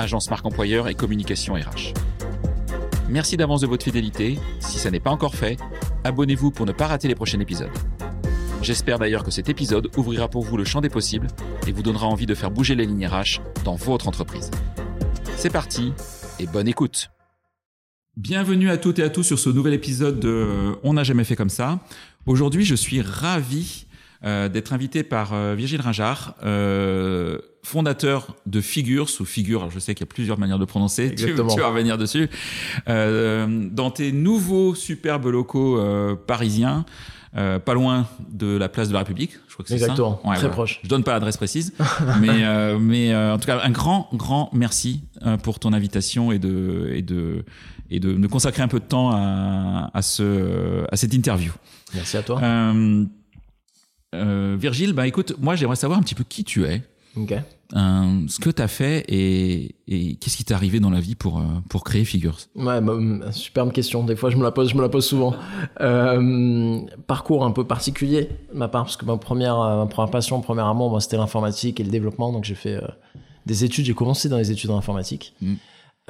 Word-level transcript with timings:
agence 0.00 0.30
marque 0.30 0.46
employeur 0.46 0.88
et 0.88 0.94
communication 0.94 1.54
RH. 1.54 1.94
Merci 3.08 3.36
d'avance 3.36 3.60
de 3.60 3.66
votre 3.66 3.84
fidélité. 3.84 4.38
Si 4.60 4.78
ça 4.78 4.90
n'est 4.90 5.00
pas 5.00 5.10
encore 5.10 5.34
fait, 5.34 5.58
abonnez-vous 6.04 6.50
pour 6.50 6.66
ne 6.66 6.72
pas 6.72 6.86
rater 6.86 7.08
les 7.08 7.14
prochains 7.14 7.40
épisodes. 7.40 7.70
J'espère 8.62 8.98
d'ailleurs 8.98 9.24
que 9.24 9.30
cet 9.30 9.48
épisode 9.48 9.88
ouvrira 9.96 10.28
pour 10.28 10.42
vous 10.42 10.56
le 10.56 10.64
champ 10.64 10.80
des 10.80 10.90
possibles 10.90 11.28
et 11.66 11.72
vous 11.72 11.82
donnera 11.82 12.06
envie 12.06 12.26
de 12.26 12.34
faire 12.34 12.50
bouger 12.50 12.74
les 12.74 12.86
lignes 12.86 13.06
RH 13.06 13.40
dans 13.64 13.74
votre 13.74 14.06
entreprise. 14.06 14.50
C'est 15.36 15.50
parti 15.50 15.92
et 16.38 16.46
bonne 16.46 16.68
écoute. 16.68 17.10
Bienvenue 18.16 18.70
à 18.70 18.76
toutes 18.76 18.98
et 18.98 19.02
à 19.02 19.08
tous 19.08 19.22
sur 19.22 19.38
ce 19.38 19.48
nouvel 19.48 19.72
épisode 19.72 20.20
de 20.20 20.76
On 20.82 20.92
n'a 20.92 21.04
jamais 21.04 21.24
fait 21.24 21.36
comme 21.36 21.48
ça. 21.48 21.80
Aujourd'hui, 22.26 22.64
je 22.64 22.74
suis 22.74 23.00
ravi 23.00 23.86
euh, 24.24 24.48
d'être 24.48 24.72
invité 24.72 25.02
par 25.02 25.32
euh, 25.32 25.54
Virgile 25.56 25.80
Ringard, 25.80 26.34
euh, 26.44 27.38
fondateur 27.62 28.34
de 28.46 28.60
Figures 28.60 29.08
ou 29.20 29.24
Figure. 29.24 29.60
Alors 29.60 29.70
je 29.72 29.78
sais 29.78 29.94
qu'il 29.94 30.06
y 30.06 30.08
a 30.08 30.12
plusieurs 30.12 30.38
manières 30.38 30.58
de 30.58 30.64
prononcer. 30.64 31.06
Tu, 31.14 31.24
Exactement. 31.24 31.54
tu 31.54 31.60
vas 31.60 31.68
revenir 31.68 31.96
dessus. 31.98 32.28
Euh, 32.88 33.46
dans 33.70 33.90
tes 33.90 34.12
nouveaux 34.12 34.74
superbes 34.74 35.26
locaux 35.26 35.78
euh, 35.78 36.16
parisiens, 36.16 36.84
euh, 37.36 37.58
pas 37.58 37.74
loin 37.74 38.08
de 38.30 38.56
la 38.56 38.68
place 38.68 38.88
de 38.88 38.92
la 38.92 39.00
République. 39.00 39.32
Je 39.48 39.52
crois 39.54 39.62
que 39.64 39.68
c'est 39.68 39.78
ça. 39.78 39.84
Exactement, 39.84 40.20
Ouais, 40.24 40.32
très 40.32 40.40
voilà. 40.40 40.54
proche. 40.54 40.80
Je 40.82 40.88
donne 40.88 41.04
pas 41.04 41.12
l'adresse 41.12 41.36
précise, 41.36 41.72
mais 42.20 42.44
euh, 42.44 42.78
mais 42.78 43.12
euh, 43.12 43.34
en 43.34 43.38
tout 43.38 43.46
cas 43.46 43.60
un 43.62 43.70
grand 43.70 44.08
grand 44.12 44.50
merci 44.52 45.02
euh, 45.24 45.36
pour 45.36 45.58
ton 45.60 45.72
invitation 45.72 46.32
et 46.32 46.38
de 46.38 46.90
et 46.92 47.02
de 47.02 47.44
et 47.90 48.00
de 48.00 48.12
me 48.14 48.26
consacrer 48.28 48.62
un 48.62 48.68
peu 48.68 48.80
de 48.80 48.84
temps 48.84 49.10
à, 49.12 49.90
à 49.94 50.02
ce 50.02 50.84
à 50.90 50.96
cette 50.96 51.14
interview. 51.14 51.52
Merci 51.94 52.16
à 52.16 52.22
toi. 52.22 52.40
Euh, 54.14 54.56
Virgile, 54.58 54.92
bah 54.92 55.06
écoute, 55.06 55.34
moi 55.38 55.54
j'aimerais 55.56 55.76
savoir 55.76 55.98
un 55.98 56.02
petit 56.02 56.14
peu 56.14 56.24
qui 56.24 56.44
tu 56.44 56.64
es, 56.64 56.82
euh, 57.76 58.26
ce 58.28 58.38
que 58.40 58.50
tu 58.50 58.62
as 58.62 58.68
fait 58.68 59.04
et, 59.08 59.76
et 59.86 60.16
qu'est-ce 60.16 60.36
qui 60.36 60.44
t'est 60.44 60.54
arrivé 60.54 60.80
dans 60.80 60.90
la 60.90 61.00
vie 61.00 61.14
pour, 61.14 61.38
euh, 61.38 61.42
pour 61.68 61.84
créer 61.84 62.04
Figures? 62.04 62.38
Ouais, 62.56 62.80
bah, 62.80 62.92
hum, 62.92 63.24
superbe 63.30 63.72
question. 63.72 64.02
Des 64.04 64.16
fois, 64.16 64.30
je 64.30 64.36
me 64.36 64.42
la 64.42 64.50
pose, 64.50 64.70
je 64.70 64.76
me 64.76 64.82
la 64.82 64.88
pose 64.88 65.06
souvent. 65.06 65.34
Euh, 65.80 66.80
parcours 67.06 67.44
un 67.44 67.52
peu 67.52 67.64
particulier 67.64 68.28
de 68.52 68.58
ma 68.58 68.68
part, 68.68 68.84
parce 68.84 68.96
que 68.96 69.04
ma 69.04 69.16
première, 69.16 69.58
ma 69.58 69.86
première 69.86 70.10
passion, 70.10 70.36
mon 70.36 70.42
premier 70.42 70.62
amour, 70.62 71.00
c'était 71.00 71.16
l'informatique 71.16 71.78
et 71.78 71.84
le 71.84 71.90
développement. 71.90 72.32
Donc, 72.32 72.44
j'ai 72.44 72.56
fait 72.56 72.80
des 73.46 73.64
études. 73.64 73.84
J'ai 73.84 73.94
commencé 73.94 74.28
dans 74.28 74.38
les 74.38 74.50
études 74.50 74.70
en 74.70 74.78
informatique. 74.78 75.34
Mm. 75.40 75.54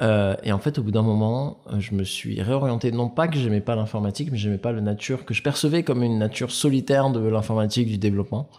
Euh, 0.01 0.35
et 0.43 0.51
en 0.51 0.59
fait, 0.59 0.79
au 0.79 0.83
bout 0.83 0.91
d'un 0.91 1.03
moment, 1.03 1.57
euh, 1.71 1.79
je 1.79 1.93
me 1.93 2.03
suis 2.03 2.41
réorienté. 2.41 2.91
Non 2.91 3.09
pas 3.09 3.27
que 3.27 3.37
j'aimais 3.37 3.61
pas 3.61 3.75
l'informatique, 3.75 4.29
mais 4.31 4.37
j'aimais 4.37 4.57
pas 4.57 4.71
la 4.71 4.81
nature 4.81 5.25
que 5.25 5.33
je 5.33 5.43
percevais 5.43 5.83
comme 5.83 6.01
une 6.03 6.17
nature 6.17 6.51
solitaire 6.51 7.11
de 7.11 7.19
l'informatique, 7.19 7.87
du 7.87 7.97
développement. 7.97 8.49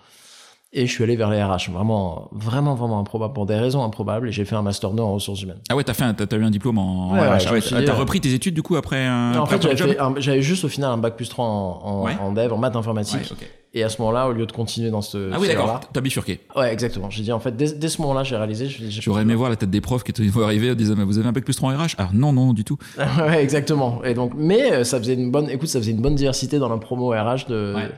Et 0.75 0.87
je 0.87 0.91
suis 0.93 1.05
allé 1.05 1.17
vers 1.17 1.29
les 1.29 1.43
RH, 1.43 1.71
vraiment, 1.71 2.31
vraiment, 2.33 2.75
vraiment 2.75 2.99
improbable, 2.99 3.35
pour 3.35 3.45
des 3.45 3.57
raisons 3.57 3.85
improbables. 3.85 4.29
Et 4.29 4.33
j'ai 4.33 4.47
fait 4.47 4.55
un 4.57 4.63
master 4.63 4.91
2 4.93 5.03
en 5.03 5.13
ressources 5.13 5.43
humaines. 5.43 5.61
Ah 5.69 5.77
ouais, 5.77 5.85
t'as 5.85 5.93
fait, 5.93 6.05
un- 6.05 6.15
t'as, 6.15 6.27
t'as 6.27 6.39
eu 6.39 6.45
un 6.45 6.51
diplôme 6.51 6.79
en. 6.79 7.13
Ouais, 7.13 7.21
RH. 7.21 7.23
ouais, 7.23 7.29
Ah 7.31 7.39
suis 7.61 7.71
t'as, 7.75 7.81
dit, 7.81 7.85
t'as 7.85 7.93
euh, 7.93 7.97
repris 7.97 8.21
tes 8.23 8.33
études 8.33 8.55
du 8.55 8.63
coup 8.63 8.77
après 8.77 9.05
un. 9.05 9.35
en 9.39 9.43
après 9.45 9.57
fait, 9.57 9.63
j'avais, 9.63 9.77
job 9.77 9.89
fait 9.91 9.99
un- 10.01 10.15
j'avais 10.17 10.41
juste 10.41 10.65
au 10.65 10.69
final 10.69 10.91
un 10.91 10.97
bac 10.97 11.15
plus 11.17 11.29
3 11.29 11.45
en, 11.45 11.81
en, 11.83 12.05
Ouais. 12.05 12.17
en 12.19 12.33
dev, 12.33 12.51
en 12.53 12.57
maths 12.57 12.75
informatique. 12.75 13.21
Ouais, 13.21 13.33
ok. 13.33 13.47
Et 13.75 13.83
à 13.85 13.91
ce 13.91 14.01
moment-là, 14.01 14.29
au 14.29 14.33
lieu 14.33 14.47
de 14.47 14.53
continuer 14.53 14.91
dans 14.91 15.03
ce. 15.03 15.31
Ah 15.33 15.37
oui, 15.39 15.47
d'accord. 15.49 15.67
là 15.67 15.81
T'as 15.93 16.01
bifurqué. 16.01 16.41
Ouais, 16.57 16.73
exactement. 16.73 17.11
J'ai 17.11 17.23
dit, 17.23 17.33
en 17.33 17.41
fait, 17.41 17.55
dès, 17.55 17.73
dès 17.73 17.89
ce 17.89 18.01
moment-là, 18.01 18.23
j'ai 18.25 18.37
réalisé. 18.37 18.67
j'ai- 18.69 18.91
j'ai- 18.91 19.03
J'aurais 19.03 19.23
aimé 19.23 19.35
voir 19.35 19.51
la 19.51 19.57
tête 19.57 19.71
des 19.71 19.81
profs 19.83 20.05
qui 20.05 20.11
étaient 20.11 20.23
arrivés 20.43 20.71
en 20.71 20.75
disant 20.75 20.95
mais 20.97 21.05
vous 21.05 21.19
avez 21.19 21.29
un 21.29 21.33
bac 21.33 21.45
plus 21.45 21.55
3 21.57 21.71
en 21.73 21.77
RH 21.77 21.97
Alors 21.99 22.13
non, 22.15 22.33
non, 22.33 22.55
du 22.55 22.65
tout. 22.65 22.79
ouais, 23.19 23.43
exactement. 23.43 24.03
Et 24.05 24.15
donc, 24.15 24.33
mais 24.35 24.73
euh, 24.73 24.85
ça 24.85 24.99
faisait 24.99 25.15
une 25.15 25.31
bonne. 25.31 25.51
Écoute, 25.51 25.69
ça 25.69 25.81
faisait 25.81 25.93
une 25.93 26.01
bonne 26.01 26.15
diversité 26.15 26.59
dans 26.59 26.71
la 26.71 26.79
promo 26.79 27.11
RH 27.11 27.47
de. 27.51 27.75
Ouais. 27.77 27.91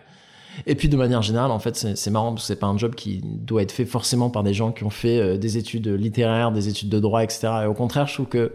Et 0.66 0.74
puis 0.74 0.88
de 0.88 0.96
manière 0.96 1.22
générale, 1.22 1.50
en 1.50 1.58
fait, 1.58 1.76
c'est 1.76 2.10
marrant 2.10 2.32
parce 2.32 2.42
que 2.42 2.46
c'est 2.46 2.60
pas 2.60 2.66
un 2.66 2.78
job 2.78 2.94
qui 2.94 3.20
doit 3.24 3.62
être 3.62 3.72
fait 3.72 3.84
forcément 3.84 4.30
par 4.30 4.42
des 4.42 4.54
gens 4.54 4.72
qui 4.72 4.84
ont 4.84 4.90
fait 4.90 5.18
euh, 5.18 5.36
des 5.36 5.58
études 5.58 5.88
littéraires, 5.88 6.52
des 6.52 6.68
études 6.68 6.88
de 6.88 7.00
droit, 7.00 7.22
etc. 7.22 7.48
Et 7.64 7.66
au 7.66 7.74
contraire, 7.74 8.06
je 8.06 8.14
trouve 8.14 8.26
que 8.26 8.52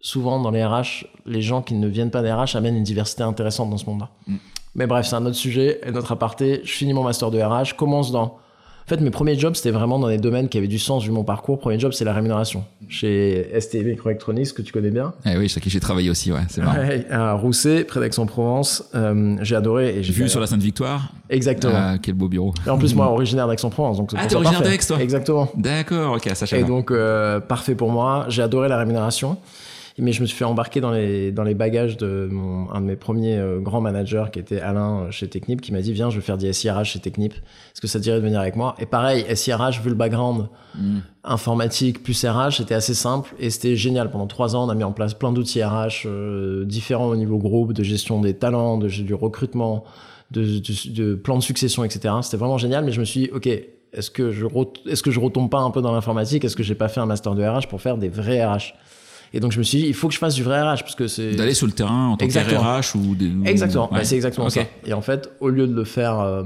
souvent 0.00 0.40
dans 0.40 0.50
les 0.50 0.64
RH, 0.64 1.06
les 1.26 1.42
gens 1.42 1.62
qui 1.62 1.74
ne 1.74 1.88
viennent 1.88 2.10
pas 2.10 2.22
des 2.22 2.32
RH 2.32 2.56
amènent 2.56 2.76
une 2.76 2.84
diversité 2.84 3.22
intéressante 3.22 3.70
dans 3.70 3.78
ce 3.78 3.86
monde-là. 3.86 4.10
Mm. 4.26 4.36
Mais 4.74 4.86
bref, 4.86 5.06
c'est 5.06 5.16
un 5.16 5.26
autre 5.26 5.36
sujet, 5.36 5.80
et 5.84 5.90
notre 5.90 6.12
aparté. 6.12 6.60
Je 6.64 6.72
finis 6.72 6.92
mon 6.92 7.02
master 7.02 7.30
de 7.30 7.40
RH, 7.40 7.70
je 7.70 7.74
commence 7.74 8.12
dans. 8.12 8.38
En 8.88 8.96
fait, 8.96 9.02
mes 9.02 9.10
premiers 9.10 9.38
jobs, 9.38 9.54
c'était 9.54 9.70
vraiment 9.70 9.98
dans 9.98 10.08
des 10.08 10.16
domaines 10.16 10.48
qui 10.48 10.56
avaient 10.56 10.66
du 10.66 10.78
sens 10.78 11.04
vu 11.04 11.10
mon 11.10 11.22
parcours. 11.22 11.58
Premier 11.58 11.78
job, 11.78 11.92
c'est 11.92 12.06
la 12.06 12.14
rémunération. 12.14 12.64
Chez 12.88 13.46
ST 13.60 13.84
Microelectronics, 13.84 14.54
que 14.54 14.62
tu 14.62 14.72
connais 14.72 14.88
bien. 14.88 15.12
Eh 15.26 15.36
oui, 15.36 15.46
chez 15.50 15.60
qui 15.60 15.68
j'ai 15.68 15.78
travaillé 15.78 16.08
aussi, 16.08 16.32
ouais, 16.32 16.40
c'est 16.48 16.62
marrant. 16.62 16.78
Ouais, 16.78 17.06
à 17.10 17.34
Rousset, 17.34 17.84
près 17.84 18.00
d'Aix-en-Provence. 18.00 18.84
Euh, 18.94 19.36
j'ai 19.42 19.56
adoré 19.56 19.98
et 19.98 20.02
j'ai 20.02 20.14
vu 20.14 20.26
sur 20.30 20.40
la 20.40 20.46
Sainte-Victoire. 20.46 21.12
Exactement. 21.28 21.74
Ah, 21.76 21.96
quel 22.00 22.14
beau 22.14 22.28
bureau. 22.28 22.54
Et 22.66 22.70
en 22.70 22.78
plus, 22.78 22.94
moi, 22.94 23.08
originaire 23.12 23.46
d'Aix-en-Provence, 23.46 23.98
donc 23.98 24.10
c'est 24.10 24.16
Ah, 24.18 24.26
t'es 24.26 24.36
originaire 24.36 24.62
d'Aix, 24.62 24.78
toi 24.78 24.98
Exactement. 25.02 25.50
D'accord, 25.54 26.14
ok, 26.14 26.30
ça 26.32 26.56
Et 26.56 26.64
donc, 26.64 26.90
euh, 26.90 27.40
parfait 27.40 27.74
pour 27.74 27.90
moi. 27.90 28.24
J'ai 28.30 28.40
adoré 28.40 28.70
la 28.70 28.78
rémunération. 28.78 29.36
Mais 29.98 30.12
je 30.12 30.20
me 30.20 30.26
suis 30.26 30.36
fait 30.36 30.44
embarquer 30.44 30.80
dans 30.80 30.90
les, 30.90 31.32
dans 31.32 31.42
les 31.42 31.54
bagages 31.54 31.96
de 31.96 32.28
mon, 32.30 32.70
un 32.70 32.80
de 32.80 32.86
mes 32.86 32.96
premiers 32.96 33.36
euh, 33.36 33.58
grands 33.58 33.80
managers 33.80 34.26
qui 34.32 34.38
était 34.38 34.60
Alain 34.60 35.02
euh, 35.02 35.10
chez 35.10 35.28
Technip 35.28 35.60
qui 35.60 35.72
m'a 35.72 35.80
dit 35.80 35.92
Viens, 35.92 36.10
je 36.10 36.16
vais 36.16 36.22
faire 36.22 36.38
du 36.38 36.52
SIRH 36.52 36.84
chez 36.84 37.00
Technip. 37.00 37.32
Est-ce 37.34 37.80
que 37.80 37.86
ça 37.88 37.98
te 37.98 38.04
dirait 38.04 38.18
de 38.18 38.24
venir 38.24 38.40
avec 38.40 38.56
moi 38.56 38.74
Et 38.78 38.86
pareil, 38.86 39.24
SIRH, 39.34 39.80
vu 39.82 39.88
le 39.90 39.96
background 39.96 40.48
Mm. 40.78 40.98
informatique 41.24 42.02
plus 42.02 42.24
RH, 42.24 42.58
c'était 42.58 42.74
assez 42.74 42.94
simple 42.94 43.34
et 43.38 43.50
c'était 43.50 43.74
génial. 43.74 44.10
Pendant 44.10 44.26
trois 44.26 44.54
ans, 44.54 44.66
on 44.66 44.68
a 44.68 44.74
mis 44.74 44.84
en 44.84 44.92
place 44.92 45.14
plein 45.14 45.32
d'outils 45.32 45.62
RH 45.62 46.06
euh, 46.06 46.64
différents 46.64 47.08
au 47.08 47.16
niveau 47.16 47.38
groupe, 47.38 47.72
de 47.72 47.82
gestion 47.82 48.20
des 48.20 48.34
talents, 48.34 48.78
de, 48.78 48.88
du 48.88 49.14
recrutement, 49.14 49.84
de, 50.30 50.42
de, 50.42 50.92
de 50.92 51.14
plan 51.14 51.36
de 51.36 51.42
succession, 51.42 51.84
etc. 51.84 52.14
C'était 52.22 52.36
vraiment 52.36 52.58
génial, 52.58 52.84
mais 52.84 52.92
je 52.92 53.00
me 53.00 53.04
suis 53.04 53.20
dit, 53.20 53.30
ok, 53.32 53.46
est-ce 53.46 54.10
que 54.10 54.30
je 54.30 54.46
est-ce 54.86 55.02
que 55.02 55.10
je 55.10 55.18
retombe 55.18 55.50
pas 55.50 55.60
un 55.60 55.70
peu 55.70 55.80
dans 55.80 55.92
l'informatique? 55.92 56.44
Est-ce 56.44 56.56
que 56.56 56.62
j'ai 56.62 56.74
pas 56.74 56.88
fait 56.88 57.00
un 57.00 57.06
master 57.06 57.34
de 57.34 57.42
RH 57.42 57.66
pour 57.68 57.80
faire 57.80 57.96
des 57.96 58.08
vrais 58.08 58.44
RH 58.44 58.74
Et 59.34 59.40
donc 59.40 59.52
je 59.52 59.58
me 59.58 59.62
suis 59.62 59.78
dit, 59.78 59.86
il 59.86 59.94
faut 59.94 60.08
que 60.08 60.14
je 60.14 60.18
fasse 60.18 60.34
du 60.34 60.42
vrai 60.42 60.60
RH 60.62 60.80
parce 60.80 60.94
que 60.94 61.06
c'est 61.06 61.32
D'aller 61.34 61.54
sur 61.54 61.66
le 61.66 61.72
terrain 61.72 62.08
en 62.08 62.16
tant 62.16 62.26
que. 62.26 62.32
RH 62.32 62.96
ou 62.96 63.14
des. 63.14 63.30
Exactement, 63.44 63.90
Ouais. 63.92 63.98
bah, 63.98 64.04
c'est 64.04 64.16
exactement 64.16 64.48
ça. 64.50 64.62
Et 64.86 64.92
en 64.92 65.02
fait, 65.02 65.30
au 65.40 65.48
lieu 65.50 65.66
de 65.66 65.74
le 65.74 65.84
faire 65.84 66.18
euh, 66.20 66.42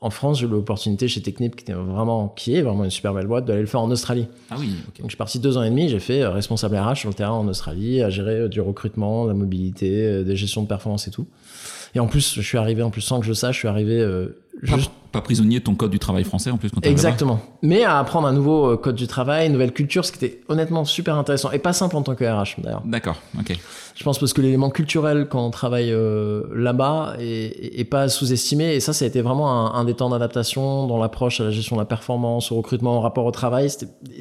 en 0.00 0.08
France, 0.10 0.40
j'ai 0.40 0.46
eu 0.46 0.48
l'opportunité 0.48 1.08
chez 1.08 1.20
Technip, 1.20 1.56
qui 1.56 1.62
était 1.64 1.74
vraiment, 1.74 2.28
qui 2.28 2.56
est 2.56 2.62
vraiment 2.62 2.84
une 2.84 2.90
super 2.90 3.12
belle 3.12 3.26
boîte, 3.26 3.44
d'aller 3.44 3.60
le 3.60 3.66
faire 3.66 3.82
en 3.82 3.90
Australie. 3.90 4.28
Ah 4.50 4.56
oui. 4.58 4.68
Donc 4.68 5.04
je 5.04 5.08
suis 5.08 5.16
parti 5.16 5.38
deux 5.38 5.58
ans 5.58 5.62
et 5.62 5.68
demi, 5.68 5.88
j'ai 5.90 6.00
fait 6.00 6.22
euh, 6.22 6.30
responsable 6.30 6.76
RH 6.76 6.96
sur 6.96 7.08
le 7.10 7.14
terrain 7.14 7.32
en 7.34 7.46
Australie, 7.48 8.02
à 8.02 8.08
gérer 8.08 8.34
euh, 8.40 8.48
du 8.48 8.60
recrutement, 8.62 9.24
de 9.24 9.28
la 9.28 9.34
mobilité, 9.34 10.24
des 10.24 10.36
gestions 10.36 10.62
de 10.62 10.68
performance 10.68 11.06
et 11.06 11.10
tout. 11.10 11.26
Et 11.94 12.00
en 12.00 12.06
plus, 12.06 12.34
je 12.34 12.40
suis 12.40 12.58
arrivé, 12.58 12.82
en 12.82 12.90
plus 12.90 13.00
sans 13.00 13.20
que 13.20 13.26
je 13.26 13.32
sache, 13.32 13.56
je 13.56 13.60
suis 13.60 13.68
arrivé 13.68 14.00
euh, 14.00 14.38
Pas, 14.66 14.76
juste 14.76 14.92
pas 15.12 15.20
prisonnier 15.20 15.58
de 15.58 15.64
ton 15.64 15.74
code 15.74 15.90
du 15.90 15.98
travail 15.98 16.22
français 16.24 16.50
en 16.50 16.56
plus 16.56 16.70
quand 16.70 16.84
exactement. 16.86 17.40
Mais 17.62 17.82
à 17.82 17.98
apprendre 17.98 18.28
un 18.28 18.32
nouveau 18.32 18.70
euh, 18.70 18.76
code 18.76 18.94
du 18.94 19.06
travail, 19.06 19.46
une 19.46 19.54
nouvelle 19.54 19.72
culture, 19.72 20.04
ce 20.04 20.12
qui 20.12 20.24
était 20.24 20.40
honnêtement 20.48 20.84
super 20.84 21.16
intéressant 21.16 21.50
et 21.50 21.58
pas 21.58 21.72
simple 21.72 21.96
en 21.96 22.02
tant 22.02 22.14
que 22.14 22.24
RH 22.24 22.60
d'ailleurs. 22.62 22.82
D'accord, 22.84 23.16
ok. 23.38 23.56
Je 23.96 24.04
pense 24.04 24.18
parce 24.18 24.32
que 24.32 24.40
l'élément 24.40 24.70
culturel 24.70 25.26
quand 25.28 25.44
on 25.44 25.50
travaille 25.50 25.90
euh, 25.90 26.44
là-bas 26.54 27.16
est, 27.18 27.90
pas 27.90 28.08
sous-estimé 28.08 28.74
et 28.74 28.80
ça, 28.80 28.92
ça 28.92 29.04
a 29.04 29.08
été 29.08 29.20
vraiment 29.20 29.50
un, 29.50 29.80
un 29.80 29.84
des 29.84 29.94
temps 29.94 30.10
d'adaptation 30.10 30.86
dans 30.86 30.98
l'approche 30.98 31.40
à 31.40 31.44
la 31.44 31.50
gestion 31.50 31.76
de 31.76 31.80
la 31.80 31.86
performance, 31.86 32.52
au 32.52 32.56
recrutement, 32.56 32.98
au 32.98 33.00
rapport 33.00 33.26
au 33.26 33.32
travail. 33.32 33.68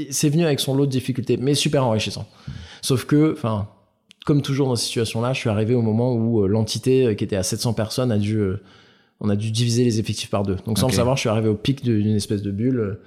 C'est 0.09 0.29
venu 0.29 0.43
avec 0.43 0.59
son 0.59 0.73
lot 0.73 0.87
de 0.87 0.91
difficultés, 0.91 1.37
mais 1.37 1.53
super 1.53 1.85
enrichissant. 1.85 2.25
Sauf 2.81 3.05
que, 3.05 3.33
enfin, 3.37 3.67
comme 4.29 4.43
toujours 4.43 4.67
dans 4.67 4.75
ces 4.75 4.85
situations-là, 4.85 5.33
je 5.33 5.39
suis 5.39 5.49
arrivé 5.49 5.73
au 5.73 5.81
moment 5.81 6.13
où 6.13 6.43
euh, 6.43 6.47
l'entité 6.47 7.07
euh, 7.07 7.13
qui 7.15 7.23
était 7.23 7.35
à 7.35 7.41
700 7.41 7.73
personnes 7.73 8.11
a 8.11 8.19
dû, 8.19 8.37
euh, 8.37 8.61
on 9.19 9.27
a 9.27 9.35
dû 9.35 9.49
diviser 9.49 9.83
les 9.83 9.99
effectifs 9.99 10.29
par 10.29 10.43
deux. 10.43 10.57
Donc 10.67 10.77
sans 10.77 10.85
le 10.85 10.93
savoir, 10.93 11.15
je 11.15 11.21
suis 11.21 11.29
arrivé 11.29 11.49
au 11.49 11.55
pic 11.55 11.83
d'une 11.83 12.15
espèce 12.15 12.43
de 12.43 12.51
bulle. 12.51 12.99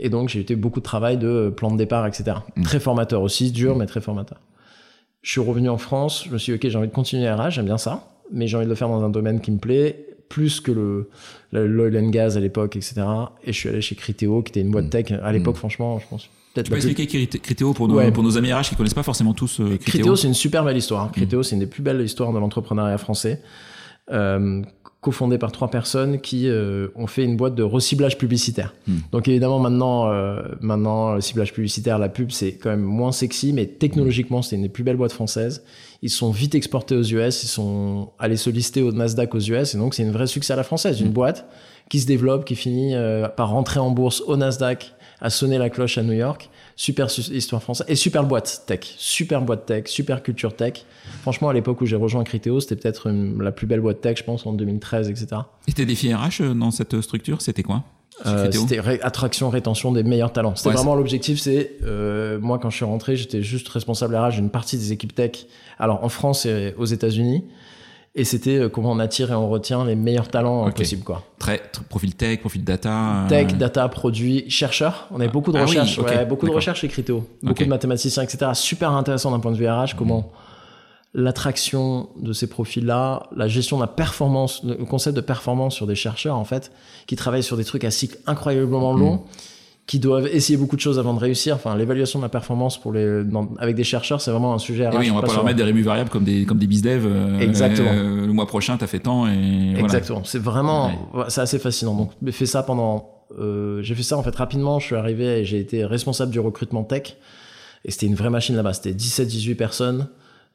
Et 0.00 0.08
donc, 0.08 0.30
j'ai 0.30 0.44
eu 0.52 0.56
beaucoup 0.56 0.80
de 0.80 0.84
travail 0.84 1.16
de 1.16 1.54
plan 1.56 1.70
de 1.70 1.76
départ, 1.76 2.08
etc. 2.08 2.38
Mm. 2.56 2.62
Très 2.64 2.80
formateur 2.80 3.22
aussi, 3.22 3.52
dur, 3.52 3.76
mais 3.76 3.86
très 3.86 4.00
formateur. 4.00 4.40
Je 5.22 5.30
suis 5.30 5.40
revenu 5.40 5.68
en 5.68 5.78
France, 5.78 6.24
je 6.26 6.32
me 6.32 6.38
suis 6.38 6.52
dit, 6.52 6.56
ok, 6.66 6.68
j'ai 6.72 6.76
envie 6.76 6.88
de 6.88 6.92
continuer 6.92 7.30
RH, 7.30 7.50
j'aime 7.50 7.66
bien 7.66 7.78
ça, 7.78 8.08
mais 8.32 8.48
j'ai 8.48 8.56
envie 8.56 8.66
de 8.66 8.70
le 8.70 8.74
faire 8.74 8.88
dans 8.88 9.04
un 9.04 9.10
domaine 9.10 9.40
qui 9.40 9.52
me 9.52 9.58
plaît, 9.58 10.08
plus 10.28 10.60
que 10.60 10.72
le 10.72 11.08
l'oil 11.52 11.96
and 11.96 12.08
gas 12.10 12.34
à 12.36 12.40
l'époque, 12.40 12.74
etc. 12.74 13.02
Et 13.44 13.52
je 13.52 13.58
suis 13.60 13.68
allé 13.68 13.80
chez 13.80 13.94
Criteo, 13.94 14.42
qui 14.42 14.50
était 14.50 14.62
une 14.62 14.72
boîte 14.72 14.86
Mm. 14.86 14.90
tech. 14.90 15.12
À 15.22 15.30
l'époque, 15.30 15.54
Mm. 15.54 15.58
franchement, 15.58 15.98
je 16.00 16.08
pense 16.08 16.28
peut-être 16.54 16.66
Tu 16.66 16.70
peux 16.72 16.78
plus- 16.78 16.90
expliquer 16.90 17.26
Critéo 17.40 17.72
pour 17.74 17.88
nos, 17.88 17.96
Ouais. 17.96 18.10
pour 18.12 18.22
nos 18.22 18.38
amis 18.38 18.52
RH 18.52 18.70
qui 18.70 18.76
connaissent 18.76 18.94
pas 18.94 19.02
forcément 19.02 19.34
tous 19.34 19.60
euh, 19.60 19.64
Critéo. 19.76 19.78
Criteo, 19.86 20.16
c'est 20.16 20.28
une 20.28 20.34
super 20.34 20.64
belle 20.64 20.76
histoire. 20.76 21.10
Criteo, 21.12 21.42
c'est 21.42 21.54
une 21.56 21.60
des 21.60 21.66
plus 21.66 21.82
belles 21.82 22.00
histoires 22.00 22.32
de 22.32 22.38
l'entrepreneuriat 22.38 22.98
français. 22.98 23.42
Euh, 24.12 24.62
cofondé 25.00 25.36
par 25.36 25.52
trois 25.52 25.68
personnes 25.70 26.18
qui 26.18 26.48
euh, 26.48 26.88
ont 26.94 27.06
fait 27.06 27.24
une 27.24 27.36
boîte 27.36 27.54
de 27.54 27.62
reciblage 27.62 28.16
publicitaire. 28.16 28.72
Hmm. 28.88 28.96
Donc 29.12 29.28
évidemment 29.28 29.58
maintenant, 29.58 30.08
euh, 30.10 30.40
maintenant 30.62 31.12
le 31.14 31.20
ciblage 31.20 31.52
publicitaire, 31.52 31.98
la 31.98 32.08
pub, 32.08 32.30
c'est 32.30 32.54
quand 32.54 32.70
même 32.70 32.80
moins 32.80 33.12
sexy, 33.12 33.52
mais 33.52 33.66
technologiquement, 33.66 34.40
c'est 34.40 34.56
une 34.56 34.62
des 34.62 34.70
plus 34.70 34.82
belles 34.82 34.96
boîtes 34.96 35.12
françaises. 35.12 35.62
Ils 36.00 36.08
sont 36.08 36.30
vite 36.30 36.54
exportés 36.54 36.96
aux 36.96 37.02
US, 37.02 37.42
ils 37.42 37.48
sont 37.48 38.12
allés 38.18 38.38
se 38.38 38.48
lister 38.48 38.80
au 38.80 38.92
Nasdaq 38.92 39.34
aux 39.34 39.40
US, 39.40 39.74
et 39.74 39.78
donc 39.78 39.92
c'est 39.92 40.02
une 40.04 40.10
vraie 40.12 40.26
succès 40.26 40.54
à 40.54 40.56
la 40.56 40.64
française, 40.64 41.00
une 41.02 41.12
boîte 41.12 41.46
qui 41.90 42.00
se 42.00 42.06
développe, 42.06 42.46
qui 42.46 42.56
finit 42.56 42.94
euh, 42.94 43.28
par 43.28 43.50
rentrer 43.50 43.80
en 43.80 43.90
bourse 43.90 44.22
au 44.26 44.38
Nasdaq, 44.38 44.94
à 45.24 45.30
sonner 45.30 45.58
la 45.58 45.70
cloche 45.70 45.96
à 45.98 46.02
New 46.02 46.12
York. 46.12 46.50
Super 46.76 47.08
su- 47.10 47.32
histoire 47.32 47.62
française 47.62 47.86
et 47.88 47.94
super 47.96 48.24
boîte 48.24 48.64
tech, 48.66 48.80
super 48.98 49.40
boîte 49.42 49.64
tech, 49.66 49.84
super 49.86 50.22
culture 50.22 50.54
tech. 50.54 50.84
Franchement, 51.22 51.48
à 51.48 51.52
l'époque 51.52 51.80
où 51.80 51.86
j'ai 51.86 51.96
rejoint 51.96 52.24
Criteo, 52.24 52.60
c'était 52.60 52.76
peut-être 52.76 53.06
une- 53.08 53.40
la 53.42 53.50
plus 53.52 53.66
belle 53.66 53.80
boîte 53.80 54.00
tech, 54.00 54.18
je 54.18 54.24
pense, 54.24 54.44
en 54.46 54.52
2013, 54.52 55.08
etc. 55.08 55.26
Et 55.66 55.72
tes 55.72 55.86
défis 55.86 56.12
RH 56.12 56.40
euh, 56.42 56.54
dans 56.54 56.70
cette 56.70 57.00
structure, 57.00 57.40
c'était 57.40 57.62
quoi? 57.62 57.84
Euh, 58.26 58.50
c'était 58.52 58.78
ré- 58.80 59.00
attraction, 59.02 59.50
rétention 59.50 59.90
des 59.90 60.04
meilleurs 60.04 60.32
talents. 60.32 60.54
C'était 60.54 60.68
Ouais, 60.68 60.74
vraiment 60.76 60.94
l'objectif. 60.94 61.40
C'est 61.40 61.72
euh, 61.84 62.38
moi 62.38 62.58
quand 62.60 62.70
je 62.70 62.76
suis 62.76 62.84
rentré, 62.84 63.16
j'étais 63.16 63.42
juste 63.42 63.68
responsable 63.70 64.14
RH 64.14 64.32
d'une 64.34 64.50
partie 64.50 64.76
des 64.76 64.92
équipes 64.92 65.14
tech. 65.14 65.46
Alors 65.80 66.04
en 66.04 66.08
France 66.08 66.46
et 66.46 66.74
aux 66.78 66.84
États-Unis. 66.84 67.44
Et 68.16 68.22
c'était 68.24 68.58
euh, 68.58 68.68
comment 68.68 68.92
on 68.92 69.00
attire 69.00 69.32
et 69.32 69.34
on 69.34 69.48
retient 69.48 69.84
les 69.84 69.96
meilleurs 69.96 70.28
talents 70.28 70.64
euh, 70.64 70.68
Ok. 70.68 70.76
possibles, 70.76 71.02
quoi. 71.02 71.22
très, 71.38 71.58
très- 71.58 71.82
profil 71.84 72.14
tech, 72.14 72.40
profil 72.40 72.62
data. 72.62 73.24
euh, 73.24 73.28
Tech, 73.28 73.54
data, 73.56 73.88
produits, 73.88 74.48
chercheurs. 74.48 75.08
On 75.10 75.18
avait 75.20 75.28
beaucoup 75.28 75.50
de 75.50 75.58
Ah 75.58 75.62
oui, 75.62 75.66
recherches, 75.66 75.98
ouais, 75.98 76.24
beaucoup 76.24 76.46
de 76.46 76.52
recherches 76.52 76.80
chez 76.82 76.88
Criteo. 76.88 77.26
Beaucoup 77.42 77.64
de 77.64 77.68
mathématiciens, 77.68 78.22
etc. 78.22 78.52
Super 78.54 78.92
intéressant 78.92 79.32
d'un 79.32 79.40
point 79.40 79.50
de 79.50 79.56
vue 79.56 79.68
RH, 79.68 79.96
comment 79.96 80.30
l'attraction 81.12 82.08
de 82.20 82.32
ces 82.32 82.48
profils-là, 82.48 83.24
la 83.36 83.46
gestion 83.48 83.76
de 83.76 83.82
la 83.82 83.86
performance, 83.88 84.62
le 84.64 84.74
concept 84.84 85.14
de 85.16 85.20
performance 85.20 85.74
sur 85.74 85.86
des 85.86 85.94
chercheurs, 85.94 86.36
en 86.36 86.44
fait, 86.44 86.72
qui 87.06 87.14
travaillent 87.16 87.42
sur 87.44 87.56
des 87.56 87.64
trucs 87.64 87.84
à 87.84 87.90
cycle 87.90 88.18
incroyablement 88.26 88.92
long, 88.92 89.22
qui 89.86 89.98
doivent 89.98 90.26
essayer 90.28 90.56
beaucoup 90.56 90.76
de 90.76 90.80
choses 90.80 90.98
avant 90.98 91.12
de 91.12 91.18
réussir. 91.20 91.54
Enfin, 91.56 91.76
l'évaluation 91.76 92.18
de 92.18 92.24
la 92.24 92.30
performance 92.30 92.80
pour 92.80 92.92
les, 92.92 93.22
dans- 93.22 93.50
avec 93.58 93.76
des 93.76 93.84
chercheurs, 93.84 94.20
c'est 94.22 94.30
vraiment 94.30 94.54
un 94.54 94.58
sujet. 94.58 94.84
Et 94.84 94.96
oui, 94.96 95.10
on 95.10 95.14
va 95.16 95.20
pas 95.20 95.20
leur 95.20 95.20
passionnant. 95.22 95.44
mettre 95.44 95.56
des 95.58 95.62
rémus 95.64 95.82
variables 95.82 96.08
comme 96.10 96.24
des, 96.24 96.46
comme 96.46 96.58
des 96.58 96.66
bizdev. 96.66 97.04
euh, 97.06 97.38
Exactement. 97.38 97.90
euh, 97.92 98.26
le 98.26 98.32
mois 98.32 98.46
prochain, 98.46 98.78
t'as 98.78 98.86
fait 98.86 99.00
tant 99.00 99.26
et 99.26 99.72
voilà. 99.72 99.80
Exactement. 99.80 100.24
C'est 100.24 100.38
vraiment, 100.38 100.86
ouais, 101.12 101.24
c'est 101.28 101.42
assez 101.42 101.58
fascinant. 101.58 101.94
Donc, 101.94 102.12
j'ai 102.24 102.32
fait 102.32 102.46
ça 102.46 102.62
pendant, 102.62 103.10
euh, 103.38 103.82
j'ai 103.82 103.94
fait 103.94 104.02
ça 104.02 104.16
en 104.16 104.22
fait 104.22 104.34
rapidement. 104.34 104.78
Je 104.80 104.86
suis 104.86 104.96
arrivé 104.96 105.40
et 105.40 105.44
j'ai 105.44 105.58
été 105.60 105.84
responsable 105.84 106.32
du 106.32 106.40
recrutement 106.40 106.82
tech. 106.84 107.16
Et 107.84 107.90
c'était 107.90 108.06
une 108.06 108.14
vraie 108.14 108.30
machine 108.30 108.56
là-bas. 108.56 108.72
C'était 108.72 108.92
17-18 108.94 109.54
personnes, 109.54 110.08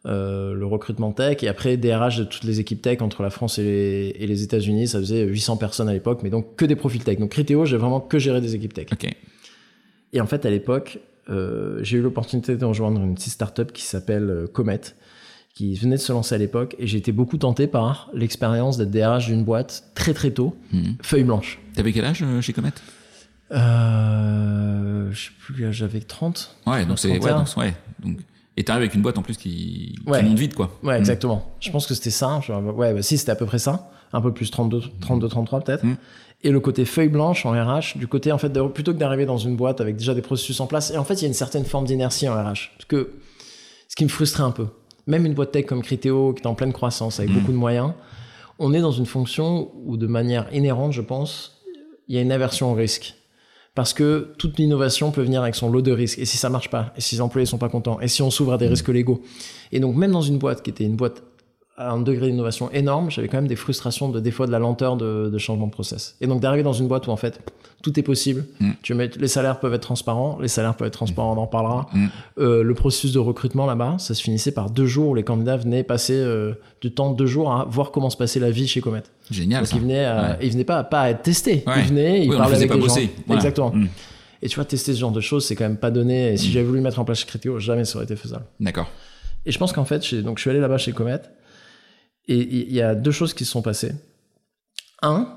euh, 0.06 0.54
le 0.54 0.66
recrutement 0.66 1.12
tech. 1.12 1.44
Et 1.44 1.48
après, 1.48 1.76
DRH 1.78 2.18
de 2.20 2.24
toutes 2.24 2.44
les 2.46 2.60
équipes 2.60 2.82
tech 2.82 3.02
entre 3.02 3.22
la 3.24 3.30
France 3.30 3.60
et 3.60 3.64
les, 3.64 4.16
et 4.20 4.28
les 4.28 4.44
États-Unis. 4.44 4.88
Ça 4.88 5.00
faisait 5.00 5.24
800 5.26 5.58
personnes 5.58 5.90
à 5.90 5.94
l'époque, 5.94 6.22
mais 6.24 6.30
donc 6.30 6.56
que 6.56 6.66
des 6.66 6.76
profils 6.76 7.04
tech. 7.04 7.18
Donc, 7.20 7.32
Criteo, 7.32 7.66
j'ai 7.66 7.78
vraiment 7.78 8.00
que 8.00 8.18
géré 8.20 8.40
des 8.42 8.56
équipes 8.56 8.74
tech. 8.74 8.88
Et 10.14 10.22
en 10.22 10.26
fait, 10.28 10.46
à 10.46 10.50
l'époque, 10.50 11.00
euh, 11.30 11.80
j'ai 11.84 11.98
eu 11.98 12.02
l'opportunité 12.02 12.56
de 12.56 12.66
rejoindre 12.66 13.02
une 13.02 13.14
petite 13.16 13.34
startup 13.34 13.72
qui 13.72 13.84
s'appelle 13.84 14.30
euh, 14.30 14.48
Comet, 14.48 14.82
qui 15.54 15.76
venait 15.76 15.98
de 15.98 16.02
se 16.02 16.12
lancer 16.14 16.34
à 16.34 16.38
l'époque. 16.38 16.76
Et 16.80 16.88
j'ai 16.88 16.98
été 16.98 17.12
beaucoup 17.12 17.38
tenté 17.38 17.68
par 17.68 18.10
l'expérience 18.14 18.78
d'être 18.78 18.92
DRH 18.92 19.28
d'une 19.28 19.44
boîte 19.44 19.84
très 19.96 20.14
très 20.14 20.32
tôt, 20.32 20.56
Mhm. 20.72 20.96
feuille 21.04 21.24
blanche. 21.26 21.60
T'avais 21.76 21.92
quel 21.92 22.06
âge 22.06 22.24
chez 22.42 22.54
Comet? 22.54 22.72
Euh, 23.52 25.10
je 25.12 25.26
sais 25.26 25.32
plus, 25.40 25.74
j'avais 25.74 26.00
30. 26.02 26.56
Ouais, 26.68 26.86
donc 26.86 27.00
c'est 27.00 27.10
ouais, 27.10 27.20
31. 27.20 27.38
donc, 27.44 27.58
ouais, 27.58 27.74
donc 28.04 28.18
et 28.60 28.64
t'arrives 28.66 28.82
avec 28.84 28.94
une 28.94 29.02
boîte 29.02 29.18
en 29.18 29.22
plus 29.22 29.38
qui, 29.38 29.96
qui 29.96 30.10
Ouais. 30.12 30.22
monte 30.22 30.38
vite 30.38 30.54
quoi. 30.54 30.70
Ouais, 30.84 30.94
Mhm. 30.96 31.00
exactement. 31.00 31.50
Je 31.62 31.72
pense 31.72 31.88
que 31.88 31.94
c'était 31.94 32.10
ça. 32.10 32.42
Je- 32.46 32.52
Ouais, 32.52 32.94
bah, 32.94 33.02
si, 33.02 33.18
c'était 33.18 33.32
à 33.32 33.36
peu 33.36 33.46
près 33.46 33.58
ça. 33.60 33.90
Un 34.12 34.22
peu 34.22 34.34
plus, 34.34 34.52
32, 34.52 34.82
32 35.02 35.28
33 35.30 35.62
peut-être. 35.62 35.84
Mhm. 35.84 35.96
Et 36.44 36.52
le 36.52 36.60
côté 36.60 36.84
feuille 36.86 37.10
blanche 37.10 37.46
en 37.46 37.52
RH, 37.52 37.98
du 37.98 38.08
côté, 38.08 38.32
en 38.32 38.38
fait, 38.38 38.50
de- 38.50 38.62
plutôt 38.68 38.94
que 38.94 38.98
d'arriver 38.98 39.26
dans 39.26 39.38
une 39.38 39.56
boîte 39.56 39.82
avec 39.82 39.96
déjà 39.98 40.14
des 40.14 40.22
processus 40.22 40.60
en 40.60 40.68
place. 40.68 40.92
Et 40.92 40.98
en 40.98 41.04
fait, 41.04 41.16
il 41.16 41.22
y 41.22 41.26
a 41.26 41.28
une 41.28 41.34
certaine 41.34 41.66
forme 41.66 41.86
d'inertie 41.86 42.28
en 42.28 42.34
RH. 42.34 42.72
Parce 42.78 42.86
que 42.88 43.12
ce 43.88 43.96
qui 43.96 44.04
me 44.04 44.10
frustrait 44.10 44.44
un 44.44 44.52
peu, 44.52 44.68
même 45.08 45.26
une 45.26 45.34
boîte 45.34 45.52
tech 45.52 45.66
comme 45.66 45.82
Criteo, 45.82 46.34
qui 46.34 46.44
est 46.44 46.48
en 46.48 46.56
pleine 46.56 46.74
croissance, 46.74 47.20
avec 47.20 47.32
Mhm. 47.32 47.40
beaucoup 47.40 47.52
de 47.54 47.58
moyens, 47.58 47.94
on 48.58 48.74
est 48.74 48.82
dans 48.82 48.92
une 48.92 49.06
fonction 49.06 49.72
où, 49.86 49.96
de 49.96 50.08
manière 50.08 50.48
inhérente, 50.54 50.92
je 50.92 51.02
pense, 51.02 51.62
il 52.10 52.16
y 52.16 52.18
a 52.18 52.22
une 52.22 52.32
aversion 52.32 52.72
au 52.72 52.76
risque. 52.76 53.16
Parce 53.80 53.94
que 53.94 54.34
toute 54.38 54.60
l'innovation 54.60 55.10
peut 55.10 55.22
venir 55.22 55.42
avec 55.42 55.56
son 55.56 55.72
lot 55.72 55.82
de 55.82 55.94
risques. 55.94 56.20
Et 56.20 56.26
si 56.26 56.36
ça 56.36 56.50
marche 56.50 56.70
pas, 56.70 56.92
et 56.98 57.00
si 57.00 57.16
les 57.16 57.22
employés 57.22 57.46
sont 57.46 57.58
pas 57.58 57.70
contents, 57.70 57.98
et 58.02 58.10
si 58.10 58.22
on 58.22 58.30
s'ouvre 58.30 58.52
à 58.52 58.58
des 58.58 58.68
risques 58.68 58.90
légaux. 58.90 59.22
Et 59.72 59.80
donc, 59.80 59.96
même 59.96 60.12
dans 60.12 60.20
une 60.22 60.38
boîte 60.38 60.62
qui 60.62 60.70
était 60.70 60.84
une 60.84 60.98
boîte 60.98 61.24
à 61.78 61.92
un 61.92 62.02
degré 62.02 62.28
d'innovation 62.28 62.70
énorme, 62.72 63.10
j'avais 63.10 63.30
quand 63.30 63.38
même 63.38 63.48
des 63.48 63.56
frustrations 63.56 64.10
de 64.10 64.20
des 64.20 64.32
fois 64.32 64.48
de 64.48 64.52
la 64.52 64.60
lenteur 64.60 64.98
de, 64.98 65.30
de 65.30 65.38
changement 65.38 65.68
de 65.68 65.72
process. 65.72 66.18
Et 66.20 66.28
donc 66.28 66.42
d'arriver 66.42 66.62
dans 66.62 66.74
une 66.74 66.90
boîte 66.90 67.08
où 67.08 67.12
en 67.12 67.16
fait 67.16 67.40
tout 67.82 67.98
est 68.00 68.04
possible, 68.04 68.46
Mm. 68.60 68.72
tu 68.82 68.94
mets, 68.94 69.10
les 69.18 69.28
salaires 69.28 69.60
peuvent 69.60 69.74
être 69.74 69.82
transparents, 69.84 70.38
les 70.42 70.48
salaires 70.50 70.76
peuvent 70.76 70.88
être 70.88 70.94
transparents, 70.94 71.34
on 71.38 71.42
en 71.42 71.48
parlera. 71.48 71.88
Mm. 71.94 72.08
Euh, 72.40 72.62
le 72.64 72.74
processus 72.74 73.14
de 73.14 73.20
recrutement 73.20 73.66
là-bas, 73.66 73.96
ça 74.00 74.14
se 74.14 74.22
finissait 74.22 74.52
par 74.52 74.70
deux 74.70 74.86
jours 74.86 75.10
où 75.10 75.16
les 75.16 75.24
candidats 75.24 75.58
venaient 75.58 75.84
passer 75.84 76.14
euh, 76.16 76.54
du 76.82 76.92
temps 76.94 77.12
deux 77.12 77.26
jours 77.26 77.52
à 77.54 77.66
voir 77.66 77.92
comment 77.92 78.10
se 78.10 78.18
passait 78.18 78.40
la 78.40 78.52
vie 78.52 78.68
chez 78.68 78.82
Comet. 78.82 79.04
Génial 79.32 79.62
Donc 79.62 79.68
ça. 79.68 79.76
ils 79.78 79.82
venaient, 79.82 80.06
à- 80.06 80.22
Ouais. 80.22 80.38
ils 80.46 80.52
venaient 80.52 80.64
pas, 80.64 80.84
pas 80.84 81.02
à 81.02 81.10
être 81.12 81.22
testés, 81.24 81.64
Ouais. 81.68 81.74
ils 81.80 81.86
venaient, 81.88 82.24
ils 82.26 82.30
Oui, 82.30 82.36
on 82.36 82.38
parlaient 82.40 82.56
faisait 82.56 82.64
avec 82.66 82.70
pas 82.72 82.76
les 82.76 82.82
bosser. 82.82 83.02
gens. 83.04 83.10
Voilà. 83.28 83.40
Exactement. 83.42 83.72
Mhm. 83.74 83.88
Et 84.42 84.48
tu 84.50 84.56
vois, 84.56 84.66
tester 84.66 84.94
ce 84.94 85.00
genre 85.00 85.12
de 85.12 85.22
choses, 85.22 85.46
c'est 85.46 85.56
quand 85.56 85.66
même 85.66 85.78
pas 85.78 85.92
donné. 85.92 86.34
Et 86.34 86.38
si 86.38 86.48
Mm. 86.48 86.52
j'avais 86.52 86.66
voulu 86.66 86.82
mettre 86.82 87.00
en 87.00 87.06
place 87.06 87.20
chez 87.20 87.26
Criteo, 87.28 87.60
jamais 87.60 87.86
ça 87.86 87.96
aurait 87.98 88.06
été 88.06 88.16
faisable. 88.16 88.46
D'accord. 88.60 88.90
Et 89.46 89.52
je 89.52 89.58
pense 89.58 89.72
qu'en 89.74 89.86
fait, 89.86 90.14
donc 90.16 90.38
je 90.38 90.42
suis 90.42 90.50
allé 90.50 90.60
là-bas 90.60 90.78
chez 90.78 90.92
Comet, 90.92 91.22
et 92.28 92.38
il 92.38 92.74
y 92.74 92.82
a 92.82 92.94
deux 92.96 93.12
choses 93.12 93.34
qui 93.34 93.44
se 93.46 93.52
sont 93.52 93.62
passées. 93.62 93.94
Un, 95.02 95.28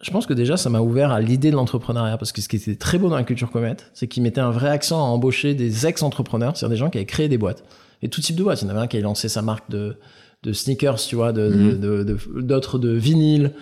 je 0.00 0.10
pense 0.10 0.26
que 0.26 0.32
déjà, 0.34 0.56
ça 0.56 0.70
m'a 0.70 0.80
ouvert 0.80 1.10
à 1.12 1.20
l'idée 1.20 1.50
de 1.50 1.56
l'entrepreneuriat, 1.56 2.16
parce 2.18 2.32
que 2.32 2.40
ce 2.40 2.48
qui 2.48 2.56
était 2.56 2.74
très 2.76 2.98
beau 2.98 3.08
dans 3.10 3.16
la 3.16 3.22
culture 3.24 3.50
Comet, 3.50 3.76
c'est 3.94 4.08
qu'ils 4.08 4.22
mettaient 4.22 4.40
un 4.40 4.50
vrai 4.50 4.68
accent 4.70 4.98
à 4.98 5.04
embaucher 5.08 5.54
des 5.54 5.86
ex-entrepreneurs, 5.86 6.56
c'est-à-dire 6.56 6.74
des 6.74 6.78
gens 6.78 6.90
qui 6.90 6.98
avaient 6.98 7.04
créé 7.06 7.28
des 7.28 7.38
boîtes. 7.38 7.64
Et 8.02 8.08
tout 8.08 8.20
type 8.22 8.36
de 8.36 8.42
boîtes. 8.42 8.62
Il 8.62 8.64
y 8.64 8.68
en 8.68 8.70
avait 8.70 8.80
un 8.80 8.86
qui 8.86 8.96
avait 8.96 9.04
lancé 9.04 9.28
sa 9.28 9.42
marque 9.42 9.70
de, 9.70 9.96
de 10.42 10.52
sneakers, 10.54 10.96
tu 10.96 11.16
vois, 11.16 11.32
de- 11.32 11.48
Mhm. 11.50 11.80
de- 11.80 12.02
de- 12.04 12.40
d'autres 12.40 12.78
de, 12.78 12.90
vinyle, 12.92 13.52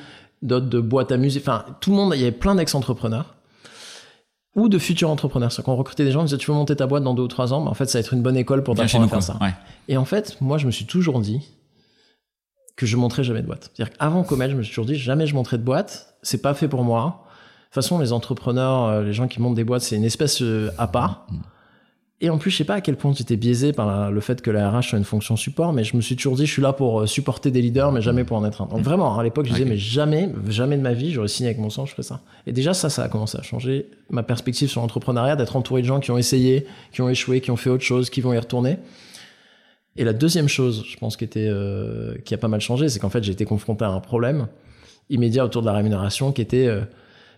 d'autres 0.43 0.69
de 0.69 0.79
boîtes 0.81 1.11
à 1.11 1.17
musique. 1.17 1.43
Enfin, 1.43 1.65
tout 1.81 1.91
le 1.91 1.97
monde, 1.97 2.13
il 2.15 2.21
y 2.21 2.23
avait 2.23 2.31
plein 2.31 2.55
d'ex-entrepreneurs 2.55 3.35
ou 4.55 4.69
de 4.69 4.79
futurs 4.79 5.11
entrepreneurs. 5.11 5.51
C'est-à-dire 5.51 5.65
qu'on 5.67 5.77
recrutait 5.77 6.05
des 6.05 6.13
gens, 6.13 6.21
on 6.21 6.25
disait, 6.25 6.37
tu 6.37 6.51
veux 6.51 6.57
monter 6.57 6.77
ta 6.77 6.87
boîte 6.87 7.03
dans 7.03 7.15
deux 7.15 7.23
ou 7.25 7.29
trois 7.29 7.53
ans, 7.53 7.61
mais 7.63 7.69
en 7.69 7.75
fait, 7.75 7.87
ça 7.87 7.99
va 7.99 8.01
être 8.01 8.15
une 8.15 8.23
bonne 8.23 8.37
école 8.37 8.63
pour 8.63 8.77
t'apprendre 8.77 9.05
à 9.05 9.09
faire 9.09 9.19
quoi. 9.19 9.21
ça. 9.27 9.39
Ouais. 9.45 9.55
Et 9.89 9.97
en 9.97 10.05
fait, 10.05 10.37
moi, 10.41 10.57
je 10.59 10.67
me 10.67 10.71
suis 10.71 10.85
toujours 10.87 11.21
dit 11.21 11.41
que 12.79 12.87
je 12.87 12.97
montrais 12.97 13.25
jamais 13.25 13.43
de 13.43 13.47
boîte. 13.47 13.71
C'est-à-dire 13.75 13.95
qu'avant 13.97 14.23
Comet, 14.23 14.49
je 14.49 14.55
me 14.57 14.63
suis 14.63 14.71
toujours 14.71 14.87
dit 14.87 14.95
jamais 14.95 15.27
je 15.27 15.35
montrais 15.35 15.59
de 15.59 15.63
boîte. 15.65 16.15
C'est 16.23 16.41
pas 16.41 16.55
fait 16.55 16.69
pour 16.69 16.85
moi. 16.85 17.25
De 17.25 17.65
toute 17.67 17.75
façon, 17.75 17.99
les 17.99 18.13
entrepreneurs, 18.13 18.85
euh, 18.87 19.03
les 19.03 19.13
gens 19.13 19.29
qui 19.29 19.43
montent 19.43 19.57
des 19.57 19.65
boîtes, 19.65 19.83
c'est 19.83 19.97
une 19.97 20.05
espèce 20.05 20.41
euh, 20.43 20.71
à 20.79 20.87
part. 20.87 21.27
Et 22.21 22.31
en 22.31 22.39
plus, 22.39 22.51
je 22.51 22.57
sais 22.57 22.65
pas 22.65 22.75
à 22.75 22.81
quel 22.81 22.97
point 22.97 23.13
j'étais 23.15 23.37
biaisé 23.37 23.73
par 23.73 23.87
la- 23.87 24.11
le 24.11 24.21
fait 24.21 24.43
que 24.43 24.51
la 24.51 24.71
RH 24.71 24.83
soit 24.91 24.99
une 24.99 25.05
fonction 25.05 25.37
support, 25.37 25.73
mais 25.73 25.85
je 25.85 25.97
me 25.97 26.01
suis 26.01 26.17
toujours 26.17 26.35
dit, 26.35 26.47
je 26.47 26.53
suis 26.53 26.63
là 26.63 26.73
pour 26.73 27.01
euh, 27.03 27.07
supporter 27.07 27.51
des 27.53 27.63
leaders, 27.63 27.93
mais 27.93 28.01
jamais 28.01 28.25
pour 28.25 28.37
en 28.37 28.45
être 28.45 28.63
un. 28.63 28.67
Donc 28.67 28.81
vraiment, 28.81 29.17
à 29.19 29.23
l'époque, 29.23 29.47
je 29.47 29.53
disais, 29.53 29.65
mais 29.65 29.77
jamais, 29.77 30.29
jamais 30.49 30.77
de 30.77 30.83
ma 30.83 30.95
vie, 30.95 31.13
j'aurais 31.13 31.29
signé 31.29 31.49
avec 31.51 31.61
mon 31.61 31.71
sang, 31.71 31.85
je 31.87 31.93
ferais 31.93 32.03
ça. 32.03 32.21
Et 32.47 32.53
déjà, 32.53 32.75
ça, 32.75 32.91
ça 32.91 33.05
a 33.05 33.09
commencé 33.09 33.39
à 33.39 33.43
changer 33.43 33.87
ma 34.11 34.23
perspective 34.25 34.69
sur 34.69 34.81
l'entrepreneuriat, 34.81 35.37
d'être 35.37 35.55
entouré 35.55 35.81
de 35.83 35.87
gens 35.87 36.01
qui 36.01 36.11
ont 36.11 36.19
essayé, 36.19 36.67
qui 36.93 37.03
ont 37.03 37.09
échoué, 37.09 37.41
qui 37.41 37.51
ont 37.53 37.57
fait 37.57 37.71
autre 37.71 37.85
chose, 37.85 38.11
qui 38.11 38.21
vont 38.21 38.33
y 38.33 38.39
retourner. 38.39 38.79
Et 39.99 40.05
la 40.05 40.15
deuxième 40.15 40.49
chose, 40.49 40.85
je 40.89 40.97
pense, 40.97 41.17
qui, 41.17 41.25
était, 41.25 41.49
euh, 41.49 42.15
qui 42.25 42.33
a 42.33 42.39
pas 42.39 42.49
mal 42.49 42.61
changé, 42.61 42.89
c'est 42.89 43.01
qu'en 43.01 43.11
fait, 43.11 43.23
j'ai 43.23 43.33
été 43.33 43.45
confronté 43.45 43.85
à 43.85 43.89
un 43.89 44.01
problème 44.01 44.47
immédiat 45.11 45.45
autour 45.45 45.61
de 45.63 45.67
la 45.67 45.73
rémunération 45.73 46.33
qui 46.33 46.41
était 46.41 46.67
euh, 46.67 46.83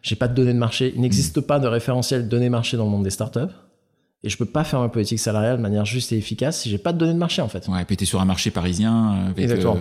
j'ai 0.02 0.16
pas 0.16 0.28
de 0.28 0.34
données 0.34 0.52
de 0.52 0.58
marché. 0.58 0.92
Il 0.94 1.00
n'existe 1.00 1.40
pas 1.40 1.58
de 1.58 1.66
référentiel 1.66 2.28
données 2.28 2.48
marché 2.48 2.76
dans 2.76 2.84
le 2.84 2.90
monde 2.90 3.04
des 3.04 3.10
startups. 3.10 3.52
Et 4.22 4.28
je 4.28 4.36
peux 4.36 4.46
pas 4.46 4.64
faire 4.64 4.80
ma 4.80 4.88
politique 4.88 5.18
salariale 5.18 5.56
de 5.56 5.62
manière 5.62 5.86
juste 5.86 6.12
et 6.12 6.18
efficace 6.18 6.60
si 6.60 6.68
j'ai 6.68 6.78
pas 6.78 6.92
de 6.92 6.98
données 6.98 7.14
de 7.14 7.18
marché, 7.18 7.40
en 7.40 7.48
fait. 7.48 7.66
Ouais, 7.68 7.84
t'es 7.84 8.04
sur 8.04 8.20
un 8.20 8.26
marché 8.26 8.50
parisien 8.50 9.12
euh, 9.12 9.30
avec 9.30 9.38
Exactement. 9.38 9.76
euh, 9.76 9.80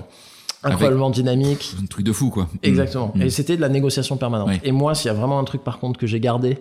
Incroyablement 0.63 1.09
dynamique. 1.09 1.75
un 1.81 1.86
truc 1.86 2.05
de 2.05 2.12
fou 2.12 2.29
quoi. 2.29 2.50
Exactement. 2.63 3.12
Mm. 3.15 3.21
Et 3.24 3.29
c'était 3.29 3.55
de 3.55 3.62
la 3.62 3.69
négociation 3.69 4.17
permanente. 4.17 4.51
Et 4.63 4.71
moi, 4.71 4.95
s'il 4.95 5.07
y 5.07 5.12
a 5.12 5.13
vraiment 5.13 5.39
un 5.39 5.43
truc, 5.43 5.63
par 5.63 5.79
contre, 5.79 6.00
que 6.00 6.07
j'ai 6.07 6.19
gardé, 6.19 6.59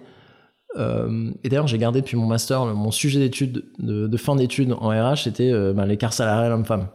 euh, 0.78 1.30
et 1.44 1.48
d'ailleurs, 1.48 1.66
j'ai 1.66 1.78
gardé 1.78 2.00
depuis 2.00 2.16
mon 2.16 2.26
master, 2.26 2.64
mon 2.66 2.90
sujet 2.90 3.18
d'étude, 3.18 3.64
de, 3.78 4.06
de 4.06 4.16
fin 4.16 4.36
d'études 4.36 4.72
en 4.80 4.88
RH, 4.88 5.24
c'était 5.24 5.50
euh, 5.52 5.72
ben, 5.72 5.84
l'écart 5.86 6.12
salarial 6.12 6.52
homme-femme. 6.52 6.86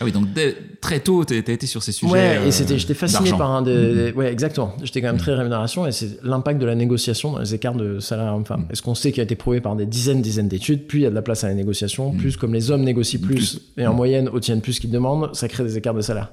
Ah 0.00 0.04
oui, 0.04 0.12
donc 0.12 0.32
dès- 0.32 0.56
très 0.80 1.00
tôt 1.00 1.22
t'as 1.24 1.42
t'as 1.42 1.52
été 1.52 1.66
sur 1.66 1.82
ces 1.82 1.92
sujets. 1.92 2.10
Ouais, 2.12 2.38
euh, 2.38 2.46
et 2.46 2.50
c'était, 2.50 2.78
j'étais 2.78 2.94
fasciné 2.94 3.30
par 3.32 3.50
un 3.50 3.60
des, 3.60 3.74
Mhm. 3.74 3.94
des- 3.94 4.12
ouais, 4.12 4.32
exactement. 4.32 4.72
J'étais 4.82 5.02
quand 5.02 5.08
même 5.08 5.18
très 5.18 5.34
rémunération 5.34 5.86
et 5.86 5.92
c'est 5.92 6.18
l'impact 6.22 6.58
de 6.60 6.64
la 6.66 6.74
négociation 6.74 7.32
dans 7.32 7.38
les 7.40 7.54
écarts 7.54 7.74
de 7.74 7.98
salaire 7.98 8.34
homme-femme. 8.34 8.60
Mhm. 8.62 8.66
Est-ce 8.70 8.80
qu'on 8.80 8.94
sait 8.94 9.12
qu'il 9.12 9.20
a 9.20 9.24
été 9.24 9.34
prouvé 9.36 9.60
par 9.60 9.76
des 9.76 9.84
dizaines, 9.84 10.22
dizaines 10.22 10.48
d'études, 10.48 10.86
plus 10.86 11.00
il 11.00 11.02
y 11.02 11.06
a 11.06 11.10
de 11.10 11.14
la 11.14 11.20
place 11.22 11.44
à 11.44 11.48
la 11.48 11.54
négociation, 11.54 12.12
plus 12.12 12.36
comme 12.38 12.54
les 12.54 12.70
hommes 12.70 12.84
négocient 12.84 13.20
plus, 13.20 13.60
et 13.76 13.86
en 13.86 13.92
moyenne 13.92 14.28
obtiennent 14.32 14.62
plus 14.62 14.78
qu'ils 14.80 14.90
demandent, 14.90 15.34
ça 15.34 15.46
crée 15.48 15.62
des 15.64 15.76
écarts 15.76 15.94
de 15.94 16.00
salaire. 16.00 16.32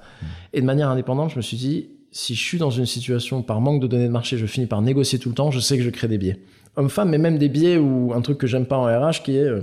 Et 0.54 0.62
de 0.62 0.66
manière 0.66 0.90
indépendante, 0.90 1.32
je 1.32 1.36
me 1.38 1.42
suis 1.42 1.58
dit, 1.58 1.90
si 2.12 2.34
je 2.36 2.42
suis 2.42 2.58
dans 2.60 2.72
une 2.72 2.86
situation 2.88 3.42
par 3.44 3.60
manque 3.62 3.82
de 3.82 3.88
données 3.88 4.08
de 4.08 4.12
marché, 4.12 4.38
je 4.38 4.46
finis 4.46 4.68
par 4.68 4.82
négocier 4.82 5.20
tout 5.20 5.30
le 5.30 5.36
temps, 5.36 5.52
je 5.52 5.60
sais 5.60 5.78
que 5.78 5.84
je 5.84 5.90
crée 5.90 6.08
des 6.08 6.18
biais. 6.18 6.40
Homme-femme, 6.76 7.10
mais 7.10 7.18
même 7.18 7.38
des 7.38 7.50
biais 7.50 7.78
ou 7.78 8.14
un 8.14 8.22
truc 8.22 8.38
que 8.38 8.48
j'aime 8.48 8.66
pas 8.66 8.78
en 8.78 8.86
RH 8.86 9.24
qui 9.24 9.36
est, 9.36 9.44
euh, 9.44 9.62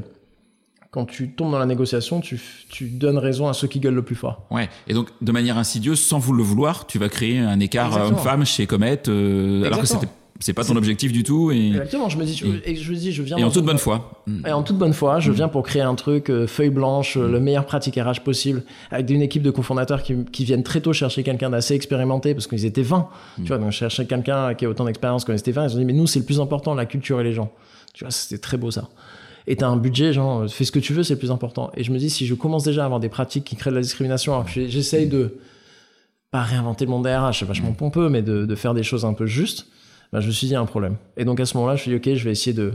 quand 0.90 1.04
tu 1.04 1.30
tombes 1.30 1.52
dans 1.52 1.58
la 1.58 1.66
négociation, 1.66 2.20
tu, 2.20 2.40
tu 2.68 2.86
donnes 2.88 3.18
raison 3.18 3.48
à 3.48 3.52
ceux 3.52 3.68
qui 3.68 3.80
gueulent 3.80 3.94
le 3.94 4.02
plus 4.02 4.14
fort. 4.14 4.46
Ouais. 4.50 4.68
Et 4.86 4.94
donc, 4.94 5.08
de 5.20 5.32
manière 5.32 5.58
insidieuse, 5.58 6.00
sans 6.00 6.18
vous 6.18 6.32
le 6.32 6.42
vouloir, 6.42 6.86
tu 6.86 6.98
vas 6.98 7.08
créer 7.08 7.38
un 7.38 7.60
écart 7.60 7.96
homme-femme 7.96 8.44
chez 8.44 8.66
Comet, 8.66 9.02
euh, 9.08 9.64
alors 9.64 9.80
que 9.80 9.86
c'était 9.86 10.08
c'est 10.40 10.52
pas 10.52 10.64
ton 10.64 10.76
objectif 10.76 11.12
du 11.12 11.22
tout 11.22 11.50
et 11.50 11.68
exactement 11.68 12.08
je 12.08 12.18
me 12.18 12.24
dis 12.24 12.36
je, 12.36 12.46
et, 12.64 12.76
je 12.76 12.90
me 12.90 12.96
dis 12.96 13.12
je 13.12 13.22
viens 13.22 13.36
et 13.36 13.44
en 13.44 13.50
toute 13.50 13.64
bonne 13.64 13.78
foi 13.78 14.22
et 14.46 14.52
en 14.52 14.62
toute 14.62 14.76
bonne 14.76 14.92
foi 14.92 15.20
je 15.20 15.30
mm. 15.30 15.34
viens 15.34 15.48
pour 15.48 15.62
créer 15.62 15.82
un 15.82 15.94
truc 15.94 16.30
euh, 16.30 16.46
feuille 16.46 16.70
blanche 16.70 17.16
euh, 17.16 17.28
le 17.28 17.40
meilleur 17.40 17.64
pratique 17.64 17.96
RH 17.96 18.20
possible 18.24 18.62
avec 18.90 19.08
une 19.10 19.22
équipe 19.22 19.42
de 19.42 19.50
cofondateurs 19.50 20.02
qui, 20.02 20.24
qui 20.26 20.44
viennent 20.44 20.62
très 20.62 20.80
tôt 20.80 20.92
chercher 20.92 21.22
quelqu'un 21.22 21.50
d'assez 21.50 21.74
expérimenté 21.74 22.34
parce 22.34 22.46
qu'ils 22.46 22.64
étaient 22.64 22.82
20 22.82 23.08
tu 23.36 23.42
mm. 23.42 23.46
vois 23.46 23.58
donc 23.58 23.72
chercher 23.72 24.06
quelqu'un 24.06 24.54
qui 24.54 24.64
a 24.64 24.68
autant 24.68 24.84
d'expérience 24.84 25.24
qu'on 25.24 25.34
était 25.34 25.52
20 25.52 25.68
ils 25.68 25.74
ont 25.74 25.78
dit 25.78 25.84
mais 25.84 25.92
nous 25.92 26.06
c'est 26.06 26.18
le 26.18 26.24
plus 26.24 26.40
important 26.40 26.74
la 26.74 26.86
culture 26.86 27.20
et 27.20 27.24
les 27.24 27.32
gens 27.32 27.52
tu 27.94 28.04
vois 28.04 28.10
c'était 28.10 28.40
très 28.40 28.56
beau 28.56 28.70
ça 28.70 28.88
et 29.48 29.54
t'as 29.54 29.68
un 29.68 29.76
budget, 29.76 30.12
genre, 30.12 30.50
fais 30.50 30.64
ce 30.64 30.72
que 30.72 30.80
tu 30.80 30.92
veux, 30.92 31.04
c'est 31.04 31.14
le 31.14 31.20
plus 31.20 31.30
important. 31.30 31.70
Et 31.76 31.84
je 31.84 31.92
me 31.92 31.98
dis, 31.98 32.10
si 32.10 32.26
je 32.26 32.34
commence 32.34 32.64
déjà 32.64 32.82
à 32.82 32.84
avoir 32.86 32.98
des 32.98 33.08
pratiques 33.08 33.44
qui 33.44 33.54
créent 33.54 33.70
de 33.70 33.76
la 33.76 33.80
discrimination, 33.80 34.32
alors 34.32 34.44
que 34.44 34.66
j'essaye 34.66 35.06
de, 35.06 35.38
pas 36.30 36.42
réinventer 36.42 36.84
le 36.84 36.90
monde 36.90 37.06
RH, 37.06 37.38
c'est 37.38 37.44
vachement 37.44 37.72
pompeux, 37.72 38.08
mais 38.08 38.22
de, 38.22 38.44
de, 38.44 38.54
faire 38.54 38.74
des 38.74 38.82
choses 38.82 39.04
un 39.04 39.14
peu 39.14 39.26
justes, 39.26 39.66
bah, 40.12 40.20
je 40.20 40.26
me 40.26 40.32
suis 40.32 40.46
dit, 40.46 40.52
il 40.52 40.54
y 40.54 40.56
a 40.56 40.60
un 40.60 40.66
problème. 40.66 40.96
Et 41.16 41.24
donc, 41.24 41.40
à 41.40 41.46
ce 41.46 41.56
moment-là, 41.56 41.76
je 41.76 41.80
me 41.80 41.82
suis 41.82 42.00
dit, 42.00 42.10
OK, 42.10 42.16
je 42.16 42.24
vais 42.24 42.32
essayer 42.32 42.54
de 42.54 42.74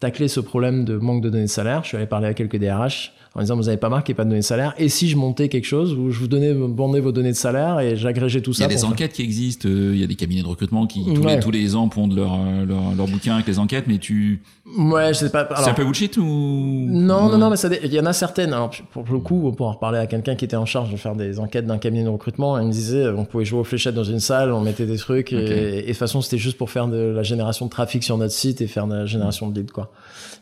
tacler 0.00 0.28
ce 0.28 0.40
problème 0.40 0.84
de 0.84 0.96
manque 0.96 1.22
de 1.22 1.30
données 1.30 1.44
de 1.44 1.48
salaire. 1.48 1.82
Je 1.82 1.88
suis 1.88 1.96
allé 1.96 2.06
parler 2.06 2.28
à 2.28 2.34
quelques 2.34 2.58
DRH 2.58 3.12
en 3.36 3.40
disant 3.40 3.56
vous 3.56 3.64
n'avez 3.64 3.76
pas 3.76 3.90
marqué, 3.90 4.14
pas 4.14 4.24
de 4.24 4.30
données 4.30 4.40
de 4.40 4.44
salaire. 4.44 4.74
Et 4.78 4.88
si 4.88 5.08
je 5.08 5.16
montais 5.16 5.48
quelque 5.48 5.66
chose 5.66 5.92
où 5.92 6.10
je 6.10 6.18
vous 6.18 6.26
donnais, 6.26 6.54
bandais 6.54 7.00
vos 7.00 7.12
données 7.12 7.32
de 7.32 7.36
salaire 7.36 7.80
et 7.80 7.94
j'agrégeais 7.94 8.40
tout 8.40 8.54
ça. 8.54 8.64
Il 8.64 8.70
y 8.70 8.72
a 8.72 8.74
des 8.74 8.84
enquêtes 8.84 9.12
qui 9.12 9.22
existent, 9.22 9.68
euh, 9.68 9.92
il 9.92 10.00
y 10.00 10.04
a 10.04 10.06
des 10.06 10.14
cabinets 10.14 10.42
de 10.42 10.46
recrutement 10.46 10.86
qui 10.86 11.04
tous, 11.04 11.26
les, 11.26 11.38
tous 11.38 11.50
les 11.50 11.76
ans 11.76 11.88
pondent 11.88 12.16
leur, 12.16 12.32
euh, 12.32 12.64
leur, 12.64 12.94
leur, 12.96 13.06
bouquin 13.06 13.34
avec 13.34 13.46
les 13.46 13.58
enquêtes, 13.58 13.84
mais 13.88 13.98
tu. 13.98 14.42
Ouais, 14.78 15.08
je 15.08 15.18
sais 15.18 15.30
pas. 15.30 15.46
C'est 15.56 15.68
un 15.68 15.74
peu 15.74 15.84
bullshit 15.84 16.16
ou? 16.16 16.24
Non, 16.24 17.28
non, 17.28 17.36
non, 17.36 17.50
mais 17.50 17.56
ça, 17.56 17.68
il 17.84 17.92
y 17.92 18.00
en 18.00 18.06
a 18.06 18.14
certaines. 18.14 18.54
Alors, 18.54 18.70
pour 18.90 19.04
le 19.12 19.18
coup, 19.18 19.52
pour 19.52 19.68
en 19.68 19.74
parler 19.74 19.98
à 19.98 20.06
quelqu'un 20.06 20.34
qui 20.34 20.46
était 20.46 20.56
en 20.56 20.66
charge 20.66 20.90
de 20.90 20.96
faire 20.96 21.14
des 21.14 21.38
enquêtes 21.38 21.66
d'un 21.66 21.78
cabinet 21.78 22.04
de 22.04 22.08
recrutement, 22.08 22.58
il 22.58 22.66
me 22.66 22.72
disait 22.72 23.06
on 23.08 23.26
pouvait 23.26 23.44
jouer 23.44 23.60
aux 23.60 23.64
fléchettes 23.64 23.94
dans 23.94 24.04
une 24.04 24.20
salle, 24.20 24.50
on 24.50 24.62
mettait 24.62 24.86
des 24.86 24.96
trucs 24.96 25.34
et, 25.34 25.36
et, 25.36 25.82
de 25.82 25.86
toute 25.88 25.96
façon, 25.96 26.22
c'était 26.22 26.38
juste 26.38 26.56
pour 26.56 26.70
faire 26.70 26.88
de 26.88 26.96
la 26.96 27.22
génération 27.22 27.66
de 27.66 27.70
trafic 27.70 28.02
sur 28.02 28.16
notre 28.16 28.32
site 28.32 28.62
et 28.62 28.66
faire 28.66 28.86
de 28.86 28.94
la 28.94 29.06
génération 29.06 29.48
de 29.48 29.60
leads, 29.60 29.72
quoi. 29.72 29.90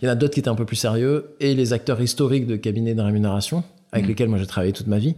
Il 0.00 0.06
y 0.06 0.08
en 0.08 0.12
a 0.12 0.14
d'autres 0.14 0.34
qui 0.34 0.40
étaient 0.40 0.48
un 0.48 0.54
peu 0.54 0.64
plus 0.64 0.76
sérieux 0.76 1.34
et 1.40 1.54
les 1.54 1.72
acteurs 1.72 2.00
historiques 2.00 2.46
de 2.46 2.56
cabinets 2.56 2.94
de 2.94 3.02
rémunération 3.02 3.64
avec 3.94 4.04
mm. 4.04 4.08
lesquels 4.08 4.28
moi 4.28 4.38
j'ai 4.38 4.46
travaillé 4.46 4.72
toute 4.72 4.88
ma 4.88 4.98
vie, 4.98 5.14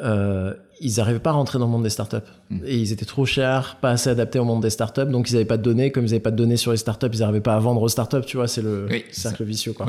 euh, 0.00 0.54
ils 0.80 0.96
n'arrivaient 0.96 1.18
pas 1.18 1.30
à 1.30 1.34
rentrer 1.34 1.58
dans 1.58 1.66
le 1.66 1.70
monde 1.70 1.82
des 1.82 1.90
startups. 1.90 2.16
Mm. 2.50 2.60
Et 2.64 2.78
ils 2.78 2.92
étaient 2.92 3.04
trop 3.04 3.26
chers, 3.26 3.76
pas 3.80 3.90
assez 3.90 4.08
adaptés 4.08 4.38
au 4.38 4.44
monde 4.44 4.62
des 4.62 4.70
startups, 4.70 5.06
donc 5.06 5.28
ils 5.28 5.34
n'avaient 5.34 5.44
pas 5.44 5.58
de 5.58 5.62
données. 5.62 5.90
Comme 5.90 6.04
ils 6.04 6.10
n'avaient 6.10 6.20
pas 6.20 6.30
de 6.30 6.36
données 6.36 6.56
sur 6.56 6.70
les 6.70 6.78
startups, 6.78 7.08
ils 7.12 7.20
n'arrivaient 7.20 7.40
pas 7.40 7.54
à 7.54 7.58
vendre 7.58 7.82
aux 7.82 7.88
startups, 7.88 8.24
tu 8.26 8.36
vois, 8.36 8.48
c'est 8.48 8.62
le 8.62 8.88
cercle 9.10 9.44
vicieux. 9.44 9.72
Quoi. 9.72 9.86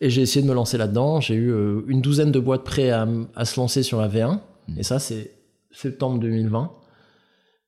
Et 0.00 0.10
j'ai 0.10 0.22
essayé 0.22 0.42
de 0.42 0.48
me 0.48 0.54
lancer 0.54 0.78
là-dedans. 0.78 1.20
J'ai 1.20 1.34
eu 1.34 1.50
euh, 1.50 1.80
une 1.88 2.00
douzaine 2.00 2.30
de 2.30 2.38
boîtes 2.38 2.62
prêtes 2.62 2.92
à, 2.92 3.06
à, 3.34 3.44
se 3.44 3.58
lancer 3.58 3.82
sur 3.82 4.00
la 4.00 4.08
V1. 4.08 4.38
Mm. 4.68 4.78
Et 4.78 4.82
ça, 4.84 5.00
c'est 5.00 5.32
septembre 5.72 6.20
2020. 6.20 6.70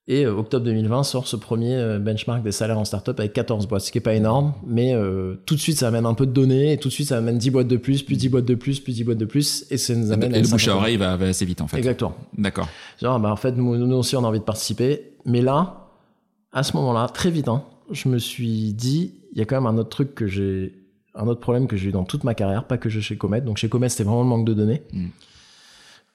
Et 0.08 0.24
euh, 0.24 0.34
octobre 0.34 0.64
2020 0.64 1.04
sort 1.04 1.28
ce 1.28 1.36
premier 1.36 1.76
euh, 1.76 1.98
benchmark 1.98 2.42
des 2.42 2.52
salaires 2.52 2.78
en 2.78 2.84
startup 2.84 3.18
avec 3.20 3.32
14 3.32 3.68
boîtes, 3.68 3.82
ce 3.82 3.92
qui 3.92 3.98
est 3.98 4.00
pas 4.00 4.14
énorme, 4.14 4.54
mais 4.66 4.94
euh, 4.94 5.36
tout 5.46 5.54
de 5.54 5.60
suite 5.60 5.78
ça 5.78 5.88
amène 5.88 6.06
un 6.06 6.14
peu 6.14 6.26
de 6.26 6.32
données, 6.32 6.72
et 6.72 6.78
tout 6.78 6.88
de 6.88 6.92
suite 6.92 7.08
ça 7.08 7.18
amène 7.18 7.38
10 7.38 7.50
boîtes 7.50 7.68
de 7.68 7.76
plus, 7.76 8.02
puis 8.02 8.16
10 8.16 8.28
boîtes 8.30 8.44
de 8.44 8.54
plus, 8.54 8.80
puis 8.80 8.92
10 8.92 9.04
boîtes 9.04 9.18
de 9.18 9.24
plus, 9.24 9.66
et 9.70 9.76
ça 9.76 9.94
nous 9.94 10.10
amène... 10.10 10.34
Et, 10.34 10.40
le 10.40 10.48
bouche 10.48 10.68
à 10.68 10.76
oreille 10.76 10.96
va, 10.96 11.12
assez 11.12 11.44
vite 11.44 11.60
en 11.60 11.68
fait. 11.68 11.78
Exactement. 11.78 12.14
D'accord. 12.36 12.68
Genre, 13.00 13.20
bah, 13.20 13.30
en 13.30 13.36
fait, 13.36 13.52
nous, 13.52 13.76
nous, 13.76 13.96
aussi 13.96 14.16
on 14.16 14.24
a 14.24 14.26
envie 14.26 14.40
de 14.40 14.44
participer, 14.44 15.12
mais 15.26 15.42
là, 15.42 15.90
à 16.52 16.62
ce 16.62 16.76
moment-là, 16.76 17.06
très 17.08 17.30
vite, 17.30 17.48
hein, 17.48 17.62
je 17.90 18.08
me 18.08 18.18
suis 18.18 18.72
dit, 18.72 19.14
il 19.32 19.38
y 19.38 19.42
a 19.42 19.44
quand 19.44 19.60
même 19.60 19.66
un 19.66 19.78
autre 19.78 19.90
truc 19.90 20.14
que 20.14 20.26
j'ai... 20.26 20.74
Un 21.14 21.26
autre 21.26 21.40
problème 21.40 21.66
que 21.66 21.76
j'ai 21.76 21.88
eu 21.88 21.92
dans 21.92 22.04
toute 22.04 22.22
ma 22.22 22.34
carrière, 22.34 22.64
pas 22.64 22.78
que 22.78 22.88
je 22.88 23.00
chez 23.00 23.16
Comet. 23.16 23.40
Donc 23.40 23.56
chez 23.56 23.68
Comet, 23.68 23.88
c'était 23.88 24.04
vraiment 24.04 24.22
le 24.22 24.28
manque 24.28 24.46
de 24.46 24.54
données. 24.54 24.82
Hmm. 24.92 25.08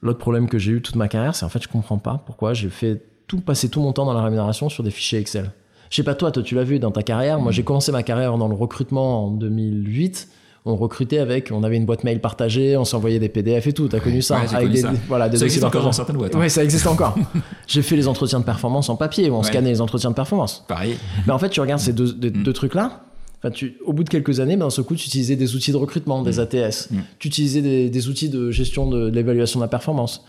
L'autre 0.01 0.19
problème 0.19 0.47
que 0.47 0.57
j'ai 0.57 0.71
eu 0.71 0.81
toute 0.81 0.95
ma 0.95 1.09
carrière, 1.09 1.35
c'est 1.35 1.45
en 1.45 1.49
fait, 1.49 1.61
je 1.61 1.67
comprends 1.67 1.97
pas 1.97 2.23
pourquoi 2.25 2.53
j'ai 2.53 2.69
fait 2.69 3.03
tout 3.27 3.41
passer 3.41 3.69
tout 3.69 3.81
mon 3.81 3.93
temps 3.93 4.05
dans 4.05 4.13
la 4.13 4.23
rémunération 4.23 4.69
sur 4.69 4.83
des 4.83 4.91
fichiers 4.91 5.19
Excel. 5.19 5.51
Je 5.89 5.95
sais 5.97 6.03
pas 6.03 6.15
toi, 6.15 6.31
toi 6.31 6.43
tu 6.43 6.55
l'as 6.55 6.63
vu 6.63 6.79
dans 6.79 6.91
ta 6.91 7.03
carrière. 7.03 7.39
Moi, 7.39 7.51
j'ai 7.51 7.61
mm. 7.61 7.65
commencé 7.65 7.91
ma 7.91 8.03
carrière 8.03 8.37
dans 8.37 8.47
le 8.47 8.55
recrutement 8.55 9.25
en 9.25 9.31
2008 9.31 10.29
on 10.67 10.75
recrutait 10.75 11.19
avec, 11.19 11.51
on 11.51 11.63
avait 11.63 11.77
une 11.77 11.85
boîte 11.85 12.03
mail 12.03 12.19
partagée, 12.19 12.75
on 12.75 12.85
s'envoyait 12.85 13.19
des 13.19 13.29
PDF 13.29 13.67
et 13.67 13.73
tout. 13.73 13.87
T'as 13.87 13.99
connu 13.99 14.23
ça 14.23 14.39
avec 14.39 14.71
des, 14.71 14.83
voilà, 15.07 15.29
des 15.29 15.37
ça 15.37 15.45
existe 15.45 15.63
encore 15.63 15.83
dans 15.83 15.91
certaines 15.91 16.17
boîtes. 16.17 16.35
Hein. 16.35 16.39
Oui, 16.41 16.49
ça 16.49 16.63
existe 16.63 16.87
encore. 16.87 17.15
J'ai 17.67 17.83
fait 17.83 17.95
les 17.95 18.07
entretiens 18.07 18.39
de 18.39 18.45
performance 18.45 18.89
en 18.89 18.95
papier, 18.95 19.29
où 19.29 19.35
on 19.35 19.43
scannait 19.43 19.69
les 19.69 19.81
entretiens 19.81 20.09
de 20.09 20.15
performance. 20.15 20.65
Pareil. 20.67 20.97
Mais 21.27 21.33
en 21.33 21.37
fait, 21.37 21.49
tu 21.49 21.61
regardes 21.61 21.81
ces 21.81 21.93
deux, 21.93 22.15
mm. 22.15 22.53
trucs 22.53 22.73
là. 22.73 23.03
Enfin, 23.37 23.51
tu, 23.51 23.77
au 23.85 23.93
bout 23.93 24.03
de 24.03 24.09
quelques 24.09 24.39
années, 24.39 24.55
ben, 24.55 24.65
dans 24.65 24.71
ce 24.71 24.81
coup, 24.81 24.95
tu 24.95 25.05
utilisais 25.05 25.35
des 25.35 25.55
outils 25.55 25.71
de 25.71 25.77
recrutement, 25.77 26.23
des 26.23 26.37
mm. 26.37 26.39
ATS. 26.39 26.89
Tu 27.19 27.27
utilisais 27.27 27.61
des, 27.61 27.89
des, 27.91 28.09
outils 28.09 28.29
de 28.29 28.49
gestion 28.49 28.89
de, 28.89 29.11
de 29.11 29.15
l'évaluation 29.15 29.59
de 29.59 29.65
la 29.65 29.69
performance. 29.69 30.25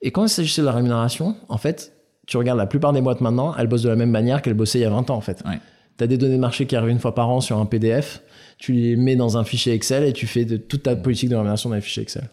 Et 0.00 0.12
quand 0.12 0.22
il 0.22 0.28
s'agissait 0.28 0.62
de 0.62 0.66
la 0.66 0.72
rémunération, 0.72 1.34
en 1.48 1.58
fait, 1.58 1.92
tu 2.26 2.36
regardes 2.36 2.58
la 2.58 2.66
plupart 2.66 2.92
des 2.92 3.00
boîtes 3.00 3.20
maintenant, 3.20 3.54
elles 3.56 3.66
bossent 3.66 3.82
de 3.82 3.88
la 3.88 3.96
même 3.96 4.10
manière 4.10 4.42
qu'elles 4.42 4.54
bossaient 4.54 4.78
il 4.78 4.82
y 4.82 4.86
a 4.86 4.90
20 4.90 5.10
ans 5.10 5.16
en 5.16 5.20
fait. 5.20 5.42
Tu 5.98 6.04
as 6.04 6.06
des 6.06 6.16
données 6.16 6.36
de 6.36 6.40
marché 6.40 6.66
qui 6.66 6.76
arrivent 6.76 6.90
une 6.90 6.98
fois 6.98 7.14
par 7.14 7.28
an 7.28 7.40
sur 7.40 7.58
un 7.58 7.66
PDF, 7.66 8.22
tu 8.58 8.72
les 8.72 8.96
mets 8.96 9.16
dans 9.16 9.36
un 9.36 9.44
fichier 9.44 9.74
Excel 9.74 10.04
et 10.04 10.12
tu 10.12 10.26
fais 10.26 10.44
de 10.44 10.56
toute 10.56 10.84
ta 10.84 10.96
politique 10.96 11.28
de 11.28 11.34
rémunération 11.34 11.68
dans 11.68 11.76
les 11.76 11.82
fichiers 11.82 12.02
Excel. 12.02 12.30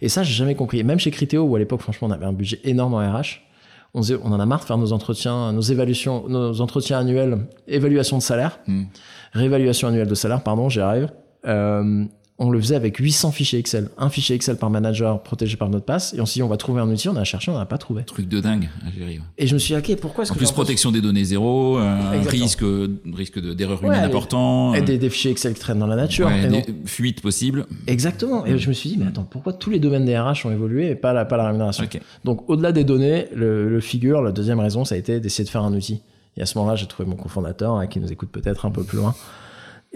Et 0.00 0.08
ça, 0.08 0.22
j'ai 0.22 0.32
jamais 0.32 0.54
compris. 0.54 0.82
même 0.82 0.98
chez 0.98 1.10
Criteo, 1.10 1.42
où 1.42 1.56
à 1.56 1.58
l'époque, 1.58 1.80
franchement, 1.80 2.08
on 2.08 2.10
avait 2.10 2.24
un 2.26 2.32
budget 2.32 2.60
énorme 2.64 2.94
en 2.94 2.98
RH, 2.98 3.42
on, 3.92 4.00
on 4.22 4.32
en 4.32 4.40
a 4.40 4.46
marre 4.46 4.60
de 4.60 4.64
faire 4.64 4.78
nos 4.78 4.92
entretiens, 4.92 5.52
nos 5.52 5.60
évaluations, 5.60 6.28
nos 6.28 6.60
entretiens 6.60 6.98
annuels, 6.98 7.38
évaluation 7.68 8.18
de 8.18 8.22
salaire, 8.22 8.58
hmm. 8.66 8.84
réévaluation 9.32 9.88
annuelle 9.88 10.08
de 10.08 10.14
salaire, 10.14 10.42
pardon, 10.42 10.68
j'y 10.68 10.80
arrive. 10.80 11.10
Euh, 11.46 12.04
on 12.38 12.50
le 12.50 12.60
faisait 12.60 12.74
avec 12.74 12.96
800 12.96 13.30
fichiers 13.30 13.60
Excel. 13.60 13.90
Un 13.96 14.10
fichier 14.10 14.34
Excel 14.34 14.56
par 14.56 14.68
manager 14.68 15.22
protégé 15.22 15.56
par 15.56 15.68
notre 15.68 15.84
passe. 15.84 16.14
Et 16.14 16.20
on 16.20 16.26
s'est 16.26 16.34
dit, 16.34 16.42
on 16.42 16.48
va 16.48 16.56
trouver 16.56 16.80
un 16.80 16.88
outil. 16.90 17.08
On 17.08 17.14
a 17.14 17.22
cherché, 17.22 17.52
on 17.52 17.58
n'a 17.58 17.64
pas 17.64 17.78
trouvé. 17.78 18.02
Truc 18.02 18.28
de 18.28 18.40
dingue 18.40 18.68
Et 19.38 19.46
je 19.46 19.54
me 19.54 19.58
suis 19.60 19.74
dit, 19.74 19.78
ok, 19.78 20.00
pourquoi 20.00 20.22
est-ce 20.24 20.32
que. 20.32 20.36
En 20.36 20.38
plus, 20.38 20.50
protection 20.50 20.90
des 20.90 21.00
données 21.00 21.22
zéro, 21.22 21.76
un 21.76 22.20
risque, 22.22 22.64
risque 23.12 23.38
d'erreur 23.38 23.84
humaine 23.84 24.04
important. 24.04 24.74
Et 24.74 24.82
des, 24.82 25.10
fichiers 25.10 25.30
Excel 25.30 25.54
qui 25.54 25.60
traînent 25.60 25.78
dans 25.78 25.86
la 25.86 25.96
nature. 25.96 26.28
et 26.30 26.48
des 26.48 26.64
fuites 26.86 27.20
possibles. 27.20 27.66
Exactement. 27.86 28.44
Et 28.46 28.58
je 28.58 28.68
me 28.68 28.74
suis 28.74 28.90
dit, 28.90 28.98
mais 28.98 29.06
attends, 29.06 29.26
pourquoi 29.28 29.52
tous 29.52 29.70
les 29.70 29.78
domaines 29.78 30.04
des 30.04 30.18
RH 30.18 30.46
ont 30.46 30.50
évolué 30.50 30.90
et 30.90 30.96
pas 30.96 31.12
la, 31.12 31.24
pas 31.24 31.36
la 31.36 31.46
rémunération 31.46 31.86
Donc, 32.24 32.48
au-delà 32.50 32.72
des 32.72 32.84
données, 32.84 33.26
le, 33.34 33.80
figure, 33.80 34.22
la 34.22 34.32
deuxième 34.32 34.58
raison, 34.58 34.84
ça 34.84 34.96
a 34.96 34.98
été 34.98 35.20
d'essayer 35.20 35.44
de 35.44 35.50
faire 35.50 35.62
un 35.62 35.72
outil. 35.72 36.02
Et 36.36 36.42
à 36.42 36.46
ce 36.46 36.58
moment-là, 36.58 36.74
j'ai 36.74 36.86
trouvé 36.86 37.08
mon 37.08 37.14
cofondateur, 37.14 37.76
hein, 37.76 37.86
qui 37.86 38.00
nous 38.00 38.10
écoute 38.10 38.30
peut-être 38.30 38.66
un 38.66 38.70
peu 38.72 38.82
plus 38.82 38.98
loin 38.98 39.14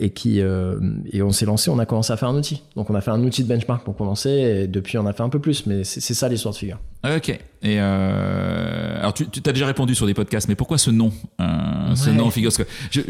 et 0.00 0.10
qui 0.10 0.40
euh, 0.40 0.78
et 1.12 1.22
on 1.22 1.32
s'est 1.32 1.44
lancé, 1.44 1.70
on 1.70 1.78
a 1.80 1.84
commencé 1.86 2.12
à 2.12 2.16
faire 2.16 2.28
un 2.28 2.36
outil. 2.36 2.62
Donc 2.76 2.88
on 2.88 2.94
a 2.94 3.00
fait 3.00 3.10
un 3.10 3.22
outil 3.24 3.42
de 3.42 3.48
benchmark 3.48 3.84
pour 3.84 3.96
commencer 3.96 4.30
et 4.30 4.66
depuis 4.68 4.96
on 4.96 5.06
a 5.06 5.12
fait 5.12 5.24
un 5.24 5.28
peu 5.28 5.40
plus, 5.40 5.66
mais 5.66 5.82
c'est 5.82 6.00
ça 6.00 6.28
l'histoire 6.28 6.54
de 6.54 6.58
figure. 6.58 6.78
Ok. 7.04 7.30
Et 7.30 7.38
euh, 7.64 8.98
alors 9.00 9.12
tu, 9.12 9.28
tu 9.28 9.40
as 9.44 9.52
déjà 9.52 9.66
répondu 9.66 9.96
sur 9.96 10.06
des 10.06 10.14
podcasts, 10.14 10.48
mais 10.48 10.54
pourquoi 10.54 10.78
ce 10.78 10.90
nom, 10.90 11.12
euh, 11.40 11.94
ce 11.96 12.10
nom 12.10 12.30
figure? 12.30 12.52
Que 12.56 12.62
je, 12.92 13.00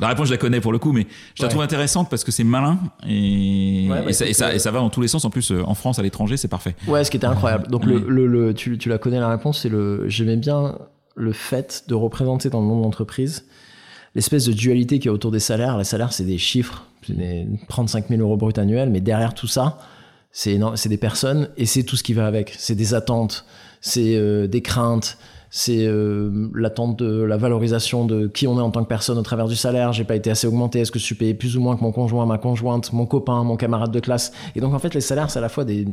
La 0.00 0.08
réponse 0.08 0.26
je 0.26 0.32
la 0.32 0.38
connais 0.38 0.60
pour 0.60 0.72
le 0.72 0.80
coup, 0.80 0.92
mais 0.92 1.06
je 1.36 1.44
la 1.44 1.48
trouve 1.48 1.62
intéressante 1.62 2.10
parce 2.10 2.24
que 2.24 2.32
c'est 2.32 2.44
malin 2.44 2.78
et, 3.08 3.86
et, 3.86 4.12
ça, 4.12 4.26
et, 4.26 4.32
ça, 4.32 4.52
et, 4.52 4.58
ça, 4.58 4.72
va 4.72 4.80
dans 4.80 4.90
tous 4.90 5.00
les 5.00 5.08
sens. 5.08 5.24
En 5.24 5.30
plus, 5.30 5.52
en 5.52 5.74
France, 5.74 6.00
à 6.00 6.02
l'étranger, 6.02 6.36
c'est 6.36 6.48
parfait. 6.48 6.74
Ouais, 6.88 7.04
ce 7.04 7.10
qui 7.12 7.16
était 7.16 7.26
incroyable. 7.26 7.68
Donc 7.68 7.84
le, 7.86 8.04
le, 8.08 8.26
le, 8.26 8.52
tu, 8.52 8.78
tu 8.78 8.88
la 8.88 8.98
connais 8.98 9.20
la 9.20 9.28
réponse, 9.28 9.60
c'est 9.62 9.68
le. 9.68 10.08
J'aimais 10.08 10.36
bien 10.36 10.76
le 11.14 11.32
fait 11.32 11.84
de 11.86 11.94
représenter 11.94 12.50
dans 12.50 12.60
le 12.60 12.66
monde 12.66 12.78
de 12.80 12.84
l'entreprise 12.84 13.44
l'espèce 14.14 14.46
de 14.46 14.52
dualité 14.52 14.98
qui 14.98 15.08
est 15.08 15.10
autour 15.10 15.30
des 15.30 15.40
salaires. 15.40 15.78
Les 15.78 15.84
salaires, 15.84 16.12
c'est 16.12 16.24
des 16.24 16.38
chiffres, 16.38 16.86
c'est 17.06 17.16
des 17.16 17.46
35 17.68 18.08
000 18.08 18.20
euros 18.20 18.36
brut 18.36 18.58
annuels, 18.58 18.90
mais 18.90 19.00
derrière 19.00 19.34
tout 19.34 19.46
ça, 19.46 19.78
c'est 20.30 20.88
des 20.88 20.96
personnes 20.96 21.48
et 21.56 21.66
c'est 21.66 21.82
tout 21.82 21.96
ce 21.96 22.02
qui 22.02 22.14
va 22.14 22.26
avec. 22.26 22.54
C'est 22.58 22.74
des 22.74 22.94
attentes, 22.94 23.44
c'est 23.80 24.16
euh, 24.16 24.46
des 24.46 24.62
craintes, 24.62 25.18
c'est 25.50 25.86
euh, 25.86 26.48
l'attente 26.54 26.98
de 26.98 27.22
la 27.22 27.36
valorisation 27.36 28.06
de 28.06 28.26
qui 28.26 28.46
on 28.46 28.58
est 28.58 28.62
en 28.62 28.70
tant 28.70 28.82
que 28.82 28.88
personne 28.88 29.18
au 29.18 29.22
travers 29.22 29.48
du 29.48 29.56
salaire. 29.56 29.92
J'ai 29.92 30.04
pas 30.04 30.16
été 30.16 30.30
assez 30.30 30.46
augmenté. 30.46 30.80
Est-ce 30.80 30.90
que 30.90 30.98
je 30.98 31.04
suis 31.04 31.14
payé 31.14 31.34
plus 31.34 31.58
ou 31.58 31.60
moins 31.60 31.76
que 31.76 31.82
mon 31.82 31.92
conjoint, 31.92 32.24
ma 32.24 32.38
conjointe, 32.38 32.90
mon 32.94 33.04
copain, 33.04 33.44
mon 33.44 33.56
camarade 33.56 33.92
de 33.92 34.00
classe? 34.00 34.32
Et 34.56 34.60
donc 34.62 34.72
en 34.72 34.78
fait, 34.78 34.94
les 34.94 35.02
salaires, 35.02 35.30
c'est 35.30 35.38
à 35.38 35.42
la 35.42 35.50
fois 35.50 35.66
des, 35.66 35.86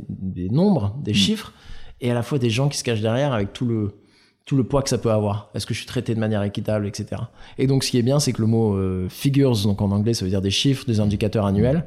nombres, 0.49 0.95
des 1.03 1.11
mmh. 1.11 1.15
chiffres, 1.15 1.53
et 1.99 2.09
à 2.09 2.13
la 2.13 2.23
fois 2.23 2.39
des 2.39 2.49
gens 2.49 2.69
qui 2.69 2.77
se 2.77 2.85
cachent 2.85 3.01
derrière 3.01 3.33
avec 3.33 3.51
tout 3.51 3.65
le 3.65 3.91
tout 4.49 4.57
le 4.57 4.63
poids 4.63 4.81
que 4.81 4.89
ça 4.89 4.97
peut 4.97 5.11
avoir. 5.11 5.51
Est-ce 5.53 5.67
que 5.67 5.75
je 5.75 5.77
suis 5.77 5.85
traité 5.85 6.15
de 6.15 6.19
manière 6.19 6.41
équitable, 6.41 6.87
etc. 6.87 7.21
Et 7.59 7.67
donc, 7.67 7.83
ce 7.83 7.91
qui 7.91 7.99
est 7.99 8.01
bien, 8.01 8.19
c'est 8.19 8.33
que 8.33 8.41
le 8.41 8.47
mot 8.47 8.73
euh, 8.73 9.07
figures, 9.07 9.55
donc 9.61 9.79
en 9.79 9.91
anglais, 9.91 10.15
ça 10.15 10.25
veut 10.25 10.31
dire 10.31 10.41
des 10.41 10.49
chiffres, 10.49 10.85
des 10.87 10.99
indicateurs 10.99 11.45
annuels. 11.45 11.85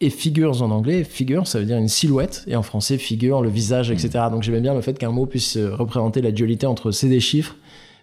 Et 0.00 0.10
figures 0.10 0.60
en 0.60 0.72
anglais, 0.72 1.04
figure, 1.04 1.46
ça 1.46 1.60
veut 1.60 1.66
dire 1.66 1.76
une 1.76 1.86
silhouette. 1.86 2.42
Et 2.48 2.56
en 2.56 2.64
français, 2.64 2.98
figure, 2.98 3.42
le 3.42 3.48
visage, 3.48 3.92
etc. 3.92 4.24
Donc, 4.28 4.42
j'aime 4.42 4.60
bien 4.60 4.74
le 4.74 4.80
fait 4.80 4.98
qu'un 4.98 5.12
mot 5.12 5.24
puisse 5.26 5.56
euh, 5.56 5.72
représenter 5.72 6.20
la 6.20 6.32
dualité 6.32 6.66
entre 6.66 6.90
c'est 6.90 7.08
des 7.08 7.20
chiffres, 7.20 7.54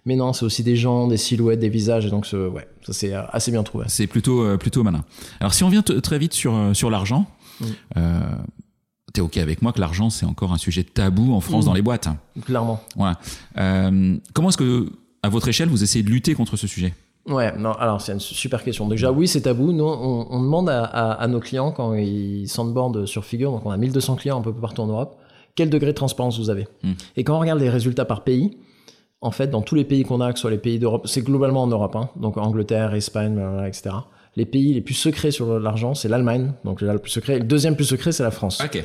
mais 0.06 0.16
non, 0.16 0.32
c'est 0.32 0.46
aussi 0.46 0.64
des 0.64 0.78
gens, 0.78 1.08
des 1.08 1.18
silhouettes, 1.18 1.60
des 1.60 1.68
visages. 1.68 2.06
Et 2.06 2.10
donc, 2.10 2.26
ouais, 2.32 2.70
ça 2.84 2.94
c'est 2.94 3.14
euh, 3.14 3.24
assez 3.34 3.52
bien 3.52 3.64
trouvé. 3.64 3.84
C'est 3.90 4.08
plutôt, 4.08 4.58
plutôt 4.58 4.84
malin. 4.84 5.04
Alors, 5.42 5.54
si 5.54 5.66
on 5.66 5.70
vient 5.70 5.82
très 5.82 6.18
vite 6.18 6.32
sur, 6.32 6.58
sur 6.72 6.90
l'argent, 6.90 7.26
mm. 7.60 7.66
T'es 9.14 9.22
ok 9.22 9.38
avec 9.38 9.62
moi 9.62 9.74
que 9.74 9.80
l'argent 9.80 10.10
c'est 10.10 10.26
encore 10.26 10.54
un 10.54 10.58
sujet 10.58 10.84
tabou 10.84 11.34
en 11.34 11.42
France 11.42 11.64
mmh. 11.64 11.68
dans 11.68 11.74
les 11.74 11.82
boîtes. 11.82 12.08
Clairement. 12.46 12.82
Voilà. 12.96 13.18
Euh, 13.58 14.18
comment 14.34 14.50
est-ce 14.50 14.58
que, 14.58 14.90
à 15.24 15.30
votre 15.30 15.48
échelle, 15.48 15.70
vous 15.70 15.84
essayez 15.84 16.04
de 16.04 16.10
lutter 16.10 16.34
contre 16.34 16.56
ce 16.56 16.68
sujet? 16.68 16.94
Ouais, 17.28 17.56
non, 17.56 17.74
alors 17.74 18.02
c'est 18.02 18.14
une 18.14 18.20
super 18.20 18.64
question. 18.64 18.88
Déjà, 18.88 19.12
oui, 19.12 19.28
c'est 19.28 19.42
tabou. 19.42 19.72
Nous, 19.74 19.84
on, 19.84 20.28
on 20.32 20.42
demande 20.42 20.70
à, 20.70 20.84
à, 20.84 21.12
à, 21.12 21.28
nos 21.28 21.40
clients 21.40 21.72
quand 21.72 21.94
ils 21.94 22.48
s'onboardent 22.48 23.06
sur 23.06 23.26
Figure, 23.26 23.52
donc 23.52 23.66
on 23.66 23.70
a 23.70 23.78
1200 23.78 24.16
clients 24.16 24.40
un 24.40 24.42
peu 24.42 24.54
partout 24.54 24.82
en 24.82 24.88
Europe, 24.88 25.18
quel 25.56 25.70
degré 25.70 25.92
de 25.92 25.96
transparence 25.96 26.40
vous 26.40 26.50
avez? 26.50 26.68
Mm. 26.84 26.92
Et 27.18 27.24
quand 27.24 27.36
on 27.36 27.40
regarde 27.40 27.60
les 27.60 27.70
résultats 27.70 28.06
par 28.06 28.24
pays, 28.24 28.58
en 29.22 29.32
fait, 29.32 29.48
dans 29.48 29.62
tous 29.62 29.76
les 29.76 29.84
pays 29.84 30.04
qu'on 30.04 30.20
a, 30.20 30.32
que 30.32 30.40
ce 30.40 30.42
soit 30.42 30.52
les 30.52 30.58
pays 30.58 30.80
d'Europe, 30.80 31.08
c'est 31.08 31.22
globalement 31.22 31.64
en 31.64 31.68
Europe, 31.68 31.96
hein, 31.96 32.10
donc 32.16 32.38
Angleterre, 32.38 32.96
Espagne, 32.96 33.36
blablabla, 33.36 33.68
etc. 33.68 33.90
Les 34.38 34.46
pays 34.46 34.74
les 34.74 34.82
plus 34.82 34.94
secrets 34.94 35.32
sur 35.32 35.60
l'argent, 35.60 35.94
c'est 35.94 36.08
l'Allemagne, 36.08 36.54
donc 36.64 36.82
là, 36.82 36.94
le 36.94 37.00
plus 37.00 37.12
secret. 37.12 37.40
Le 37.40 37.44
deuxième 37.46 37.76
plus 37.76 37.86
secret, 37.86 38.12
c'est 38.14 38.24
la 38.24 38.32
France. 38.32 38.62
Ok. 38.64 38.84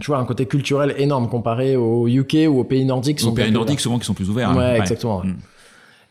Tu 0.00 0.06
vois, 0.06 0.18
un 0.18 0.24
côté 0.24 0.46
culturel 0.46 0.94
énorme 0.98 1.28
comparé 1.28 1.76
au 1.76 2.08
UK 2.08 2.48
ou 2.48 2.58
aux 2.60 2.64
pays 2.64 2.84
nordiques. 2.84 3.20
Aux 3.24 3.32
pays 3.32 3.52
nordiques, 3.52 3.78
souvent, 3.80 3.98
qui 3.98 4.06
sont 4.06 4.14
plus 4.14 4.28
ouverts. 4.30 4.50
hein. 4.50 4.56
Ouais, 4.56 4.78
exactement. 4.80 5.20
ouais. 5.20 5.28
Mm. 5.28 5.36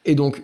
Et 0.05 0.15
donc, 0.15 0.41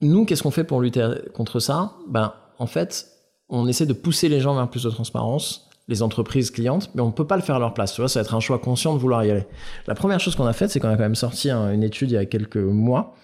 nous, 0.00 0.24
qu'est-ce 0.24 0.42
qu'on 0.42 0.50
fait 0.50 0.64
pour 0.64 0.80
lutter 0.80 1.06
contre 1.34 1.60
ça? 1.60 1.92
Ben, 2.08 2.32
en 2.58 2.66
fait, 2.66 3.06
on 3.48 3.68
essaie 3.68 3.86
de 3.86 3.92
pousser 3.92 4.28
les 4.28 4.40
gens 4.40 4.54
vers 4.54 4.68
plus 4.68 4.82
de 4.84 4.90
transparence, 4.90 5.68
les 5.86 6.02
entreprises 6.02 6.50
clientes, 6.50 6.90
mais 6.94 7.02
on 7.02 7.06
ne 7.06 7.12
peut 7.12 7.26
pas 7.26 7.36
le 7.36 7.42
faire 7.42 7.56
à 7.56 7.58
leur 7.58 7.74
place. 7.74 7.92
Tu 7.94 8.00
vois, 8.00 8.08
ça 8.08 8.20
va 8.20 8.24
être 8.24 8.34
un 8.34 8.40
choix 8.40 8.58
conscient 8.58 8.94
de 8.94 8.98
vouloir 8.98 9.24
y 9.24 9.30
aller. 9.30 9.44
La 9.86 9.94
première 9.94 10.18
chose 10.20 10.34
qu'on 10.34 10.46
a 10.46 10.52
faite, 10.52 10.70
c'est 10.70 10.80
qu'on 10.80 10.88
a 10.88 10.96
quand 10.96 11.02
même 11.02 11.14
sorti 11.14 11.50
un- 11.50 11.72
une 11.72 11.82
étude 11.82 12.10
il 12.10 12.14
y 12.14 12.18
a 12.18 12.24
quelques 12.26 12.56
mois. 12.56 13.14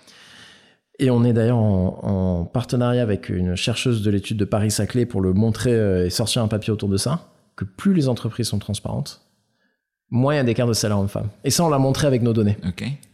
Et 1.00 1.10
on 1.10 1.24
est 1.24 1.32
d'ailleurs 1.32 1.56
en, 1.58 1.98
en 2.02 2.44
partenariat 2.44 3.02
avec 3.02 3.28
une 3.28 3.56
chercheuse 3.56 4.02
de 4.02 4.10
l'étude 4.10 4.36
de 4.36 4.44
Paris-Saclay 4.44 5.06
pour 5.06 5.20
le 5.20 5.32
montrer 5.32 5.72
euh, 5.72 6.06
et 6.06 6.10
sortir 6.10 6.42
un 6.42 6.48
papier 6.48 6.72
autour 6.72 6.88
de 6.88 6.96
ça, 6.96 7.26
que 7.56 7.64
plus 7.64 7.94
les 7.94 8.08
entreprises 8.08 8.46
sont 8.48 8.58
transparentes, 8.60 9.22
moins 10.10 10.34
il 10.34 10.36
y 10.36 10.40
a 10.40 10.44
d'écart 10.44 10.68
de 10.68 10.72
salaire 10.72 10.98
homme-femme. 11.00 11.28
Et 11.42 11.50
ça, 11.50 11.64
on 11.64 11.68
l'a 11.68 11.78
montré 11.78 12.06
avec 12.06 12.22
nos 12.22 12.32
données. 12.32 12.56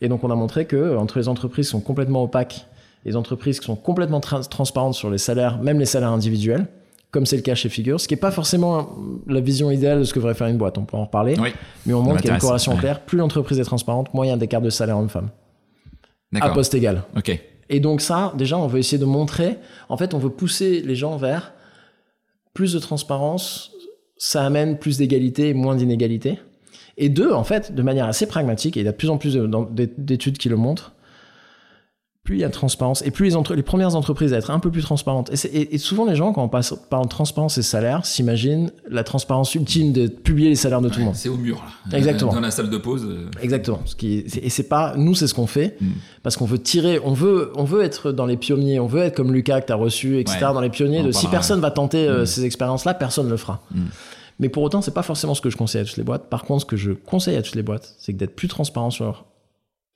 Et 0.02 0.08
donc, 0.08 0.24
on 0.24 0.30
a 0.30 0.34
montré 0.34 0.66
que 0.66 0.76
euh, 0.76 0.98
entre 0.98 1.18
les 1.18 1.28
entreprises 1.28 1.66
qui 1.66 1.70
sont 1.72 1.80
complètement 1.80 2.22
opaques, 2.24 2.66
les 3.06 3.16
entreprises 3.16 3.60
qui 3.60 3.66
sont 3.66 3.76
complètement 3.76 4.20
tra- 4.20 4.46
transparentes 4.46 4.92
sur 4.94 5.08
les 5.10 5.16
salaires, 5.18 5.62
même 5.62 5.78
les 5.78 5.86
salaires 5.86 6.10
individuels, 6.10 6.66
comme 7.10 7.24
c'est 7.24 7.36
le 7.36 7.42
cas 7.42 7.54
chez 7.54 7.70
Figure, 7.70 7.98
ce 7.98 8.06
qui 8.06 8.12
n'est 8.14 8.20
pas 8.20 8.30
forcément 8.30 8.90
la 9.26 9.40
vision 9.40 9.70
idéale 9.70 10.00
de 10.00 10.04
ce 10.04 10.12
que 10.12 10.18
devrait 10.18 10.34
faire 10.34 10.48
une 10.48 10.58
boîte, 10.58 10.76
on 10.76 10.84
peut 10.84 10.96
en 10.98 11.06
reparler, 11.06 11.34
Oui. 11.40 11.48
mais 11.86 11.94
on 11.94 12.02
montre 12.02 12.18
qu'il 12.20 12.28
y 12.28 12.30
a 12.30 12.34
une 12.34 12.40
corrélation 12.40 12.72
ouais. 12.74 12.78
claire. 12.78 13.00
Plus 13.00 13.16
l'entreprise 13.18 13.58
est 13.58 13.64
transparente, 13.64 14.12
moins 14.12 14.26
il 14.26 14.28
y 14.28 14.32
a 14.32 14.36
d'écart 14.36 14.60
de 14.60 14.68
salaire 14.70 14.98
homme-femme, 14.98 15.30
à 16.40 16.50
poste 16.50 16.74
égal. 16.74 17.02
Ok. 17.16 17.40
Et 17.70 17.80
donc 17.80 18.02
ça, 18.02 18.34
déjà, 18.36 18.58
on 18.58 18.66
veut 18.66 18.80
essayer 18.80 18.98
de 18.98 19.06
montrer, 19.06 19.58
en 19.88 19.96
fait, 19.96 20.12
on 20.12 20.18
veut 20.18 20.30
pousser 20.30 20.82
les 20.82 20.96
gens 20.96 21.16
vers 21.16 21.54
plus 22.52 22.72
de 22.72 22.78
transparence, 22.80 23.70
ça 24.18 24.44
amène 24.44 24.76
plus 24.76 24.98
d'égalité 24.98 25.48
et 25.48 25.54
moins 25.54 25.76
d'inégalité. 25.76 26.40
Et 26.98 27.08
deux, 27.08 27.32
en 27.32 27.44
fait, 27.44 27.74
de 27.74 27.82
manière 27.82 28.06
assez 28.06 28.26
pragmatique, 28.26 28.76
et 28.76 28.80
il 28.80 28.86
y 28.86 28.88
a 28.88 28.92
de 28.92 28.96
plus 28.96 29.08
en 29.08 29.16
plus 29.16 29.38
d'études 29.96 30.36
qui 30.36 30.48
le 30.48 30.56
montrent, 30.56 30.92
plus 32.22 32.36
il 32.36 32.40
y 32.40 32.44
a 32.44 32.48
de 32.48 32.52
transparence, 32.52 33.02
et 33.06 33.10
plus 33.10 33.24
les, 33.24 33.36
entre- 33.36 33.54
les 33.54 33.62
premières 33.62 33.96
entreprises 33.96 34.34
à 34.34 34.36
être 34.36 34.50
un 34.50 34.58
peu 34.60 34.70
plus 34.70 34.82
transparentes. 34.82 35.30
Et, 35.32 35.36
c'est- 35.36 35.48
et- 35.48 35.74
et 35.74 35.78
souvent, 35.78 36.04
les 36.04 36.16
gens, 36.16 36.32
quand 36.34 36.44
on 36.44 36.48
passe, 36.50 36.74
parle 36.90 37.04
de 37.04 37.08
transparence 37.08 37.56
et 37.56 37.62
salaire, 37.62 38.04
s'imaginent 38.04 38.70
la 38.90 39.04
transparence 39.04 39.54
ultime 39.54 39.92
de 39.94 40.06
publier 40.06 40.50
les 40.50 40.54
salaires 40.54 40.82
de 40.82 40.90
tout 40.90 40.98
le 40.98 41.06
monde. 41.06 41.14
C'est 41.14 41.30
au 41.30 41.36
mur, 41.38 41.64
là. 41.90 41.96
Exactement. 41.96 42.34
Dans 42.34 42.40
la 42.40 42.50
salle 42.50 42.68
de 42.68 42.76
pause. 42.76 43.06
euh, 43.08 43.30
Exactement. 43.42 43.80
Ce 43.86 43.94
qui 43.96 44.18
et 44.42 44.50
c'est 44.50 44.68
pas 44.68 44.94
nous, 44.96 45.14
c'est 45.14 45.26
ce 45.28 45.34
qu'on 45.34 45.46
fait 45.46 45.76
Mm. 45.80 45.86
parce 46.22 46.36
qu'on 46.36 46.44
veut 46.44 46.58
tirer, 46.58 47.00
on 47.02 47.12
veut, 47.14 47.52
on 47.56 47.64
veut 47.64 47.82
être 47.82 48.12
dans 48.12 48.26
les 48.26 48.36
pionniers, 48.36 48.78
on 48.80 48.86
veut 48.86 49.00
être 49.00 49.16
comme 49.16 49.32
Lucas 49.32 49.62
que 49.62 49.66
t'as 49.68 49.74
reçu, 49.76 50.18
etc. 50.20 50.36
Ouais. 50.42 50.52
Dans 50.52 50.60
les 50.60 50.70
pionniers 50.70 51.02
de 51.02 51.12
si 51.12 51.26
personne 51.26 51.60
va 51.60 51.70
tenter 51.70 52.06
euh, 52.06 52.22
Mm. 52.22 52.26
ces 52.26 52.44
expériences-là, 52.44 52.92
personne 52.94 53.30
le 53.30 53.36
fera. 53.38 53.62
Mm. 53.74 53.80
Mais 54.40 54.48
pour 54.50 54.62
autant, 54.62 54.82
c'est 54.82 54.94
pas 54.94 55.02
forcément 55.02 55.34
ce 55.34 55.40
que 55.40 55.48
je 55.50 55.56
conseille 55.56 55.80
à 55.80 55.84
toutes 55.84 55.96
les 55.96 56.02
boîtes. 56.02 56.28
Par 56.28 56.44
contre, 56.44 56.60
ce 56.62 56.66
que 56.66 56.76
je 56.76 56.92
conseille 56.92 57.36
à 57.36 57.42
toutes 57.42 57.56
les 57.56 57.62
boîtes, 57.62 57.94
c'est 57.98 58.12
d'être 58.12 58.36
plus 58.36 58.48
transparent 58.48 58.90
sur 58.90 59.24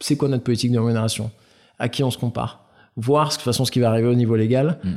c'est 0.00 0.16
quoi 0.16 0.28
notre 0.28 0.42
politique 0.44 0.72
de 0.72 0.78
rémunération, 0.78 1.30
à 1.78 1.88
qui 1.88 2.02
on 2.04 2.10
se 2.10 2.18
compare, 2.18 2.60
voir 2.96 3.28
de 3.28 3.32
toute 3.34 3.42
façon 3.42 3.64
ce 3.64 3.70
qui 3.70 3.80
va 3.80 3.88
arriver 3.90 4.08
au 4.08 4.14
niveau 4.14 4.36
légal, 4.36 4.78
Mm. 4.84 4.90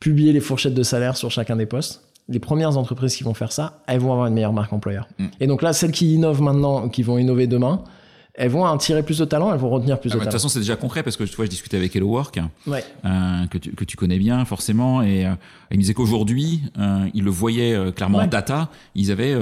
publier 0.00 0.32
les 0.32 0.40
fourchettes 0.40 0.74
de 0.74 0.82
salaire 0.82 1.16
sur 1.16 1.30
chacun 1.30 1.56
des 1.56 1.66
postes. 1.66 2.02
Les 2.28 2.38
premières 2.38 2.76
entreprises 2.78 3.16
qui 3.16 3.22
vont 3.24 3.34
faire 3.34 3.52
ça, 3.52 3.80
elles 3.86 4.00
vont 4.00 4.12
avoir 4.12 4.26
une 4.26 4.34
meilleure 4.34 4.52
marque 4.52 4.72
employeur. 4.72 5.06
Mm. 5.18 5.26
Et 5.40 5.46
donc 5.46 5.62
là, 5.62 5.72
celles 5.72 5.92
qui 5.92 6.14
innovent 6.14 6.42
maintenant, 6.42 6.88
qui 6.88 7.02
vont 7.02 7.18
innover 7.18 7.46
demain, 7.46 7.84
elles 8.36 8.50
vont 8.50 8.64
en 8.64 8.76
tirer 8.78 9.02
plus 9.04 9.18
de 9.18 9.24
talent, 9.24 9.52
elles 9.52 9.60
vont 9.60 9.70
retenir 9.70 10.00
plus 10.00 10.10
Ah, 10.10 10.14
de 10.14 10.18
bah, 10.18 10.24
de 10.24 10.30
toute 10.30 10.32
façon, 10.32 10.48
c'est 10.48 10.58
déjà 10.58 10.74
concret 10.74 11.02
parce 11.04 11.16
que 11.16 11.22
tu 11.24 11.36
vois, 11.36 11.44
je 11.44 11.50
discutais 11.50 11.76
avec 11.76 11.94
Hello 11.94 12.08
Work, 12.08 12.40
Ouais. 12.66 12.82
euh, 13.04 13.46
que, 13.46 13.58
tu, 13.58 13.70
que 13.72 13.84
tu 13.84 13.96
connais 13.96 14.18
bien 14.18 14.44
forcément, 14.44 15.02
et 15.02 15.24
euh, 15.24 15.34
il 15.70 15.76
me 15.76 15.82
disait 15.82 15.94
qu'aujourd'hui, 15.94 16.62
euh, 16.78 17.06
ils 17.14 17.22
le 17.22 17.30
voyaient 17.30 17.92
clairement 17.94 18.18
en 18.18 18.26
data, 18.26 18.70
ils 18.96 19.12
avaient 19.12 19.36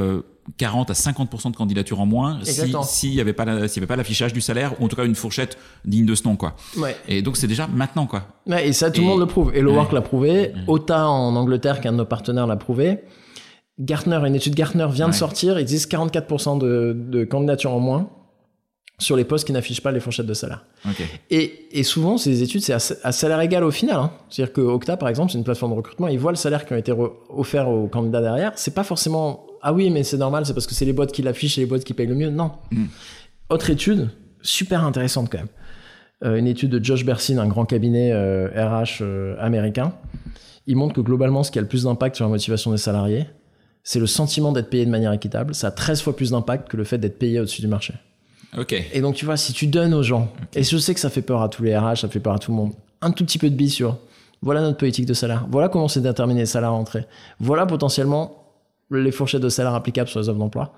40 0.56 0.90
à 0.90 0.94
50% 0.94 1.50
de 1.52 1.56
candidatures 1.56 2.00
en 2.00 2.06
moins 2.06 2.40
si- 2.42 2.72
s'il 2.84 3.10
n'y 3.10 3.20
avait 3.20 3.32
pas 3.32 3.44
la- 3.44 3.68
s'il 3.68 3.76
y 3.76 3.80
avait 3.80 3.86
pas 3.88 3.96
l'affichage 3.96 4.32
du 4.32 4.40
salaire 4.40 4.74
ou 4.80 4.84
en 4.84 4.88
tout 4.88 4.96
cas 4.96 5.04
une 5.04 5.14
fourchette 5.14 5.56
digne 5.84 6.04
de 6.06 6.14
ce 6.14 6.24
nom 6.24 6.36
quoi. 6.36 6.54
Ouais. 6.76 6.96
Et 7.08 7.22
donc 7.22 7.36
c'est 7.36 7.46
déjà 7.46 7.66
maintenant 7.68 8.06
quoi. 8.06 8.24
Ouais, 8.46 8.68
et 8.68 8.72
ça, 8.72 8.90
tout 8.90 9.00
Et- 9.00 9.04
le 9.04 9.10
monde 9.10 9.20
le 9.20 9.26
prouve. 9.26 9.48
Ouais. 9.48 9.62
Work 9.62 9.92
l'a 9.92 10.00
prouvé. 10.00 10.52
OTA 10.66 11.06
en 11.08 11.36
Angleterre, 11.36 11.80
qui 11.80 11.86
est 11.86 11.90
un 11.90 11.92
de 11.92 11.98
nos 11.98 12.04
partenaires, 12.04 12.46
l'a 12.46 12.56
prouvé. 12.56 13.00
Gartner, 13.78 14.16
une 14.26 14.34
étude 14.34 14.54
Gartner 14.54 14.86
vient 14.90 15.08
de 15.08 15.14
sortir. 15.14 15.58
Ils 15.58 15.64
disent 15.64 15.86
44% 15.86 16.58
de, 16.58 16.94
de 16.96 17.24
candidatures 17.24 17.72
en 17.72 17.80
moins 17.80 18.10
sur 18.98 19.16
les 19.16 19.24
postes 19.24 19.46
qui 19.46 19.52
n'affichent 19.52 19.80
pas 19.80 19.90
les 19.90 19.98
fourchettes 20.00 20.26
de 20.26 20.34
salaire. 20.34 20.64
Et, 21.30 21.66
et 21.72 21.82
souvent, 21.82 22.18
ces 22.18 22.42
études, 22.42 22.62
c'est 22.62 22.74
à, 22.74 22.78
à 23.02 23.12
salaire 23.12 23.40
égal 23.40 23.64
au 23.64 23.70
final. 23.70 23.96
hein. 23.96 24.12
C'est-à-dire 24.28 24.52
que 24.52 24.60
Octa, 24.60 24.96
par 24.96 25.08
exemple, 25.08 25.32
c'est 25.32 25.38
une 25.38 25.44
plateforme 25.44 25.72
de 25.72 25.76
recrutement. 25.76 26.06
Ils 26.08 26.18
voient 26.18 26.30
le 26.32 26.36
salaire 26.36 26.66
qui 26.66 26.74
a 26.74 26.78
été 26.78 26.92
offert 27.30 27.68
aux 27.68 27.88
candidats 27.88 28.20
derrière. 28.20 28.52
C'est 28.56 28.74
pas 28.74 28.84
forcément 28.84 29.46
ah 29.62 29.72
oui, 29.72 29.90
mais 29.90 30.02
c'est 30.02 30.16
normal, 30.16 30.44
c'est 30.44 30.54
parce 30.54 30.66
que 30.66 30.74
c'est 30.74 30.84
les 30.84 30.92
boîtes 30.92 31.12
qui 31.12 31.22
l'affichent 31.22 31.56
et 31.58 31.60
les 31.62 31.66
boîtes 31.66 31.84
qui 31.84 31.94
payent 31.94 32.06
le 32.06 32.16
mieux. 32.16 32.30
Non. 32.30 32.50
Mm. 32.72 32.86
Autre 33.48 33.70
étude, 33.70 34.10
super 34.42 34.84
intéressante 34.84 35.30
quand 35.30 35.38
même. 35.38 35.48
Euh, 36.24 36.36
une 36.36 36.46
étude 36.46 36.70
de 36.70 36.84
Josh 36.84 37.04
Bersin, 37.04 37.38
un 37.38 37.46
grand 37.46 37.64
cabinet 37.64 38.12
euh, 38.12 38.48
RH 38.54 38.98
euh, 39.00 39.36
américain. 39.38 39.92
Il 40.66 40.76
montre 40.76 40.94
que 40.94 41.00
globalement, 41.00 41.42
ce 41.42 41.50
qui 41.50 41.58
a 41.58 41.62
le 41.62 41.68
plus 41.68 41.84
d'impact 41.84 42.16
sur 42.16 42.24
la 42.24 42.28
motivation 42.28 42.70
des 42.70 42.76
salariés, 42.76 43.26
c'est 43.84 43.98
le 43.98 44.06
sentiment 44.06 44.52
d'être 44.52 44.70
payé 44.70 44.84
de 44.84 44.90
manière 44.90 45.12
équitable. 45.12 45.54
Ça 45.54 45.68
a 45.68 45.70
13 45.70 46.02
fois 46.02 46.14
plus 46.14 46.30
d'impact 46.30 46.68
que 46.68 46.76
le 46.76 46.84
fait 46.84 46.98
d'être 46.98 47.18
payé 47.18 47.40
au-dessus 47.40 47.60
du 47.60 47.66
marché. 47.68 47.94
Ok. 48.56 48.74
Et 48.92 49.00
donc, 49.00 49.14
tu 49.14 49.24
vois, 49.24 49.36
si 49.36 49.52
tu 49.52 49.66
donnes 49.66 49.94
aux 49.94 50.02
gens, 50.02 50.32
et 50.54 50.62
je 50.62 50.76
sais 50.76 50.94
que 50.94 51.00
ça 51.00 51.10
fait 51.10 51.22
peur 51.22 51.42
à 51.42 51.48
tous 51.48 51.62
les 51.62 51.76
RH, 51.76 51.96
ça 51.96 52.08
fait 52.08 52.20
peur 52.20 52.34
à 52.34 52.38
tout 52.38 52.50
le 52.50 52.56
monde, 52.56 52.72
un 53.00 53.10
tout 53.10 53.24
petit 53.24 53.38
peu 53.38 53.50
de 53.50 53.54
billes 53.54 53.70
sur 53.70 53.98
voilà 54.42 54.60
notre 54.60 54.76
politique 54.76 55.06
de 55.06 55.14
salaire, 55.14 55.46
voilà 55.50 55.68
comment 55.68 55.86
c'est 55.86 56.00
déterminé 56.00 56.40
les 56.40 56.46
salaires 56.46 56.70
à 56.70 56.72
l'entrée, 56.72 57.06
voilà 57.38 57.64
potentiellement 57.64 58.41
les 58.92 59.10
fourchettes 59.12 59.42
de 59.42 59.48
salaire 59.48 59.74
applicables 59.74 60.08
sur 60.08 60.20
les 60.20 60.28
offres 60.28 60.38
d'emploi, 60.38 60.72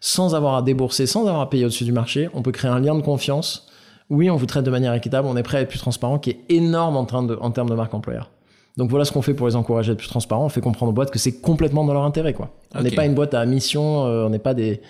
sans 0.00 0.34
avoir 0.34 0.54
à 0.56 0.62
débourser, 0.62 1.06
sans 1.06 1.22
avoir 1.26 1.40
à 1.40 1.50
payer 1.50 1.64
au-dessus 1.64 1.84
du 1.84 1.92
marché, 1.92 2.28
on 2.34 2.42
peut 2.42 2.52
créer 2.52 2.70
un 2.70 2.80
lien 2.80 2.94
de 2.94 3.00
confiance. 3.02 3.66
Oui, 4.10 4.28
on 4.30 4.36
vous 4.36 4.46
traite 4.46 4.64
de 4.64 4.70
manière 4.70 4.92
équitable, 4.94 5.26
on 5.26 5.36
est 5.36 5.42
prêt 5.42 5.58
à 5.58 5.60
être 5.62 5.68
plus 5.68 5.78
transparent, 5.78 6.18
qui 6.18 6.30
est 6.30 6.40
énorme 6.50 6.96
en, 6.96 7.04
train 7.06 7.22
de- 7.22 7.38
en 7.40 7.50
termes 7.50 7.70
de 7.70 7.74
marque 7.74 7.94
employeur. 7.94 8.30
Donc 8.76 8.90
voilà 8.90 9.04
ce 9.04 9.12
qu'on 9.12 9.22
fait 9.22 9.34
pour 9.34 9.46
les 9.46 9.56
encourager 9.56 9.90
à 9.90 9.92
être 9.92 9.98
plus 9.98 10.08
transparents. 10.08 10.44
On 10.44 10.48
fait 10.48 10.60
comprendre 10.60 10.90
aux 10.90 10.94
boîtes 10.94 11.10
que 11.10 11.18
c'est 11.18 11.40
complètement 11.40 11.84
dans 11.84 11.92
leur 11.94 12.02
intérêt. 12.04 12.34
Quoi. 12.34 12.50
On 12.74 12.82
n'est 12.82 12.90
pas 12.90 13.06
une 13.06 13.14
boîte 13.14 13.32
à 13.32 13.46
mission, 13.46 14.04
euh, 14.06 14.26
on 14.26 14.30
n'est 14.30 14.38
pas 14.40 14.52
des 14.54 14.80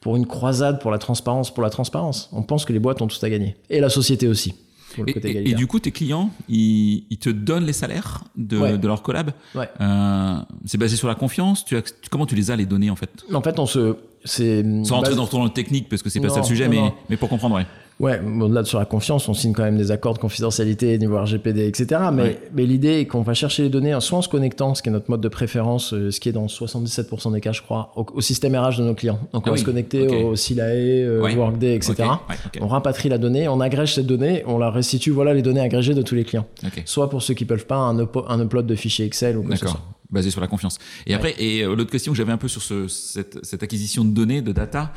pour 0.00 0.16
une 0.16 0.26
croisade 0.26 0.80
pour 0.80 0.90
la 0.90 0.98
transparence, 0.98 1.52
pour 1.52 1.62
la 1.62 1.70
transparence. 1.70 2.28
On 2.32 2.42
pense 2.42 2.64
que 2.64 2.72
les 2.72 2.78
boîtes 2.80 3.00
ont 3.02 3.06
tout 3.06 3.24
à 3.24 3.30
gagner. 3.30 3.56
Et 3.70 3.80
la 3.80 3.88
société 3.88 4.26
aussi. 4.28 4.54
Pour 4.94 5.04
le 5.04 5.10
Et, 5.10 5.14
côté 5.14 5.28
et- 5.28 5.30
et 5.30 5.34
égalitaire. 5.34 5.58
du 5.58 5.66
coup, 5.66 5.78
tes 5.80 5.90
clients, 5.92 6.30
ils, 6.48 7.04
ils 7.10 7.18
te 7.18 7.30
donnent 7.30 7.64
les 7.66 7.72
salaires 7.72 8.24
de, 8.36 8.58
Ouais. 8.58 8.78
de 8.78 8.86
leur 8.86 9.02
collab. 9.02 9.30
Ouais. 9.54 9.68
Euh, 9.80 10.34
c'est 10.64 10.78
basé 10.78 10.96
sur 10.96 11.08
la 11.08 11.14
confiance. 11.14 11.64
Tu 11.64 11.76
as, 11.76 11.82
comment 12.10 12.26
tu 12.26 12.34
les 12.34 12.50
as 12.50 12.56
les 12.56 12.66
données 12.66 12.90
en 12.90 12.96
fait? 12.96 13.10
En 13.32 13.42
fait, 13.42 13.58
on 13.58 13.66
se. 13.66 13.96
C'est. 14.24 14.62
Sans 14.84 14.96
rentrer 14.96 15.14
base- 15.16 15.30
dans, 15.30 15.38
dans 15.38 15.44
le 15.44 15.50
technique 15.50 15.88
parce 15.88 16.02
que 16.02 16.08
c'est 16.10 16.20
pas 16.20 16.28
Non, 16.28 16.34
ça 16.34 16.40
le 16.40 16.46
sujet, 16.46 16.64
non, 16.66 16.70
mais, 16.70 16.80
non. 16.80 16.94
mais 17.10 17.16
pour 17.16 17.28
comprendre, 17.28 17.56
ouais. 17.56 17.66
Ouais, 18.02 18.20
au-delà 18.20 18.62
de 18.62 18.66
sur 18.66 18.80
la 18.80 18.84
confiance, 18.84 19.28
on 19.28 19.32
signe 19.34 19.52
quand 19.52 19.62
même 19.62 19.78
des 19.78 19.92
accords 19.92 20.14
de 20.14 20.18
confidentialité 20.18 20.98
niveau 20.98 21.16
RGPD, 21.18 21.68
etc. 21.68 22.00
Mais, 22.12 22.22
Ouais. 22.22 22.40
mais 22.52 22.66
l'idée 22.66 22.98
est 22.98 23.06
qu'on 23.06 23.22
va 23.22 23.32
chercher 23.32 23.62
les 23.62 23.68
données, 23.68 23.96
soit 24.00 24.18
en 24.18 24.22
se 24.22 24.28
connectant, 24.28 24.74
ce 24.74 24.82
qui 24.82 24.88
est 24.88 24.92
notre 24.92 25.08
mode 25.08 25.20
de 25.20 25.28
préférence, 25.28 25.94
euh, 25.94 26.10
ce 26.10 26.18
qui 26.18 26.28
est 26.28 26.32
dans 26.32 26.48
77% 26.48 27.32
des 27.32 27.40
cas, 27.40 27.52
je 27.52 27.62
crois, 27.62 27.92
au, 27.94 28.04
au 28.12 28.20
système 28.20 28.56
RH 28.56 28.78
de 28.78 28.82
nos 28.82 28.94
clients. 28.94 29.20
Donc 29.32 29.44
Ah 29.46 29.50
on 29.50 29.52
va 29.52 29.56
se 29.56 29.64
connecter 29.64 30.08
au 30.08 30.34
SILAE, 30.34 30.62
euh, 31.04 31.22
Ouais. 31.22 31.36
Workday, 31.36 31.76
etc. 31.76 31.94
Ouais, 32.28 32.36
On 32.60 32.66
rapatrie 32.66 33.08
la 33.08 33.18
donnée, 33.18 33.46
on 33.46 33.60
agrège 33.60 33.94
cette 33.94 34.06
donnée, 34.06 34.42
on 34.46 34.58
la 34.58 34.70
restitue, 34.70 35.10
voilà 35.12 35.32
les 35.32 35.42
données 35.42 35.60
agrégées 35.60 35.94
de 35.94 36.02
tous 36.02 36.16
les 36.16 36.24
clients. 36.24 36.46
Soit 36.84 37.08
pour 37.08 37.22
ceux 37.22 37.34
qui 37.34 37.44
peuvent 37.44 37.66
pas, 37.66 37.76
un, 37.76 38.40
upload 38.40 38.66
de 38.66 38.74
fichiers 38.74 39.06
Excel 39.06 39.36
ou 39.36 39.42
quoi 39.42 39.52
que 39.52 39.60
ce 39.60 39.68
soit. 39.68 39.80
Basé 40.10 40.30
sur 40.30 40.40
la 40.42 40.48
confiance. 40.48 40.76
Et 41.06 41.14
après, 41.14 41.34
et 41.38 41.62
euh, 41.62 41.74
l'autre 41.74 41.90
question 41.90 42.12
que 42.12 42.18
j'avais 42.18 42.32
un 42.32 42.36
peu 42.36 42.48
sur 42.48 42.60
ce, 42.60 42.86
cette, 42.88 43.38
cette 43.46 43.62
acquisition 43.62 44.04
de 44.04 44.10
données, 44.10 44.42
de 44.42 44.52
data, 44.52 44.92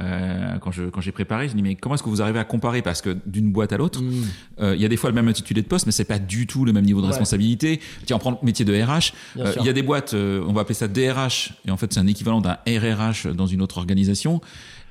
euh, 0.00 0.58
quand 0.60 0.72
je 0.72 0.84
quand 0.84 1.00
j'ai 1.00 1.12
préparé, 1.12 1.48
je 1.48 1.54
dis 1.54 1.62
mais 1.62 1.74
comment 1.74 1.94
est-ce 1.94 2.02
que 2.02 2.08
vous 2.08 2.20
arrivez 2.22 2.38
à 2.38 2.44
comparer? 2.44 2.82
Parce 2.82 3.00
que 3.02 3.16
d'une 3.26 3.50
boîte 3.50 3.72
à 3.72 3.76
l'autre, 3.76 4.02
Mm. 4.02 4.12
euh, 4.60 4.74
il 4.76 4.82
y 4.82 4.84
a 4.84 4.88
des 4.88 4.96
fois 4.96 5.08
le 5.10 5.14
même 5.14 5.28
intitulé 5.28 5.62
de 5.62 5.66
poste, 5.66 5.86
mais 5.86 5.92
c'est 5.92 6.04
pas 6.04 6.18
du 6.18 6.46
tout 6.46 6.64
le 6.64 6.72
même 6.72 6.84
niveau 6.84 7.00
de 7.00 7.06
Ouais. 7.06 7.10
responsabilité. 7.12 7.80
Tiens, 8.04 8.16
on 8.16 8.18
prend 8.18 8.30
le 8.32 8.36
métier 8.42 8.64
de 8.64 8.72
RH. 8.74 9.12
Euh. 9.38 9.52
Il 9.60 9.66
y 9.66 9.68
a 9.68 9.72
des 9.72 9.82
boîtes, 9.82 10.14
euh, 10.14 10.44
on 10.46 10.52
va 10.52 10.62
appeler 10.62 10.74
ça 10.74 10.88
DRH, 10.88 11.54
et 11.66 11.70
en 11.70 11.76
fait 11.76 11.92
c'est 11.92 12.00
un 12.00 12.06
équivalent 12.06 12.40
d'un 12.40 12.58
RRH 12.66 13.26
dans 13.28 13.46
une 13.46 13.62
autre 13.62 13.78
organisation. 13.78 14.40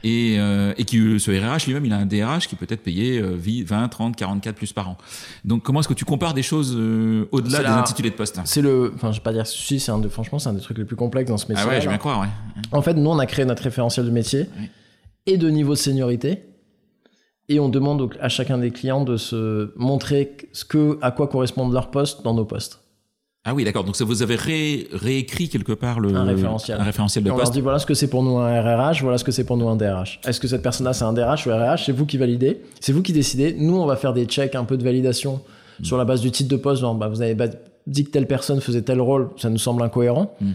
Et, 0.03 0.35
euh, 0.37 0.73
et 0.77 0.83
qui 0.85 0.97
ce 1.19 1.31
RRH 1.31 1.65
lui-même, 1.65 1.83
il 1.85 1.91
a 1.93 1.97
un 1.97 2.05
DRH 2.05 2.47
qui 2.47 2.55
peut 2.55 2.67
être 2.69 2.83
payé 2.83 3.17
euh, 3.19 3.35
vi- 3.35 3.63
20, 3.63 3.87
30, 3.87 4.15
44 4.15 4.55
plus 4.55 4.71
par 4.71 4.87
an. 4.89 4.97
Donc 5.45 5.63
comment 5.63 5.79
est-ce 5.79 5.87
que 5.87 5.95
tu 5.95 6.05
compares 6.05 6.35
des 6.35 6.43
choses 6.43 6.75
euh, 6.77 7.25
au-delà 7.31 7.59
des 7.61 7.65
intitulés 7.69 8.11
de 8.11 8.15
poste? 8.15 8.39
C'est 8.45 8.61
le, 8.61 8.91
enfin, 8.93 9.11
je 9.11 9.17
vais 9.17 9.23
pas 9.23 9.33
dire 9.33 9.47
si, 9.47 9.79
c'est 9.79 9.91
un 9.91 9.97
de, 9.97 10.07
franchement, 10.07 10.37
c'est 10.37 10.49
un 10.49 10.53
des 10.53 10.61
trucs 10.61 10.77
les 10.77 10.85
plus 10.85 10.95
complexes 10.95 11.29
dans 11.31 11.37
ce 11.37 11.47
métier. 11.47 11.63
Ah 11.65 11.69
ouais, 11.71 11.81
je 11.81 11.89
vais 11.89 11.97
croire, 11.97 12.19
ouais. 12.21 12.27
En 12.71 12.83
fait, 12.83 12.93
nous, 12.93 13.09
on 13.09 13.17
a 13.17 13.25
créé 13.25 13.45
notre 13.45 13.63
référentiel 13.63 14.05
de 14.05 14.11
métier 14.11 14.47
Oui. 14.59 14.69
Et 15.25 15.37
de 15.37 15.49
niveau 15.49 15.73
de 15.73 15.79
seniorité 15.79 16.43
Et 17.49 17.59
on 17.59 17.69
demande 17.69 18.15
à 18.19 18.29
chacun 18.29 18.57
des 18.57 18.71
clients 18.71 19.03
de 19.03 19.17
se 19.17 19.71
montrer 19.75 20.37
ce 20.51 20.65
que, 20.65 20.97
à 21.01 21.11
quoi 21.11 21.27
correspondent 21.27 21.73
leurs 21.73 21.91
postes 21.91 22.23
dans 22.23 22.33
nos 22.33 22.45
postes. 22.45 22.81
Ah 23.47 23.53
oui, 23.53 23.63
d'accord. 23.63 23.83
Donc 23.83 23.95
ça, 23.95 24.03
vous 24.05 24.23
avez 24.23 24.35
réécrit 24.91 25.49
quelque 25.49 25.73
part 25.73 25.99
le, 25.99 26.15
un 26.15 26.23
référentiel, 26.23 26.81
un 26.81 26.83
référentiel 26.83 27.23
de 27.23 27.29
on 27.29 27.35
poste. 27.35 27.43
On 27.43 27.49
leur 27.49 27.53
dit 27.53 27.61
voilà 27.61 27.77
ce 27.77 27.85
que 27.85 27.93
c'est 27.93 28.09
pour 28.09 28.23
nous 28.23 28.37
un 28.37 28.59
RRH, 28.59 29.03
voilà 29.03 29.19
ce 29.19 29.23
que 29.23 29.31
c'est 29.31 29.43
pour 29.43 29.55
nous 29.55 29.69
un 29.69 29.75
DRH. 29.75 30.19
Est-ce 30.25 30.39
que 30.39 30.47
cette 30.47 30.63
personne-là 30.63 30.93
c'est 30.93 31.03
un 31.03 31.13
DRH 31.13 31.45
ou 31.45 31.51
RH 31.51 31.85
C'est 31.85 31.91
vous 31.91 32.07
qui 32.07 32.17
validez, 32.17 32.61
c'est 32.79 32.91
vous 32.91 33.03
qui 33.03 33.13
décidez. 33.13 33.53
Nous, 33.53 33.77
on 33.77 33.85
va 33.85 33.97
faire 33.97 34.13
des 34.13 34.25
checks, 34.25 34.55
un 34.55 34.63
peu 34.63 34.77
de 34.77 34.83
validation 34.83 35.41
mm. 35.79 35.85
sur 35.85 35.95
la 35.95 36.05
base 36.05 36.21
du 36.21 36.31
titre 36.31 36.49
de 36.49 36.57
poste. 36.57 36.81
Genre, 36.81 36.95
bah, 36.95 37.07
vous 37.07 37.21
avez 37.21 37.37
dit 37.85 38.03
que 38.03 38.09
telle 38.09 38.25
personne 38.25 38.61
faisait 38.61 38.81
tel 38.81 38.99
rôle, 38.99 39.29
ça 39.37 39.51
nous 39.51 39.59
semble 39.59 39.83
incohérent. 39.83 40.35
Mm. 40.41 40.51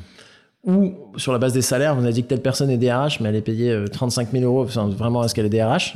Ou 0.65 0.95
sur 1.17 1.33
la 1.33 1.39
base 1.39 1.55
des 1.55 1.63
salaires, 1.63 1.95
vous 1.95 2.05
avez 2.05 2.13
dit 2.13 2.23
que 2.23 2.29
telle 2.29 2.43
personne 2.43 2.69
est 2.69 2.77
DRH, 2.77 3.21
mais 3.21 3.31
elle 3.31 3.37
est 3.37 3.41
payée 3.41 3.85
35 3.91 4.29
euh, 4.29 4.41
000 4.41 4.45
euros. 4.45 4.65
Enfin, 4.65 4.89
vraiment, 4.89 5.25
est-ce 5.25 5.35
qu'elle 5.35 5.47
est 5.47 5.49
DRH 5.51 5.95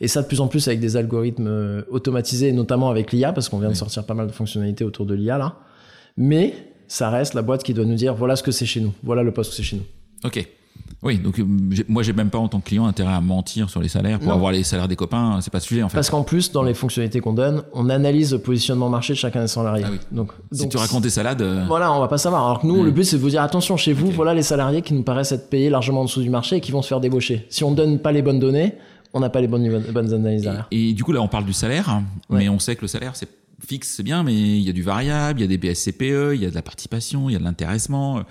Et 0.00 0.06
ça, 0.06 0.22
de 0.22 0.28
plus 0.28 0.40
en 0.40 0.46
plus 0.46 0.68
avec 0.68 0.78
des 0.78 0.96
algorithmes 0.96 1.48
euh, 1.48 1.82
automatisés, 1.90 2.52
notamment 2.52 2.90
avec 2.90 3.12
l'IA, 3.12 3.32
parce 3.32 3.48
qu'on 3.48 3.58
vient 3.58 3.70
de 3.70 3.74
sortir 3.74 4.04
pas 4.06 4.14
mal 4.14 4.28
de 4.28 4.32
fonctionnalités 4.32 4.84
autour 4.84 5.04
de 5.04 5.14
l'IA 5.14 5.38
là. 5.38 5.56
Mais 6.16 6.54
ça 6.86 7.10
reste 7.10 7.34
la 7.34 7.42
boîte 7.42 7.64
qui 7.64 7.74
doit 7.74 7.84
nous 7.84 7.96
dire 7.96 8.14
voilà 8.14 8.36
ce 8.36 8.44
que 8.44 8.52
c'est 8.52 8.66
chez 8.66 8.80
nous, 8.80 8.92
voilà 9.02 9.24
le 9.24 9.32
poste 9.32 9.50
que 9.50 9.56
c'est 9.56 9.62
chez 9.64 9.76
nous. 9.76 9.86
Ok. 10.22 10.46
Oui, 11.04 11.18
donc 11.18 11.38
euh, 11.38 11.44
moi 11.86 12.02
j'ai 12.02 12.14
même 12.14 12.30
pas 12.30 12.38
en 12.38 12.48
tant 12.48 12.60
que 12.60 12.64
client 12.64 12.86
intérêt 12.86 13.12
à 13.12 13.20
mentir 13.20 13.68
sur 13.68 13.82
les 13.82 13.88
salaires 13.88 14.18
pour 14.18 14.32
avoir 14.32 14.52
les 14.52 14.64
salaires 14.64 14.88
des 14.88 14.96
copains, 14.96 15.38
c'est 15.42 15.52
pas 15.52 15.60
sujet 15.60 15.82
en 15.82 15.90
fait. 15.90 15.96
Parce 15.96 16.08
qu'en 16.08 16.22
plus 16.22 16.50
dans 16.50 16.62
les 16.62 16.72
fonctionnalités 16.72 17.20
qu'on 17.20 17.34
donne, 17.34 17.62
on 17.74 17.90
analyse 17.90 18.32
le 18.32 18.38
positionnement 18.38 18.88
marché 18.88 19.12
de 19.12 19.18
chacun 19.18 19.42
des 19.42 19.48
salariés. 19.48 19.84
Ah 19.86 19.92
donc, 20.10 20.32
si 20.50 20.66
tu 20.66 20.78
racontes 20.78 21.02
des 21.02 21.10
salades, 21.10 21.42
euh, 21.42 21.66
voilà, 21.68 21.92
on 21.92 22.00
va 22.00 22.08
pas 22.08 22.16
savoir. 22.16 22.46
Alors 22.46 22.60
que 22.60 22.66
nous, 22.66 22.82
le 22.82 22.90
but 22.90 23.04
c'est 23.04 23.16
de 23.16 23.20
vous 23.20 23.28
dire 23.28 23.42
attention 23.42 23.76
chez 23.76 23.92
vous, 23.92 24.10
voilà 24.10 24.32
les 24.32 24.42
salariés 24.42 24.80
qui 24.80 24.94
nous 24.94 25.02
paraissent 25.02 25.32
être 25.32 25.50
payés 25.50 25.68
largement 25.68 26.00
en 26.00 26.04
dessous 26.04 26.22
du 26.22 26.30
marché 26.30 26.56
et 26.56 26.60
qui 26.62 26.72
vont 26.72 26.80
se 26.80 26.88
faire 26.88 27.00
débaucher. 27.00 27.44
Si 27.50 27.64
on 27.64 27.72
donne 27.72 27.98
pas 27.98 28.10
les 28.10 28.22
bonnes 28.22 28.40
données, 28.40 28.74
on 29.12 29.20
n'a 29.20 29.28
pas 29.28 29.42
les 29.42 29.46
bonnes, 29.46 29.84
bonnes 29.92 30.14
analyses 30.14 30.42
derrière. 30.42 30.68
Et, 30.70 30.94
du 30.94 31.04
coup 31.04 31.12
là 31.12 31.20
on 31.20 31.28
parle 31.28 31.44
du 31.44 31.52
salaire, 31.52 32.00
mais 32.30 32.48
on 32.48 32.58
sait 32.58 32.76
que 32.76 32.82
le 32.82 32.88
salaire 32.88 33.12
c'est 33.14 33.28
fixe, 33.66 33.94
c'est 33.96 34.02
bien, 34.02 34.22
mais 34.22 34.34
il 34.34 34.62
y 34.62 34.70
a 34.70 34.72
du 34.72 34.82
variable, 34.82 35.40
il 35.40 35.42
y 35.42 35.44
a 35.44 35.56
des 35.56 35.58
BSCPE, 35.58 36.34
il 36.34 36.42
y 36.42 36.46
a 36.46 36.50
de 36.50 36.54
la 36.54 36.62
participation, 36.62 37.28
il 37.28 37.32
y 37.32 37.36
a 37.36 37.38
de 37.38 37.44
l'intéressement, 37.44 38.22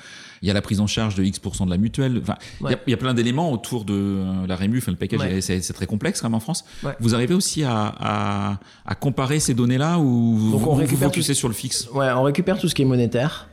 il 0.41 0.47
y 0.47 0.51
a 0.51 0.53
la 0.53 0.62
prise 0.62 0.79
en 0.79 0.88
charge 0.88 1.15
de 1.15 1.23
X% 1.23 1.65
de 1.65 1.69
la 1.69 1.77
mutuelle. 1.77 2.19
Enfin, 2.21 2.36
il, 2.62 2.77
y 2.88 2.93
a, 2.93 2.97
plein 2.97 3.13
d'éléments 3.13 3.51
autour 3.51 3.86
de 3.86 3.93
euh, 3.93 4.47
la 4.47 4.55
rému. 4.55 4.77
Enfin, 4.79 4.91
le 4.91 4.97
package, 4.97 5.39
c'est 5.39 5.73
très 5.73 5.86
complexe 5.86 6.21
quand 6.21 6.29
même 6.29 6.36
en 6.36 6.39
France. 6.39 6.65
Vous 6.99 7.15
arrivez 7.15 7.33
aussi 7.33 7.63
à, 7.63 8.59
comparer 8.99 9.39
ces 9.39 9.53
données-là 9.53 9.99
ou 9.99 10.51
Donc, 10.51 10.67
on 10.67 10.75
récupère 10.75 11.12
tout... 11.12 11.21
sur 11.21 11.47
le 11.47 11.53
fixe? 11.53 11.89
Ouais, 11.93 12.09
on 12.12 12.23
récupère 12.23 12.57
tout 12.57 12.67
ce 12.67 12.75
qui 12.75 12.81
est 12.81 12.86
monétaire. 12.86 13.49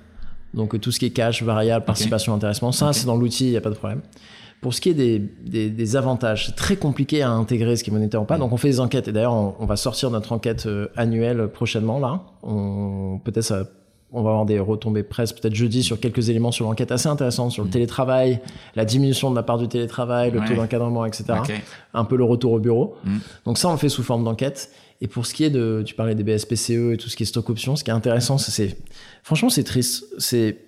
Donc 0.53 0.81
tout 0.81 0.91
ce 0.91 0.99
qui 0.99 1.07
est 1.07 1.11
cash, 1.11 1.43
variable, 1.43 1.85
participation, 1.85 2.35
intéressement, 2.35 2.73
ça 2.73 2.93
c'est 2.93 3.07
dans 3.07 3.17
l'outil, 3.17 3.47
il 3.47 3.51
n'y 3.51 3.57
a 3.57 3.61
pas 3.61 3.71
de 3.71 3.77
problème. 3.77 4.01
Pour 4.61 4.75
ce 4.75 4.81
qui 4.81 4.91
est 4.91 4.95
des, 4.95 5.19
des, 5.71 5.97
avantages, 5.97 6.47
c'est 6.47 6.57
très 6.57 6.77
compliqué 6.77 7.23
à 7.23 7.31
intégrer 7.31 7.77
ce 7.77 7.85
qui 7.85 7.91
est 7.91 7.93
monétaire 7.93 8.21
ou 8.21 8.27
pas. 8.27 8.37
Donc 8.37 8.53
on 8.53 8.59
fait 8.59 8.69
des 8.69 8.81
enquêtes 8.81 9.09
et 9.09 9.13
d'ailleurs 9.13 9.55
on, 9.59 9.65
va 9.65 9.77
sortir 9.77 10.11
notre 10.11 10.33
enquête 10.33 10.67
euh, 10.67 10.89
annuelle 10.97 11.49
prochainement 11.49 11.99
là. 11.99 12.23
Peut-être 13.25 13.67
on 14.13 14.23
va 14.23 14.31
avoir 14.31 14.45
des 14.45 14.59
retombées 14.59 15.03
presse 15.03 15.33
peut-être 15.33 15.55
jeudi 15.55 15.83
sur 15.83 16.01
quelques 16.01 16.29
éléments 16.29 16.51
sur 16.51 16.67
l'enquête 16.67 16.91
assez 16.93 17.09
intéressantes 17.09 17.53
sur 17.53 17.63
le 17.63 17.69
mm. 17.69 17.73
télétravail, 17.73 18.41
la 18.75 18.85
diminution 18.85 19.31
de 19.31 19.37
la 19.37 19.43
part 19.43 19.57
du 19.57 19.69
télétravail, 19.69 20.31
le 20.31 20.41
taux 20.47 20.55
d'encadrement, 20.55 21.07
etc. 21.07 21.25
Un 21.95 22.05
peu 22.05 22.17
le 22.17 22.25
retour 22.25 22.53
au 22.53 22.59
bureau. 22.59 22.97
Mm. 23.05 23.19
Donc 23.47 23.57
ça 23.57 23.69
on 23.69 23.73
le 23.73 23.79
fait 23.79 23.89
sous 23.89 24.03
forme 24.03 24.25
d'enquête. 24.25 24.71
Et 25.01 25.09
pour 25.09 25.25
ce 25.27 25.33
qui 25.33 25.45
est 25.45 25.51
de, 25.51 25.83
tu 25.85 25.95
parlais 25.95 26.15
des 26.15 26.25
BSPCE 26.25 26.93
et 26.93 26.97
tout 26.99 27.09
ce 27.09 27.17
qui 27.17 27.23
est 27.23 27.27
stock 27.27 27.49
option, 27.49 27.75
ce 27.75 27.85
qui 27.85 27.91
est 27.91 27.95
intéressant, 27.95 28.37
c'est, 28.37 28.77
franchement, 29.23 29.49
c'est 29.49 29.65
triste. 29.65 30.05
C'est, 30.19 30.59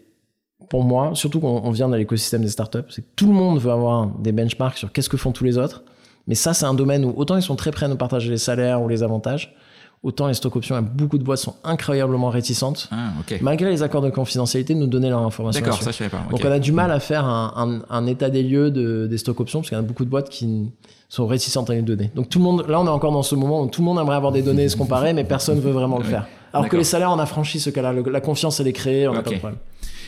pour 0.68 0.84
moi, 0.84 1.12
surtout 1.14 1.40
qu'on 1.40 1.70
vient 1.70 1.88
de 1.88 1.96
l'écosystème 1.96 2.42
des 2.42 2.48
startups, 2.48 2.78
c'est 2.88 3.02
que 3.02 3.06
tout 3.16 3.26
le 3.26 3.32
monde 3.32 3.58
veut 3.58 3.70
avoir 3.70 4.06
des 4.06 4.32
benchmarks 4.32 4.78
sur 4.78 4.92
qu'est-ce 4.92 5.08
que 5.08 5.16
font 5.16 5.32
tous 5.32 5.44
les 5.44 5.58
autres. 5.58 5.82
Mais 6.26 6.34
ça, 6.34 6.54
c'est 6.54 6.66
un 6.66 6.74
domaine 6.74 7.04
où 7.04 7.12
autant 7.16 7.36
ils 7.36 7.42
sont 7.42 7.56
très 7.56 7.70
prêts 7.70 7.86
à 7.86 7.88
nous 7.88 7.96
partager 7.96 8.30
les 8.30 8.38
salaires 8.38 8.80
ou 8.80 8.88
les 8.88 9.02
avantages, 9.02 9.54
autant 10.02 10.26
les 10.26 10.34
stock 10.34 10.56
options, 10.56 10.80
beaucoup 10.82 11.18
de 11.18 11.22
boîtes 11.22 11.38
sont 11.38 11.54
incroyablement 11.62 12.28
réticentes, 12.28 12.88
ah, 12.90 13.12
malgré 13.40 13.70
les 13.70 13.82
accords 13.82 14.02
de 14.02 14.10
confidentialité, 14.10 14.74
de 14.74 14.80
nous 14.80 14.86
donner 14.86 15.08
leur 15.08 15.20
information. 15.20 15.60
D'accord, 15.60 15.82
ça 15.82 15.92
je 15.92 15.96
savais 15.96 16.10
pas. 16.10 16.22
Donc 16.30 16.40
on 16.44 16.50
a 16.50 16.58
du 16.58 16.72
mal 16.72 16.90
à 16.90 16.98
faire 16.98 17.24
un, 17.24 18.06
état 18.06 18.28
des 18.28 18.42
lieux 18.42 18.70
de, 18.70 19.06
des 19.06 19.18
stock 19.18 19.38
options, 19.40 19.60
parce 19.60 19.68
qu'il 19.68 19.76
y 19.76 19.78
a 19.78 19.82
beaucoup 19.82 20.04
de 20.04 20.10
boîtes 20.10 20.28
qui 20.28 20.72
sont 21.08 21.26
réticentes 21.26 21.70
à 21.70 21.74
les 21.74 21.82
donner. 21.82 22.10
Donc 22.14 22.28
tout 22.28 22.38
le 22.38 22.44
monde, 22.44 22.64
là 22.68 22.80
on 22.80 22.86
est 22.86 22.90
encore 22.90 23.12
dans 23.12 23.22
ce 23.22 23.34
moment 23.34 23.62
où 23.62 23.66
tout 23.68 23.80
le 23.80 23.84
monde 23.84 23.98
aimerait 23.98 24.16
avoir 24.16 24.32
des 24.32 24.42
données 24.42 24.64
et 24.64 24.68
se 24.68 24.76
comparer, 24.76 25.12
mais 25.12 25.24
personne 25.24 25.56
ne 25.56 25.60
veut 25.60 25.70
vraiment 25.70 25.98
le 25.98 26.04
faire. 26.14 26.26
Alors 26.52 26.68
que 26.68 26.76
les 26.76 26.84
salaires, 26.84 27.10
on 27.10 27.18
a 27.18 27.26
franchi 27.26 27.60
ce 27.60 27.70
cas-là. 27.70 27.92
La 27.92 28.20
confiance, 28.20 28.60
elle 28.60 28.66
est 28.66 28.72
créée, 28.72 29.08
on 29.08 29.14
n'a 29.14 29.22
pas 29.22 29.30
de 29.30 29.36
problème. 29.36 29.58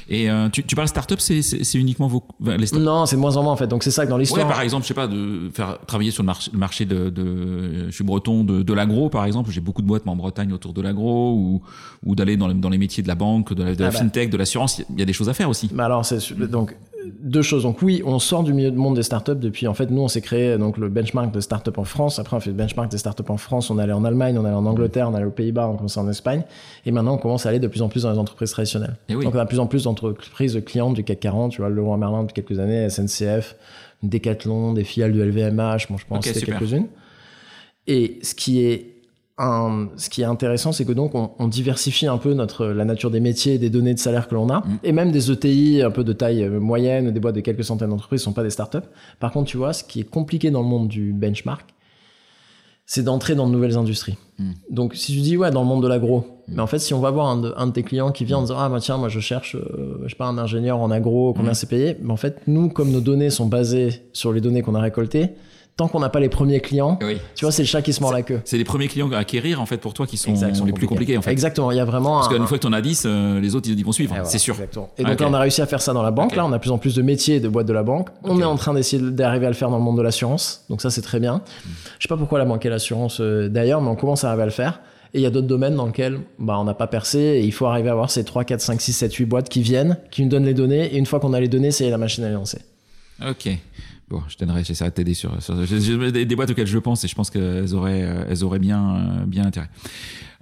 Et 0.08 0.30
euh, 0.30 0.48
tu, 0.50 0.64
tu 0.64 0.74
parles 0.76 0.88
startup, 0.88 1.20
c'est, 1.20 1.40
uniquement 1.74 2.08
vos, 2.08 2.22
les 2.40 2.78
Non, 2.78 3.06
c'est 3.06 3.16
moins 3.16 3.36
en 3.36 3.42
moins 3.42 3.52
en 3.52 3.56
fait. 3.56 3.66
Donc 3.66 3.82
c'est 3.82 3.90
ça 3.90 4.04
que 4.04 4.10
dans 4.10 4.18
l'histoire. 4.18 4.46
Ouais, 4.46 4.52
par 4.52 4.60
exemple, 4.60 4.84
je 4.84 4.88
sais 4.88 4.94
pas, 4.94 5.06
de 5.06 5.50
faire 5.52 5.78
travailler 5.86 6.10
sur 6.10 6.22
le 6.22 6.26
marché, 6.26 6.50
le 6.52 6.58
marché 6.58 6.84
de, 6.84 7.10
de, 7.10 7.86
je 7.86 7.94
suis 7.94 8.04
breton, 8.04 8.44
de, 8.44 8.62
de 8.62 8.72
l'agro 8.72 9.08
par 9.08 9.24
exemple. 9.24 9.50
J'ai 9.50 9.60
beaucoup 9.60 9.82
de 9.82 9.86
boîtes 9.86 10.06
en 10.06 10.16
Bretagne 10.16 10.52
autour 10.52 10.72
de 10.72 10.82
l'agro 10.82 11.34
ou, 11.34 11.62
ou 12.04 12.14
d'aller 12.14 12.36
dans, 12.36 12.48
dans 12.48 12.68
les 12.68 12.78
métiers 12.78 13.02
de 13.02 13.08
la 13.08 13.14
banque, 13.14 13.54
de 13.54 13.62
la, 13.62 13.74
de 13.74 13.80
la 13.80 13.88
ah 13.88 13.90
bah. 13.90 13.98
fintech, 13.98 14.30
de 14.30 14.36
l'assurance. 14.36 14.82
Il 14.90 14.98
y 14.98 15.02
a 15.02 15.06
des 15.06 15.12
choses 15.12 15.28
à 15.28 15.34
faire 15.34 15.48
aussi. 15.48 15.70
Bah 15.72 15.86
alors, 15.86 16.06
donc 16.50 16.76
deux 17.20 17.42
choses. 17.42 17.62
Donc 17.62 17.82
oui, 17.82 18.02
on 18.04 18.18
sort 18.18 18.42
du 18.42 18.52
milieu 18.52 18.70
du 18.70 18.76
monde 18.76 18.96
des 18.96 19.02
startups 19.02 19.34
depuis. 19.36 19.66
En 19.66 19.74
fait, 19.74 19.90
nous, 19.90 20.02
on 20.02 20.08
s'est 20.08 20.20
créé 20.20 20.56
donc 20.58 20.78
le 20.78 20.88
benchmark 20.88 21.32
de 21.32 21.40
startups 21.40 21.70
en 21.76 21.84
France. 21.84 22.18
Après, 22.18 22.36
on 22.36 22.40
fait 22.40 22.50
le 22.50 22.56
benchmark 22.56 22.90
des 22.90 22.98
startups 22.98 23.22
en 23.28 23.36
France. 23.36 23.70
On 23.70 23.78
allé 23.78 23.92
en 23.92 24.04
Allemagne, 24.04 24.38
on 24.38 24.44
allé 24.44 24.54
en 24.54 24.66
Angleterre, 24.66 25.08
on 25.10 25.14
allé 25.14 25.24
aux 25.24 25.30
Pays-Bas, 25.30 25.68
on 25.68 25.76
commence 25.76 25.96
en 25.96 26.08
Espagne. 26.08 26.42
Et 26.86 26.90
maintenant, 26.90 27.14
on 27.14 27.18
commence 27.18 27.46
à 27.46 27.50
aller 27.50 27.58
de 27.58 27.68
plus 27.68 27.82
en 27.82 27.88
plus 27.88 28.02
dans 28.02 28.12
les 28.12 28.18
entreprises 28.18 28.50
traditionnelles. 28.50 28.96
Donc 29.08 29.34
on 29.34 29.38
a 29.38 29.44
de 29.44 29.48
plus 29.48 29.60
en 29.60 29.66
plus 29.66 29.86
d'entreprises 29.94 30.60
clientes 30.64 30.94
du 30.94 31.04
CAC 31.04 31.20
40. 31.20 31.52
Tu 31.52 31.60
vois, 31.60 31.68
le 31.68 31.76
Leroy 31.76 31.96
Merlin 31.96 32.22
depuis 32.22 32.34
quelques 32.34 32.58
années, 32.58 32.88
SNCF, 32.88 33.56
Decathlon, 34.02 34.72
des 34.72 34.84
filiales 34.84 35.12
du 35.12 35.22
LVMH. 35.22 35.88
Bon, 35.90 35.96
je 35.96 36.06
pense 36.06 36.24
que 36.24 36.38
quelques-unes. 36.38 36.86
Et 37.86 38.18
ce 38.22 38.34
qui 38.34 38.60
est 38.60 38.94
ce 39.36 40.10
qui 40.10 40.22
est 40.22 40.26
intéressant, 40.26 40.70
c'est 40.70 40.84
que 40.84 40.92
donc 40.92 41.12
on, 41.14 41.48
diversifie 41.48 42.06
un 42.06 42.18
peu 42.18 42.34
notre 42.34 42.66
la 42.66 42.84
nature 42.84 43.10
des 43.10 43.18
métiers, 43.18 43.58
des 43.58 43.68
données 43.68 43.94
de 43.94 43.98
salaire 43.98 44.28
que 44.28 44.34
l'on 44.34 44.48
a, 44.48 44.60
mm. 44.60 44.78
et 44.84 44.92
même 44.92 45.10
des 45.10 45.32
ETI 45.32 45.82
un 45.82 45.90
peu 45.90 46.04
de 46.04 46.12
taille 46.12 46.44
euh, 46.44 46.60
moyenne, 46.60 47.10
des 47.10 47.18
boîtes 47.18 47.34
de 47.34 47.40
quelques 47.40 47.64
centaines 47.64 47.90
d'entreprises, 47.90 48.20
ne 48.20 48.24
sont 48.24 48.32
pas 48.32 48.44
des 48.44 48.50
startups. 48.50 48.86
Par 49.18 49.32
contre, 49.32 49.50
tu 49.50 49.56
vois, 49.56 49.72
ce 49.72 49.82
qui 49.82 50.00
est 50.00 50.08
compliqué 50.08 50.52
dans 50.52 50.62
le 50.62 50.68
monde 50.68 50.86
du 50.86 51.12
benchmark, 51.12 51.74
c'est 52.86 53.02
d'entrer 53.02 53.34
dans 53.34 53.48
de 53.48 53.52
nouvelles 53.52 53.76
industries. 53.76 54.16
Mm. 54.38 54.52
Donc, 54.70 54.94
si 54.94 55.12
tu 55.12 55.20
dis 55.20 55.36
ouais, 55.36 55.50
dans 55.50 55.62
le 55.62 55.68
monde 55.68 55.82
de 55.82 55.88
l'agro. 55.88 56.33
Mais 56.48 56.60
en 56.60 56.66
fait, 56.66 56.78
si 56.78 56.94
on 56.94 57.00
va 57.00 57.10
voir 57.10 57.28
un 57.28 57.40
de, 57.40 57.54
un 57.56 57.66
de 57.66 57.72
tes 57.72 57.82
clients 57.82 58.12
qui 58.12 58.24
vient 58.24 58.38
en 58.38 58.42
disant 58.42 58.56
ah 58.58 58.68
bah 58.68 58.78
tiens, 58.80 58.96
moi 58.96 59.08
je 59.08 59.20
cherche, 59.20 59.56
euh, 59.56 59.98
je 60.04 60.08
sais 60.08 60.16
pas, 60.16 60.26
un 60.26 60.38
ingénieur 60.38 60.80
en 60.80 60.90
agro, 60.90 61.32
combien 61.34 61.54
c'est 61.54 61.68
payé, 61.68 61.96
mais 62.02 62.12
en 62.12 62.16
fait, 62.16 62.42
nous, 62.46 62.68
comme 62.68 62.90
nos 62.90 63.00
données 63.00 63.30
sont 63.30 63.46
basées 63.46 64.02
sur 64.12 64.32
les 64.32 64.40
données 64.40 64.62
qu'on 64.62 64.74
a 64.74 64.80
récoltées 64.80 65.30
tant 65.76 65.88
qu'on 65.88 66.00
n'a 66.00 66.08
pas 66.08 66.20
les 66.20 66.28
premiers 66.28 66.60
clients, 66.60 66.98
tu 67.34 67.44
vois, 67.44 67.52
c'est 67.52 67.62
le 67.62 67.66
chat 67.66 67.82
qui 67.82 67.92
se 67.92 68.00
mord 68.00 68.12
la 68.12 68.22
queue. 68.22 68.40
C'est 68.44 68.56
les 68.56 68.64
premiers 68.64 68.88
clients 68.88 69.10
à 69.12 69.18
acquérir, 69.18 69.60
en 69.60 69.66
fait, 69.66 69.78
pour 69.78 69.92
toi, 69.92 70.06
qui 70.06 70.16
sont, 70.16 70.32
les 70.64 70.72
plus 70.72 70.86
compliqués, 70.86 71.18
en 71.18 71.22
fait. 71.22 71.32
Exactement. 71.32 71.70
Il 71.72 71.76
y 71.76 71.80
a 71.80 71.84
vraiment. 71.84 72.20
Parce 72.20 72.28
qu'une 72.28 72.46
fois 72.46 72.58
que 72.58 72.62
tu 72.62 72.68
en 72.68 72.72
as 72.72 72.80
10, 72.80 73.04
euh, 73.06 73.40
les 73.40 73.54
autres, 73.54 73.68
ils 73.68 73.84
vont 73.84 73.92
suivre, 73.92 74.14
c'est 74.24 74.38
sûr. 74.38 74.56
Et 74.98 75.04
donc 75.04 75.20
là, 75.20 75.26
on 75.28 75.34
a 75.34 75.40
réussi 75.40 75.62
à 75.62 75.66
faire 75.66 75.82
ça 75.82 75.92
dans 75.92 76.02
la 76.02 76.10
banque. 76.10 76.36
Là, 76.36 76.46
on 76.46 76.52
a 76.52 76.58
plus 76.58 76.70
en 76.70 76.78
plus 76.78 76.94
de 76.94 77.02
métiers 77.02 77.40
de 77.40 77.48
boîtes 77.48 77.66
de 77.66 77.72
la 77.72 77.82
banque. 77.82 78.08
On 78.22 78.40
est 78.40 78.44
en 78.44 78.56
train 78.56 78.74
d'essayer 78.74 79.02
d'arriver 79.02 79.46
à 79.46 79.50
le 79.50 79.54
faire 79.54 79.70
dans 79.70 79.78
le 79.78 79.82
monde 79.82 79.96
de 79.96 80.02
l'assurance. 80.02 80.64
Donc 80.68 80.80
ça, 80.80 80.90
c'est 80.90 81.02
très 81.02 81.20
bien. 81.20 81.42
Je 81.64 81.70
Je 81.98 82.08
sais 82.08 82.08
pas 82.08 82.16
pourquoi 82.16 82.38
la 82.38 82.44
banque 82.44 82.64
et 82.66 82.68
l'assurance, 82.68 83.20
euh, 83.20 83.48
d'ailleurs, 83.48 83.80
mais 83.80 83.88
on 83.88 83.96
commence 83.96 84.24
à 84.24 84.28
arriver 84.28 84.42
à 84.42 84.46
le 84.46 84.52
faire. 84.52 84.80
Et 85.14 85.20
il 85.20 85.22
y 85.22 85.26
a 85.26 85.30
d'autres 85.30 85.46
domaines 85.46 85.76
dans 85.76 85.86
lesquels 85.86 86.18
bah, 86.40 86.58
on 86.58 86.64
n'a 86.64 86.74
pas 86.74 86.88
percé 86.88 87.18
et 87.18 87.44
il 87.44 87.52
faut 87.52 87.66
arriver 87.66 87.88
à 87.88 87.92
avoir 87.92 88.10
ces 88.10 88.24
3, 88.24 88.44
4, 88.44 88.60
5, 88.60 88.80
6, 88.80 88.92
7, 88.92 89.14
8 89.14 89.24
boîtes 89.26 89.48
qui 89.48 89.62
viennent, 89.62 89.96
qui 90.10 90.22
nous 90.22 90.28
donnent 90.28 90.44
les 90.44 90.54
données. 90.54 90.92
Et 90.92 90.98
une 90.98 91.06
fois 91.06 91.20
qu'on 91.20 91.32
a 91.32 91.40
les 91.40 91.46
données, 91.46 91.70
c'est 91.70 91.88
la 91.88 91.98
machine 91.98 92.24
à 92.24 92.28
les 92.28 92.34
lancer. 92.34 92.58
Ok. 93.24 93.48
Bon, 94.08 94.22
je 94.28 94.36
t'aiderai, 94.36 94.64
j'essaierai 94.64 94.90
de 94.90 94.94
t'aider 94.94 95.14
sur, 95.14 95.30
des, 95.32 96.36
boîtes 96.36 96.50
auxquelles 96.50 96.66
je 96.66 96.78
pense 96.78 97.04
et 97.04 97.08
je 97.08 97.14
pense 97.14 97.30
qu'elles 97.30 97.74
auraient, 97.74 98.02
euh, 98.02 98.24
elles 98.28 98.44
auraient 98.44 98.58
bien, 98.58 98.96
euh, 98.96 99.24
bien 99.24 99.46
intérêt. 99.46 99.70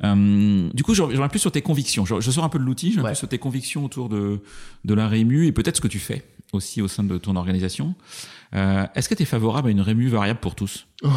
Euh, 0.04 0.68
du 0.72 0.82
coup, 0.82 0.94
je 0.94 1.02
reviens 1.02 1.28
plus 1.28 1.38
sur 1.38 1.52
tes 1.52 1.62
convictions. 1.62 2.04
Je, 2.04 2.30
sors 2.30 2.42
un 2.42 2.48
peu 2.48 2.58
de 2.58 2.64
l'outil, 2.64 2.92
je 2.92 2.96
reviens 2.96 3.11
plus 3.11 3.18
sur 3.18 3.28
tes 3.28 3.38
convictions 3.38 3.85
autour 3.85 4.08
de, 4.08 4.40
de 4.85 4.94
la 4.94 5.06
rému 5.06 5.46
et 5.46 5.52
peut-être 5.52 5.76
ce 5.76 5.80
que 5.80 5.88
tu 5.88 6.00
fais 6.00 6.24
aussi 6.52 6.82
au 6.82 6.88
sein 6.88 7.04
de 7.04 7.18
ton 7.18 7.37
organisation. 7.37 7.94
Est-ce 8.52 9.08
que 9.08 9.14
tu 9.14 9.22
es 9.22 9.26
favorable 9.26 9.68
à 9.68 9.70
une 9.70 9.80
rému 9.80 10.08
variable 10.08 10.40
pour 10.40 10.54
tous? 10.54 10.87
Oh, 11.02 11.08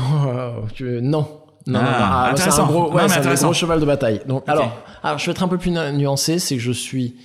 Non. 1.01 1.44
Non, 1.67 1.81
non, 1.81 1.87
ah, 1.89 2.33
c'est 2.35 2.59
un 2.59 2.65
gros, 2.65 2.91
ouais, 2.91 3.01
un 3.01 3.33
gros 3.33 3.53
cheval 3.53 3.79
de 3.79 3.85
bataille. 3.85 4.21
Donc, 4.27 4.43
alors, 4.47 4.71
alors, 5.03 5.17
je 5.17 5.25
vais 5.25 5.31
être 5.31 5.43
un 5.43 5.47
peu 5.47 5.57
plus 5.57 5.71
nuancé, 5.71 6.39
c'est 6.39 6.55
que 6.55 6.61
je 6.61 6.71
suis 6.71 7.15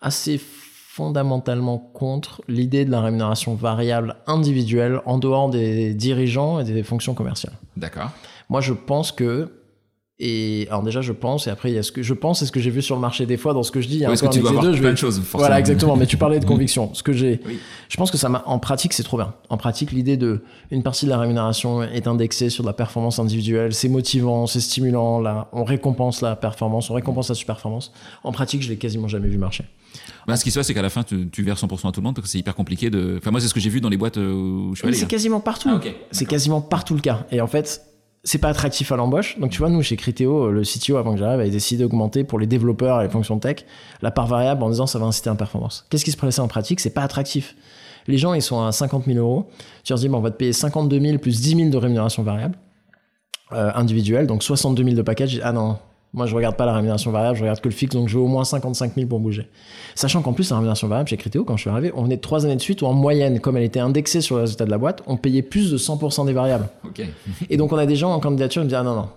assez 0.00 0.40
fondamentalement 0.92 1.78
contre 1.78 2.42
l'idée 2.48 2.84
de 2.84 2.90
la 2.90 3.00
rémunération 3.00 3.54
variable 3.54 4.16
individuelle 4.26 5.00
en 5.06 5.18
dehors 5.18 5.48
des 5.48 5.94
dirigeants 5.94 6.60
et 6.60 6.64
des 6.64 6.82
fonctions 6.82 7.14
commerciales. 7.14 7.54
D'accord. 7.76 8.10
Moi, 8.48 8.60
je 8.60 8.72
pense 8.74 9.12
que 9.12 9.61
et 10.24 10.68
alors 10.68 10.84
déjà, 10.84 11.00
je 11.00 11.10
pense, 11.10 11.48
et 11.48 11.50
après, 11.50 11.72
il 11.72 11.74
y 11.74 11.78
a 11.78 11.82
ce 11.82 11.90
que 11.90 12.00
je 12.00 12.14
pense 12.14 12.42
et 12.42 12.46
ce 12.46 12.52
que 12.52 12.60
j'ai 12.60 12.70
vu 12.70 12.80
sur 12.80 12.94
le 12.94 13.00
marché 13.00 13.26
des 13.26 13.36
fois 13.36 13.54
dans 13.54 13.64
ce 13.64 13.72
que 13.72 13.80
je 13.80 13.88
dis. 13.88 13.96
Il 13.96 14.00
y 14.02 14.04
a 14.04 14.14
que 14.14 14.28
tu 14.28 14.38
dois 14.38 14.52
deux, 14.62 14.70
vais... 14.70 14.92
de 14.92 14.96
choses, 14.96 15.16
forcément. 15.16 15.38
Voilà, 15.40 15.58
exactement. 15.58 15.96
Mais 15.96 16.06
tu 16.06 16.16
parlais 16.16 16.38
de 16.38 16.44
conviction. 16.52 16.94
Ce 16.94 17.02
que 17.02 17.12
j'ai, 17.12 17.40
je 17.88 17.96
pense 17.96 18.12
que 18.12 18.16
ça 18.16 18.28
m'a, 18.28 18.44
en 18.46 18.60
pratique, 18.60 18.92
c'est 18.92 19.02
trop 19.02 19.16
bien. 19.16 19.34
En 19.48 19.56
pratique, 19.56 19.90
l'idée 19.90 20.16
de 20.16 20.44
une 20.70 20.84
partie 20.84 21.06
de 21.06 21.10
la 21.10 21.18
rémunération 21.18 21.82
est 21.82 22.06
indexée 22.06 22.50
sur 22.50 22.62
de 22.62 22.68
la 22.68 22.72
performance 22.72 23.18
individuelle. 23.18 23.74
C'est 23.74 23.88
motivant, 23.88 24.46
c'est 24.46 24.60
stimulant. 24.60 25.18
Là, 25.18 25.48
on 25.52 25.64
récompense 25.64 26.20
la 26.20 26.36
performance, 26.36 26.88
on 26.88 26.94
récompense 26.94 27.28
la 27.28 27.34
super-performance. 27.34 27.92
En 28.22 28.30
pratique, 28.30 28.62
je 28.62 28.68
l'ai 28.68 28.76
quasiment 28.76 29.08
jamais 29.08 29.26
vu 29.26 29.38
marcher. 29.38 29.64
Ben, 30.28 30.36
ce 30.36 30.44
qui 30.44 30.52
se 30.52 30.58
passe, 30.60 30.68
c'est 30.68 30.74
qu'à 30.74 30.82
la 30.82 30.88
fin, 30.88 31.02
tu, 31.02 31.28
tu 31.30 31.42
verses 31.42 31.64
100% 31.64 31.88
à 31.88 31.90
tout 31.90 32.00
le 32.00 32.04
monde 32.04 32.14
parce 32.14 32.26
que 32.26 32.30
c'est 32.30 32.38
hyper 32.38 32.54
compliqué 32.54 32.90
de. 32.90 33.16
Enfin, 33.18 33.32
moi, 33.32 33.40
c'est 33.40 33.48
ce 33.48 33.54
que 33.54 33.60
j'ai 33.60 33.70
vu 33.70 33.80
dans 33.80 33.88
les 33.88 33.96
boîtes 33.96 34.18
euh, 34.18 34.32
où 34.32 34.74
je 34.74 34.78
suis 34.78 34.86
allé. 34.86 34.96
C'est 34.96 35.06
quasiment 35.06 35.40
partout. 35.40 35.68
Ah, 35.68 35.80
c'est 36.12 36.26
quasiment 36.26 36.60
partout 36.60 36.94
le 36.94 37.00
cas. 37.00 37.26
Et 37.32 37.40
en 37.40 37.48
fait, 37.48 37.91
c'est 38.24 38.38
pas 38.38 38.48
attractif 38.48 38.92
à 38.92 38.96
l'embauche. 38.96 39.38
Donc 39.38 39.50
tu 39.50 39.58
vois, 39.58 39.68
nous 39.68 39.82
chez 39.82 39.96
Criteo, 39.96 40.50
le 40.50 40.62
CTO 40.62 40.96
avant 40.96 41.12
que 41.14 41.18
j'arrive 41.18 41.40
avait 41.40 41.50
décidé 41.50 41.82
d'augmenter 41.82 42.24
pour 42.24 42.38
les 42.38 42.46
développeurs 42.46 43.00
et 43.00 43.04
les 43.04 43.10
fonctions 43.10 43.38
tech 43.38 43.64
la 44.00 44.10
part 44.10 44.26
variable 44.26 44.62
en 44.62 44.70
disant 44.70 44.86
ça 44.86 44.98
va 44.98 45.06
inciter 45.06 45.28
à 45.28 45.32
la 45.32 45.38
performance. 45.38 45.86
Qu'est-ce 45.90 46.04
qui 46.04 46.12
se 46.12 46.16
passait 46.16 46.40
en 46.40 46.48
pratique? 46.48 46.80
C'est 46.80 46.90
pas 46.90 47.02
attractif. 47.02 47.56
Les 48.06 48.18
gens 48.18 48.34
ils 48.34 48.42
sont 48.42 48.62
à 48.64 48.72
50 48.72 49.06
000 49.06 49.18
euros. 49.18 49.48
Tu 49.84 49.92
leur 49.92 49.98
dis 49.98 50.08
bon, 50.08 50.18
on 50.18 50.20
va 50.20 50.30
te 50.30 50.36
payer 50.36 50.52
52 50.52 51.00
000 51.00 51.18
plus 51.18 51.40
10 51.40 51.56
000 51.56 51.70
de 51.70 51.76
rémunération 51.76 52.22
variable 52.22 52.56
euh, 53.52 53.72
individuelle, 53.74 54.26
donc 54.26 54.42
62 54.42 54.84
000 54.84 54.96
de 54.96 55.02
package. 55.02 55.40
Ah 55.42 55.52
non, 55.52 55.78
moi, 56.14 56.26
je 56.26 56.34
regarde 56.34 56.56
pas 56.56 56.66
la 56.66 56.74
rémunération 56.74 57.10
variable, 57.10 57.36
je 57.38 57.42
regarde 57.42 57.60
que 57.60 57.68
le 57.68 57.74
fixe, 57.74 57.94
donc 57.94 58.08
je 58.08 58.18
veux 58.18 58.22
au 58.22 58.26
moins 58.26 58.44
55 58.44 58.94
000 58.94 59.06
pour 59.06 59.18
bouger. 59.18 59.48
Sachant 59.94 60.20
qu'en 60.20 60.34
plus, 60.34 60.50
la 60.50 60.56
rémunération 60.56 60.86
variable 60.86 61.08
chez 61.08 61.16
Criteo, 61.16 61.44
quand 61.44 61.56
je 61.56 61.62
suis 61.62 61.70
arrivé, 61.70 61.90
on 61.96 62.02
venait 62.02 62.16
de 62.16 62.20
trois 62.20 62.44
années 62.44 62.56
de 62.56 62.60
suite 62.60 62.82
où 62.82 62.86
en 62.86 62.92
moyenne, 62.92 63.40
comme 63.40 63.56
elle 63.56 63.62
était 63.62 63.80
indexée 63.80 64.20
sur 64.20 64.36
le 64.36 64.42
résultat 64.42 64.66
de 64.66 64.70
la 64.70 64.78
boîte, 64.78 65.02
on 65.06 65.16
payait 65.16 65.40
plus 65.42 65.70
de 65.70 65.78
100% 65.78 66.26
des 66.26 66.34
variables. 66.34 66.68
Et 67.50 67.56
donc, 67.56 67.72
on 67.72 67.78
a 67.78 67.86
des 67.86 67.96
gens 67.96 68.12
en 68.12 68.20
candidature 68.20 68.60
qui 68.60 68.66
me 68.66 68.68
disent, 68.68 68.78
ah 68.78 68.82
non, 68.82 68.94
non, 68.94 69.08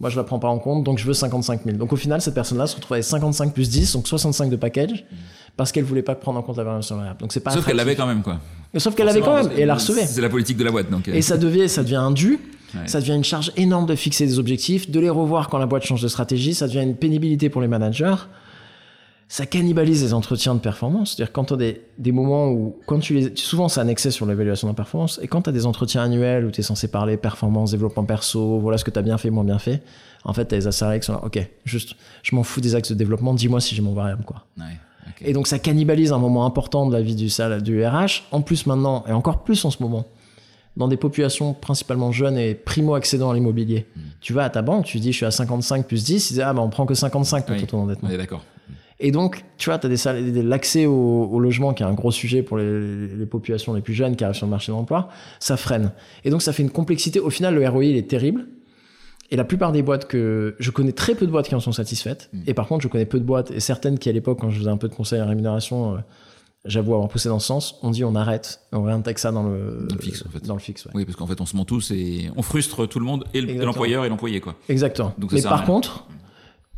moi, 0.00 0.08
je 0.08 0.16
la 0.16 0.24
prends 0.24 0.38
pas 0.38 0.48
en 0.48 0.58
compte, 0.58 0.84
donc 0.84 0.98
je 0.98 1.06
veux 1.06 1.12
55 1.12 1.64
000. 1.64 1.76
Donc, 1.76 1.92
au 1.92 1.96
final, 1.96 2.22
cette 2.22 2.34
personne-là 2.34 2.66
se 2.66 2.76
retrouvait 2.76 2.96
avec 2.96 3.04
55 3.04 3.52
plus 3.52 3.68
10, 3.68 3.92
donc 3.92 4.08
65 4.08 4.48
de 4.48 4.56
package, 4.56 5.04
parce 5.56 5.70
qu'elle 5.70 5.84
voulait 5.84 6.02
pas 6.02 6.14
prendre 6.14 6.38
en 6.38 6.42
compte 6.42 6.56
la 6.56 6.62
rémunération 6.62 6.96
variable. 6.96 7.20
Donc, 7.20 7.32
c'est 7.32 7.40
pas 7.40 7.50
Sauf 7.50 7.66
qu'elle 7.66 7.76
l'avait 7.76 7.94
quand 7.94 8.06
même, 8.06 8.22
quoi. 8.22 8.40
Sauf 8.78 8.94
qu'elle 8.94 9.06
l'avait 9.06 9.20
quand 9.20 9.34
même, 9.34 9.52
et 9.54 9.60
elle 9.60 9.68
la 9.68 9.74
recevait. 9.74 10.06
C'est 10.06 10.22
la 10.22 10.30
politique 10.30 10.56
de 10.56 10.64
la 10.64 10.70
boîte, 10.70 10.90
donc. 10.90 11.06
Et 11.08 11.20
ça 11.20 11.36
devient, 11.36 11.68
ça 11.68 11.82
devient 11.82 11.96
un 11.96 12.10
dû. 12.10 12.40
Ça 12.86 13.00
devient 13.00 13.14
une 13.14 13.24
charge 13.24 13.52
énorme 13.56 13.86
de 13.86 13.94
fixer 13.94 14.26
des 14.26 14.38
objectifs, 14.38 14.90
de 14.90 15.00
les 15.00 15.10
revoir 15.10 15.48
quand 15.48 15.58
la 15.58 15.66
boîte 15.66 15.84
change 15.84 16.02
de 16.02 16.08
stratégie. 16.08 16.54
Ça 16.54 16.66
devient 16.66 16.82
une 16.82 16.96
pénibilité 16.96 17.48
pour 17.48 17.60
les 17.60 17.68
managers. 17.68 18.14
Ça 19.28 19.46
cannibalise 19.46 20.02
les 20.02 20.12
entretiens 20.12 20.54
de 20.54 20.60
performance. 20.60 21.14
C'est-à-dire 21.14 21.32
quand 21.32 21.44
tu 21.44 21.54
as 21.54 21.56
des, 21.56 21.80
des, 21.96 22.12
moments 22.12 22.50
où, 22.50 22.76
quand 22.86 22.98
tu 22.98 23.14
les, 23.14 23.32
souvent 23.34 23.68
c'est 23.68 23.80
annexé 23.80 24.10
sur 24.10 24.26
l'évaluation 24.26 24.68
de 24.68 24.72
la 24.72 24.76
performance, 24.76 25.18
et 25.22 25.26
quand 25.26 25.42
tu 25.42 25.48
as 25.48 25.54
des 25.54 25.64
entretiens 25.64 26.02
annuels 26.02 26.44
où 26.44 26.50
tu 26.50 26.60
es 26.60 26.62
censé 26.62 26.86
parler 26.88 27.16
performance, 27.16 27.70
développement 27.70 28.04
perso, 28.04 28.58
voilà 28.58 28.76
ce 28.76 28.84
que 28.84 28.90
tu 28.90 28.98
as 28.98 29.02
bien 29.02 29.16
fait, 29.16 29.30
moins 29.30 29.44
bien 29.44 29.58
fait, 29.58 29.82
en 30.24 30.34
fait, 30.34 30.48
tu 30.48 30.54
as 30.54 30.58
les 30.58 30.66
assalariés 30.66 31.00
qui 31.00 31.06
sont 31.06 31.14
là, 31.14 31.22
ok, 31.24 31.48
juste, 31.64 31.96
je 32.22 32.36
m'en 32.36 32.42
fous 32.42 32.60
des 32.60 32.74
axes 32.74 32.90
de 32.90 32.94
développement, 32.94 33.32
dis-moi 33.32 33.60
si 33.60 33.74
j'ai 33.74 33.80
mon 33.80 33.94
variable, 33.94 34.24
quoi. 34.24 34.44
Ouais, 34.58 34.64
okay. 35.08 35.30
Et 35.30 35.32
donc 35.32 35.46
ça 35.46 35.58
cannibalise 35.58 36.12
un 36.12 36.18
moment 36.18 36.44
important 36.44 36.86
de 36.86 36.92
la 36.92 37.00
vie 37.00 37.14
du, 37.14 37.28
du 37.62 37.86
RH, 37.86 38.24
en 38.32 38.42
plus 38.42 38.66
maintenant, 38.66 39.02
et 39.08 39.12
encore 39.12 39.44
plus 39.44 39.64
en 39.64 39.70
ce 39.70 39.82
moment 39.82 40.04
dans 40.76 40.88
des 40.88 40.96
populations 40.96 41.54
principalement 41.54 42.12
jeunes 42.12 42.38
et 42.38 42.54
primo-accédant 42.54 43.30
à 43.30 43.34
l'immobilier. 43.34 43.86
Mm. 43.94 44.00
Tu 44.20 44.32
vas 44.32 44.44
à 44.44 44.50
ta 44.50 44.62
banque, 44.62 44.86
tu 44.86 44.98
dis 44.98 45.12
je 45.12 45.18
suis 45.18 45.26
à 45.26 45.30
55 45.30 45.86
plus 45.86 46.04
10, 46.04 46.30
ils 46.30 46.34
disent 46.34 46.40
ah 46.40 46.52
bah 46.52 46.62
on 46.62 46.70
prend 46.70 46.86
que 46.86 46.94
55 46.94 47.46
pour 47.46 47.56
oui, 47.56 47.66
ton. 47.66 47.88
On 48.02 48.10
est 48.10 48.16
d'accord. 48.16 48.42
Et 49.04 49.10
donc, 49.10 49.44
tu 49.58 49.68
vois, 49.68 49.78
tu 49.78 49.88
as 49.88 50.12
l'accès 50.42 50.86
au, 50.86 51.24
au, 51.24 51.40
logement 51.40 51.74
qui 51.74 51.82
est 51.82 51.86
un 51.86 51.92
gros 51.92 52.12
sujet 52.12 52.42
pour 52.42 52.56
les, 52.56 53.08
les, 53.08 53.26
populations 53.26 53.74
les 53.74 53.80
plus 53.80 53.94
jeunes 53.94 54.14
qui 54.14 54.22
arrivent 54.22 54.36
sur 54.36 54.46
le 54.46 54.50
marché 54.50 54.70
de 54.70 54.76
l'emploi, 54.76 55.08
ça 55.40 55.56
freine. 55.56 55.90
Et 56.24 56.30
donc, 56.30 56.40
ça 56.40 56.52
fait 56.52 56.62
une 56.62 56.70
complexité. 56.70 57.18
Au 57.18 57.28
final, 57.28 57.56
le 57.56 57.68
ROI, 57.68 57.86
il 57.86 57.96
est 57.96 58.08
terrible. 58.08 58.46
Et 59.32 59.36
la 59.36 59.44
plupart 59.44 59.72
des 59.72 59.82
boîtes 59.82 60.06
que 60.06 60.54
je 60.58 60.70
connais 60.70 60.92
très 60.92 61.14
peu 61.14 61.26
de 61.26 61.32
boîtes 61.32 61.48
qui 61.48 61.54
en 61.54 61.60
sont 61.60 61.72
satisfaites. 61.72 62.28
Mm. 62.32 62.42
Et 62.46 62.54
par 62.54 62.68
contre, 62.68 62.82
je 62.82 62.88
connais 62.88 63.06
peu 63.06 63.18
de 63.18 63.24
boîtes 63.24 63.50
et 63.50 63.60
certaines 63.60 63.98
qui 63.98 64.08
à 64.08 64.12
l'époque, 64.12 64.38
quand 64.40 64.50
je 64.50 64.58
faisais 64.58 64.70
un 64.70 64.76
peu 64.76 64.88
de 64.88 64.94
conseil 64.94 65.20
à 65.20 65.26
rémunération, 65.26 65.94
euh, 65.94 65.98
j'avoue 66.64 66.94
avoir 66.94 67.08
poussé 67.08 67.28
dans 67.28 67.38
ce 67.38 67.46
sens, 67.46 67.78
on 67.82 67.90
dit 67.90 68.04
on 68.04 68.14
arrête, 68.14 68.60
on 68.72 68.82
réintègre 68.82 69.18
ça 69.18 69.32
dans 69.32 69.42
le, 69.42 69.86
dans 69.88 69.96
le 69.96 70.00
fixe 70.00 70.24
en 70.26 70.30
fait. 70.30 70.46
Dans 70.46 70.54
le 70.54 70.60
fixe, 70.60 70.86
ouais. 70.86 70.92
Oui, 70.94 71.04
parce 71.04 71.16
qu'en 71.16 71.26
fait 71.26 71.40
on 71.40 71.46
se 71.46 71.56
ment 71.56 71.64
tous 71.64 71.90
et 71.90 72.30
on 72.36 72.42
frustre 72.42 72.86
tout 72.86 72.98
le 72.98 73.04
monde 73.04 73.24
et 73.34 73.40
l'employeur 73.40 74.04
et 74.04 74.08
l'employé 74.08 74.40
quoi. 74.40 74.54
Exactement. 74.68 75.12
Donc, 75.18 75.32
Mais 75.32 75.42
par 75.42 75.64
contre, 75.64 76.06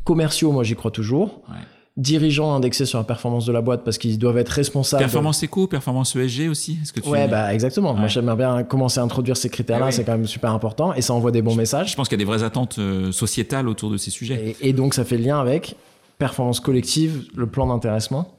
commerciaux, 0.05 0.53
moi 0.53 0.65
j'y 0.65 0.75
crois 0.75 0.91
toujours. 0.91 1.43
Ouais. 1.49 1.57
Dirigeants 1.97 2.53
indexés 2.53 2.87
sur 2.87 2.99
la 2.99 3.05
performance 3.05 3.47
de 3.47 3.53
la 3.53 3.61
boîte 3.61 3.85
parce 3.85 3.99
qu'ils 3.99 4.19
doivent 4.19 4.39
être 4.39 4.49
responsables. 4.49 5.03
Performance 5.03 5.45
éco, 5.45 5.69
performance 5.69 6.17
ESG 6.17 6.49
aussi. 6.49 6.79
Est-ce 6.83 6.93
que 6.93 6.99
tu 6.99 7.09
ouais, 7.09 7.29
bah 7.29 7.55
exactement. 7.55 7.93
Ouais. 7.93 8.01
Moi 8.01 8.09
j'aimerais 8.09 8.35
bien 8.37 8.65
commencer 8.65 8.99
à 8.99 9.05
introduire 9.05 9.37
ces 9.37 9.49
critères-là, 9.49 9.93
c'est 9.93 10.03
quand 10.03 10.13
même 10.13 10.27
super 10.27 10.51
important 10.51 10.93
et 10.95 11.03
ça 11.03 11.13
envoie 11.13 11.31
des 11.31 11.43
bons 11.43 11.53
je, 11.53 11.59
messages. 11.59 11.93
Je 11.93 11.97
pense 11.97 12.09
qu'il 12.09 12.19
y 12.19 12.23
a 12.23 12.25
des 12.25 12.31
vraies 12.31 12.43
attentes 12.43 12.79
euh, 12.79 13.13
sociétales 13.13 13.69
autour 13.69 13.91
de 13.91 13.97
ces 13.97 14.11
sujets. 14.11 14.57
Et, 14.61 14.71
et 14.71 14.73
donc 14.73 14.95
ça 14.95 15.05
fait 15.05 15.19
le 15.19 15.25
lien 15.25 15.41
avec 15.41 15.77
performance 16.19 16.59
collective, 16.59 17.27
le 17.37 17.47
plan 17.47 17.67
d'intéressement. 17.67 18.35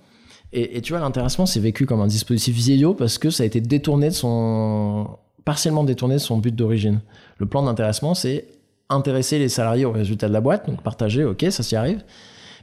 Et, 0.58 0.78
et, 0.78 0.82
tu 0.82 0.94
vois, 0.94 1.02
l'intéressement, 1.02 1.46
c'est 1.46 1.60
vécu 1.60 1.86
comme 1.86 2.00
un 2.00 2.08
dispositif 2.08 2.56
vieillot 2.56 2.94
parce 2.94 3.18
que 3.18 3.30
ça 3.30 3.44
a 3.44 3.46
été 3.46 3.60
détourné 3.60 4.08
de 4.08 4.14
son, 4.14 5.06
partiellement 5.44 5.84
détourné 5.84 6.16
de 6.16 6.20
son 6.20 6.38
but 6.38 6.56
d'origine. 6.56 7.02
Le 7.38 7.46
plan 7.46 7.62
d'intéressement, 7.62 8.14
c'est 8.14 8.48
intéresser 8.90 9.38
les 9.38 9.50
salariés 9.50 9.84
aux 9.84 9.92
résultats 9.92 10.30
de 10.30 10.34
la 10.34 10.40
boîte, 10.40 10.70
donc 10.70 10.82
partager, 10.82 11.26
ok, 11.26 11.46
ça 11.50 11.62
s'y 11.62 11.76
arrive. 11.76 12.04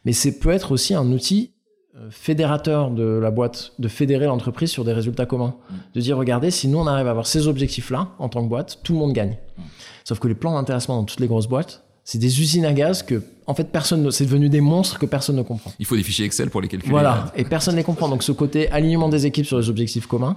Mais 0.07 0.12
c'est 0.12 0.38
peut 0.38 0.50
être 0.50 0.72
aussi 0.72 0.94
un 0.94 1.12
outil 1.12 1.52
euh, 1.94 2.09
fédérateur 2.11 2.90
de 2.90 3.05
la 3.05 3.31
boîte, 3.31 3.72
de 3.78 3.88
fédérer 3.88 4.24
l'entreprise 4.24 4.70
sur 4.70 4.85
des 4.87 4.94
résultats 4.94 5.26
communs. 5.26 5.55
Mmh. 5.68 5.74
De 5.94 6.00
dire, 6.00 6.16
regardez, 6.16 6.50
si 6.50 6.68
nous 6.68 6.78
on 6.78 6.87
arrive 6.87 7.09
à 7.09 7.11
avoir 7.11 7.26
ces 7.26 7.46
objectifs-là 7.46 8.09
en 8.18 8.31
tant 8.31 8.42
que 8.42 8.48
boîte, 8.48 8.78
tout 8.83 8.94
le 8.94 9.00
monde 9.00 9.12
gagne. 9.12 9.37
Mmh. 9.59 9.62
Sauf 10.05 10.18
que 10.18 10.28
les 10.28 10.35
plans 10.35 10.55
d'intéressement 10.55 10.96
dans 10.96 11.05
toutes 11.05 11.20
les 11.20 11.26
grosses 11.28 11.46
boîtes, 11.46 11.85
c'est 12.04 12.18
des 12.18 12.40
usines 12.40 12.64
à 12.64 12.72
gaz 12.72 13.02
que, 13.02 13.22
en 13.46 13.54
fait, 13.54 13.64
personne, 13.70 14.10
c'est 14.10 14.24
devenu 14.24 14.48
des 14.48 14.60
monstres 14.60 14.98
que 14.98 15.06
personne 15.06 15.36
ne 15.36 15.42
comprend. 15.42 15.72
Il 15.78 15.86
faut 15.86 15.96
des 15.96 16.02
fichiers 16.02 16.26
Excel 16.26 16.50
pour 16.50 16.60
les 16.60 16.68
calculer. 16.68 16.90
Voilà, 16.90 17.32
et 17.36 17.44
personne 17.44 17.74
ne 17.74 17.78
les 17.78 17.84
comprend. 17.84 18.08
Donc 18.08 18.22
ce 18.22 18.32
côté 18.32 18.70
alignement 18.70 19.08
des 19.08 19.26
équipes 19.26 19.46
sur 19.46 19.58
les 19.58 19.68
objectifs 19.68 20.06
communs. 20.06 20.36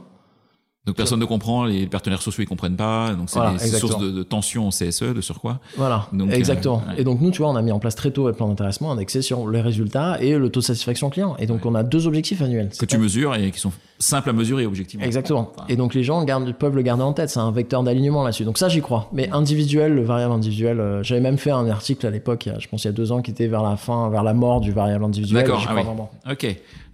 Donc 0.85 0.95
personne 0.95 1.19
ne 1.19 1.25
comprend, 1.25 1.65
les 1.65 1.87
partenaires 1.87 2.21
sociaux 2.21 2.43
ils 2.43 2.47
comprennent 2.47 2.75
pas, 2.75 3.13
donc 3.15 3.29
c'est 3.29 3.39
voilà, 3.39 3.57
des 3.57 3.69
sources 3.69 3.97
de, 3.97 4.11
de, 4.11 4.21
tension 4.21 4.67
en 4.67 4.69
CSE, 4.69 5.01
de 5.15 5.21
sur 5.21 5.41
quoi. 5.41 5.59
Voilà, 5.77 6.07
donc, 6.13 6.31
exactement. 6.31 6.83
Euh, 6.85 6.91
ouais. 6.91 7.01
Et 7.01 7.03
donc 7.03 7.21
nous, 7.21 7.31
tu 7.31 7.39
vois, 7.39 7.49
on 7.49 7.55
a 7.55 7.61
mis 7.63 7.71
en 7.71 7.79
place 7.79 7.95
très 7.95 8.11
tôt 8.11 8.27
le 8.27 8.33
plan 8.33 8.47
d'intéressement 8.47 8.91
indexé 8.91 9.23
sur 9.23 9.49
les 9.49 9.61
résultats 9.61 10.21
et 10.21 10.37
le 10.37 10.49
taux 10.49 10.59
de 10.59 10.65
satisfaction 10.65 11.09
client. 11.09 11.35
Et 11.39 11.47
donc 11.47 11.65
ouais. 11.65 11.71
on 11.71 11.75
a 11.75 11.81
deux 11.81 12.05
objectifs 12.05 12.41
annuels. 12.43 12.69
Que 12.77 12.85
tu 12.85 12.99
mesures 12.99 13.33
et 13.33 13.49
qui 13.49 13.59
sont 13.59 13.71
simples 13.97 14.29
à 14.29 14.33
mesurer 14.33 14.67
objectivement. 14.67 15.05
Exactement. 15.05 15.51
Enfin, 15.55 15.65
et 15.69 15.75
donc 15.75 15.95
les 15.95 16.03
gens 16.03 16.23
gardent, 16.23 16.53
peuvent 16.53 16.75
le 16.75 16.83
garder 16.83 17.03
en 17.03 17.13
tête, 17.13 17.31
c'est 17.31 17.39
un 17.39 17.51
vecteur 17.51 17.81
d'alignement 17.81 18.23
là-dessus. 18.23 18.45
Donc 18.45 18.59
ça, 18.59 18.69
j'y 18.69 18.81
crois. 18.81 19.09
Mais 19.11 19.27
individuel, 19.31 19.95
le 19.95 20.03
variable 20.03 20.33
individuel, 20.33 20.79
euh, 20.79 21.01
j'avais 21.01 21.21
même 21.21 21.39
fait 21.39 21.51
un 21.51 21.67
article 21.67 22.05
à 22.05 22.11
l'époque, 22.11 22.47
je 22.59 22.67
pense 22.67 22.83
il 22.83 22.87
y 22.87 22.89
a 22.89 22.93
deux 22.93 23.11
ans, 23.11 23.23
qui 23.23 23.31
était 23.31 23.47
vers 23.47 23.63
la 23.63 23.75
fin, 23.75 24.09
vers 24.09 24.23
la 24.23 24.35
mort 24.35 24.61
du 24.61 24.71
variable 24.71 25.03
individuel. 25.03 25.43
D'accord, 25.43 25.65
ah 25.67 25.73
oui. 25.75 25.83
Vraiment. 25.83 26.11
Ok, 26.29 26.45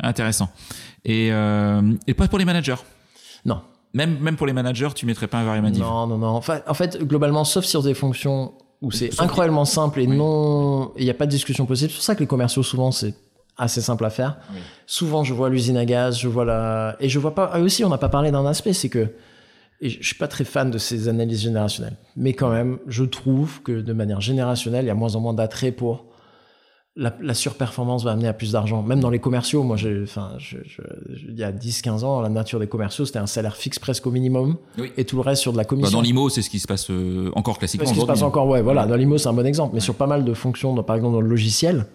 intéressant. 0.02 0.48
Et, 1.04 1.30
euh, 1.32 1.82
et 2.08 2.14
pas 2.14 2.30
pour 2.30 2.40
les 2.40 2.46
managers? 2.46 2.76
Non. 3.44 3.62
Même, 3.94 4.20
même 4.20 4.38
pour 4.38 4.48
les 4.48 4.54
managers, 4.54 4.90
tu 4.96 5.06
mettrais 5.06 5.28
pas 5.28 5.40
un 5.40 5.46
variable 5.46 5.70
Non, 5.72 6.08
non, 6.08 6.18
non. 6.18 6.28
Enfin, 6.28 6.62
en 6.68 6.74
fait, 6.74 7.04
globalement, 7.04 7.44
sauf 7.44 7.66
sur 7.66 7.84
des 7.84 7.94
fonctions 7.94 8.54
où 8.82 8.92
c'est 8.92 9.20
incroyablement 9.22 9.66
simple 9.66 10.00
et 10.00 10.08
oui. 10.08 10.16
non, 10.18 10.92
il 10.98 11.04
n'y 11.04 11.10
a 11.10 11.14
pas 11.14 11.26
de 11.26 11.32
discussion 11.32 11.66
possible. 11.66 11.92
C'est 11.92 11.98
pour 11.98 12.04
ça 12.04 12.16
que 12.16 12.22
les 12.22 12.28
commerciaux, 12.28 12.64
souvent, 12.64 12.92
c'est 12.92 13.14
assez 13.58 13.82
simple 13.82 14.06
à 14.06 14.10
faire. 14.10 14.38
Oui. 14.54 14.60
Souvent, 14.88 15.24
je 15.24 15.34
vois 15.34 15.50
l'usine 15.50 15.78
à 15.78 15.86
gaz, 15.86 16.18
je 16.18 16.28
vois 16.28 16.46
la, 16.46 16.96
et 17.00 17.10
je 17.10 17.20
vois 17.20 17.36
pas, 17.36 17.60
aussi, 17.60 17.84
on 17.84 17.90
n'a 17.90 17.98
pas 17.98 18.10
parlé 18.10 18.32
d'un 18.32 18.46
aspect, 18.46 18.74
c'est 18.74 18.90
que, 18.90 19.10
et 19.82 19.90
je 19.90 20.04
suis 20.04 20.16
pas 20.16 20.28
très 20.28 20.46
fan 20.46 20.72
de 20.72 20.78
ces 20.78 21.08
analyses 21.08 21.42
générationnelles. 21.42 21.98
Mais 22.16 22.34
quand 22.34 22.50
même, 22.50 22.80
je 22.88 23.04
trouve 23.04 23.62
que 23.62 23.82
de 23.82 23.94
manière 23.94 24.22
générationnelle, 24.22 24.86
il 24.86 24.88
y 24.88 24.92
a 24.92 24.96
moins 24.96 25.16
en 25.16 25.20
moins 25.20 25.34
d'attrait 25.34 25.72
pour 25.72 26.06
la, 26.98 27.16
la, 27.22 27.34
surperformance 27.34 28.04
va 28.04 28.12
amener 28.12 28.28
à 28.28 28.34
plus 28.34 28.52
d'argent. 28.52 28.84
Même 28.84 29.00
dans 29.00 29.10
les 29.10 29.20
commerciaux, 29.20 29.64
moi, 29.64 29.78
j'ai, 29.78 30.02
enfin, 30.04 30.32
je, 30.38 30.58
je, 30.66 30.82
je, 31.10 31.28
il 31.30 31.40
y 31.40 31.44
a 31.44 31.52
10-15 31.52 32.04
ans, 32.04 32.20
la 32.22 32.30
nature 32.30 32.60
des 32.60 32.68
commerciaux, 32.68 33.06
c'était 33.06 33.20
un 33.20 33.28
salaire 33.28 33.56
fixe 33.56 33.80
presque 33.80 34.06
au 34.08 34.12
minimum, 34.12 34.58
oui. 34.78 34.92
et 34.98 35.06
tout 35.06 35.16
le 35.16 35.22
reste 35.22 35.42
sur 35.42 35.54
de 35.54 35.58
la 35.58 35.64
commission. 35.64 35.90
Bah 35.90 35.96
dans 35.98 36.02
l'IMO, 36.02 36.30
c'est 36.30 36.42
ce 36.42 36.50
qui 36.50 36.60
se 36.60 36.68
passe 36.68 36.90
euh, 36.90 37.32
encore 37.36 37.60
classiquement. 37.60 37.88
Ce 37.88 37.94
qui 37.94 38.02
se 38.02 38.06
passe 38.06 38.24
encore, 38.24 38.48
ouais, 38.48 38.62
voilà. 38.62 38.86
Dans 38.86 38.96
l'IMO, 38.96 39.18
c'est 39.18 39.30
un 39.30 39.34
bon 39.34 39.46
exemple. 39.46 39.72
Mais 39.74 39.80
ouais. 39.80 39.86
sur 39.86 39.96
pas 39.96 40.08
mal 40.08 40.26
de 40.26 40.34
fonctions, 40.34 40.74
dans, 40.74 40.84
par 40.84 40.98
exemple 40.98 41.14
dans 41.14 41.22
le 41.22 41.30
logiciel, 41.30 41.86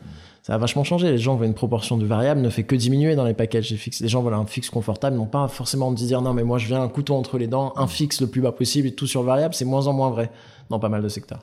ça 0.43 0.55
a 0.55 0.59
vachement 0.59 0.85
changé. 0.85 1.11
Les 1.11 1.19
gens 1.19 1.37
veulent 1.37 1.49
une 1.49 1.55
proportion 1.55 1.99
de 1.99 2.07
variables, 2.07 2.41
ne 2.41 2.49
fait 2.49 2.63
que 2.63 2.75
diminuer 2.75 3.17
dans 3.17 3.25
les 3.25 3.35
packages 3.35 3.75
fixes. 3.75 4.01
Les 4.01 4.09
gens 4.09 4.23
veulent 4.23 4.33
un 4.33 4.47
fixe 4.47 4.71
confortable, 4.71 5.17
non 5.17 5.27
pas 5.27 5.47
forcément 5.49 5.91
de 5.91 5.97
dire 5.97 6.23
non, 6.23 6.33
mais 6.33 6.45
moi 6.45 6.57
je 6.57 6.69
viens 6.69 6.81
un 6.81 6.89
couteau 6.89 7.17
entre 7.17 7.37
les 7.37 7.49
dents, 7.49 7.75
un 7.77 7.87
fixe 7.87 8.23
le 8.23 8.29
plus 8.29 8.41
bas 8.41 8.53
possible 8.53 8.89
et 8.89 8.93
tout 8.93 9.07
sur 9.07 9.23
variable. 9.23 9.55
C'est 9.55 9.67
moins 9.67 9.89
en 9.89 9.93
moins 9.93 10.09
vrai 10.09 10.31
dans 10.71 10.79
pas 10.79 10.89
mal 10.89 11.03
de 11.03 11.09
secteurs. 11.09 11.41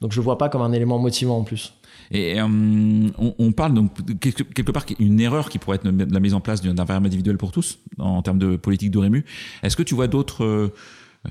Donc 0.00 0.12
je 0.12 0.20
vois 0.20 0.36
pas 0.36 0.48
comme 0.48 0.62
un 0.62 0.72
élément 0.72 0.98
motivant 0.98 1.38
en 1.38 1.44
plus. 1.44 1.74
Et 2.10 2.40
euh, 2.40 2.46
on, 2.46 3.52
parle 3.52 3.74
donc 3.74 3.90
quelque, 4.20 4.70
part 4.70 4.84
une 4.98 5.20
erreur 5.20 5.48
qui 5.48 5.58
pourrait 5.58 5.76
être 5.76 5.84
la 5.84 6.20
mise 6.20 6.34
en 6.34 6.40
place 6.40 6.62
d'un 6.62 6.84
variable 6.84 7.06
individuel 7.06 7.36
pour 7.36 7.52
tous 7.52 7.78
en 7.98 8.22
termes 8.22 8.38
de 8.38 8.56
politique 8.56 8.90
de 8.90 8.98
rému. 8.98 9.24
Est-ce 9.62 9.76
que 9.76 9.82
tu 9.82 9.94
vois 9.94 10.06
d'autres, 10.06 10.44
euh, 10.44 10.72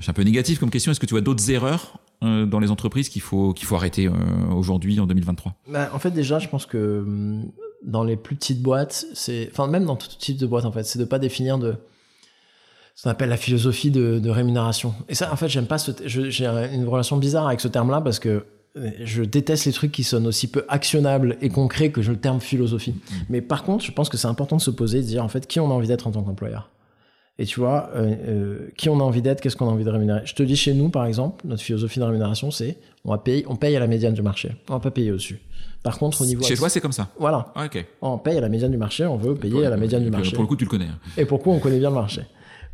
c'est 0.00 0.10
un 0.10 0.14
peu 0.14 0.22
négatif 0.22 0.58
comme 0.58 0.70
question, 0.70 0.92
est-ce 0.92 1.00
que 1.00 1.06
tu 1.06 1.14
vois 1.14 1.20
d'autres 1.20 1.50
erreurs 1.50 1.98
euh, 2.22 2.46
dans 2.46 2.60
les 2.60 2.70
entreprises 2.70 3.08
qu'il 3.08 3.22
faut 3.22 3.52
qu'il 3.52 3.66
faut 3.66 3.76
arrêter 3.76 4.08
aujourd'hui 4.54 4.98
en 5.00 5.06
2023 5.06 5.54
bah, 5.70 5.90
En 5.92 5.98
fait, 5.98 6.10
déjà, 6.10 6.38
je 6.38 6.48
pense 6.48 6.66
que 6.66 7.00
hum, 7.06 7.50
dans 7.84 8.04
les 8.04 8.16
plus 8.16 8.36
petites 8.36 8.62
boîtes, 8.62 9.06
c'est, 9.14 9.48
enfin 9.52 9.66
même 9.66 9.84
dans 9.84 9.96
tout 9.96 10.08
type 10.18 10.38
de 10.38 10.46
boîte 10.46 10.64
en 10.64 10.72
fait, 10.72 10.84
c'est 10.84 10.98
de 10.98 11.04
pas 11.04 11.18
définir 11.18 11.58
de 11.58 11.76
ce 12.94 13.02
qu'on 13.02 13.10
appelle 13.10 13.28
la 13.28 13.36
philosophie 13.36 13.90
de, 13.90 14.18
de, 14.18 14.30
rémunération. 14.30 14.94
Et 15.10 15.14
ça, 15.14 15.30
en 15.30 15.36
fait, 15.36 15.48
j'aime 15.48 15.66
pas 15.66 15.76
ce, 15.76 15.90
j'ai 16.06 16.46
une 16.46 16.88
relation 16.88 17.18
bizarre 17.18 17.46
avec 17.46 17.60
ce 17.60 17.68
terme-là 17.68 18.00
parce 18.00 18.18
que 18.18 18.46
je 19.02 19.22
déteste 19.22 19.66
les 19.66 19.72
trucs 19.72 19.92
qui 19.92 20.04
sonnent 20.04 20.26
aussi 20.26 20.48
peu 20.48 20.64
actionnables 20.68 21.36
et 21.40 21.48
concrets 21.48 21.90
que 21.90 22.00
le 22.00 22.16
terme 22.16 22.40
philosophie. 22.40 22.92
Mmh. 22.92 23.14
Mais 23.30 23.40
par 23.40 23.64
contre, 23.64 23.84
je 23.84 23.92
pense 23.92 24.08
que 24.08 24.16
c'est 24.16 24.28
important 24.28 24.56
de 24.56 24.62
se 24.62 24.70
poser, 24.70 25.00
de 25.00 25.06
dire 25.06 25.24
en 25.24 25.28
fait 25.28 25.46
qui 25.46 25.60
on 25.60 25.70
a 25.70 25.74
envie 25.74 25.88
d'être 25.88 26.06
en 26.06 26.10
tant 26.10 26.22
qu'employeur? 26.22 26.70
Et 27.38 27.44
tu 27.44 27.60
vois, 27.60 27.90
euh, 27.94 28.14
euh, 28.26 28.68
qui 28.78 28.88
on 28.88 28.98
a 28.98 29.02
envie 29.02 29.20
d'être, 29.20 29.42
qu'est-ce 29.42 29.56
qu'on 29.56 29.68
a 29.68 29.70
envie 29.70 29.84
de 29.84 29.90
rémunérer? 29.90 30.22
Je 30.24 30.34
te 30.34 30.42
dis 30.42 30.56
chez 30.56 30.72
nous, 30.72 30.88
par 30.88 31.04
exemple, 31.04 31.46
notre 31.46 31.62
philosophie 31.62 31.98
de 31.98 32.04
rémunération, 32.04 32.50
c'est 32.50 32.78
on 33.04 33.10
va 33.10 33.18
payer, 33.18 33.44
on 33.48 33.56
paye 33.56 33.76
à 33.76 33.80
la 33.80 33.86
médiane 33.86 34.14
du 34.14 34.22
marché. 34.22 34.56
On 34.70 34.74
va 34.74 34.80
pas 34.80 34.90
payer 34.90 35.12
au-dessus. 35.12 35.38
Par 35.82 35.98
contre, 35.98 36.22
au 36.22 36.26
niveau 36.26 36.42
chez 36.42 36.56
toi, 36.56 36.68
c'est 36.70 36.80
comme 36.80 36.92
ça. 36.92 37.10
Voilà. 37.18 37.52
Ah, 37.54 37.66
okay. 37.66 37.86
On 38.00 38.16
paye 38.18 38.38
à 38.38 38.40
la 38.40 38.48
médiane 38.48 38.70
du 38.70 38.78
marché. 38.78 39.04
On 39.04 39.16
veut 39.16 39.34
payer 39.34 39.52
pour, 39.52 39.64
à 39.64 39.70
la 39.70 39.76
médiane 39.76 40.02
du 40.02 40.10
marché. 40.10 40.32
Pour 40.32 40.42
le 40.42 40.48
coup, 40.48 40.56
tu 40.56 40.64
le 40.64 40.70
connais. 40.70 40.86
Hein. 40.86 40.98
Et 41.16 41.26
pourquoi 41.26 41.52
on 41.52 41.58
connaît 41.58 41.78
bien 41.78 41.90
le 41.90 41.94
marché? 41.94 42.22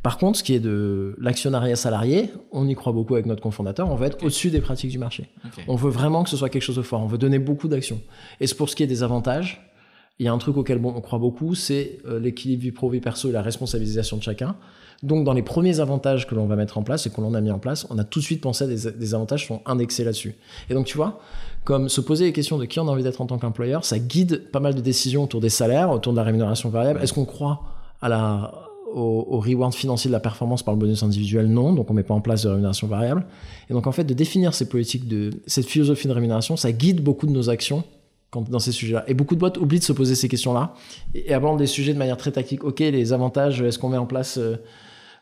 Par 0.03 0.19
contre, 0.19 0.39
ce 0.39 0.43
qui 0.43 0.55
est 0.55 0.61
de 0.61 1.15
l'actionnariat 1.19 1.77
salarié, 1.77 2.31
on 2.51 2.67
y 2.67 2.75
croit 2.75 2.93
beaucoup 2.93 3.15
avec 3.15 3.27
notre 3.27 3.43
cofondateur, 3.43 3.89
on 3.89 3.95
va 3.95 4.07
être 4.07 4.23
au-dessus 4.23 4.51
des 4.51 4.61
pratiques 4.61 4.91
du 4.91 4.99
marché. 4.99 5.29
On 5.69 5.77
veut 5.77 5.91
vraiment 5.91 6.25
que 6.25 6.31
ce 6.31 6.37
soit 6.37 6.49
quelque 6.49 6.63
chose 6.63 6.77
de 6.77 6.83
fort, 6.83 7.03
on 7.03 7.07
veut 7.07 7.19
donner 7.19 7.39
beaucoup 7.39 7.69
d'actions. 7.69 8.01
Et 8.41 8.47
c'est 8.47 8.57
pour 8.57 8.69
ce 8.69 8.75
qui 8.75 8.83
est 8.83 8.89
des 8.89 9.05
avantages, 9.05 9.69
il 10.19 10.27
y 10.27 10.29
a 10.29 10.33
un 10.33 10.39
truc 10.39 10.57
auquel 10.57 10.81
on 10.85 11.01
croit 11.01 11.19
beaucoup, 11.19 11.55
c'est 11.55 11.99
euh, 12.07 12.21
l'équilibre 12.21 12.63
vie 12.63 12.73
pro, 12.73 12.91
vie 12.91 13.01
perso 13.01 13.29
et 13.31 13.33
la 13.33 13.43
responsabilisation 13.43 14.19
de 14.19 14.23
chacun. 14.23 14.57
Donc, 15.03 15.25
dans 15.25 15.33
les 15.33 15.43
premiers 15.43 15.81
avantages 15.81 16.29
que 16.29 16.35
l'on 16.35 16.47
va 16.47 16.55
mettre 16.55 16.79
en 16.79 16.83
place 16.83 17.07
et 17.07 17.11
que 17.11 17.21
l'on 17.21 17.35
a 17.35 17.41
mis 17.41 17.51
en 17.51 17.59
place, 17.59 17.87
on 17.91 17.99
a 17.99 18.05
tout 18.05 18.21
de 18.21 18.25
suite 18.25 18.41
pensé 18.41 18.65
à 18.65 18.67
des, 18.67 18.93
des 18.93 19.15
avantages 19.15 19.43
qui 19.43 19.47
sont 19.49 19.63
indexés 19.67 20.05
là-dessus. 20.05 20.35
Et 20.69 20.75
donc, 20.75 20.87
tu 20.87 20.97
vois, 20.97 21.21
comme 21.65 21.89
se 21.89 22.01
poser 22.01 22.27
les 22.27 22.33
questions 22.33 22.59
de 22.59 22.67
qui 22.67 22.79
on 22.79 22.87
a 22.87 22.91
envie 22.91 23.03
d'être 23.03 23.21
en 23.21 23.27
tant 23.27 23.39
qu'employeur, 23.39 23.85
ça 23.85 23.99
guide 23.99 24.51
pas 24.51 24.61
mal 24.61 24.75
de 24.75 24.81
décisions 24.81 25.25
autour 25.25 25.41
des 25.41 25.49
salaires, 25.49 25.91
autour 25.91 26.13
de 26.13 26.19
la 26.19 26.25
rémunération 26.25 26.69
variable. 26.69 27.01
Est-ce 27.03 27.15
qu'on 27.15 27.25
croit 27.25 27.63
à 28.01 28.09
la, 28.09 28.72
au, 28.93 29.27
au 29.29 29.41
reward 29.41 29.75
financier 29.75 30.09
de 30.09 30.13
la 30.13 30.21
performance 30.21 30.63
par 30.63 30.75
le 30.75 30.81
bonus 30.81 31.03
individuel 31.03 31.47
Non, 31.47 31.73
donc 31.73 31.91
on 31.91 31.95
met 31.95 32.03
pas 32.03 32.15
en 32.15 32.21
place 32.21 32.43
de 32.43 32.49
rémunération 32.49 32.87
variable. 32.87 33.27
Et 33.71 33.73
donc, 33.73 33.87
en 33.87 33.93
fait, 33.93 34.05
de 34.05 34.15
définir 34.15 34.55
ces 34.55 34.69
politiques, 34.69 35.09
de 35.09 35.31
cette 35.47 35.67
philosophie 35.67 36.09
de 36.09 36.13
rémunération, 36.13 36.57
ça 36.57 36.73
guide 36.73 37.03
beaucoup 37.03 37.27
de 37.27 37.33
nos 37.33 37.51
actions 37.51 37.85
quand, 38.31 38.49
dans 38.49 38.59
ces 38.59 38.73
sujets-là. 38.73 39.05
Et 39.09 39.15
beaucoup 39.15 39.35
de 39.35 39.41
boîtes 39.41 39.59
oublient 39.59 39.79
de 39.79 39.85
se 39.85 39.93
poser 39.93 40.15
ces 40.15 40.29
questions-là 40.29 40.75
et, 41.15 41.31
et 41.31 41.35
abordent 41.35 41.59
des 41.59 41.67
sujets 41.67 41.93
de 41.93 41.99
manière 41.99 42.17
très 42.17 42.33
tactique. 42.33 42.65
Ok, 42.65 42.81
les 42.81 43.13
avantages, 43.13 43.61
est-ce 43.63 43.79
qu'on 43.79 43.89
met 43.89 43.99
en 43.99 44.07
place 44.07 44.39
euh, 44.39 44.57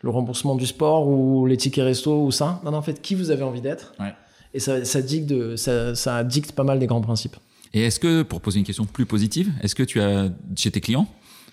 le 0.03 0.11
remboursement 0.11 0.55
du 0.55 0.67
sport 0.67 1.09
ou 1.09 1.47
les 1.47 1.57
tickets 1.57 1.85
resto 1.85 2.25
ou 2.25 2.31
ça? 2.31 2.61
Non, 2.65 2.71
non, 2.71 2.79
en 2.79 2.83
fait, 2.83 3.01
qui 3.01 3.15
vous 3.15 3.31
avez 3.31 3.43
envie 3.43 3.61
d'être 3.61 3.93
Ouais. 4.01 4.13
Et 4.53 4.59
ça, 4.59 4.85
ça, 4.85 5.01
dicte 5.01 5.55
ça 5.57 6.25
dicte 6.25 6.53
pas 6.53 6.65
mal 6.65 6.81
des 6.81 6.87
grands 6.89 7.01
principes. 7.01 7.37
Et 7.73 7.83
est-ce 7.83 8.01
que, 8.01 8.23
pour 8.23 8.41
poser 8.41 8.59
une 8.59 8.65
question 8.65 8.85
plus 8.85 9.07
positive, 9.07 9.53
est-ce 9.63 9.75
que 9.75 9.83
tu 9.83 10.01
as, 10.01 10.29
chez 10.57 10.71
tes 10.71 10.81
clients 10.81 11.07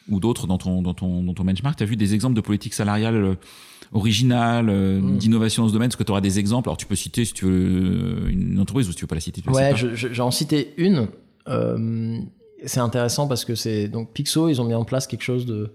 ou 0.09 0.19
d'autres 0.19 0.47
dans 0.47 0.57
ton, 0.57 0.81
dans, 0.81 0.93
ton, 0.93 1.23
dans 1.23 1.33
ton 1.33 1.43
benchmark, 1.43 1.77
tu 1.77 1.83
as 1.83 1.87
vu 1.87 1.95
des 1.95 2.13
exemples 2.13 2.35
de 2.35 2.41
politique 2.41 2.73
salariale 2.73 3.15
euh, 3.15 3.35
originale, 3.93 4.69
euh, 4.69 4.99
Mm. 5.01 5.17
d'innovation 5.17 5.63
dans 5.63 5.69
ce 5.69 5.73
domaine? 5.73 5.87
Est-ce 5.89 5.97
que 5.97 6.03
tu 6.03 6.11
auras 6.11 6.21
des 6.21 6.39
exemples 6.39 6.69
Alors, 6.69 6.77
tu 6.77 6.85
peux 6.85 6.95
citer, 6.95 7.25
si 7.25 7.33
tu 7.33 7.45
veux, 7.45 8.25
euh, 8.25 8.29
une 8.29 8.59
entreprise 8.59 8.87
ou 8.87 8.91
si 8.91 8.97
tu 8.97 9.03
veux 9.03 9.07
pas 9.07 9.15
la 9.15 9.21
citer, 9.21 9.41
tu 9.41 9.49
Ouais, 9.49 9.75
je- 9.75 10.13
j'en 10.13 10.31
citer 10.31 10.73
une. 10.77 11.07
Euh, 11.47 12.17
c'est 12.65 12.79
intéressant 12.79 13.27
parce 13.27 13.45
que 13.45 13.55
c'est 13.55 13.87
donc 13.87 14.11
Pixo, 14.13 14.49
ils 14.49 14.59
ont 14.61 14.65
mis 14.65 14.73
en 14.73 14.83
place 14.85 15.07
quelque 15.07 15.23
chose 15.23 15.45
de 15.45 15.71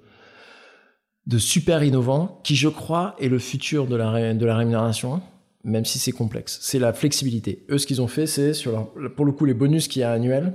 de 1.28 1.38
super 1.38 1.84
innovant 1.84 2.40
qui, 2.42 2.56
je 2.56 2.68
crois, 2.68 3.14
est 3.20 3.28
le 3.28 3.38
futur 3.38 3.86
de 3.86 3.94
la 3.94 4.10
ré- 4.10 4.34
de 4.34 4.44
la 4.44 4.56
rémunération, 4.56 5.22
même 5.62 5.84
si 5.84 6.00
c'est 6.00 6.10
complexe. 6.10 6.58
C'est 6.62 6.80
la 6.80 6.92
flexibilité. 6.92 7.64
Eux, 7.70 7.78
ce 7.78 7.86
qu'ils 7.86 8.02
ont 8.02 8.08
fait, 8.08 8.26
c'est 8.26 8.52
sur 8.54 8.72
leur- 8.72 8.88
pour 9.14 9.24
le 9.24 9.30
coup 9.30 9.44
les 9.44 9.54
bonus 9.54 9.86
qu'il 9.86 10.00
y 10.00 10.02
a 10.02 10.10
annuels, 10.10 10.52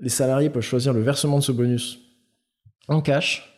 les 0.00 0.08
salariés 0.08 0.48
peuvent 0.48 0.62
choisir 0.62 0.94
le 0.94 1.02
versement 1.02 1.38
de 1.38 1.42
ce 1.44 1.52
bonus 1.52 2.00
en 2.88 3.00
cash, 3.00 3.48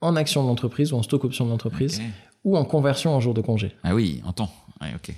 en 0.00 0.16
action 0.16 0.42
de 0.42 0.48
l'entreprise 0.48 0.92
ou 0.92 0.96
en 0.96 1.02
stock 1.02 1.24
option 1.24 1.44
de 1.44 1.50
l'entreprise 1.50 2.00
ou 2.44 2.56
en 2.56 2.64
conversion 2.64 3.14
en 3.14 3.20
jour 3.20 3.34
de 3.34 3.40
congé. 3.40 3.72
Ah 3.82 3.94
oui, 3.94 4.22
en 4.24 4.32
temps. 4.32 4.50
Ouais, 4.80 4.88
ok. 4.94 5.14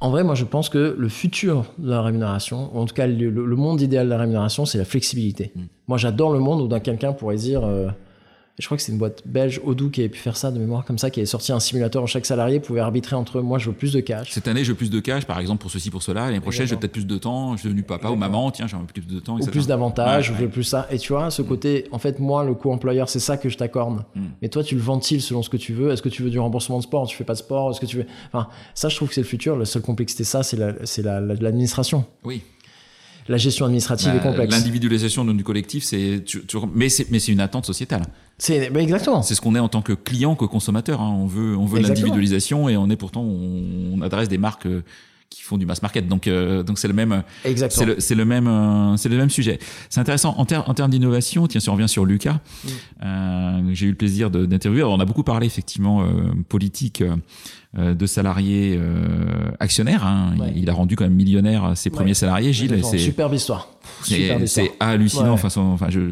En 0.00 0.10
vrai, 0.10 0.24
moi, 0.24 0.34
je 0.34 0.44
pense 0.44 0.70
que 0.70 0.96
le 0.98 1.08
futur 1.08 1.66
de 1.78 1.90
la 1.90 2.00
rémunération, 2.00 2.74
ou 2.74 2.80
en 2.80 2.86
tout 2.86 2.94
cas 2.94 3.06
le, 3.06 3.30
monde 3.56 3.82
idéal 3.82 4.06
de 4.06 4.10
la 4.10 4.18
rémunération, 4.18 4.64
c'est 4.64 4.78
la 4.78 4.86
flexibilité. 4.86 5.52
Mm. 5.54 5.60
Moi, 5.88 5.98
j'adore 5.98 6.32
le 6.32 6.38
monde 6.38 6.60
où 6.60 6.80
quelqu'un 6.80 7.12
pourrait 7.12 7.36
dire, 7.36 7.64
euh, 7.64 7.90
je 8.60 8.66
crois 8.66 8.76
que 8.76 8.82
c'est 8.82 8.92
une 8.92 8.98
boîte 8.98 9.22
belge, 9.26 9.60
Odoo, 9.64 9.88
qui 9.90 10.00
avait 10.00 10.08
pu 10.08 10.18
faire 10.20 10.36
ça 10.36 10.50
de 10.52 10.58
mémoire 10.58 10.84
comme 10.84 10.98
ça, 10.98 11.10
qui 11.10 11.18
avait 11.20 11.26
sorti 11.26 11.50
un 11.50 11.58
simulateur 11.60 12.02
où 12.02 12.06
chaque 12.06 12.26
salarié 12.26 12.60
pouvait 12.60 12.80
arbitrer 12.80 13.16
entre 13.16 13.40
moi, 13.40 13.58
je 13.58 13.70
veux 13.70 13.74
plus 13.76 13.92
de 13.92 14.00
cash. 14.00 14.30
Cette 14.30 14.46
année, 14.48 14.62
je 14.64 14.70
veux 14.72 14.76
plus 14.76 14.90
de 14.90 15.00
cash, 15.00 15.24
par 15.24 15.40
exemple, 15.40 15.60
pour 15.62 15.70
ceci, 15.70 15.90
pour 15.90 16.02
cela. 16.02 16.26
L'année 16.26 16.40
prochaine, 16.40 16.66
j'ai 16.66 16.74
Exactement. 16.74 16.80
peut-être 16.80 16.92
plus 16.92 17.06
de 17.06 17.18
temps. 17.18 17.52
Je 17.54 17.60
suis 17.60 17.68
devenu 17.68 17.82
papa 17.82 18.08
ou 18.10 18.16
maman. 18.16 18.50
Tiens, 18.50 18.66
j'ai 18.66 18.76
un 18.76 18.80
peu 18.84 18.92
plus 19.00 19.06
de 19.12 19.18
temps. 19.20 19.34
Ou 19.34 19.38
etc. 19.38 19.50
plus 19.50 19.66
d'avantages, 19.66 20.28
Ouais, 20.30 20.34
ou 20.34 20.38
je 20.38 20.42
veux 20.44 20.48
plus 20.50 20.64
ça. 20.64 20.86
Et 20.90 20.98
tu 20.98 21.12
vois, 21.12 21.30
ce 21.30 21.42
côté, 21.42 21.86
en 21.90 21.98
fait, 21.98 22.18
moi, 22.20 22.44
le 22.44 22.54
coût 22.54 22.70
employeur, 22.70 23.08
c'est 23.08 23.18
ça 23.18 23.36
que 23.36 23.48
je 23.48 23.56
t'accorde. 23.56 24.04
Mm. 24.14 24.20
Mais 24.42 24.48
toi, 24.48 24.62
tu 24.62 24.74
le 24.74 24.80
ventiles 24.82 25.22
selon 25.22 25.42
ce 25.42 25.48
que 25.50 25.56
tu 25.56 25.72
veux. 25.72 25.90
Est-ce 25.90 26.02
que 26.02 26.08
tu 26.08 26.22
veux 26.22 26.30
du 26.30 26.38
remboursement 26.38 26.78
de 26.78 26.82
sport? 26.84 27.06
Tu 27.06 27.16
fais 27.16 27.24
pas 27.24 27.32
de 27.34 27.38
sport? 27.38 27.70
Est-ce 27.70 27.80
que 27.80 27.86
tu 27.86 27.96
veux. 27.96 28.06
Enfin, 28.32 28.48
ça, 28.74 28.88
je 28.88 28.96
trouve 28.96 29.08
que 29.08 29.14
c'est 29.14 29.22
le 29.22 29.26
futur. 29.26 29.56
La 29.56 29.64
seule 29.64 29.82
complexité, 29.82 30.24
ça, 30.24 30.42
c'est 30.42 30.56
la- 30.56 30.74
c'est 30.84 31.02
la- 31.02 31.20
la- 31.20 31.34
l'administration. 31.34 32.04
Oui. 32.24 32.42
La 33.28 33.36
gestion 33.36 33.66
administrative 33.66 34.08
Bah, 34.08 34.16
est 34.16 34.20
complexe. 34.22 34.52
L'individualisation 34.52 35.24
du 35.24 35.44
collectif, 35.44 35.84
c'est, 35.84 36.24
mais 36.74 36.88
c'est, 36.88 37.10
mais 37.10 37.20
c'est 37.20 37.30
une 37.30 37.38
attente 37.40 37.64
sociétale. 37.66 38.02
C'est 38.42 38.70
bah, 38.70 38.80
exactement. 38.80 39.22
C'est 39.22 39.34
ce 39.34 39.40
qu'on 39.40 39.54
est 39.54 39.58
en 39.60 39.68
tant 39.68 39.82
que 39.82 39.92
client, 39.92 40.34
que 40.34 40.46
consommateur. 40.46 41.00
hein. 41.00 41.14
On 41.16 41.26
veut, 41.26 41.56
on 41.56 41.66
veut 41.66 41.80
l'individualisation 41.80 42.68
et 42.68 42.76
on 42.76 42.88
est 42.90 42.96
pourtant, 42.96 43.20
on, 43.22 43.94
on 43.98 44.00
adresse 44.02 44.28
des 44.28 44.38
marques 44.38 44.64
euh, 44.66 44.82
qui 45.28 45.42
font 45.42 45.58
du 45.58 45.66
mass 45.66 45.82
market. 45.82 46.08
Donc, 46.08 46.26
euh, 46.26 46.62
donc 46.62 46.78
c'est 46.78 46.88
le 46.88 46.94
même, 46.94 47.22
Exactement. 47.44 47.94
c'est 47.98 48.14
le, 48.14 48.18
le 48.22 48.24
même, 48.24 48.48
euh, 48.48 48.96
c'est 48.96 49.08
le 49.10 49.16
même 49.18 49.30
sujet. 49.30 49.58
C'est 49.90 50.00
intéressant 50.00 50.34
en, 50.38 50.44
ter- 50.46 50.68
en 50.68 50.74
termes 50.74 50.90
d'innovation. 50.90 51.46
Tiens, 51.46 51.60
si 51.60 51.68
on 51.68 51.74
revient 51.74 51.88
sur 51.88 52.04
Lucas, 52.04 52.38
Mm. 52.64 52.68
euh, 53.04 53.60
j'ai 53.74 53.86
eu 53.86 53.90
le 53.90 53.94
plaisir 53.96 54.30
d'interviewer. 54.30 54.80
Alors, 54.82 54.94
on 54.94 55.00
a 55.00 55.04
beaucoup 55.04 55.22
parlé 55.22 55.46
effectivement 55.46 56.02
euh, 56.02 56.06
politique. 56.48 57.02
euh, 57.78 57.94
de 57.94 58.04
salariés 58.04 58.76
euh, 58.76 59.48
actionnaires. 59.60 60.04
hein. 60.04 60.34
Ouais. 60.40 60.50
Il, 60.56 60.62
il 60.64 60.70
a 60.70 60.72
rendu 60.72 60.96
quand 60.96 61.04
même 61.04 61.14
millionnaire 61.14 61.70
ses 61.76 61.88
Ouais. 61.88 61.94
premiers 61.94 62.14
salariés, 62.14 62.52
Gilles. 62.52 62.80
C'est, 62.82 62.98
Superbe 62.98 63.32
histoire. 63.34 63.68
Superbe 64.02 64.40
c'est 64.40 64.44
histoire. 64.64 64.66
c'est 64.66 64.84
hallucinant. 64.84 65.22
Ouais. 65.26 65.30
Enfin, 65.30 65.50
son- 65.50 65.60
enfin, 65.60 65.86
je, 65.88 66.10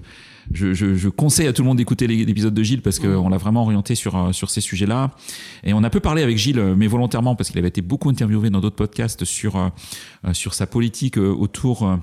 je, 0.52 0.72
je, 0.74 0.94
je 0.94 1.08
conseille 1.08 1.46
à 1.46 1.52
tout 1.52 1.62
le 1.62 1.68
monde 1.68 1.78
d'écouter 1.78 2.06
l'épisode 2.06 2.54
de 2.54 2.62
Gilles 2.62 2.82
parce 2.82 2.98
qu'on 2.98 3.28
l'a 3.28 3.36
vraiment 3.36 3.62
orienté 3.62 3.94
sur, 3.94 4.16
euh, 4.16 4.32
sur 4.32 4.50
ces 4.50 4.60
sujets-là. 4.60 5.10
Et 5.64 5.74
on 5.74 5.82
a 5.82 5.90
peu 5.90 6.00
parlé 6.00 6.22
avec 6.22 6.38
Gilles, 6.38 6.58
euh, 6.58 6.74
mais 6.76 6.86
volontairement 6.86 7.34
parce 7.34 7.50
qu'il 7.50 7.58
avait 7.58 7.68
été 7.68 7.82
beaucoup 7.82 8.08
interviewé 8.08 8.50
dans 8.50 8.60
d'autres 8.60 8.76
podcasts 8.76 9.24
sur, 9.24 9.56
euh, 9.56 9.68
sur 10.32 10.54
sa 10.54 10.66
politique 10.66 11.16
autour 11.18 11.98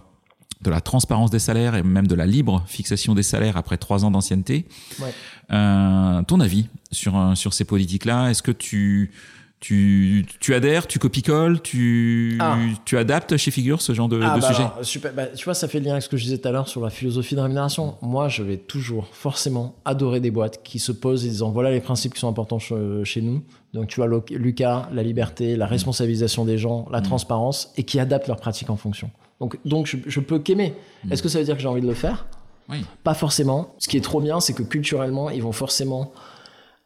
de 0.61 0.69
la 0.69 0.81
transparence 0.81 1.31
des 1.31 1.39
salaires 1.39 1.75
et 1.75 1.83
même 1.83 2.07
de 2.07 2.15
la 2.15 2.25
libre 2.25 2.63
fixation 2.67 3.13
des 3.13 3.23
salaires 3.23 3.57
après 3.57 3.77
trois 3.77 4.05
ans 4.05 4.11
d'ancienneté. 4.11 4.65
Ouais. 4.99 5.13
Euh, 5.51 6.21
ton 6.23 6.39
avis 6.39 6.67
sur, 6.91 7.33
sur 7.35 7.53
ces 7.53 7.65
politiques-là 7.65 8.29
Est-ce 8.29 8.41
que 8.41 8.51
tu, 8.51 9.11
tu, 9.59 10.25
tu 10.39 10.53
adhères, 10.53 10.85
tu 10.85 10.99
copie-colles, 10.99 11.61
tu, 11.61 12.37
Ah. 12.39 12.57
tu 12.85 12.97
adaptes 12.97 13.35
chez 13.37 13.49
Figure 13.51 13.81
ce 13.81 13.93
genre 13.93 14.07
de, 14.09 14.19
Ah, 14.21 14.35
de 14.35 14.41
bah 14.41 14.47
sujet 14.47 14.59
alors, 14.63 14.79
super. 14.83 15.13
Bah, 15.13 15.25
tu 15.27 15.43
vois, 15.45 15.53
ça 15.55 15.67
fait 15.67 15.79
le 15.79 15.85
lien 15.85 15.93
avec 15.93 16.03
ce 16.03 16.09
que 16.09 16.17
je 16.17 16.23
disais 16.23 16.37
tout 16.37 16.47
à 16.47 16.51
l'heure 16.51 16.67
sur 16.67 16.81
la 16.81 16.89
philosophie 16.91 17.35
de 17.35 17.39
rémunération. 17.41 17.95
Moi, 18.01 18.27
je 18.27 18.43
vais 18.43 18.57
toujours, 18.57 19.07
forcément, 19.11 19.75
adorer 19.85 20.19
des 20.19 20.29
boîtes 20.29 20.61
qui 20.63 20.77
se 20.77 20.91
posent 20.91 21.25
et 21.25 21.29
disant 21.29 21.49
voilà 21.51 21.71
les 21.71 21.79
principes 21.81 22.13
qui 22.13 22.19
sont 22.19 22.27
importants 22.29 22.57
che- 22.59 23.03
chez 23.03 23.21
nous. 23.21 23.41
Donc, 23.73 23.87
tu 23.87 23.95
vois, 23.95 24.07
Lucas, 24.29 24.87
la 24.93 25.01
liberté, 25.03 25.55
la 25.55 25.65
responsabilisation 25.65 26.45
des 26.45 26.57
gens, 26.57 26.87
la 26.91 26.99
Mm. 26.99 27.03
transparence 27.03 27.71
et 27.77 27.83
qui 27.83 27.99
adaptent 27.99 28.27
leurs 28.27 28.37
pratiques 28.39 28.69
en 28.69 28.77
fonction. 28.77 29.09
Donc, 29.41 29.57
donc 29.65 29.87
je, 29.87 29.97
je 30.05 30.19
peux 30.19 30.37
qu'aimer. 30.39 30.75
Mm. 31.05 31.11
Est-ce 31.13 31.23
que 31.23 31.29
ça 31.29 31.39
veut 31.39 31.45
dire 31.45 31.55
que 31.55 31.61
j'ai 31.61 31.67
envie 31.67 31.81
de 31.81 31.87
le 31.87 31.93
faire? 31.93 32.27
Oui. 32.69 32.85
Pas 33.03 33.13
forcément. 33.13 33.75
Ce 33.79 33.87
qui 33.87 33.97
est 33.97 34.01
trop 34.01 34.21
bien, 34.21 34.39
c'est 34.39 34.53
que 34.53 34.63
culturellement, 34.63 35.29
ils 35.29 35.41
vont 35.43 35.51
forcément 35.51 36.11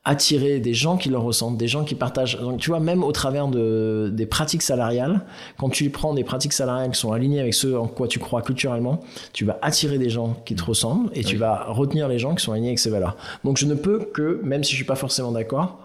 attirer 0.06 0.60
des 0.60 0.74
gens 0.74 0.98
qui 0.98 1.10
leur 1.10 1.24
ressemblent, 1.24 1.58
des 1.58 1.68
gens 1.68 1.84
qui 1.84 1.94
partagent. 1.94 2.40
Donc, 2.40 2.60
tu 2.60 2.70
vois, 2.70 2.80
même 2.80 3.04
au 3.04 3.12
travers 3.12 3.48
de, 3.48 4.10
des 4.14 4.26
pratiques 4.26 4.62
salariales, 4.62 5.22
quand 5.58 5.70
tu 5.70 5.90
prends 5.90 6.14
des 6.14 6.24
pratiques 6.24 6.54
salariales 6.54 6.92
qui 6.92 7.00
sont 7.00 7.12
alignées 7.12 7.42
avec 7.42 7.54
ce 7.54 7.76
en 7.76 7.88
quoi 7.88 8.08
tu 8.08 8.18
crois 8.18 8.42
culturellement, 8.42 9.02
tu 9.34 9.46
vas 9.46 9.60
attirer 9.62 9.98
des 9.98 10.10
gens 10.10 10.42
qui 10.46 10.56
te 10.56 10.64
ressemblent 10.64 11.10
et 11.14 11.24
tu 11.24 11.36
vas 11.36 11.66
retenir 11.68 12.08
les 12.08 12.18
gens 12.18 12.34
qui 12.34 12.44
sont 12.44 12.54
alignés 12.54 12.70
avec 12.70 12.80
ces 12.80 12.90
valeurs. 12.90 13.18
Donc, 13.44 13.58
je 13.58 13.66
ne 13.66 13.76
peux 13.76 14.00
que, 14.00 14.40
même 14.44 14.64
si 14.64 14.72
je 14.72 14.78
suis 14.78 14.86
pas 14.86 14.96
forcément 14.96 15.32
d'accord, 15.32 15.80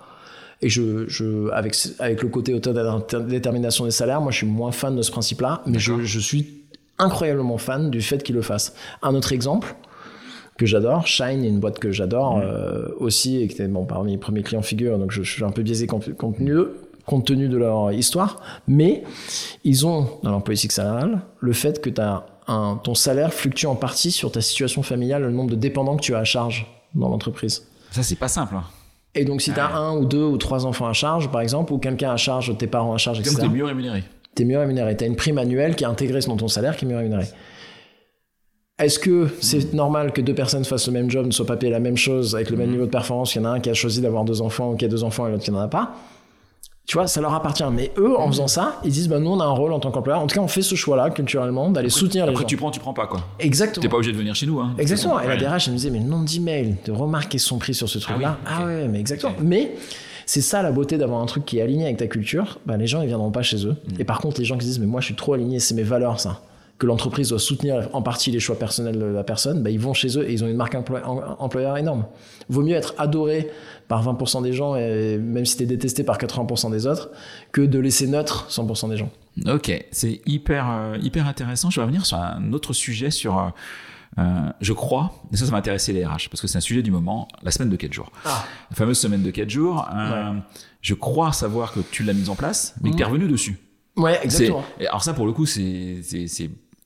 et 0.62 0.68
je, 0.68 1.06
je, 1.08 1.50
avec, 1.50 1.76
avec 1.98 2.22
le 2.22 2.28
côté 2.28 2.54
autodétermination 2.54 3.84
des 3.84 3.90
salaires, 3.90 4.20
moi 4.20 4.30
je 4.30 4.38
suis 4.38 4.46
moins 4.46 4.72
fan 4.72 4.96
de 4.96 5.02
ce 5.02 5.10
principe-là, 5.10 5.62
mais 5.66 5.78
je, 5.78 6.04
je 6.04 6.18
suis 6.20 6.62
incroyablement 6.98 7.58
fan 7.58 7.90
du 7.90 8.00
fait 8.00 8.22
qu'il 8.22 8.36
le 8.36 8.42
fasse. 8.42 8.74
Un 9.02 9.14
autre 9.14 9.32
exemple 9.32 9.74
que 10.58 10.66
j'adore, 10.66 11.06
Shine 11.06 11.44
est 11.44 11.48
une 11.48 11.58
boîte 11.60 11.78
que 11.78 11.90
j'adore 11.92 12.36
Mhm. 12.36 12.42
euh, 12.44 12.88
aussi 12.98 13.40
et 13.42 13.48
qui 13.48 13.54
était 13.54 13.66
bon, 13.68 13.84
parmi 13.84 14.12
les 14.12 14.18
premiers 14.18 14.42
clients 14.42 14.62
figure, 14.62 14.98
donc 14.98 15.10
je, 15.10 15.22
je 15.22 15.30
suis 15.32 15.44
un 15.44 15.50
peu 15.50 15.62
biaisé 15.62 15.86
compte, 15.86 16.04
tenu, 16.16 16.54
compte 17.06 17.26
tenu 17.26 17.48
de 17.48 17.56
leur 17.56 17.92
histoire, 17.92 18.40
mais 18.68 19.02
ils 19.64 19.86
ont 19.86 20.08
dans 20.22 20.30
leur 20.30 20.42
politique 20.44 20.72
salariale 20.72 21.20
le 21.40 21.52
fait 21.52 21.80
que 21.80 21.90
as 22.00 22.26
un, 22.46 22.78
ton 22.82 22.94
salaire 22.94 23.32
fluctue 23.32 23.66
en 23.66 23.74
partie 23.74 24.10
sur 24.10 24.30
ta 24.30 24.40
situation 24.40 24.82
familiale, 24.82 25.22
le 25.22 25.30
nombre 25.30 25.50
de 25.50 25.56
dépendants 25.56 25.96
que 25.96 26.02
tu 26.02 26.14
as 26.14 26.18
à 26.18 26.24
charge 26.24 26.66
dans 26.94 27.08
l'entreprise. 27.08 27.66
Ça, 27.90 28.02
c'est 28.02 28.16
pas 28.18 28.28
simple. 28.28 28.54
Hein. 28.56 28.64
Et 29.14 29.24
donc, 29.24 29.40
si 29.42 29.52
tu 29.52 29.58
as 29.60 29.66
Ouais. 29.68 29.72
un 29.74 29.96
ou 29.96 30.04
deux 30.04 30.24
ou 30.24 30.36
trois 30.36 30.66
enfants 30.66 30.86
à 30.88 30.92
charge, 30.92 31.30
par 31.30 31.40
exemple, 31.40 31.72
ou 31.72 31.78
quelqu'un 31.78 32.10
à 32.10 32.16
charge, 32.16 32.56
tes 32.58 32.66
parents 32.66 32.92
à 32.92 32.98
charge, 32.98 33.18
Donc, 33.18 33.26
etc., 33.28 33.42
t'es 33.42 33.48
mieux 33.48 33.64
rémunéré. 33.64 34.02
tu 34.34 34.42
es 34.42 34.44
mieux 34.44 34.58
rémunéré. 34.58 34.96
Tu 34.96 35.04
as 35.04 35.06
une 35.06 35.16
prime 35.16 35.38
annuelle 35.38 35.74
qui 35.76 35.84
est 35.84 35.86
intégrée 35.86 36.20
dans 36.20 36.36
ton 36.36 36.48
salaire 36.48 36.76
qui 36.76 36.84
est 36.84 36.88
mieux 36.88 36.96
rémunérée. 36.96 37.26
Est-ce 38.78 38.98
que 38.98 39.28
c'est 39.40 39.72
normal 39.72 40.12
que 40.12 40.20
deux 40.20 40.34
personnes 40.34 40.64
fassent 40.64 40.88
le 40.88 40.92
même 40.94 41.08
job, 41.08 41.26
ne 41.26 41.30
soient 41.30 41.46
pas 41.46 41.56
payées 41.56 41.70
la 41.72 41.78
même 41.78 41.96
chose, 41.96 42.34
avec 42.34 42.50
le 42.50 42.56
même 42.56 42.66
Mhm. 42.66 42.72
niveau 42.72 42.86
de 42.86 42.90
performance? 42.90 43.34
Il 43.36 43.38
y 43.38 43.40
en 43.40 43.44
a 43.44 43.50
un 43.50 43.60
qui 43.60 43.70
a 43.70 43.74
choisi 43.74 44.00
d'avoir 44.00 44.24
deux 44.24 44.42
enfants 44.42 44.72
ou 44.72 44.76
qui 44.76 44.84
a 44.84 44.88
deux 44.88 45.04
enfants 45.04 45.28
et 45.28 45.30
l'autre 45.30 45.44
qui 45.44 45.52
n'en 45.52 45.60
a 45.60 45.68
pas. 45.68 45.94
Tu 46.84 46.98
vois, 46.98 47.06
ça 47.06 47.20
leur 47.20 47.32
appartient. 47.32 47.62
Mais 47.72 47.92
eux, 47.98 48.18
en 48.18 48.26
faisant 48.26 48.48
ça, 48.48 48.80
ils 48.84 48.90
disent 48.90 49.08
bah, 49.08 49.20
nous, 49.20 49.30
on 49.30 49.38
a 49.40 49.44
un 49.44 49.50
rôle 49.52 49.72
en 49.72 49.78
tant 49.78 49.92
qu'employeur. 49.92 50.20
En 50.20 50.26
tout 50.26 50.34
cas, 50.34 50.42
on 50.42 50.48
fait 50.48 50.60
ce 50.60 50.74
choix-là, 50.74 51.10
culturellement, 51.10 51.70
d'aller 51.70 51.88
soutenir 51.88 52.26
les 52.26 52.32
Après, 52.32 52.42
gens. 52.42 52.48
tu 52.48 52.56
prends, 52.56 52.70
tu 52.72 52.80
prends 52.80 52.92
pas, 52.92 53.06
quoi. 53.06 53.20
Exactement. 53.38 53.80
T'es 53.80 53.88
pas 53.88 53.96
obligé 53.96 54.10
de 54.12 54.18
venir 54.18 54.34
chez 54.34 54.46
nous. 54.46 54.58
Hein. 54.60 54.74
Exactement. 54.76 55.20
Et 55.20 55.28
la. 55.28 55.36
DRH, 55.36 55.68
elle 55.68 55.74
me 55.74 55.78
disait, 55.78 55.90
mais 55.90 56.00
le 56.00 56.04
nombre 56.06 56.24
d'emails, 56.24 56.74
de 56.84 56.90
remarques 56.92 57.30
qui 57.30 57.38
sont 57.38 57.58
prises 57.58 57.76
sur 57.78 57.88
ce 57.88 57.98
truc-là. 58.00 58.38
oui, 58.44 58.52
Ah, 58.52 58.66
ouais, 58.66 58.88
mais 58.88 58.98
exactement. 58.98 59.32
Mais 59.40 59.76
c'est 60.26 60.40
ça 60.42 60.62
la 60.62 60.72
beauté 60.72 60.98
d'avoir 60.98 61.22
un 61.22 61.26
truc 61.26 61.46
qui 61.46 61.58
est 61.58 61.62
aligné 61.62 61.84
avec 61.84 61.96
ta 61.98 62.08
culture. 62.08 62.58
Bah, 62.66 62.76
les 62.76 62.88
gens, 62.88 63.00
ils 63.02 63.06
viendront 63.08 63.30
pas 63.30 63.42
chez 63.42 63.64
eux. 63.66 63.76
Mm. 63.88 64.00
Et 64.00 64.04
par 64.04 64.18
contre, 64.20 64.40
les 64.40 64.44
gens 64.44 64.58
qui 64.58 64.66
disent, 64.66 64.80
mais 64.80 64.86
moi, 64.86 65.00
je 65.00 65.06
suis 65.06 65.14
trop 65.14 65.32
aligné, 65.34 65.60
c'est 65.60 65.74
mes 65.76 65.84
valeurs, 65.84 66.18
ça. 66.18 66.40
Que 66.78 66.86
l'entreprise 66.86 67.28
doit 67.28 67.38
soutenir 67.38 67.88
en 67.92 68.02
partie 68.02 68.30
les 68.30 68.40
choix 68.40 68.58
personnels 68.58 68.98
de 68.98 69.04
la 69.04 69.22
personne, 69.22 69.62
bah, 69.62 69.70
ils 69.70 69.78
vont 69.78 69.94
chez 69.94 70.18
eux 70.18 70.28
et 70.28 70.32
ils 70.32 70.42
ont 70.42 70.48
une 70.48 70.56
marque 70.56 70.74
employeur 70.74 71.76
énorme. 71.76 72.06
Vaut 72.48 72.62
mieux 72.62 72.74
être 72.74 72.94
adoré 72.98 73.50
par 73.88 74.04
20% 74.04 74.42
des 74.42 74.52
gens, 74.52 74.74
et 74.76 75.18
même 75.18 75.46
si 75.46 75.56
tu 75.56 75.62
es 75.62 75.66
détesté 75.66 76.02
par 76.04 76.18
80% 76.18 76.70
des 76.70 76.86
autres, 76.86 77.10
que 77.52 77.60
de 77.60 77.78
laisser 77.78 78.06
neutre 78.06 78.48
100% 78.50 78.88
des 78.90 78.96
gens. 78.96 79.10
Ok, 79.46 79.72
c'est 79.90 80.20
hyper, 80.26 80.70
euh, 80.70 80.98
hyper 81.00 81.26
intéressant. 81.26 81.70
Je 81.70 81.80
vais 81.80 81.84
revenir 81.84 82.06
sur 82.06 82.16
un 82.18 82.52
autre 82.52 82.72
sujet, 82.72 83.10
sur, 83.10 83.38
euh, 83.38 83.48
euh, 84.18 84.50
je 84.60 84.72
crois, 84.72 85.12
et 85.32 85.36
ça, 85.36 85.44
ça 85.44 85.52
m'a 85.52 85.58
intéressé 85.58 85.92
les 85.92 86.04
RH, 86.04 86.28
parce 86.30 86.40
que 86.40 86.46
c'est 86.46 86.58
un 86.58 86.62
sujet 86.62 86.82
du 86.82 86.90
moment, 86.90 87.28
la 87.42 87.50
semaine 87.50 87.70
de 87.70 87.76
4 87.76 87.92
jours. 87.92 88.10
Ah. 88.24 88.44
La 88.70 88.76
fameuse 88.76 88.98
semaine 88.98 89.22
de 89.22 89.30
4 89.30 89.50
jours. 89.50 89.88
Je 90.80 90.94
crois 90.94 91.32
savoir 91.32 91.72
que 91.72 91.80
tu 91.80 92.02
l'as 92.02 92.12
mise 92.12 92.28
en 92.28 92.34
place, 92.34 92.74
mais 92.82 92.90
que 92.90 92.96
tu 92.96 93.02
es 93.02 93.06
revenu 93.06 93.26
dessus. 93.28 93.58
Ouais, 93.96 94.18
exactement. 94.24 94.64
alors 94.80 95.04
ça, 95.04 95.14
pour 95.14 95.26
le 95.26 95.32
coup, 95.32 95.46
c'est 95.46 96.00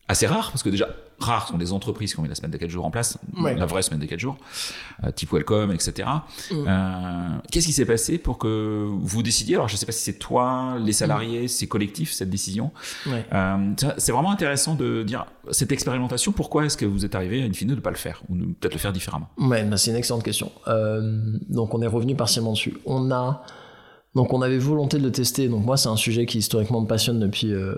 assez 0.08 0.26
rare, 0.26 0.50
parce 0.50 0.62
que 0.62 0.70
déjà, 0.70 0.88
rares 1.20 1.48
sont 1.48 1.58
les 1.58 1.72
entreprises 1.72 2.14
qui 2.14 2.20
ont 2.20 2.22
mis 2.22 2.28
la 2.28 2.34
semaine 2.34 2.50
de 2.50 2.56
4 2.56 2.70
jours 2.70 2.86
en 2.86 2.90
place, 2.90 3.18
la 3.36 3.66
vraie 3.66 3.82
semaine 3.82 4.00
de 4.00 4.06
4 4.06 4.18
jours, 4.18 4.38
euh, 5.04 5.10
type 5.10 5.32
Welcome, 5.32 5.70
etc. 5.72 6.08
Mm. 6.50 6.54
Euh, 6.66 7.28
Qu'est-ce 7.50 7.66
qui 7.66 7.72
s'est 7.72 7.84
passé 7.84 8.18
pour 8.18 8.38
que 8.38 8.88
vous 8.88 9.22
décidiez 9.22 9.56
Alors, 9.56 9.68
je 9.68 9.74
ne 9.74 9.78
sais 9.78 9.86
pas 9.86 9.92
si 9.92 10.02
c'est 10.02 10.18
toi, 10.18 10.76
les 10.80 10.92
salariés, 10.92 11.44
mm. 11.44 11.48
c'est 11.48 11.66
collectif, 11.66 12.12
cette 12.12 12.30
décision. 12.30 12.72
Euh, 13.06 13.72
c'est 13.98 14.12
vraiment 14.12 14.30
intéressant 14.30 14.74
de 14.74 15.02
dire, 15.02 15.26
cette 15.50 15.72
expérimentation, 15.72 16.32
pourquoi 16.32 16.64
est-ce 16.64 16.76
que 16.76 16.86
vous 16.86 17.04
êtes 17.04 17.14
arrivé 17.14 17.42
à 17.42 17.46
une 17.46 17.54
fine 17.54 17.68
de 17.68 17.74
ne 17.74 17.80
pas 17.80 17.90
le 17.90 17.96
faire, 17.96 18.22
ou 18.30 18.34
peut-être 18.34 18.74
le 18.74 18.80
faire 18.80 18.92
différemment? 18.92 19.28
Ouais, 19.36 19.62
bah, 19.64 19.76
c'est 19.76 19.90
une 19.90 19.96
excellente 19.96 20.22
question. 20.22 20.50
Euh, 20.68 21.20
donc, 21.48 21.74
on 21.74 21.82
est 21.82 21.86
revenu 21.86 22.14
partiellement 22.14 22.52
dessus. 22.52 22.78
On 22.86 23.10
a 23.10 23.42
donc 24.14 24.32
on 24.32 24.42
avait 24.42 24.58
volonté 24.58 24.98
de 24.98 25.02
le 25.02 25.12
tester. 25.12 25.48
Donc 25.48 25.64
moi 25.64 25.76
c'est 25.76 25.88
un 25.88 25.96
sujet 25.96 26.26
qui 26.26 26.38
historiquement 26.38 26.80
me 26.80 26.86
passionne 26.86 27.20
depuis 27.20 27.52
euh, 27.52 27.74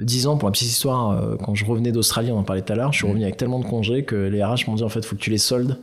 10 0.00 0.26
ans. 0.26 0.36
Pour 0.36 0.48
la 0.48 0.52
petite 0.52 0.68
histoire, 0.68 1.10
euh, 1.10 1.36
quand 1.36 1.54
je 1.54 1.64
revenais 1.64 1.92
d'Australie, 1.92 2.32
on 2.32 2.38
en 2.38 2.44
parlait 2.44 2.62
tout 2.62 2.72
à 2.72 2.76
l'heure, 2.76 2.92
je 2.92 2.98
suis 2.98 3.06
revenu 3.06 3.24
avec 3.24 3.36
tellement 3.36 3.58
de 3.58 3.64
congés 3.64 4.04
que 4.04 4.16
les 4.16 4.42
RH 4.42 4.66
m'ont 4.66 4.74
dit 4.74 4.82
en 4.82 4.88
fait 4.88 5.04
faut 5.04 5.16
que 5.16 5.20
tu 5.20 5.30
les 5.30 5.38
soldes. 5.38 5.78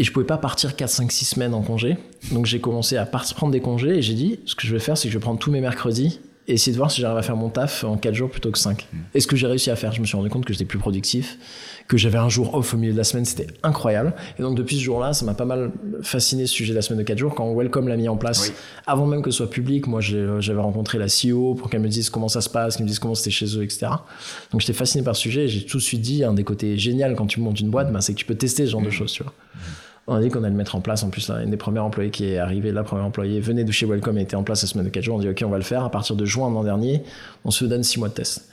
Et 0.00 0.04
je 0.04 0.12
pouvais 0.12 0.26
pas 0.26 0.38
partir 0.38 0.76
4, 0.76 0.88
5, 0.88 1.10
6 1.10 1.24
semaines 1.24 1.54
en 1.54 1.62
congé. 1.62 1.96
Donc 2.32 2.46
j'ai 2.46 2.60
commencé 2.60 2.96
à 2.96 3.04
prendre 3.04 3.50
des 3.52 3.60
congés 3.60 3.98
et 3.98 4.02
j'ai 4.02 4.14
dit 4.14 4.40
ce 4.46 4.54
que 4.54 4.66
je 4.66 4.72
vais 4.72 4.80
faire 4.80 4.96
c'est 4.96 5.08
que 5.08 5.12
je 5.12 5.18
vais 5.18 5.22
prendre 5.22 5.38
tous 5.38 5.50
mes 5.50 5.60
mercredis 5.60 6.20
et 6.48 6.54
essayer 6.54 6.72
de 6.72 6.78
voir 6.78 6.90
si 6.90 7.02
j'arrive 7.02 7.18
à 7.18 7.22
faire 7.22 7.36
mon 7.36 7.50
taf 7.50 7.84
en 7.84 7.98
4 7.98 8.14
jours 8.14 8.30
plutôt 8.30 8.50
que 8.50 8.58
5. 8.58 8.88
Et 9.14 9.20
ce 9.20 9.26
que 9.26 9.36
j'ai 9.36 9.46
réussi 9.46 9.70
à 9.70 9.76
faire, 9.76 9.92
je 9.92 10.00
me 10.00 10.06
suis 10.06 10.16
rendu 10.16 10.30
compte 10.30 10.46
que 10.46 10.54
j'étais 10.54 10.64
plus 10.64 10.78
productif, 10.78 11.38
que 11.86 11.98
j'avais 11.98 12.16
un 12.16 12.30
jour 12.30 12.54
off 12.54 12.72
au 12.72 12.78
milieu 12.78 12.92
de 12.92 12.96
la 12.96 13.04
semaine, 13.04 13.26
c'était 13.26 13.46
incroyable. 13.62 14.14
Et 14.38 14.42
donc 14.42 14.56
depuis 14.56 14.76
ce 14.76 14.82
jour-là, 14.82 15.12
ça 15.12 15.26
m'a 15.26 15.34
pas 15.34 15.44
mal 15.44 15.70
fasciné 16.00 16.46
ce 16.46 16.54
sujet 16.54 16.72
de 16.72 16.76
la 16.76 16.82
semaine 16.82 17.00
de 17.00 17.04
4 17.04 17.18
jours. 17.18 17.34
Quand 17.34 17.54
Welcome 17.54 17.88
l'a 17.88 17.96
mis 17.96 18.08
en 18.08 18.16
place, 18.16 18.52
avant 18.86 19.06
même 19.06 19.20
que 19.20 19.30
ce 19.30 19.36
soit 19.36 19.50
public, 19.50 19.86
moi 19.86 20.00
j'avais 20.00 20.60
rencontré 20.60 20.98
la 20.98 21.06
CEO 21.06 21.54
pour 21.54 21.68
qu'elle 21.68 21.82
me 21.82 21.88
dise 21.88 22.08
comment 22.08 22.28
ça 22.28 22.40
se 22.40 22.48
passe, 22.48 22.76
qu'elle 22.76 22.84
me 22.84 22.88
dise 22.88 22.98
comment 22.98 23.14
c'était 23.14 23.30
chez 23.30 23.58
eux, 23.58 23.62
etc. 23.62 23.88
Donc 24.50 24.62
j'étais 24.62 24.72
fasciné 24.72 25.04
par 25.04 25.16
ce 25.16 25.22
sujet 25.22 25.44
et 25.44 25.48
j'ai 25.48 25.66
tout 25.66 25.76
de 25.76 25.82
suite 25.82 26.00
dit, 26.00 26.24
un 26.24 26.32
des 26.32 26.44
côtés 26.44 26.78
génial 26.78 27.14
quand 27.14 27.26
tu 27.26 27.40
montes 27.40 27.60
une 27.60 27.70
boîte, 27.70 27.92
ben, 27.92 28.00
c'est 28.00 28.14
que 28.14 28.18
tu 28.18 28.24
peux 28.24 28.36
tester 28.36 28.64
ce 28.64 28.70
genre 28.72 28.80
de 28.80 28.88
mmh. 28.88 28.92
choses, 28.92 29.12
tu 29.12 29.22
vois. 29.22 29.32
Mmh 29.54 29.58
on 30.08 30.14
a 30.14 30.22
dit 30.22 30.30
qu'on 30.30 30.40
allait 30.40 30.50
le 30.50 30.56
mettre 30.56 30.74
en 30.74 30.80
place. 30.80 31.02
En 31.02 31.10
plus, 31.10 31.28
là, 31.28 31.42
une 31.42 31.50
des 31.50 31.56
premières 31.56 31.84
employés 31.84 32.10
qui 32.10 32.24
est 32.24 32.38
arrivée, 32.38 32.72
la 32.72 32.82
première 32.82 33.04
employée 33.04 33.40
venait 33.40 33.64
de 33.64 33.72
chez 33.72 33.86
Welcome 33.86 34.18
et 34.18 34.22
était 34.22 34.36
en 34.36 34.42
place 34.42 34.62
la 34.62 34.68
semaine 34.68 34.86
de 34.86 34.90
4 34.90 35.04
jours. 35.04 35.16
On 35.16 35.20
dit, 35.20 35.28
OK, 35.28 35.42
on 35.44 35.50
va 35.50 35.58
le 35.58 35.62
faire. 35.62 35.84
À 35.84 35.90
partir 35.90 36.16
de 36.16 36.24
juin 36.24 36.50
l'an 36.50 36.64
dernier, 36.64 37.02
on 37.44 37.50
se 37.50 37.64
donne 37.66 37.82
6 37.82 37.98
mois 37.98 38.08
de 38.08 38.14
test. 38.14 38.48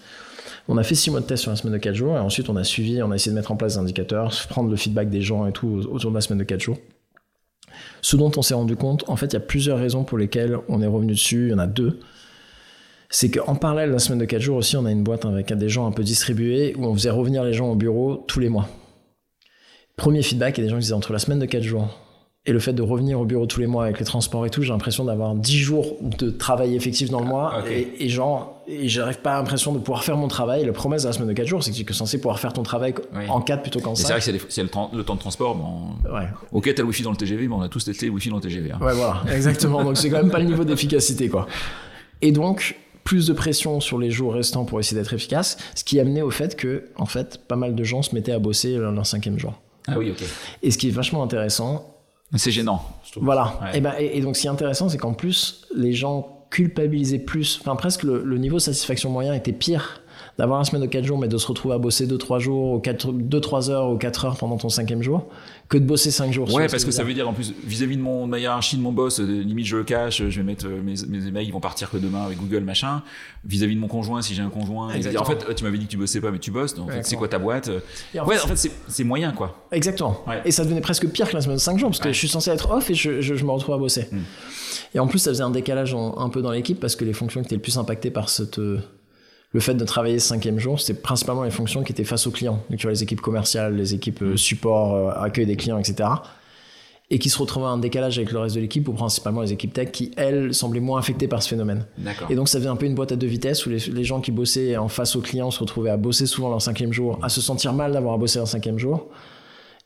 On 0.67 0.77
a 0.77 0.83
fait 0.83 0.95
6 0.95 1.11
mois 1.11 1.21
de 1.21 1.25
test 1.25 1.43
sur 1.43 1.51
la 1.51 1.57
semaine 1.57 1.73
de 1.73 1.77
4 1.77 1.95
jours 1.95 2.15
et 2.17 2.19
ensuite 2.19 2.49
on 2.49 2.55
a 2.55 2.63
suivi, 2.63 3.01
on 3.01 3.11
a 3.11 3.15
essayé 3.15 3.31
de 3.31 3.35
mettre 3.35 3.51
en 3.51 3.55
place 3.55 3.73
des 3.73 3.79
indicateurs, 3.79 4.33
prendre 4.49 4.69
le 4.69 4.75
feedback 4.75 5.09
des 5.09 5.21
gens 5.21 5.45
et 5.45 5.51
tout 5.51 5.85
autour 5.89 6.09
de 6.11 6.15
la 6.15 6.21
semaine 6.21 6.39
de 6.39 6.43
4 6.43 6.59
jours. 6.59 6.77
Ce 8.01 8.17
dont 8.17 8.31
on 8.35 8.41
s'est 8.41 8.53
rendu 8.53 8.75
compte, 8.75 9.03
en 9.07 9.15
fait, 9.15 9.27
il 9.27 9.33
y 9.33 9.37
a 9.37 9.41
plusieurs 9.41 9.77
raisons 9.77 10.03
pour 10.03 10.17
lesquelles 10.17 10.57
on 10.67 10.81
est 10.81 10.87
revenu 10.87 11.13
dessus. 11.13 11.47
Il 11.47 11.51
y 11.51 11.53
en 11.53 11.59
a 11.59 11.67
deux. 11.67 11.99
C'est 13.09 13.29
qu'en 13.29 13.55
parallèle 13.55 13.89
de 13.89 13.93
la 13.93 13.99
semaine 13.99 14.19
de 14.19 14.25
4 14.25 14.41
jours 14.41 14.57
aussi, 14.57 14.75
on 14.75 14.85
a 14.85 14.91
une 14.91 15.03
boîte 15.03 15.25
avec 15.25 15.53
des 15.53 15.69
gens 15.69 15.87
un 15.87 15.91
peu 15.91 16.03
distribués 16.03 16.75
où 16.77 16.85
on 16.85 16.93
faisait 16.93 17.11
revenir 17.11 17.43
les 17.43 17.53
gens 17.53 17.69
au 17.69 17.75
bureau 17.75 18.23
tous 18.27 18.39
les 18.39 18.49
mois. 18.49 18.67
Premier 19.97 20.21
feedback, 20.21 20.57
il 20.57 20.61
y 20.61 20.63
a 20.63 20.67
des 20.67 20.69
gens 20.71 20.77
qui 20.77 20.81
disaient 20.81 20.93
entre 20.93 21.13
la 21.13 21.19
semaine 21.19 21.39
de 21.39 21.45
4 21.45 21.63
jours 21.63 21.87
et 22.47 22.51
le 22.51 22.59
fait 22.59 22.73
de 22.73 22.81
revenir 22.83 23.19
au 23.19 23.25
bureau 23.25 23.47
tous 23.47 23.59
les 23.59 23.65
mois 23.65 23.85
avec 23.85 23.97
les 23.97 24.05
transports 24.05 24.45
et 24.45 24.51
tout, 24.51 24.61
j'ai 24.61 24.69
l'impression 24.69 25.03
d'avoir 25.03 25.33
10 25.33 25.57
jours 25.57 25.97
de 26.01 26.29
travail 26.29 26.75
effectif 26.75 27.09
dans 27.09 27.19
le 27.19 27.25
mois. 27.25 27.51
Ah, 27.55 27.63
et, 27.67 28.07
genre, 28.07 28.61
et 28.67 28.87
j'arrive 28.87 29.19
pas 29.19 29.33
l'impression 29.33 29.73
de 29.73 29.79
pouvoir 29.79 30.03
faire 30.03 30.15
mon 30.15 30.27
travail. 30.27 30.63
Le 30.63 30.71
promesse 30.71 31.03
de 31.03 31.07
la 31.07 31.13
semaine 31.13 31.27
de 31.27 31.33
4 31.33 31.47
jours, 31.47 31.63
c'est 31.63 31.71
que 31.71 31.75
tu 31.75 31.83
es 31.89 31.93
censé 31.93 32.19
pouvoir 32.19 32.39
faire 32.39 32.53
ton 32.53 32.61
travail 32.61 32.93
en 33.29 33.41
4 33.41 33.63
plutôt 33.63 33.79
qu'en 33.79 33.95
5. 33.95 34.05
C'est 34.05 34.31
vrai 34.31 34.39
que 34.39 34.45
c'est 34.49 34.61
le, 34.61 34.69
temps 34.69 34.91
de 34.93 35.19
transport. 35.19 35.55
Bon, 35.55 36.13
ouais. 36.15 36.27
Ok, 36.51 36.71
t'as 36.75 36.83
le 36.83 36.87
wifi 36.87 37.01
dans 37.01 37.11
le 37.11 37.17
TGV, 37.17 37.47
mais 37.47 37.55
on 37.55 37.61
a 37.61 37.69
tous 37.69 37.83
testé 37.83 38.05
le 38.05 38.11
wifi 38.11 38.29
dans 38.29 38.35
le 38.35 38.41
TGV. 38.43 38.73
Hein. 38.73 38.79
Ouais, 38.79 38.93
voilà, 38.93 39.23
exactement. 39.33 39.83
donc 39.83 39.97
c'est 39.97 40.11
quand 40.11 40.17
même 40.17 40.31
pas 40.31 40.39
le 40.39 40.45
niveau 40.45 40.63
d'efficacité, 40.63 41.29
quoi. 41.29 41.47
Et 42.21 42.31
donc, 42.31 42.77
plus 43.03 43.25
de 43.25 43.33
pression 43.33 43.79
sur 43.79 43.97
les 43.97 44.11
jours 44.11 44.33
restants 44.33 44.65
pour 44.65 44.79
essayer 44.79 45.01
d'être 45.01 45.13
efficace, 45.13 45.57
ce 45.73 45.83
qui 45.83 45.99
amenait 45.99 46.21
au 46.21 46.31
fait 46.31 46.55
que, 46.55 46.83
en 46.95 47.07
fait, 47.07 47.39
pas 47.47 47.55
mal 47.55 47.73
de 47.73 47.83
gens 47.83 48.03
se 48.03 48.13
mettaient 48.13 48.33
à 48.33 48.39
bosser 48.39 48.77
leur 48.77 49.05
cinquième 49.05 49.39
jour. 49.39 49.53
Ah 49.87 49.97
oui, 49.97 50.11
ok. 50.11 50.23
Et 50.63 50.71
ce 50.71 50.77
qui 50.77 50.87
est 50.87 50.91
vachement 50.91 51.23
intéressant, 51.23 51.95
c'est 52.35 52.51
gênant. 52.51 52.83
Je 53.05 53.11
trouve. 53.11 53.25
Voilà. 53.25 53.59
Et, 53.73 53.81
ben, 53.81 53.93
et, 53.99 54.19
donc, 54.21 54.35
ce 54.35 54.41
qui 54.41 54.47
est 54.47 54.51
intéressant, 54.51 54.89
c'est 54.89 54.97
qu'en 54.97 55.13
plus, 55.13 55.67
les 55.75 55.93
gens 55.93 56.47
culpabilisaient 56.49 57.19
plus. 57.19 57.59
Enfin, 57.61 57.75
presque 57.75 58.03
le, 58.03 58.37
niveau 58.37 58.57
de 58.57 58.61
satisfaction 58.61 59.09
moyen 59.09 59.33
était 59.33 59.53
pire 59.53 60.01
d'avoir 60.37 60.59
une 60.59 60.65
semaine 60.65 60.81
de 60.81 60.87
4 60.87 61.05
jours, 61.05 61.17
mais 61.17 61.27
de 61.27 61.37
se 61.37 61.47
retrouver 61.47 61.75
à 61.75 61.77
bosser 61.77 62.07
2-3 62.07 62.39
jours, 62.39 62.81
2-3 62.81 63.69
heures 63.69 63.89
ou 63.89 63.97
4 63.97 64.25
heures 64.25 64.37
pendant 64.37 64.57
ton 64.57 64.67
cinquième 64.67 65.01
jour, 65.01 65.27
que 65.69 65.77
de 65.77 65.85
bosser 65.85 66.11
5 66.11 66.33
jours. 66.33 66.53
Ouais, 66.53 66.67
parce 66.67 66.83
que, 66.83 66.91
ça 66.91 67.03
veut 67.03 67.13
dire 67.13 67.29
en 67.29 67.33
plus, 67.33 67.53
vis-à-vis 67.63 67.95
de 67.95 68.01
mon, 68.01 68.27
ma 68.27 68.39
hiérarchie, 68.39 68.75
de 68.75 68.81
mon 68.81 68.91
boss, 68.91 69.19
euh, 69.19 69.23
limite 69.23 69.65
je 69.65 69.77
le 69.77 69.83
cache, 69.83 70.17
je 70.17 70.37
vais 70.37 70.43
mettre 70.43 70.67
euh, 70.67 70.81
mes, 70.81 70.95
mes 71.07 71.27
emails, 71.27 71.45
ils 71.47 71.53
vont 71.53 71.61
partir 71.61 71.89
que 71.89 71.97
demain 71.97 72.25
avec 72.25 72.37
Google, 72.37 72.61
machin. 72.65 73.01
Vis-à-vis 73.45 73.75
de 73.75 73.79
mon 73.79 73.87
conjoint, 73.87 74.21
si 74.21 74.33
j'ai 74.33 74.41
un 74.41 74.49
conjoint, 74.49 74.89
en 74.89 75.25
fait, 75.25 75.55
tu 75.55 75.63
m'avais 75.63 75.77
dit 75.77 75.85
que 75.85 75.91
tu 75.91 75.97
bossais 75.97 76.19
pas, 76.19 76.31
mais 76.31 76.39
tu 76.39 76.51
bosses, 76.51 76.75
donc 76.75 76.91
c'est 77.03 77.15
quoi 77.15 77.27
ta 77.27 77.39
boîte? 77.39 77.69
Ouais, 78.13 78.39
en 78.39 78.47
fait, 78.47 78.71
c'est 78.87 79.03
moyen, 79.03 79.31
quoi. 79.31 79.65
Exactement. 79.71 80.23
Et 80.43 80.51
ça 80.51 80.63
devenait 80.63 80.81
presque 80.81 81.07
pire 81.07 81.29
que 81.29 81.35
la 81.35 81.41
semaine 81.41 81.57
de 81.57 81.61
5 81.61 81.79
jours, 81.79 81.89
parce 81.89 81.99
que 81.99 82.11
je 82.11 82.17
suis 82.17 82.27
censé 82.27 82.51
être 82.51 82.71
off 82.71 82.89
et 82.89 82.93
je, 82.93 83.21
je, 83.21 83.45
me 83.45 83.51
retrouve 83.51 83.75
à 83.75 83.77
bosser. 83.77 84.07
Hmm. 84.11 84.21
Et 84.93 84.99
en 84.99 85.07
plus, 85.07 85.19
ça 85.19 85.31
faisait 85.31 85.43
un 85.43 85.49
décalage 85.49 85.95
un 85.95 86.29
peu 86.29 86.41
dans 86.41 86.51
l'équipe, 86.51 86.79
parce 86.79 86.95
que 86.95 87.05
les 87.05 87.13
fonctions 87.13 87.41
qui 87.41 87.47
étaient 87.47 87.55
le 87.55 87.61
plus 87.61 87.77
impactées 87.77 88.11
par 88.11 88.29
cette 88.29 88.59
le 89.55 89.61
fait 89.61 89.73
de 89.73 89.85
travailler 89.85 90.19
ce 90.19 90.27
cinquième 90.27 90.59
jour, 90.59 90.81
c'était 90.81 90.99
principalement 90.99 91.43
les 91.43 91.49
fonctions 91.49 91.81
qui 91.81 91.93
étaient 91.93 92.03
face 92.03 92.27
aux 92.27 92.31
clients. 92.31 92.59
Donc, 92.69 92.77
tu 92.77 92.87
vois, 92.87 92.91
les 92.91 93.03
équipes 93.03 93.21
commerciales, 93.21 93.73
les 93.73 93.93
équipes 93.93 94.21
euh, 94.21 94.35
support, 94.35 94.93
euh, 94.93 95.23
accueil 95.23 95.45
des 95.45 95.55
clients, 95.55 95.77
etc. 95.77 96.09
Et 97.09 97.19
qui 97.19 97.29
se 97.29 97.37
retrouvaient 97.37 97.67
en 97.67 97.77
décalage 97.77 98.17
avec 98.17 98.33
le 98.33 98.39
reste 98.39 98.55
de 98.55 98.59
l'équipe, 98.59 98.85
ou 98.89 98.91
principalement 98.91 99.39
les 99.39 99.53
équipes 99.53 99.71
tech, 99.71 99.91
qui, 99.91 100.11
elles, 100.17 100.53
semblaient 100.53 100.81
moins 100.81 100.99
affectées 100.99 101.29
par 101.29 101.41
ce 101.41 101.47
phénomène. 101.47 101.85
Et 102.29 102.35
donc, 102.35 102.49
ça 102.49 102.57
faisait 102.57 102.67
un 102.67 102.75
peu 102.75 102.85
une 102.85 102.95
boîte 102.95 103.13
à 103.13 103.15
deux 103.15 103.27
vitesses, 103.27 103.65
où 103.65 103.69
les, 103.69 104.03
gens 104.03 104.19
qui 104.19 104.31
bossaient 104.31 104.75
en 104.75 104.89
face 104.89 105.15
aux 105.15 105.21
clients 105.21 105.51
se 105.51 105.61
retrouvaient 105.61 105.89
à 105.89 105.95
bosser 105.95 106.25
souvent 106.25 106.49
leur 106.49 106.61
cinquième 106.61 106.91
jour, 106.91 107.17
à 107.23 107.29
se 107.29 107.39
sentir 107.39 107.71
mal 107.71 107.93
d'avoir 107.93 108.15
à 108.15 108.17
bosser 108.17 108.39
leur 108.39 108.49
cinquième 108.49 108.77
jour 108.77 109.07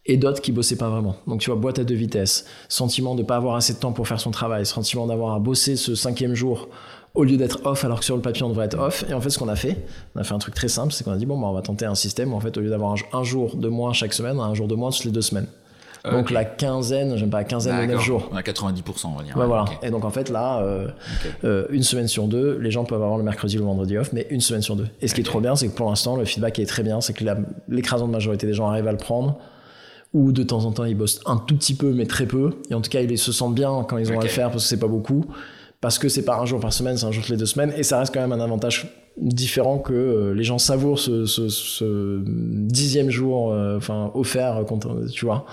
et 0.06 0.18
d'autres 0.18 0.42
qui 0.42 0.52
bossaient 0.52 0.78
pas 0.78 0.90
vraiment. 0.90 1.16
Donc 1.28 1.42
tu 1.42 1.52
vois, 1.52 1.60
boîte 1.60 1.78
à 1.78 1.84
deux 1.84 1.94
vitesses, 1.94 2.46
sentiment 2.68 3.14
de 3.14 3.22
pas 3.22 3.36
avoir 3.36 3.56
assez 3.56 3.74
de 3.74 3.78
temps 3.78 3.92
pour 3.92 4.08
faire 4.08 4.20
son 4.20 4.32
travail, 4.32 4.66
sentiment 4.66 5.06
d'avoir 5.06 5.36
à 5.36 5.40
bosser 5.40 5.76
ce 5.76 5.94
cinquième 5.94 6.34
jour 6.34 6.68
au 7.16 7.24
lieu 7.24 7.38
d'être 7.38 7.66
off 7.66 7.86
alors 7.86 8.00
que 8.00 8.06
sur 8.06 8.16
le 8.16 8.22
papier 8.22 8.44
on 8.44 8.50
devrait 8.50 8.66
être 8.66 8.80
off. 8.80 9.04
Et 9.10 9.14
en 9.14 9.22
fait, 9.22 9.30
ce 9.30 9.40
qu'on 9.40 9.48
a 9.48 9.56
fait, 9.56 9.78
on 10.16 10.20
a 10.20 10.24
fait 10.24 10.34
un 10.34 10.40
truc 10.40 10.54
très 10.54 10.68
simple, 10.68 10.94
c'est 10.94 11.04
qu'on 11.04 11.12
a 11.12 11.18
dit 11.18 11.26
bon, 11.26 11.40
bah, 11.40 11.48
on 11.48 11.54
va 11.54 11.62
tenter 11.62 11.86
un 11.86 11.96
système 11.96 12.34
où 12.34 12.36
en 12.36 12.40
fait, 12.40 12.58
au 12.58 12.62
lieu 12.62 12.70
d'avoir 12.70 12.96
un, 13.14 13.24
jour 13.24 13.56
de 13.56 13.68
moins 13.68 13.94
chaque 13.94 14.14
semaine, 14.14 14.38
on 14.38 14.44
a 14.44 14.48
un 14.48 14.54
jour 14.54 14.68
de 14.68 14.76
moins 14.76 14.92
toutes 14.92 15.06
les 15.06 15.12
deux 15.12 15.22
semaines. 15.22 15.48
Donc 16.10 16.32
la 16.32 16.46
quinzaine, 16.46 17.18
j'aime 17.18 17.30
pas 17.30 17.40
la 17.40 17.44
quinzaine 17.44 17.82
de 17.82 17.92
9 17.92 18.02
jours. 18.02 18.30
On 18.32 18.38
a 18.38 18.42
90%, 18.42 19.08
on 19.08 19.16
va 19.18 19.24
dire. 19.24 19.36
Ouais, 19.36 19.46
voilà. 19.46 19.66
Et 19.84 19.92
donc 19.92 20.06
en 20.06 20.10
fait 20.10 20.30
là, 20.30 20.62
euh, 20.62 20.88
euh, 21.44 21.66
une 21.72 21.84
semaine 21.84 22.08
sur 22.08 22.28
deux, 22.28 22.58
les 22.58 22.72
gens 22.72 22.86
peuvent 22.86 23.04
avoir 23.04 23.18
le 23.18 23.24
mercredi 23.24 23.58
ou 23.58 23.60
le 23.60 23.66
vendredi 23.66 23.98
off, 23.98 24.14
mais 24.14 24.26
une 24.30 24.40
semaine 24.40 24.62
sur 24.62 24.78
deux. 24.78 24.88
Et 25.02 25.10
ce 25.10 25.14
qui 25.14 25.20
est 25.20 25.26
trop 25.26 25.42
bien, 25.42 25.58
c'est 25.58 25.68
que 25.68 25.76
pour 25.76 25.90
l'instant, 25.90 26.16
le 26.16 26.24
feedback 26.24 26.58
est 26.60 26.66
très 26.66 26.84
bien, 26.84 27.02
c'est 27.02 27.12
que 27.12 27.26
l'écrasante 27.68 28.12
majorité 28.12 28.48
des 28.48 28.54
gens 28.54 28.70
arrivent 28.70 28.88
à 28.88 28.94
le 28.94 28.98
prendre 28.98 29.40
ou 30.14 30.32
de 30.32 30.42
temps 30.42 30.66
en 30.66 30.72
temps 30.72 30.86
ils 30.86 30.96
bossent 30.96 31.20
un 31.28 31.38
tout 31.38 31.56
petit 31.56 31.76
peu 31.76 31.92
mais 31.94 32.08
très 32.08 32.26
peu 32.26 32.52
et 32.72 32.74
en 32.74 32.82
tout 32.82 32.90
cas 32.90 33.02
ils 33.02 33.18
se 33.18 33.32
sentent 33.32 33.54
bien 33.54 33.86
quand 33.88 33.98
ils 34.00 34.12
ont 34.12 34.20
à 34.20 34.24
le 34.24 34.28
faire 34.28 34.50
parce 34.50 34.64
que 34.64 34.70
c'est 34.70 34.80
pas 34.80 34.88
beaucoup 34.88 35.26
parce 35.82 35.98
que 35.98 36.10
c'est 36.10 36.26
pas 36.26 36.38
un 36.38 36.46
jour 36.46 36.60
par 36.60 36.74
semaine, 36.74 36.98
c'est 36.98 37.06
un 37.06 37.12
jour 37.12 37.24
toutes 37.24 37.32
les 37.32 37.38
deux 37.38 37.46
semaines, 37.46 37.74
et 37.78 37.84
ça 37.84 38.00
reste 38.00 38.14
quand 38.14 38.22
même 38.22 38.32
un 38.32 38.44
avantage 38.44 38.88
différent 39.18 39.80
que 39.80 39.94
euh, 39.94 40.34
les 40.34 40.44
gens 40.44 40.58
savourent 40.58 41.00
ce, 41.00 42.24
dixième 42.26 43.10
jour, 43.10 43.52
euh, 43.52 43.80
offert, 44.14 44.64
tu 45.14 45.26
vois. 45.26 45.46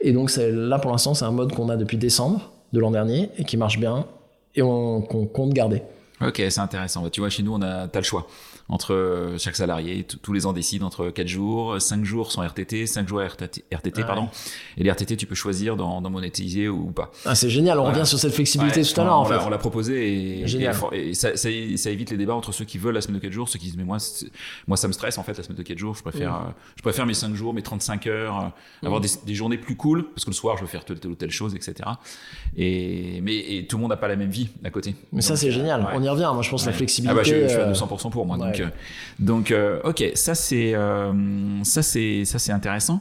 Et 0.00 0.12
donc 0.12 0.34
là 0.36 0.78
pour 0.78 0.90
l'instant 0.90 1.14
c'est 1.14 1.24
un 1.24 1.32
mode 1.32 1.52
qu'on 1.52 1.68
a 1.68 1.76
depuis 1.76 1.98
décembre 1.98 2.52
de 2.72 2.80
l'an 2.80 2.90
dernier 2.90 3.30
et 3.36 3.44
qui 3.44 3.56
marche 3.56 3.78
bien 3.78 4.06
et 4.54 4.60
qu'on 4.60 5.28
compte 5.32 5.52
garder. 5.52 5.82
Ok, 6.20 6.36
c'est 6.36 6.60
intéressant. 6.60 7.08
Tu 7.08 7.20
vois, 7.20 7.30
chez 7.30 7.42
nous, 7.42 7.54
on 7.54 7.62
a, 7.62 7.88
t'as 7.88 8.00
le 8.00 8.04
choix 8.04 8.26
entre 8.70 8.94
euh, 8.94 9.38
chaque 9.38 9.56
salarié, 9.56 10.06
tous 10.22 10.32
les 10.32 10.46
ans 10.46 10.52
décident 10.52 10.86
entre 10.86 11.10
4 11.10 11.26
jours, 11.26 11.80
5 11.80 12.04
jours 12.04 12.32
sans 12.32 12.42
RTT, 12.42 12.86
5 12.86 13.08
jours 13.08 13.20
RTT, 13.20 13.64
RTT 13.70 14.02
pardon. 14.02 14.28
Et 14.76 14.84
les 14.84 14.90
RTT, 14.90 15.16
tu 15.16 15.26
peux 15.26 15.34
choisir 15.34 15.76
d'en 15.76 16.00
monétiser 16.08 16.68
ou, 16.68 16.86
pas. 16.86 17.10
Ah, 17.24 17.34
c'est 17.34 17.50
génial, 17.50 17.78
on 17.78 17.84
revient 17.84 18.06
sur 18.06 18.18
cette 18.18 18.32
flexibilité 18.32 18.82
tout 18.82 19.00
à 19.00 19.04
l'heure 19.04 19.18
en 19.18 19.24
fait. 19.24 19.36
On 19.44 19.50
l'a 19.50 19.58
proposé 19.58 20.40
et, 20.42 20.46
génial. 20.46 20.76
et, 20.92 21.14
ça, 21.14 21.36
ça, 21.36 21.50
évite 21.50 22.10
les 22.10 22.16
débats 22.16 22.34
entre 22.34 22.52
ceux 22.52 22.64
qui 22.64 22.78
veulent 22.78 22.94
la 22.94 23.00
semaine 23.00 23.18
de 23.18 23.22
4 23.22 23.32
jours, 23.32 23.48
ceux 23.48 23.58
qui 23.58 23.66
disent 23.66 23.76
mais 23.76 23.84
moi, 23.84 23.98
moi 24.66 24.76
ça 24.76 24.88
me 24.88 24.92
stresse 24.92 25.18
en 25.18 25.22
fait 25.22 25.36
la 25.36 25.42
semaine 25.42 25.58
de 25.58 25.62
4 25.62 25.78
jours, 25.78 25.94
je 25.94 26.02
préfère, 26.02 26.34
euh, 26.34 26.50
je 26.76 26.82
préfère 26.82 27.06
mes 27.06 27.14
5 27.14 27.34
jours, 27.34 27.52
mes 27.52 27.62
35 27.62 28.06
heures, 28.06 28.52
euh, 28.82 28.86
avoir 28.86 29.00
des, 29.00 29.34
journées 29.34 29.58
plus 29.58 29.76
cool, 29.76 30.08
parce 30.10 30.24
que 30.24 30.30
le 30.30 30.34
soir 30.34 30.56
je 30.56 30.62
veux 30.62 30.68
faire 30.68 30.84
telle, 30.84 31.00
telle 31.00 31.10
ou 31.10 31.16
telle 31.16 31.30
chose, 31.30 31.54
etc. 31.54 31.88
Et, 32.56 33.20
mais 33.22 33.36
et 33.36 33.66
tout 33.66 33.76
le 33.76 33.82
monde 33.82 33.90
n'a 33.90 33.96
pas 33.96 34.08
la 34.08 34.16
même 34.16 34.30
vie 34.30 34.48
à 34.64 34.70
côté. 34.70 34.94
Mais 35.12 35.22
ça 35.22 35.36
c'est 35.36 35.50
génial, 35.50 35.88
on 35.92 36.02
y 36.02 36.08
revient. 36.08 36.30
Moi, 36.32 36.42
je 36.42 36.50
pense 36.50 36.66
la 36.66 36.72
flexibilité. 36.72 37.12
Ah 37.12 37.14
bah, 37.14 37.22
je, 37.24 37.42
je 37.42 37.48
suis 37.48 37.58
à 37.58 37.68
euh, 37.68 37.72
200% 37.72 38.10
pour 38.10 38.26
moi. 38.26 38.36
Donc, 38.36 38.59
ouais. 38.64 38.72
donc 39.18 39.50
euh, 39.50 39.80
ok, 39.84 40.04
ça 40.14 40.34
c'est 40.34 40.74
euh, 40.74 41.62
ça 41.64 41.82
c'est 41.82 42.24
ça 42.24 42.38
c'est 42.38 42.52
intéressant. 42.52 43.00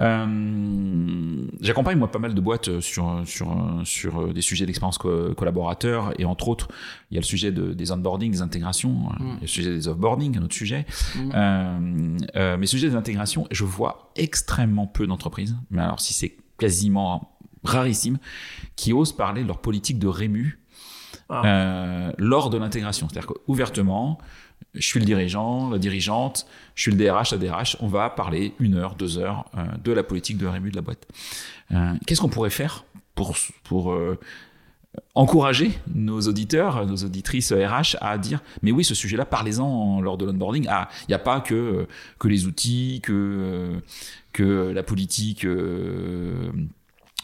Euh, 0.00 1.46
J'accompagne 1.60 1.98
moi 1.98 2.10
pas 2.10 2.18
mal 2.18 2.34
de 2.34 2.40
boîtes 2.40 2.80
sur 2.80 3.22
sur 3.24 3.80
sur 3.84 4.32
des 4.32 4.42
sujets 4.42 4.66
d'expérience 4.66 4.98
co- 4.98 5.34
collaborateur 5.34 6.12
et 6.18 6.24
entre 6.24 6.48
autres, 6.48 6.68
il 7.10 7.14
y 7.14 7.18
a 7.18 7.20
le 7.20 7.26
sujet 7.26 7.52
de, 7.52 7.72
des 7.72 7.92
onboarding, 7.92 8.30
des 8.32 8.42
intégrations, 8.42 9.10
a 9.10 9.16
le 9.40 9.46
sujet 9.46 9.70
des 9.70 9.88
offboarding, 9.88 10.38
un 10.38 10.42
autre 10.42 10.54
sujet. 10.54 10.86
Euh, 11.34 12.56
mais 12.58 12.66
sujet 12.66 12.88
des 12.88 12.96
intégrations, 12.96 13.46
je 13.50 13.64
vois 13.64 14.10
extrêmement 14.16 14.86
peu 14.86 15.06
d'entreprises. 15.06 15.56
Mais 15.70 15.82
alors 15.82 16.00
si 16.00 16.12
c'est 16.14 16.36
quasiment 16.58 17.36
rarissime, 17.64 18.18
qui 18.76 18.92
osent 18.92 19.12
parler 19.12 19.42
de 19.42 19.46
leur 19.48 19.58
politique 19.60 19.98
de 19.98 20.08
rému 20.08 20.58
Ah. 21.28 22.12
lors 22.18 22.50
de 22.50 22.58
l'intégration. 22.58 23.08
C'est-à-dire 23.08 23.26
qu'ouvertement, 23.28 24.18
je 24.74 24.86
suis 24.86 25.00
le 25.00 25.06
dirigeant, 25.06 25.70
la 25.70 25.78
dirigeante, 25.78 26.46
je 26.74 26.82
suis 26.82 26.92
le 26.92 26.96
DRH, 26.96 27.32
la 27.32 27.38
DRH, 27.38 27.76
on 27.80 27.88
va 27.88 28.10
parler 28.10 28.54
une 28.58 28.76
heure, 28.76 28.94
deux 28.94 29.18
heures 29.18 29.44
euh, 29.56 29.64
de 29.82 29.92
la 29.92 30.02
politique 30.02 30.38
de 30.38 30.46
rému 30.46 30.70
de 30.70 30.76
la 30.76 30.82
boîte. 30.82 31.06
Euh, 31.72 31.94
Qu'est-ce 32.06 32.20
qu'on 32.20 32.28
pourrait 32.28 32.50
faire 32.50 32.84
pour, 33.14 33.92
euh, 33.92 34.18
encourager 35.14 35.72
nos 35.94 36.20
auditeurs, 36.20 36.86
nos 36.86 36.96
auditrices 36.96 37.52
RH 37.52 37.96
à 38.00 38.18
dire 38.18 38.42
mais 38.60 38.72
oui 38.72 38.84
ce 38.84 38.94
sujet-là 38.94 39.24
parlez-en 39.24 40.02
lors 40.02 40.18
de 40.18 40.26
l'onboarding. 40.26 40.66
Ah 40.68 40.88
il 41.02 41.10
n'y 41.10 41.14
a 41.14 41.18
pas 41.18 41.40
que 41.40 41.86
que 42.18 42.28
les 42.28 42.46
outils, 42.46 43.00
que 43.02 43.80
que 44.34 44.70
la 44.74 44.82
politique 44.82 45.46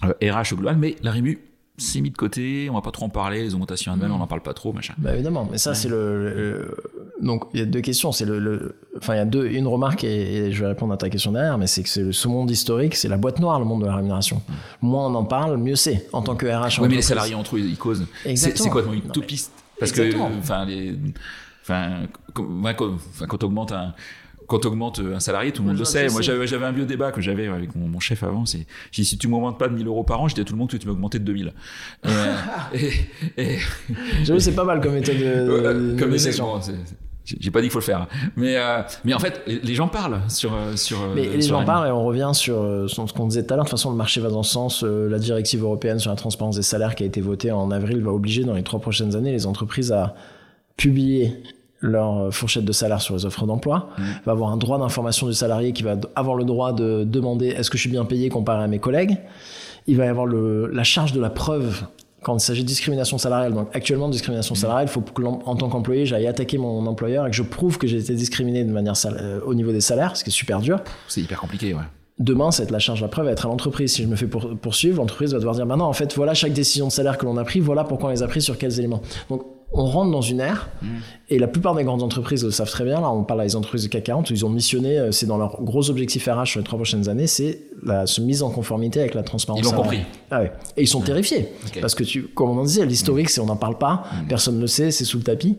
RH 0.02 0.52
au 0.52 0.56
global, 0.56 0.78
mais 0.78 0.96
la 1.02 1.10
rému 1.10 1.40
c'est 1.78 2.00
mis 2.00 2.10
de 2.10 2.16
côté, 2.16 2.68
on 2.70 2.74
va 2.74 2.80
pas 2.82 2.90
trop 2.90 3.06
en 3.06 3.08
parler, 3.08 3.42
les 3.42 3.54
augmentations 3.54 3.92
annuelles, 3.92 4.10
Mm. 4.10 4.14
on 4.14 4.18
n'en 4.18 4.26
parle 4.26 4.42
pas 4.42 4.52
trop, 4.54 4.72
machin. 4.72 4.94
Bah 4.98 5.14
évidemment, 5.14 5.48
mais 5.50 5.58
ça 5.58 5.74
c'est 5.74 5.88
le, 5.88 6.34
le- 6.34 6.76
donc 7.22 7.44
il 7.54 7.60
y 7.60 7.62
a 7.62 7.66
deux 7.66 7.80
questions, 7.80 8.12
c'est 8.12 8.24
le, 8.24 8.38
le- 8.38 8.76
enfin 8.96 9.14
il 9.14 9.18
y 9.18 9.20
a 9.20 9.24
deux 9.24 9.46
une 9.46 9.66
remarque 9.66 10.04
et, 10.04 10.46
et 10.46 10.52
je 10.52 10.60
vais 10.60 10.66
répondre 10.68 10.92
à 10.92 10.96
ta 10.96 11.08
question 11.08 11.32
derrière, 11.32 11.56
mais 11.56 11.66
c'est 11.66 11.82
que 11.82 11.88
c'est 11.88 12.02
le- 12.02 12.12
ce 12.12 12.28
monde 12.28 12.50
historique, 12.50 12.94
c'est 12.96 13.08
la 13.08 13.16
boîte 13.16 13.38
noire 13.40 13.58
le 13.58 13.64
monde 13.64 13.80
de 13.82 13.86
la 13.86 13.96
rémunération. 13.96 14.42
Moins 14.82 15.06
on 15.06 15.14
en 15.14 15.24
parle, 15.24 15.56
mieux 15.56 15.76
c'est 15.76 16.06
en 16.12 16.22
tant 16.22 16.34
que 16.36 16.46
RH. 16.46 16.80
Oui, 16.82 16.88
mais 16.88 16.96
les 16.96 17.02
salariés 17.02 17.34
entre 17.34 17.56
eux, 17.56 17.60
ils 17.60 17.76
causent. 17.78 18.06
Exactement. 18.24 18.74
c'est 18.74 18.84
Non, 18.84 18.90
mais- 18.92 18.98
utopiste. 18.98 19.52
Parce 19.78 19.92
Exactement. 19.92 20.28
que, 20.30 20.38
enfin, 20.40 20.64
les, 20.64 20.96
enfin, 21.62 21.90
quand, 22.34 22.44
quand, 22.76 22.96
quand 23.28 23.44
augmente 23.44 23.70
un, 23.72 23.94
quand 24.48 24.64
augmente 24.66 24.98
un 25.14 25.20
salarié, 25.20 25.52
tout 25.52 25.62
le 25.62 25.68
monde 25.68 25.78
le 25.78 25.84
sait. 25.84 26.08
Moi, 26.08 26.20
j'avais 26.22 26.46
j'avais 26.48 26.64
un 26.66 26.72
vieux 26.72 26.86
débat 26.86 27.12
que 27.12 27.20
j'avais 27.20 27.46
avec 27.46 27.76
mon, 27.76 27.86
mon 27.86 28.00
chef 28.00 28.22
avant. 28.24 28.44
C'est, 28.46 28.66
j'ai 28.90 29.02
dit, 29.02 29.08
si 29.08 29.16
tu 29.18 29.28
m'augmentes 29.28 29.58
pas 29.58 29.68
de 29.68 29.74
1000 29.74 29.86
euros 29.86 30.02
par 30.04 30.20
an, 30.20 30.26
je 30.28 30.34
dis 30.34 30.40
à 30.40 30.44
tout 30.44 30.54
le 30.54 30.58
monde 30.58 30.70
que 30.70 30.76
tu 30.76 30.86
m'as 30.86 30.92
augmenté 30.94 31.18
de 31.20 31.24
2000. 31.24 31.52
Et, 32.04 32.08
euh, 32.08 32.34
et, 32.74 33.52
et, 33.54 33.58
J'avoue, 34.24 34.40
c'est 34.40 34.54
pas 34.54 34.64
mal 34.64 34.80
comme 34.80 34.94
méthode 34.94 35.16
de, 35.16 35.22
de 35.22 35.26
euh, 35.28 35.72
comme 35.90 36.10
les 36.10 36.16
négociation. 36.16 36.46
bon, 36.46 36.60
c'est- 36.60 36.72
j'ai 37.24 37.36
j'ai 37.40 37.50
pas 37.50 37.60
dit 37.60 37.66
qu'il 37.66 37.72
faut 37.72 37.78
le 37.80 37.84
faire, 37.84 38.00
hein. 38.00 38.08
mais 38.36 38.56
euh, 38.56 38.80
mais 39.04 39.12
en 39.12 39.18
fait, 39.18 39.42
les 39.46 39.60
les 39.60 39.74
gens 39.74 39.88
parlent 39.88 40.22
sur 40.28 40.54
euh, 40.54 40.76
sur. 40.76 40.96
Mais 41.14 41.28
euh, 41.28 41.34
les 41.36 41.42
sur 41.42 41.56
gens 41.56 41.60
la- 41.60 41.66
parlent 41.66 41.86
et 41.88 41.90
on 41.90 42.02
revient 42.06 42.30
sur, 42.32 42.62
euh, 42.62 42.88
sur 42.88 43.06
ce 43.06 43.12
qu'on 43.12 43.26
disait 43.26 43.42
tout 43.44 43.52
à 43.52 43.56
l'heure. 43.56 43.66
De 43.66 43.68
toute 43.68 43.78
façon, 43.78 43.90
le 43.90 43.96
marché 43.98 44.22
va 44.22 44.30
dans 44.30 44.42
ce 44.42 44.50
sens. 44.52 44.82
Euh, 44.82 45.10
La 45.10 45.18
directive 45.18 45.62
européenne 45.62 45.98
sur 45.98 46.08
la 46.10 46.16
transparence 46.16 46.56
des 46.56 46.62
salaires 46.62 46.94
qui 46.94 47.02
a 47.02 47.06
été 47.06 47.20
votée 47.20 47.50
en 47.52 47.70
avril 47.70 48.00
va 48.02 48.12
obliger 48.12 48.44
dans 48.44 48.54
les 48.54 48.62
trois 48.62 48.80
prochaines 48.80 49.14
années 49.14 49.30
les 49.32 49.44
entreprises 49.46 49.92
à 49.92 50.14
publier 50.78 51.34
leur 51.80 52.18
euh, 52.18 52.30
fourchette 52.30 52.64
de 52.64 52.72
salaire 52.72 53.00
sur 53.00 53.14
les 53.14 53.24
offres 53.24 53.46
d'emploi, 53.46 53.88
Mmh. 53.98 54.02
va 54.26 54.32
avoir 54.32 54.50
un 54.50 54.56
droit 54.56 54.78
d'information 54.78 55.26
du 55.26 55.34
salarié 55.34 55.72
qui 55.72 55.82
va 55.82 55.96
avoir 56.16 56.36
le 56.36 56.44
droit 56.44 56.72
de 56.72 57.04
demander 57.04 57.48
est-ce 57.48 57.70
que 57.70 57.76
je 57.76 57.82
suis 57.82 57.90
bien 57.90 58.04
payé 58.04 58.28
comparé 58.28 58.64
à 58.64 58.66
mes 58.66 58.78
collègues? 58.78 59.18
Il 59.86 59.96
va 59.96 60.04
y 60.04 60.08
avoir 60.08 60.26
le, 60.26 60.66
la 60.72 60.84
charge 60.84 61.12
de 61.12 61.20
la 61.20 61.30
preuve 61.30 61.84
quand 62.22 62.36
il 62.36 62.40
s'agit 62.40 62.62
de 62.62 62.68
discrimination 62.68 63.16
salariale. 63.16 63.54
Donc 63.54 63.68
actuellement, 63.74 64.08
discrimination 64.08 64.54
salariale, 64.56 64.86
il 64.88 64.90
faut 64.90 65.00
que 65.00 65.22
en 65.22 65.54
tant 65.56 65.68
qu'employé, 65.68 66.04
j'aille 66.04 66.26
attaquer 66.26 66.58
mon 66.58 66.84
employeur 66.86 67.26
et 67.26 67.30
que 67.30 67.36
je 67.36 67.44
prouve 67.44 67.78
que 67.78 67.86
j'ai 67.86 67.98
été 67.98 68.14
discriminé 68.14 68.64
de 68.64 68.72
manière 68.72 68.94
euh, 69.06 69.40
au 69.46 69.54
niveau 69.54 69.70
des 69.70 69.80
salaires, 69.80 70.16
ce 70.16 70.24
qui 70.24 70.30
est 70.30 70.32
super 70.32 70.60
dur. 70.60 70.80
C'est 71.06 71.20
hyper 71.20 71.40
compliqué, 71.40 71.74
ouais. 71.74 71.80
Demain, 72.18 72.50
cette 72.50 72.72
la 72.72 72.80
charge 72.80 72.98
de 72.98 73.04
la 73.04 73.08
preuve 73.08 73.26
va 73.26 73.30
être 73.30 73.46
à 73.46 73.48
l'entreprise. 73.48 73.92
Si 73.92 74.02
je 74.02 74.08
me 74.08 74.16
fais 74.16 74.26
pour- 74.26 74.56
poursuivre, 74.56 74.96
l'entreprise 74.96 75.32
va 75.32 75.38
devoir 75.38 75.54
dire 75.54 75.64
maintenant, 75.66 75.88
en 75.88 75.92
fait, 75.92 76.16
voilà 76.16 76.34
chaque 76.34 76.52
décision 76.52 76.88
de 76.88 76.92
salaire 76.92 77.16
que 77.16 77.24
l'on 77.24 77.36
a 77.36 77.44
pris, 77.44 77.60
voilà 77.60 77.84
pourquoi 77.84 78.08
on 78.08 78.12
les 78.12 78.24
a 78.24 78.26
pris 78.26 78.42
sur 78.42 78.58
quels 78.58 78.76
éléments. 78.80 79.00
Donc, 79.30 79.42
on 79.70 79.84
rentre 79.84 80.10
dans 80.10 80.22
une 80.22 80.40
ère, 80.40 80.70
et 81.28 81.38
la 81.38 81.46
plupart 81.46 81.74
des 81.74 81.84
grandes 81.84 82.02
entreprises 82.02 82.42
le 82.44 82.50
savent 82.50 82.70
très 82.70 82.84
bien. 82.84 83.00
Là, 83.02 83.10
on 83.10 83.22
parle 83.24 83.42
à 83.42 83.44
des 83.44 83.54
entreprises 83.54 83.82
du 83.82 83.88
CAC 83.90 84.04
40 84.04 84.30
où 84.30 84.32
ils 84.32 84.46
ont 84.46 84.48
missionné, 84.48 84.98
euh, 84.98 85.12
c'est 85.12 85.26
dans 85.26 85.36
leur 85.36 85.62
gros 85.62 85.90
objectif 85.90 86.26
RH 86.26 86.46
sur 86.46 86.60
les 86.60 86.64
trois 86.64 86.78
prochaines 86.78 87.08
années, 87.08 87.26
c'est 87.26 87.60
la 87.82 88.06
se 88.06 88.20
mise 88.22 88.42
en 88.42 88.50
conformité 88.50 89.00
avec 89.00 89.14
la 89.14 89.22
transparence. 89.22 89.60
Ils 89.60 89.64
l'ont 89.66 89.72
compris. 89.76 90.00
Ah 90.30 90.40
ouais. 90.40 90.52
Et 90.76 90.82
ils 90.82 90.88
sont 90.88 91.02
terrifiés. 91.02 91.48
Ok. 91.66 91.80
Parce 91.82 91.94
que, 91.94 92.02
tu, 92.02 92.22
comme 92.28 92.50
on 92.50 92.58
en 92.58 92.64
disait, 92.64 92.86
l'historique, 92.86 93.28
c'est 93.28 93.40
on 93.42 93.46
n'en 93.46 93.56
parle 93.56 93.76
pas, 93.78 94.04
personne 94.28 94.56
ne 94.56 94.60
le 94.62 94.66
sait, 94.68 94.90
c'est 94.90 95.04
sous 95.04 95.18
le 95.18 95.24
tapis. 95.24 95.58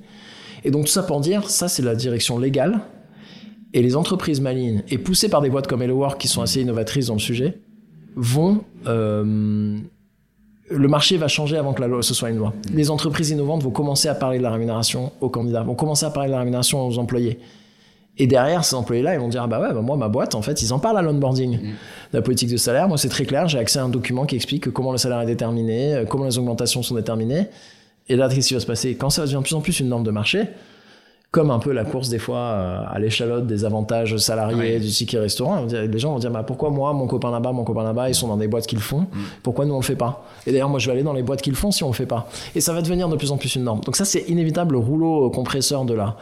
Et 0.63 0.71
donc, 0.71 0.85
tout 0.85 0.91
ça 0.91 1.03
pour 1.03 1.19
dire, 1.21 1.49
ça, 1.49 1.67
c'est 1.67 1.83
la 1.83 1.95
direction 1.95 2.39
légale. 2.39 2.81
Et 3.73 3.83
les 3.83 3.95
entreprises 3.95 4.41
malignes, 4.41 4.81
et 4.89 4.97
poussées 4.97 5.29
par 5.29 5.41
des 5.41 5.51
boîtes 5.51 5.67
comme 5.67 5.83
Hello 5.83 5.97
Work 5.97 6.19
qui 6.19 6.27
sont 6.27 6.41
assez 6.41 6.61
innovatrices 6.61 7.05
dans 7.05 7.13
le 7.13 7.19
sujet, 7.19 7.59
vont. 8.15 8.63
euh, 8.87 9.77
le 10.69 10.87
marché 10.87 11.17
va 11.17 11.27
changer 11.27 11.57
avant 11.57 11.73
que 11.73 11.81
la 11.81 11.87
loi, 11.87 12.03
ce 12.03 12.13
soit 12.13 12.29
une 12.29 12.37
loi. 12.37 12.53
Les 12.73 12.89
entreprises 12.91 13.31
innovantes 13.31 13.63
vont 13.63 13.71
commencer 13.71 14.07
à 14.07 14.15
parler 14.15 14.37
de 14.37 14.43
la 14.43 14.51
rémunération 14.51 15.11
aux 15.21 15.29
candidats, 15.29 15.63
vont 15.63 15.75
commencer 15.75 16.05
à 16.05 16.09
parler 16.09 16.29
de 16.29 16.33
la 16.33 16.39
rémunération 16.39 16.87
aux 16.87 16.97
employés. 16.97 17.39
Et 18.17 18.27
derrière, 18.27 18.65
ces 18.65 18.75
employés-là, 18.75 19.13
ils 19.13 19.19
vont 19.19 19.29
dire, 19.29 19.43
ah 19.43 19.47
bah 19.47 19.61
ouais, 19.61 19.73
bah 19.73 19.81
moi, 19.81 19.95
ma 19.95 20.09
boîte, 20.09 20.35
en 20.35 20.41
fait, 20.41 20.61
ils 20.61 20.73
en 20.73 20.79
parlent 20.79 20.97
à 20.97 21.01
l'onboarding. 21.01 21.59
La 22.11 22.21
politique 22.21 22.49
de 22.49 22.57
salaire, 22.57 22.89
moi, 22.89 22.97
c'est 22.97 23.07
très 23.07 23.25
clair, 23.25 23.47
j'ai 23.47 23.57
accès 23.57 23.79
à 23.79 23.83
un 23.83 23.89
document 23.89 24.25
qui 24.25 24.35
explique 24.35 24.69
comment 24.71 24.91
le 24.91 24.97
salaire 24.97 25.21
est 25.21 25.25
déterminé, 25.25 25.95
euh, 25.95 26.05
comment 26.05 26.25
les 26.25 26.37
augmentations 26.37 26.83
sont 26.83 26.95
déterminées. 26.95 27.47
Et 28.09 28.17
là, 28.17 28.27
qu'est-ce 28.27 28.49
qui 28.49 28.53
va 28.55 28.59
se 28.59 28.65
passer? 28.65 28.95
Quand 28.95 29.09
ça 29.09 29.21
devient 29.21 29.35
de 29.35 29.43
plus 29.43 29.55
en 29.55 29.61
plus 29.61 29.79
une 29.79 29.87
norme 29.87 30.03
de 30.03 30.11
marché, 30.11 30.47
comme 31.31 31.51
un 31.51 31.59
peu 31.59 31.71
la 31.71 31.85
course 31.85 32.09
des 32.09 32.17
fois 32.17 32.39
euh, 32.39 32.83
à 32.89 32.97
l'échalote 32.97 33.45
des 33.45 33.63
avantages 33.63 34.17
salariés 34.17 34.79
du 34.79 34.87
ticket 34.87 35.19
restaurant, 35.19 35.65
les 35.65 35.99
gens 35.99 36.13
vont 36.13 36.19
dire 36.19 36.31
bah, 36.31 36.43
pourquoi 36.43 36.71
moi, 36.71 36.91
mon 36.93 37.05
copain 37.05 37.29
là-bas, 37.29 37.51
mon 37.51 37.63
copain 37.63 37.83
là-bas, 37.83 38.09
ils 38.09 38.15
sont 38.15 38.27
dans 38.27 38.37
des 38.37 38.47
boîtes 38.47 38.65
qui 38.65 38.75
le 38.75 38.81
font, 38.81 39.05
pourquoi 39.43 39.65
nous 39.65 39.75
on 39.75 39.79
le 39.79 39.83
fait 39.83 39.95
pas? 39.95 40.25
Et 40.47 40.51
d'ailleurs, 40.51 40.69
moi 40.69 40.79
je 40.79 40.87
vais 40.87 40.93
aller 40.93 41.03
dans 41.03 41.13
les 41.13 41.23
boîtes 41.23 41.41
qui 41.41 41.51
le 41.51 41.55
font 41.55 41.71
si 41.71 41.83
on 41.83 41.89
le 41.89 41.93
fait 41.93 42.07
pas. 42.07 42.27
Et 42.55 42.61
ça 42.61 42.73
va 42.73 42.81
devenir 42.81 43.09
de 43.09 43.15
plus 43.15 43.31
en 43.31 43.37
plus 43.37 43.55
une 43.55 43.63
norme. 43.63 43.81
Donc 43.81 43.95
ça, 43.95 44.05
c'est 44.05 44.21
inévitable 44.27 44.73
le 44.73 44.79
rouleau 44.79 45.29
compresseur 45.29 45.85
de 45.85 45.93
la 45.93 46.15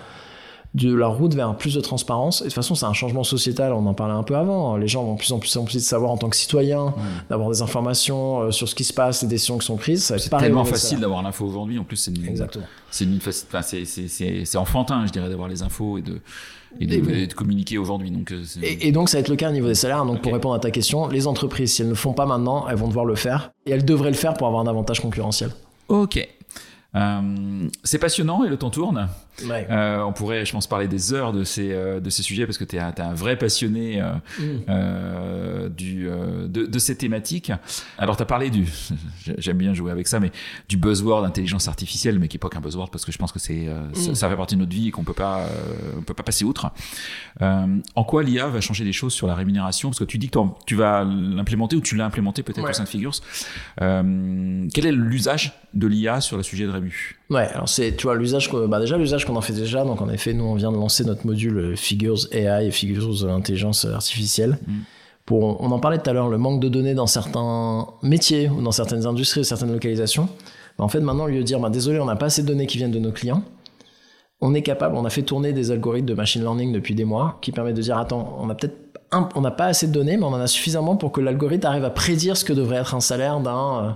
de 0.73 0.93
la 0.93 1.07
route 1.07 1.33
vers 1.33 1.55
plus 1.55 1.73
de 1.73 1.81
transparence. 1.81 2.41
Et 2.41 2.43
de 2.45 2.49
toute 2.49 2.55
façon, 2.55 2.75
c'est 2.75 2.85
un 2.85 2.93
changement 2.93 3.23
sociétal, 3.23 3.73
on 3.73 3.85
en 3.87 3.93
parlait 3.93 4.13
un 4.13 4.23
peu 4.23 4.35
avant. 4.35 4.75
Les 4.77 4.87
gens 4.87 5.03
vont 5.03 5.13
de 5.13 5.17
plus 5.19 5.31
en 5.31 5.39
plus 5.39 5.57
envie 5.57 5.75
de 5.77 5.79
savoir 5.81 6.11
en 6.11 6.17
tant 6.17 6.29
que 6.29 6.35
citoyen, 6.35 6.93
d'avoir 7.29 7.49
des 7.49 7.61
informations 7.61 8.41
euh, 8.41 8.51
sur 8.51 8.67
ce 8.69 8.75
qui 8.75 8.83
se 8.83 8.93
passe, 8.93 9.21
les 9.23 9.27
décisions 9.27 9.57
qui 9.57 9.65
sont 9.65 9.77
prises. 9.77 10.13
C'est 10.17 10.29
tellement 10.29 10.65
facile 10.65 10.99
d'avoir 10.99 11.23
l'info 11.23 11.45
aujourd'hui. 11.45 11.79
En 11.79 11.83
plus, 11.83 11.97
c'est 11.97 12.11
une, 12.15 12.27
Exactement. 12.27 12.65
c'est 12.91 13.05
une 13.05 13.17
faci- 13.17 13.45
enfin, 13.47 13.61
c'est, 13.61 13.85
c'est, 13.85 14.07
c'est, 14.07 14.45
c'est 14.45 14.57
enfantin, 14.57 15.05
je 15.07 15.11
dirais, 15.11 15.29
d'avoir 15.29 15.47
les 15.47 15.63
infos 15.63 15.97
et 15.97 16.01
de, 16.01 16.19
et 16.79 16.85
de, 16.85 16.93
Et 16.95 17.01
oui. 17.01 17.13
et 17.21 17.27
de 17.27 17.33
communiquer 17.33 17.77
aujourd'hui. 17.77 18.11
Donc, 18.11 18.31
euh, 18.31 18.43
c'est- 18.45 18.59
Et, 18.85 18.91
donc, 18.91 19.09
ça 19.09 19.17
va 19.17 19.21
être 19.21 19.29
le 19.29 19.35
cas 19.35 19.49
au 19.49 19.53
niveau 19.53 19.67
des 19.67 19.73
salaires. 19.75 20.05
Donc, 20.05 20.21
pour 20.21 20.33
répondre 20.33 20.53
à 20.53 20.59
ta 20.59 20.69
question, 20.69 21.07
les 21.07 21.25
entreprises, 21.25 21.73
si 21.73 21.81
elles 21.81 21.87
ne 21.87 21.93
le 21.93 21.97
font 21.97 22.13
pas 22.13 22.25
maintenant, 22.25 22.67
elles 22.69 22.75
vont 22.75 22.87
devoir 22.89 23.05
le 23.05 23.15
faire. 23.15 23.51
Et 23.65 23.71
elles 23.71 23.85
devraient 23.85 24.11
le 24.11 24.15
faire 24.17 24.33
pour 24.35 24.45
avoir 24.47 24.61
un 24.61 24.67
avantage 24.67 24.99
concurrentiel. 24.99 25.51
Ok. 25.87 26.27
Euh, 26.95 27.67
c'est 27.83 27.99
passionnant 27.99 28.43
et 28.43 28.49
le 28.49 28.57
temps 28.57 28.69
tourne. 28.69 29.07
Ouais. 29.45 29.67
Euh, 29.69 30.01
on 30.01 30.13
pourrait, 30.13 30.45
je 30.45 30.51
pense, 30.51 30.65
parler 30.67 30.87
des 30.87 31.13
heures 31.13 31.31
de 31.33 31.43
ces, 31.43 31.71
euh, 31.71 31.99
de 31.99 32.09
ces 32.09 32.23
sujets 32.23 32.45
parce 32.45 32.57
que 32.57 32.63
tu 32.63 32.75
es 32.75 32.79
un, 32.79 32.91
t'es 32.91 33.01
un 33.03 33.13
vrai 33.13 33.37
passionné 33.37 34.01
euh, 34.01 35.67
Mm. 35.67 35.69
du, 35.69 36.07
de, 36.07 36.65
de 36.65 36.79
ces 36.79 36.95
thématiques. 36.97 37.51
Alors, 37.97 38.17
tu 38.17 38.23
as 38.23 38.25
parlé 38.25 38.49
du, 38.49 38.65
j'aime 39.37 39.57
bien 39.57 39.73
jouer 39.73 39.91
avec 39.91 40.07
ça, 40.07 40.19
mais 40.19 40.31
du 40.69 40.77
buzzword 40.77 41.23
intelligence 41.25 41.67
artificielle, 41.67 42.19
mais 42.19 42.27
qui 42.27 42.35
n'est 42.35 42.39
pas 42.39 42.49
qu'un 42.49 42.61
buzzword 42.61 42.89
parce 42.89 43.05
que 43.05 43.11
je 43.11 43.17
pense 43.17 43.31
que 43.31 43.39
c'est, 43.39 43.67
ça, 43.93 44.11
Mm. 44.11 44.15
ça 44.15 44.29
fait 44.29 44.35
partie 44.35 44.55
de 44.55 44.61
notre 44.61 44.71
vie 44.73 44.87
et 44.87 44.91
qu'on 44.91 45.01
on 45.01 46.01
peut 46.01 46.13
pas 46.13 46.23
passer 46.25 46.43
outre. 46.45 46.71
En 47.41 48.03
quoi 48.03 48.23
l'IA 48.23 48.47
va 48.47 48.61
changer 48.61 48.83
les 48.83 48.93
choses 48.93 49.13
sur 49.13 49.27
la 49.27 49.35
rémunération? 49.35 49.89
Parce 49.89 49.99
que 49.99 50.03
tu 50.05 50.17
dis 50.17 50.29
que 50.29 50.39
tu 50.65 50.75
vas 50.75 51.03
l'implémenter 51.03 51.75
ou 51.75 51.81
tu 51.81 51.95
l'as 51.95 52.05
implémenté 52.05 52.43
peut-être 52.43 52.63
Ouais. 52.63 52.71
au 52.71 52.73
sein 52.73 52.83
de 52.83 52.89
Figures. 52.89 53.13
Quel 53.77 54.85
est 54.85 54.91
l'usage 54.91 55.53
de 55.73 55.87
l'IA 55.87 56.21
sur 56.21 56.37
le 56.37 56.43
sujet 56.43 56.65
de 56.65 56.71
rému? 56.71 57.17
Ouais, 57.29 57.47
alors 57.53 57.67
c'est, 57.69 57.95
tu 57.95 58.03
vois, 58.03 58.15
l'usage, 58.15 58.49
bah 58.69 58.79
déjà, 58.79 58.97
l'usage 58.97 59.25
qu'on 59.27 59.35
en 59.35 59.41
fait 59.41 59.53
déjà. 59.53 59.83
Donc, 59.83 60.01
en 60.01 60.09
effet, 60.09 60.33
nous, 60.33 60.43
on 60.43 60.55
vient 60.55 60.71
de 60.71 60.77
lancer 60.77 61.03
notre 61.03 61.25
module 61.25 61.57
euh, 61.57 61.75
Figures 61.75 62.27
AI 62.31 62.67
et 62.67 62.71
Figures 62.71 63.29
Intelligence 63.29 63.85
Artificielle. 63.85 64.57
Mm. 64.65 64.73
Pour, 65.25 65.61
on 65.61 65.71
en 65.71 65.79
parlait 65.79 65.99
tout 65.99 66.09
à 66.09 66.13
l'heure, 66.13 66.29
le 66.29 66.37
manque 66.37 66.61
de 66.61 66.69
données 66.69 66.93
dans 66.93 67.07
certains 67.07 67.87
métiers 68.01 68.49
ou 68.49 68.61
dans 68.61 68.71
certaines 68.71 69.05
industries 69.05 69.41
ou 69.41 69.43
certaines 69.43 69.73
localisations. 69.73 70.29
Bah, 70.77 70.85
en 70.85 70.87
fait, 70.87 71.01
maintenant, 71.01 71.25
au 71.25 71.27
lieu 71.27 71.39
de 71.39 71.43
dire, 71.43 71.59
bah, 71.59 71.69
désolé, 71.69 71.99
on 71.99 72.05
n'a 72.05 72.15
pas 72.15 72.27
assez 72.27 72.43
de 72.43 72.47
données 72.47 72.65
qui 72.65 72.77
viennent 72.77 72.91
de 72.91 72.99
nos 72.99 73.11
clients, 73.11 73.43
on 74.39 74.53
est 74.53 74.61
capable, 74.61 74.95
on 74.95 75.05
a 75.05 75.09
fait 75.09 75.23
tourner 75.23 75.51
des 75.51 75.71
algorithmes 75.71 76.05
de 76.05 76.13
machine 76.13 76.41
learning 76.41 76.71
depuis 76.71 76.93
des 76.93 77.05
mois 77.05 77.39
qui 77.41 77.51
permettent 77.51 77.75
de 77.75 77.81
dire, 77.81 77.97
attends, 77.97 78.37
on 78.39 78.49
a 78.49 78.55
peut-être 78.55 78.87
on 79.11 79.41
n'a 79.41 79.51
pas 79.51 79.67
assez 79.67 79.87
de 79.87 79.93
données, 79.93 80.17
mais 80.17 80.23
on 80.23 80.33
en 80.33 80.39
a 80.39 80.47
suffisamment 80.47 80.97
pour 80.97 81.11
que 81.11 81.21
l'algorithme 81.21 81.65
arrive 81.65 81.85
à 81.85 81.89
prédire 81.89 82.35
ce 82.35 82.43
que 82.43 82.53
devrait 82.53 82.77
être 82.77 82.93
un 82.93 82.99
salaire 82.99 83.39
d'un 83.39 83.85
euh, 83.85 83.89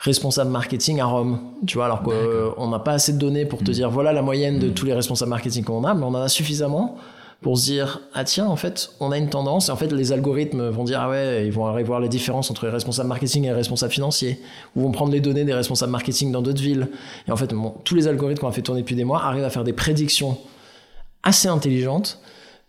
responsable 0.00 0.50
marketing 0.50 1.00
à 1.00 1.04
Rome. 1.04 1.38
Tu 1.66 1.76
vois, 1.76 1.84
alors 1.84 2.02
qu'on 2.02 2.68
n'a 2.68 2.78
pas 2.78 2.92
assez 2.92 3.12
de 3.12 3.18
données 3.18 3.44
pour 3.44 3.62
te 3.62 3.70
dire 3.70 3.90
voilà 3.90 4.12
la 4.12 4.22
moyenne 4.22 4.58
de 4.58 4.70
tous 4.70 4.86
les 4.86 4.94
responsables 4.94 5.30
marketing 5.30 5.62
qu'on 5.62 5.84
a, 5.84 5.94
mais 5.94 6.04
on 6.04 6.08
en 6.08 6.14
a 6.14 6.28
suffisamment 6.28 6.96
pour 7.42 7.56
se 7.56 7.64
dire 7.64 8.00
ah 8.12 8.24
tiens 8.24 8.46
en 8.46 8.56
fait 8.56 8.90
on 9.00 9.12
a 9.12 9.18
une 9.18 9.28
tendance. 9.28 9.68
Et 9.68 9.72
en 9.72 9.76
fait 9.76 9.92
les 9.92 10.12
algorithmes 10.12 10.68
vont 10.70 10.84
dire 10.84 11.00
ah 11.02 11.10
ouais 11.10 11.46
ils 11.46 11.52
vont 11.52 11.66
aller 11.66 11.84
voir 11.84 12.00
les 12.00 12.08
différences 12.08 12.50
entre 12.50 12.64
les 12.66 12.72
responsables 12.72 13.08
marketing 13.08 13.44
et 13.44 13.48
les 13.48 13.54
responsables 13.54 13.92
financiers 13.92 14.40
ou 14.74 14.82
vont 14.82 14.90
prendre 14.90 15.12
les 15.12 15.20
données 15.20 15.44
des 15.44 15.54
responsables 15.54 15.92
marketing 15.92 16.32
dans 16.32 16.42
d'autres 16.42 16.62
villes. 16.62 16.88
Et 17.28 17.30
en 17.30 17.36
fait 17.36 17.54
tous 17.84 17.94
les 17.94 18.08
algorithmes 18.08 18.40
qu'on 18.40 18.48
a 18.48 18.52
fait 18.52 18.62
tourner 18.62 18.80
depuis 18.80 18.96
des 18.96 19.04
mois 19.04 19.22
arrivent 19.22 19.44
à 19.44 19.50
faire 19.50 19.64
des 19.64 19.74
prédictions 19.74 20.38
assez 21.22 21.48
intelligentes 21.48 22.20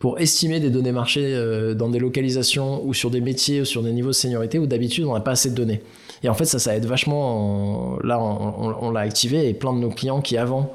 pour 0.02 0.20
estimer 0.20 0.60
des 0.60 0.70
données 0.70 0.92
marché 0.92 1.22
euh, 1.24 1.74
dans 1.74 1.88
des 1.88 2.00
localisations 2.00 2.84
ou 2.86 2.94
sur 2.94 3.10
des 3.10 3.22
métiers 3.22 3.62
ou 3.62 3.66
sur 3.66 3.82
des 3.82 3.94
niveaux 3.94 4.10
de 4.10 4.14
seniorité 4.14 4.60
où 4.60 4.66
d'habitude 4.68 5.06
on 5.06 5.14
n'a 5.14 5.22
pas 5.22 5.32
assez 5.32 5.52
de 5.52 5.56
données 5.56 5.82
et 6.24 6.28
en 6.28 6.34
fait 6.34 6.46
ça 6.46 6.60
ça 6.60 6.76
aide 6.76 6.86
vachement 6.86 7.98
là 8.04 8.20
on, 8.20 8.76
on 8.82 8.92
l'a 8.92 9.02
activé 9.02 9.48
et 9.48 9.54
plein 9.54 9.74
de 9.74 9.80
nos 9.80 9.90
clients 9.90 10.20
qui 10.20 10.36
avant 10.38 10.74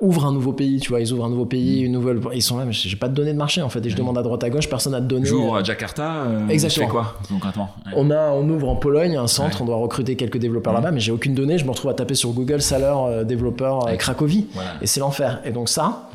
ouvrent 0.00 0.26
un 0.26 0.32
nouveau 0.32 0.52
pays, 0.52 0.80
tu 0.80 0.90
vois, 0.90 1.00
ils 1.00 1.12
ouvrent 1.12 1.24
un 1.24 1.30
nouveau 1.30 1.46
pays, 1.46 1.82
mm. 1.82 1.86
une 1.86 1.92
nouvelle, 1.92 2.20
ils 2.34 2.42
sont 2.42 2.58
là, 2.58 2.64
mais 2.64 2.72
j'ai 2.72 2.96
pas 2.96 3.08
de 3.08 3.14
données 3.14 3.32
de 3.32 3.38
marché 3.38 3.62
en 3.62 3.68
fait, 3.68 3.84
et 3.84 3.90
je 3.90 3.96
demande 3.96 4.18
à 4.18 4.22
droite 4.22 4.42
à 4.44 4.50
gauche, 4.50 4.68
personne 4.68 4.92
n'a 4.92 5.00
de 5.00 5.06
données. 5.06 5.26
J'ouvre 5.26 5.56
à 5.56 5.62
Jakarta, 5.62 6.24
euh, 6.24 6.48
Exactement. 6.48 6.88
quoi 6.88 7.14
concrètement? 7.28 7.70
On 7.94 8.10
a, 8.10 8.30
on 8.30 8.48
ouvre 8.48 8.68
en 8.68 8.76
Pologne 8.76 9.16
un 9.16 9.26
centre, 9.26 9.62
on 9.62 9.64
doit 9.64 9.76
recruter 9.76 10.16
quelques 10.16 10.38
développeurs 10.38 10.72
là-bas, 10.72 10.90
mais 10.90 11.00
j'ai 11.00 11.12
aucune 11.12 11.34
donnée, 11.34 11.58
je 11.58 11.64
me 11.64 11.70
retrouve 11.70 11.90
à 11.90 11.94
taper 11.94 12.14
sur 12.14 12.30
Google 12.30 12.60
salaire 12.60 12.98
euh, 13.02 13.24
développeur 13.24 13.86
euh, 13.86 13.96
Cracovie, 13.96 14.46
et 14.82 14.86
c'est 14.86 15.00
l'enfer. 15.00 15.40
Et 15.44 15.50
donc 15.50 15.68
ça, 15.68 16.08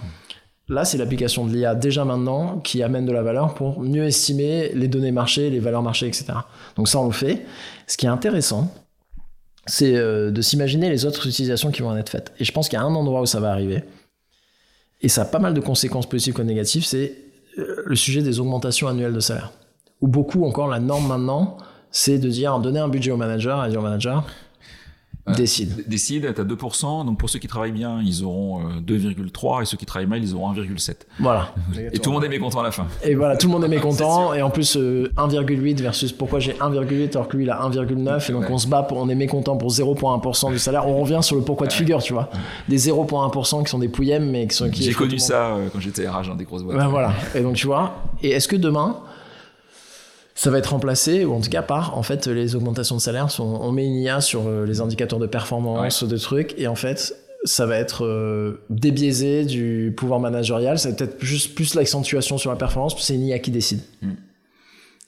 là 0.69 0.85
c'est 0.85 0.97
l'application 0.97 1.45
de 1.45 1.53
l'IA 1.53 1.75
déjà 1.75 2.05
maintenant 2.05 2.59
qui 2.59 2.83
amène 2.83 3.05
de 3.05 3.11
la 3.11 3.21
valeur 3.21 3.53
pour 3.53 3.81
mieux 3.81 4.05
estimer 4.05 4.71
les 4.73 4.87
données 4.87 5.11
marché, 5.11 5.49
les 5.49 5.59
valeurs 5.59 5.83
marché, 5.83 6.07
etc. 6.07 6.25
Donc 6.75 6.87
ça 6.87 6.99
on 6.99 7.05
le 7.07 7.11
fait. 7.11 7.45
Ce 7.87 7.97
qui 7.97 8.05
est 8.05 8.09
intéressant, 8.09 8.73
c'est 9.65 9.95
euh, 9.95 10.31
de 10.31 10.41
s'imaginer 10.41 10.89
les 10.89 11.05
autres 11.05 11.27
utilisations 11.27 11.71
qui 11.71 11.81
vont 11.81 11.89
en 11.89 11.97
être 11.97 12.09
faites. 12.09 12.33
Et 12.39 12.45
je 12.45 12.51
pense 12.51 12.69
qu'il 12.69 12.77
y 12.77 12.81
a 12.81 12.85
un 12.85 12.95
endroit 12.95 13.21
où 13.21 13.25
ça 13.25 13.39
va 13.39 13.51
arriver, 13.51 13.83
et 15.01 15.09
ça 15.09 15.21
a 15.21 15.25
pas 15.25 15.39
mal 15.39 15.53
de 15.53 15.61
conséquences 15.61 16.07
positives 16.07 16.33
comme 16.33 16.47
négatives, 16.47 16.85
c'est 16.85 17.15
euh, 17.57 17.83
le 17.85 17.95
sujet 17.95 18.21
des 18.21 18.39
augmentations 18.39 18.87
annuelles 18.87 19.13
de 19.13 19.19
salaire. 19.19 19.51
Où 20.01 20.07
beaucoup, 20.07 20.45
encore, 20.45 20.67
la 20.67 20.79
norme 20.79 21.07
maintenant, 21.07 21.57
c'est 21.91 22.17
de 22.17 22.29
dire, 22.29 22.59
donner 22.59 22.79
un 22.79 22.89
budget 22.89 23.11
au 23.11 23.17
manager 23.17 23.65
et 23.65 23.69
dire 23.69 23.79
au 23.79 23.83
manager, 23.83 24.25
Décide. 25.27 25.83
Décide, 25.87 26.33
tu 26.33 26.41
as 26.41 26.43
2%. 26.43 27.05
Donc 27.05 27.17
pour 27.17 27.29
ceux 27.29 27.39
qui 27.39 27.47
travaillent 27.47 27.71
bien, 27.71 28.01
ils 28.03 28.23
auront 28.23 28.63
2,3 28.79 29.59
euh, 29.59 29.61
et 29.61 29.65
ceux 29.65 29.77
qui 29.77 29.85
travaillent 29.85 30.07
mal, 30.07 30.23
ils 30.23 30.33
auront 30.33 30.53
1,7. 30.53 30.95
Voilà. 31.19 31.53
Et 31.93 31.99
tout 31.99 32.09
le 32.09 32.15
monde 32.15 32.25
est 32.25 32.29
mécontent 32.29 32.59
à 32.59 32.63
la 32.63 32.71
fin. 32.71 32.87
Et 33.03 33.15
voilà, 33.15 33.37
tout 33.37 33.47
le 33.47 33.53
monde 33.53 33.63
est 33.63 33.67
mécontent. 33.69 34.33
et 34.33 34.41
en 34.41 34.49
plus, 34.49 34.75
1,8 34.75 34.79
euh, 34.79 35.83
versus 35.83 36.11
pourquoi 36.11 36.39
j'ai 36.39 36.53
1,8 36.53 37.11
alors 37.11 37.27
que 37.27 37.37
lui 37.37 37.43
il 37.43 37.49
a 37.49 37.59
1,9. 37.61 38.29
Et 38.29 38.33
donc 38.33 38.49
on 38.49 38.57
se 38.57 38.67
bat, 38.67 38.83
pour, 38.83 38.97
on 38.97 39.09
est 39.09 39.15
mécontent 39.15 39.57
pour 39.57 39.71
0,1% 39.71 40.51
du 40.51 40.59
salaire. 40.59 40.87
On 40.87 41.01
revient 41.01 41.19
sur 41.21 41.35
le 41.35 41.41
pourquoi 41.43 41.67
de 41.67 41.73
figure, 41.73 42.01
tu 42.01 42.13
vois. 42.13 42.29
Des 42.67 42.77
0,1% 42.77 43.63
qui 43.63 43.69
sont 43.69 43.79
des 43.79 43.89
pouillèmes, 43.89 44.29
mais 44.29 44.47
qui 44.47 44.55
sont. 44.55 44.69
J'ai 44.71 44.93
connu 44.93 45.19
ça 45.19 45.55
euh, 45.55 45.67
quand 45.71 45.79
j'étais 45.79 46.07
RH 46.07 46.27
dans 46.27 46.35
des 46.35 46.45
grosses 46.45 46.63
boîtes. 46.63 46.77
Ben 46.77 46.87
voilà. 46.87 47.13
Et 47.35 47.41
donc 47.41 47.55
tu 47.55 47.67
vois. 47.67 48.03
Et 48.23 48.29
est-ce 48.31 48.47
que 48.47 48.55
demain 48.55 48.97
ça 50.39 50.49
va 50.51 50.59
être 50.59 50.67
remplacé, 50.67 51.25
ou 51.25 51.33
en 51.33 51.41
tout 51.41 51.49
cas 51.49 51.61
par, 51.61 51.97
en 51.97 52.01
fait, 52.01 52.27
les 52.27 52.55
augmentations 52.55 52.95
de 52.95 53.01
salaire, 53.01 53.29
sont, 53.29 53.43
on 53.43 53.73
met 53.73 53.85
une 53.85 53.95
IA 53.95 54.21
sur 54.21 54.47
euh, 54.47 54.65
les 54.65 54.79
indicateurs 54.79 55.19
de 55.19 55.25
performance, 55.25 56.05
de 56.05 56.17
trucs, 56.17 56.57
et 56.57 56.67
en 56.67 56.75
fait, 56.75 57.13
ça 57.43 57.65
va 57.65 57.75
être 57.75 58.05
euh, 58.05 58.61
débiaisé 58.69 59.43
du 59.43 59.93
pouvoir 59.97 60.21
managérial, 60.21 60.79
c'est 60.79 60.95
peut-être 60.95 61.17
juste 61.19 61.55
plus 61.55 61.75
l'accentuation 61.75 62.37
sur 62.37 62.51
la 62.51 62.55
performance, 62.55 62.95
c'est 62.99 63.15
une 63.15 63.25
IA 63.25 63.39
qui 63.39 63.51
décide. 63.51 63.81
Hmm. 64.01 64.11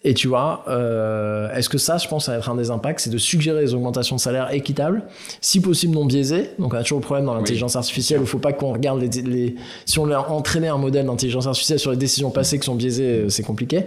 Et 0.03 0.13
tu 0.15 0.27
vois, 0.27 0.65
euh, 0.67 1.49
est-ce 1.53 1.69
que 1.69 1.77
ça, 1.77 1.97
je 1.97 2.09
pense, 2.09 2.25
ça 2.25 2.33
va 2.33 2.39
être 2.39 2.49
un 2.49 2.55
des 2.55 2.69
impacts, 2.69 2.99
c'est 2.99 3.09
de 3.09 3.17
suggérer 3.17 3.61
des 3.61 3.73
augmentations 3.73 4.17
de 4.17 4.21
salaire 4.21 4.51
équitables, 4.51 5.03
si 5.39 5.61
possible 5.61 5.93
non 5.93 6.03
biaisées. 6.03 6.49
Donc 6.59 6.73
on 6.73 6.77
a 6.77 6.81
toujours 6.81 6.99
le 6.99 7.05
problème 7.05 7.25
dans 7.27 7.35
l'intelligence 7.35 7.77
artificielle, 7.77 8.19
il 8.19 8.23
ne 8.23 8.27
faut 8.27 8.39
pas 8.39 8.51
qu'on 8.51 8.73
regarde 8.73 8.99
les, 8.99 9.21
les, 9.21 9.55
Si 9.85 9.97
on 9.97 10.11
a 10.11 10.17
entraîné 10.17 10.67
un 10.67 10.77
modèle 10.77 11.05
d'intelligence 11.05 11.47
artificielle 11.47 11.79
sur 11.79 11.91
les 11.91 11.97
décisions 11.97 12.31
passées 12.31 12.59
qui 12.59 12.65
sont 12.65 12.75
biaisées, 12.75 13.29
c'est 13.29 13.43
compliqué. 13.43 13.85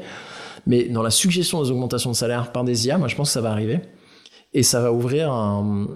Mais 0.66 0.84
dans 0.84 1.02
la 1.02 1.10
suggestion 1.10 1.62
des 1.62 1.70
augmentations 1.70 2.10
de 2.10 2.16
salaire 2.16 2.52
par 2.52 2.64
des 2.64 2.86
IA, 2.86 2.98
moi 2.98 3.08
je 3.08 3.16
pense 3.16 3.28
que 3.28 3.34
ça 3.34 3.40
va 3.40 3.50
arriver. 3.50 3.80
Et 4.52 4.62
ça 4.62 4.80
va 4.80 4.92
ouvrir 4.92 5.32
un, 5.32 5.88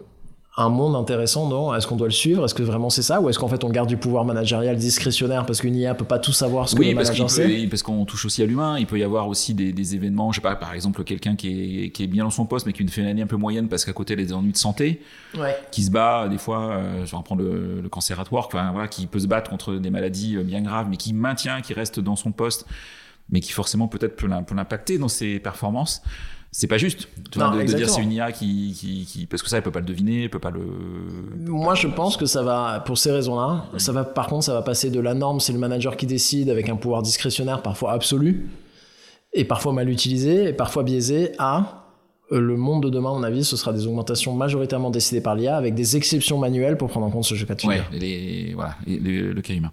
un 0.59 0.69
monde 0.71 0.97
intéressant 0.97 1.49
dans 1.49 1.73
est-ce 1.75 1.87
qu'on 1.87 1.95
doit 1.95 2.09
le 2.09 2.12
suivre? 2.12 2.45
Est-ce 2.45 2.55
que 2.55 2.64
vraiment 2.64 2.91
c'est 2.91 3.03
ça? 3.03 3.21
Ou 3.21 3.31
est-ce 3.31 3.39
qu'en 3.39 3.47
fait 3.47 3.62
on 3.62 3.71
garde 3.71 3.89
du 3.89 3.97
pouvoir 3.97 4.25
managérial 4.25 4.77
discrétionnaire 4.77 5.47
parce 5.47 5.61
qu'une 5.61 5.77
IA 5.77 5.95
peut 5.95 6.05
pas 6.05 6.19
tout 6.19 6.33
savoir 6.33 6.69
ce 6.69 6.75
que 6.75 6.83
le 6.83 6.95
manager 6.95 7.31
sait? 7.31 7.47
Oui, 7.47 7.66
parce 7.69 7.85
qu'on 7.85 8.05
touche 8.05 8.25
aussi 8.25 8.43
à 8.43 8.47
l'humain. 8.47 8.77
Il 8.77 8.87
peut 8.87 8.99
y 8.99 9.05
avoir 9.05 9.29
aussi 9.29 9.55
des, 9.55 9.73
des, 9.73 9.95
événements, 9.95 10.33
je 10.33 10.37
sais 10.37 10.43
pas, 10.43 10.57
par 10.57 10.75
exemple 10.75 11.05
quelqu'un 11.05 11.37
qui 11.37 11.85
est, 11.85 11.91
qui 11.91 12.03
est 12.03 12.09
bien 12.09 12.25
dans 12.25 12.31
son 12.31 12.45
poste 12.45 12.66
mais 12.66 12.73
qui 12.73 12.87
fait 12.89 13.03
une 13.03 13.07
année 13.07 13.23
un 13.23 13.29
peu 13.29 13.37
moyenne 13.37 13.69
parce 13.69 13.85
qu'à 13.85 13.93
côté 13.93 14.14
il 14.14 14.21
a 14.21 14.25
des 14.25 14.33
ennuis 14.33 14.53
de 14.53 14.57
santé, 14.57 15.01
ouais. 15.39 15.57
qui 15.71 15.85
se 15.85 15.93
bat 15.93 16.27
des 16.29 16.39
fois, 16.39 16.71
euh, 16.73 17.07
je 17.07 17.11
vais 17.12 17.16
reprendre 17.16 17.43
le, 17.43 17.81
le 17.81 17.89
cancer 17.89 18.19
à 18.19 18.25
enfin, 18.29 18.73
voilà, 18.73 18.89
qui 18.89 19.07
peut 19.07 19.21
se 19.21 19.29
battre 19.29 19.51
contre 19.51 19.75
des 19.75 19.91
maladies 19.91 20.37
euh, 20.37 20.43
bien 20.43 20.61
graves 20.61 20.89
mais 20.91 20.97
qui 20.97 21.12
maintient, 21.12 21.61
qui 21.61 21.73
reste 21.73 22.01
dans 22.01 22.16
son 22.16 22.33
poste 22.33 22.66
mais 23.31 23.41
qui 23.41 23.53
forcément 23.53 23.89
peut-être 23.89 24.16
peut 24.16 24.26
l'impacter 24.26 24.99
dans 24.99 25.09
ses 25.09 25.39
performances. 25.39 26.03
C'est 26.51 26.66
pas 26.66 26.79
juste 26.79 27.09
de, 27.33 27.62
dire 27.74 27.91
c'est 27.91 28.03
une 28.03 28.12
IA 28.12 28.33
qui, 28.33 29.07
qui, 29.07 29.26
parce 29.26 29.43
que 29.43 29.51
ça 29.51 29.59
elle 29.59 29.62
peut 29.62 29.70
pas 29.70 29.81
le 29.81 29.87
deviner, 29.87 30.24
elle 30.24 30.31
peut 30.31 30.39
pas 30.39 30.51
le. 30.51 30.62
Moi 31.37 31.74
je 31.74 31.89
pense 31.89 32.16
que 32.16 32.24
ça 32.24 32.43
va 32.43 32.81
pour 32.87 32.97
ces 32.97 33.12
raisons-là, 33.12 33.66
ça 33.76 33.93
va 33.93 34.05
par 34.05 34.29
contre 34.29 34.45
ça 34.45 34.55
va 34.55 34.62
passer 34.62 34.91
de 34.91 34.99
la 34.99 35.12
norme, 35.12 35.41
c'est 35.41 35.53
le 35.53 35.59
manager 35.59 35.97
qui 35.97 36.07
décide 36.07 36.49
avec 36.49 36.70
un 36.70 36.76
pouvoir 36.76 37.03
discrétionnaire 37.03 37.61
parfois 37.61 37.93
absolu 37.93 38.49
et 39.35 39.45
parfois 39.45 39.74
mal 39.74 39.91
utilisé 39.91 40.49
et 40.49 40.53
parfois 40.55 40.85
biaisé 40.85 41.33
à 41.39 41.88
le 42.31 42.57
monde 42.57 42.83
de 42.83 42.91
demain, 42.91 43.11
à 43.11 43.14
mon 43.14 43.22
avis, 43.22 43.45
ce 43.45 43.57
sera 43.57 43.72
des 43.72 43.87
augmentations 43.87 44.35
majoritairement 44.35 44.91
décidées 44.91 45.20
par 45.20 45.35
l'IA 45.35 45.57
avec 45.57 45.74
des 45.74 45.97
exceptions 45.97 46.39
manuelles 46.39 46.76
pour 46.76 46.89
prendre 46.89 47.07
en 47.07 47.11
compte 47.11 47.24
ce 47.24 47.35
jeu 47.35 47.47
cas 47.47 47.55
de 47.55 47.61
figure. 47.61 47.76
Ouais, 47.91 47.99
les, 47.99 48.53
voilà, 48.55 48.76
le 48.87 49.41
cas 49.41 49.55
humain. 49.55 49.70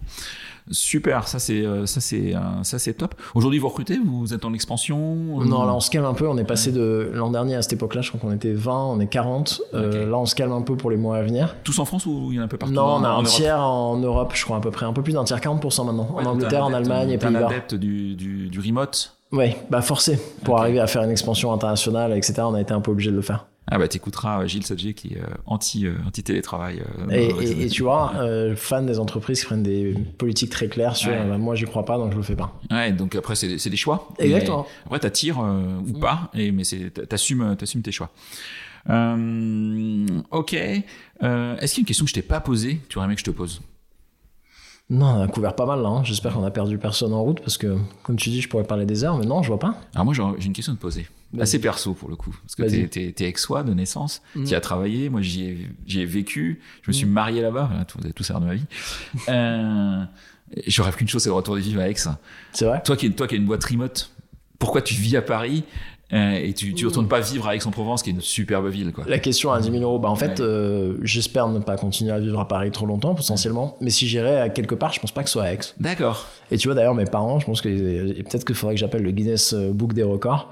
Super, 0.72 1.28
ça 1.28 1.38
c'est 1.38 1.64
euh, 1.64 1.86
ça 1.86 2.00
c'est 2.00 2.34
euh, 2.34 2.40
ça 2.64 2.80
c'est 2.80 2.94
top. 2.94 3.14
Aujourd'hui 3.36 3.60
vous 3.60 3.68
recrutez, 3.68 4.00
vous 4.04 4.34
êtes 4.34 4.44
en 4.44 4.52
expansion 4.52 4.98
Non, 5.44 5.64
là 5.64 5.72
on 5.72 5.78
se 5.78 5.90
calme 5.90 6.06
un 6.06 6.14
peu, 6.14 6.26
on 6.26 6.36
est 6.38 6.44
passé 6.44 6.72
de 6.72 7.12
l'an 7.14 7.30
dernier 7.30 7.54
à 7.54 7.62
cette 7.62 7.74
époque-là, 7.74 8.02
je 8.02 8.08
crois 8.08 8.20
qu'on 8.20 8.32
était 8.32 8.52
20, 8.52 8.72
on 8.72 8.98
est 8.98 9.06
40. 9.06 9.62
Euh, 9.74 10.10
là 10.10 10.18
on 10.18 10.26
se 10.26 10.34
calme 10.34 10.50
un 10.50 10.62
peu 10.62 10.76
pour 10.76 10.90
les 10.90 10.96
mois 10.96 11.18
à 11.18 11.22
venir. 11.22 11.54
Tous 11.62 11.78
en 11.78 11.84
France 11.84 12.06
ou 12.06 12.30
il 12.32 12.36
y 12.36 12.38
en 12.40 12.42
a 12.42 12.46
un 12.46 12.48
peu 12.48 12.56
partout 12.56 12.74
Non, 12.74 12.96
on 12.96 13.04
a 13.04 13.10
un 13.10 13.22
tiers 13.22 13.60
en 13.60 13.96
Europe, 13.96 14.32
je 14.34 14.44
crois 14.44 14.56
à 14.56 14.60
peu 14.60 14.72
près, 14.72 14.86
un 14.86 14.92
peu 14.92 15.02
plus 15.02 15.12
d'un 15.12 15.22
tiers, 15.22 15.38
40% 15.38 15.86
maintenant. 15.86 16.08
en 16.16 16.24
Angleterre, 16.24 16.64
en 16.64 16.72
Allemagne 16.72 17.10
et 17.10 17.18
Pays-Bas. 17.18 17.38
un 17.38 17.44
adepte 17.46 17.76
du, 17.76 18.16
du, 18.16 18.48
du 18.48 18.58
remote 18.60 19.15
Oui, 19.32 19.54
bah 19.70 19.82
forcé. 19.82 20.18
Pour 20.44 20.58
arriver 20.58 20.80
à 20.80 20.86
faire 20.86 21.02
une 21.02 21.10
expansion 21.10 21.52
internationale, 21.52 22.16
etc., 22.16 22.34
on 22.42 22.54
a 22.54 22.60
été 22.60 22.72
un 22.72 22.80
peu 22.80 22.92
obligé 22.92 23.10
de 23.10 23.16
le 23.16 23.22
faire. 23.22 23.46
Ah 23.68 23.78
bah 23.78 23.88
t'écouteras 23.88 24.42
euh, 24.42 24.46
Gilles 24.46 24.64
Sadji 24.64 24.94
qui 24.94 25.14
est 25.14 25.18
euh, 25.18 25.26
anti, 25.44 25.86
euh, 25.86 25.94
anti 26.06 26.22
télétravail. 26.22 26.82
et, 27.10 27.66
tu 27.66 27.82
vois, 27.82 28.12
fan 28.54 28.86
des 28.86 29.00
entreprises 29.00 29.40
qui 29.40 29.46
prennent 29.46 29.64
des 29.64 29.94
politiques 30.18 30.50
très 30.50 30.68
claires 30.68 30.94
sur 30.94 31.10
bah, 31.10 31.36
moi 31.38 31.56
j'y 31.56 31.64
crois 31.64 31.84
pas 31.84 31.98
donc 31.98 32.12
je 32.12 32.16
le 32.16 32.22
fais 32.22 32.36
pas. 32.36 32.58
Ouais, 32.70 32.92
donc 32.92 33.16
après 33.16 33.34
c'est 33.34 33.68
des 33.68 33.76
choix. 33.76 34.08
Exactement. 34.18 34.66
après 34.86 35.00
t'attires 35.00 35.38
ou 35.38 35.96
mm. 35.96 36.00
pas, 36.00 36.30
et, 36.34 36.52
mais 36.52 36.62
t'assumes 37.08 37.56
t'assumes 37.56 37.82
tes 37.82 37.92
choix. 37.92 38.10
ok. 38.88 40.52
Est-ce 40.52 40.84
qu'il 41.20 41.22
y 41.22 41.22
a 41.22 41.80
une 41.80 41.84
question 41.86 42.04
que 42.04 42.10
je 42.10 42.14
t'ai 42.14 42.22
pas 42.22 42.40
posée, 42.40 42.80
tu 42.88 42.98
aurais 42.98 43.06
aimé 43.06 43.14
que 43.14 43.20
je 43.20 43.24
te 43.24 43.30
pose? 43.30 43.60
Non, 44.88 45.06
on 45.06 45.22
a 45.22 45.28
couvert 45.28 45.54
pas 45.54 45.66
mal 45.66 45.82
là. 45.82 45.88
Hein. 45.88 46.04
J'espère 46.04 46.32
qu'on 46.32 46.44
a 46.44 46.50
perdu 46.50 46.78
personne 46.78 47.12
en 47.12 47.22
route 47.22 47.40
parce 47.40 47.58
que, 47.58 47.76
comme 48.04 48.16
tu 48.16 48.30
dis, 48.30 48.40
je 48.40 48.48
pourrais 48.48 48.64
parler 48.64 48.86
des 48.86 49.02
heures, 49.02 49.18
mais 49.18 49.26
non, 49.26 49.42
je 49.42 49.48
vois 49.48 49.58
pas. 49.58 49.80
Alors 49.94 50.04
moi, 50.04 50.14
j'ai 50.14 50.46
une 50.46 50.52
question 50.52 50.72
à 50.72 50.76
te 50.76 50.80
poser. 50.80 51.06
Assez 51.40 51.60
perso 51.60 51.92
pour 51.92 52.08
le 52.08 52.14
coup. 52.14 52.34
Parce 52.42 52.54
que 52.54 52.86
t'es, 52.86 53.12
t'es, 53.12 53.24
ex-soi 53.24 53.64
de 53.64 53.74
naissance, 53.74 54.22
mmh. 54.36 54.44
tu 54.44 54.54
as 54.54 54.60
travaillé, 54.60 55.08
moi 55.10 55.22
j'y 55.22 55.68
ai, 55.88 56.04
vécu, 56.04 56.60
je 56.82 56.90
me 56.90 56.92
suis 56.92 57.04
mm. 57.04 57.10
marié 57.10 57.42
là-bas, 57.42 57.68
tout, 57.88 57.98
tout 58.14 58.22
ça 58.22 58.34
de 58.34 58.44
ma 58.44 58.54
vie. 58.54 58.64
euh, 59.28 60.04
je 60.66 60.82
rêve 60.82 60.94
qu'une 60.94 61.08
chose, 61.08 61.22
c'est 61.22 61.30
de 61.30 61.34
retourner 61.34 61.60
vivre 61.60 61.80
à 61.80 61.88
Aix. 61.88 61.96
C'est 62.52 62.64
vrai. 62.64 62.80
Toi 62.84 62.96
qui, 62.96 63.10
toi 63.10 63.26
qui 63.26 63.34
as 63.34 63.38
une 63.38 63.44
boîte 63.44 63.64
remote, 63.64 64.12
pourquoi 64.58 64.82
tu 64.82 64.94
vis 64.94 65.16
à 65.16 65.22
Paris 65.22 65.64
et 66.10 66.52
tu, 66.52 66.72
tu 66.74 66.86
retournes 66.86 67.08
pas 67.08 67.20
vivre 67.20 67.48
à 67.48 67.56
Aix-en-Provence, 67.56 68.02
qui 68.02 68.10
est 68.10 68.12
une 68.12 68.20
superbe 68.20 68.68
ville. 68.68 68.92
Quoi. 68.92 69.04
La 69.08 69.18
question 69.18 69.52
à 69.52 69.60
10 69.60 69.70
000 69.70 69.82
euros, 69.82 69.98
bah 69.98 70.08
en 70.08 70.16
fait, 70.16 70.40
euh, 70.40 70.98
j'espère 71.02 71.48
ne 71.48 71.58
pas 71.58 71.76
continuer 71.76 72.12
à 72.12 72.20
vivre 72.20 72.38
à 72.38 72.46
Paris 72.46 72.70
trop 72.70 72.86
longtemps, 72.86 73.14
potentiellement. 73.14 73.76
Mais 73.80 73.90
si 73.90 74.06
j'irais 74.06 74.40
à 74.40 74.48
quelque 74.48 74.74
part, 74.74 74.92
je 74.92 75.00
pense 75.00 75.12
pas 75.12 75.22
que 75.22 75.28
ce 75.28 75.34
soit 75.34 75.44
à 75.44 75.52
Aix. 75.52 75.58
D'accord. 75.80 76.26
Et 76.50 76.58
tu 76.58 76.68
vois, 76.68 76.74
d'ailleurs, 76.74 76.94
mes 76.94 77.06
parents, 77.06 77.40
je 77.40 77.46
pense 77.46 77.60
que 77.60 77.68
peut-être 78.22 78.44
qu'il 78.44 78.54
faudrait 78.54 78.74
que 78.74 78.80
j'appelle 78.80 79.02
le 79.02 79.10
Guinness 79.10 79.54
Book 79.54 79.94
des 79.94 80.04
records. 80.04 80.48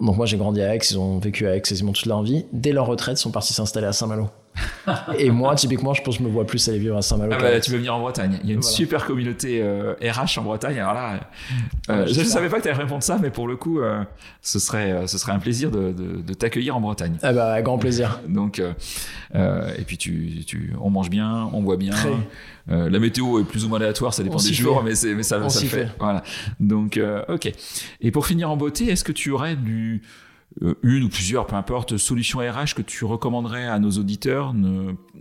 Donc 0.00 0.16
moi 0.16 0.26
j'ai 0.26 0.36
grandi 0.36 0.62
à 0.62 0.74
Aix, 0.74 0.80
ils 0.90 0.98
ont 0.98 1.18
vécu 1.18 1.46
à 1.46 1.56
Aix 1.56 1.60
quasiment 1.60 1.92
toute 1.92 2.06
leur 2.06 2.22
vie. 2.22 2.46
Dès 2.52 2.72
leur 2.72 2.86
retraite, 2.86 3.18
ils 3.18 3.22
sont 3.22 3.32
partis 3.32 3.52
s'installer 3.52 3.86
à 3.86 3.92
Saint-Malo. 3.92 4.28
et 5.18 5.30
moi, 5.30 5.54
typiquement, 5.54 5.94
je 5.94 6.02
pense 6.02 6.16
que 6.16 6.22
je 6.22 6.28
me 6.28 6.32
vois 6.32 6.46
plus 6.46 6.68
aller 6.68 6.78
vivre 6.78 6.96
à 6.96 7.02
Saint-Malo. 7.02 7.32
Ah 7.36 7.40
bah, 7.40 7.60
tu 7.60 7.70
veux 7.70 7.78
venir 7.78 7.94
en 7.94 8.00
Bretagne. 8.00 8.38
Il 8.42 8.48
y 8.48 8.52
a 8.52 8.54
une 8.54 8.62
super 8.62 9.04
communauté 9.04 9.62
RH 9.62 9.64
euh, 9.64 10.40
en 10.40 10.42
Bretagne. 10.42 10.78
Alors 10.78 10.94
là, 10.94 11.20
euh, 11.90 12.06
je 12.06 12.20
ne 12.20 12.24
savais 12.24 12.48
pas 12.48 12.58
que 12.58 12.62
tu 12.62 12.68
allais 12.68 12.82
répondre 12.82 13.02
ça, 13.02 13.18
mais 13.20 13.30
pour 13.30 13.48
le 13.48 13.56
coup, 13.56 13.80
euh, 13.80 14.02
ce, 14.42 14.58
serait, 14.58 15.06
ce 15.06 15.18
serait 15.18 15.32
un 15.32 15.38
plaisir 15.38 15.70
de, 15.70 15.92
de, 15.92 16.34
t'accueillir 16.34 16.76
en 16.76 16.80
Bretagne. 16.80 17.16
Ah 17.22 17.32
bah, 17.32 17.60
grand 17.62 17.78
plaisir. 17.78 18.20
Donc, 18.28 18.60
et 18.60 19.84
puis 19.86 19.98
tu, 19.98 20.44
tu, 20.46 20.72
on 20.80 20.90
mange 20.90 21.10
bien, 21.10 21.50
on 21.52 21.62
boit 21.62 21.76
bien. 21.76 21.94
la 22.68 22.98
météo 22.98 23.40
est 23.40 23.44
plus 23.44 23.64
ou 23.64 23.68
moins 23.68 23.78
aléatoire, 23.78 24.14
ça 24.14 24.22
dépend 24.22 24.38
des 24.38 24.52
jours, 24.52 24.82
mais, 24.82 24.92
mais 25.14 25.22
ça, 25.22 25.48
ça 25.48 25.60
le 25.60 25.66
fait. 25.68 25.84
fait. 25.84 25.88
Voilà. 25.98 26.22
Donc, 26.60 27.00
ok. 27.28 27.52
Et 28.00 28.10
pour 28.10 28.26
finir 28.26 28.50
en 28.50 28.56
beauté, 28.56 28.88
est-ce 28.88 29.04
que 29.04 29.12
tu 29.12 29.30
aurais 29.30 29.56
du 29.56 30.02
euh, 30.02 30.02
une 30.82 31.04
ou 31.04 31.08
plusieurs, 31.08 31.46
peu 31.46 31.56
importe, 31.56 31.96
solutions 31.98 32.40
RH 32.40 32.74
que 32.74 32.82
tu 32.82 33.04
recommanderais 33.04 33.66
à 33.66 33.78
nos 33.78 33.90
auditeurs 33.90 34.54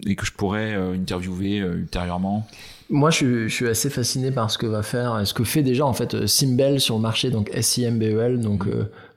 et 0.06 0.16
que 0.16 0.26
je 0.26 0.32
pourrais 0.32 0.74
euh, 0.74 0.94
interviewer 0.94 1.60
euh, 1.60 1.76
ultérieurement? 1.76 2.48
Moi, 2.90 3.12
je, 3.12 3.48
suis 3.48 3.68
assez 3.68 3.90
fasciné 3.90 4.32
par 4.32 4.50
ce 4.50 4.58
que 4.58 4.66
va 4.66 4.82
faire, 4.82 5.28
ce 5.28 5.34
que 5.34 5.44
fait 5.44 5.62
déjà 5.62 5.86
en 5.86 5.94
fait 5.94 6.26
Simbel 6.26 6.80
sur 6.80 6.96
le 6.96 7.02
marché, 7.02 7.30
donc 7.30 7.50
S-I-M-B-E-L, 7.54 8.40
donc 8.40 8.66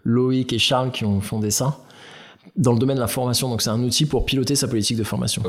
Loïc 0.05 0.53
et 0.53 0.59
Charles 0.59 0.91
qui 0.91 1.05
ont 1.05 1.21
fondé 1.21 1.53
ça 1.53 1.79
dans 2.57 2.73
le 2.73 2.79
domaine 2.79 2.97
de 2.97 3.01
la 3.01 3.09
formation. 3.09 3.49
Donc, 3.49 3.63
c'est 3.63 3.71
un 3.71 3.83
outil 3.83 4.07
pour 4.07 4.25
piloter 4.25 4.57
sa 4.57 4.69
politique 4.69 4.97
de 4.97 5.05
formation. 5.05 5.43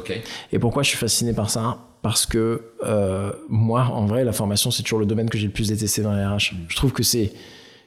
Et 0.51 0.59
pourquoi 0.59 0.83
je 0.83 0.89
suis 0.89 0.97
fasciné 0.97 1.33
par 1.33 1.49
ça? 1.49 1.77
Parce 2.01 2.25
que 2.25 2.61
euh, 2.83 3.31
moi, 3.49 3.83
en 3.93 4.05
vrai, 4.05 4.23
la 4.23 4.33
formation, 4.33 4.71
c'est 4.71 4.83
toujours 4.83 4.99
le 4.99 5.05
domaine 5.05 5.29
que 5.29 5.37
j'ai 5.37 5.47
le 5.47 5.53
plus 5.53 5.67
détesté 5.67 6.01
dans 6.01 6.13
les 6.13 6.25
RH. 6.25 6.53
Je 6.67 6.75
trouve 6.75 6.91
que 6.91 7.03
c'est 7.03 7.33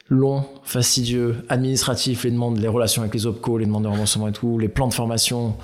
long, 0.09 0.45
fastidieux, 0.63 1.45
administratif, 1.49 2.23
les 2.23 2.31
demandes, 2.31 2.59
les 2.59 2.67
relations 2.67 3.01
avec 3.01 3.13
les 3.13 3.25
OPCO, 3.25 3.57
les 3.57 3.65
demandes 3.65 3.83
de 3.83 3.89
remboursement 3.89 4.27
et 4.27 4.31
tout, 4.31 4.59
les 4.59 4.67
plans 4.67 4.87
de 4.87 4.93
formation, 4.93 5.55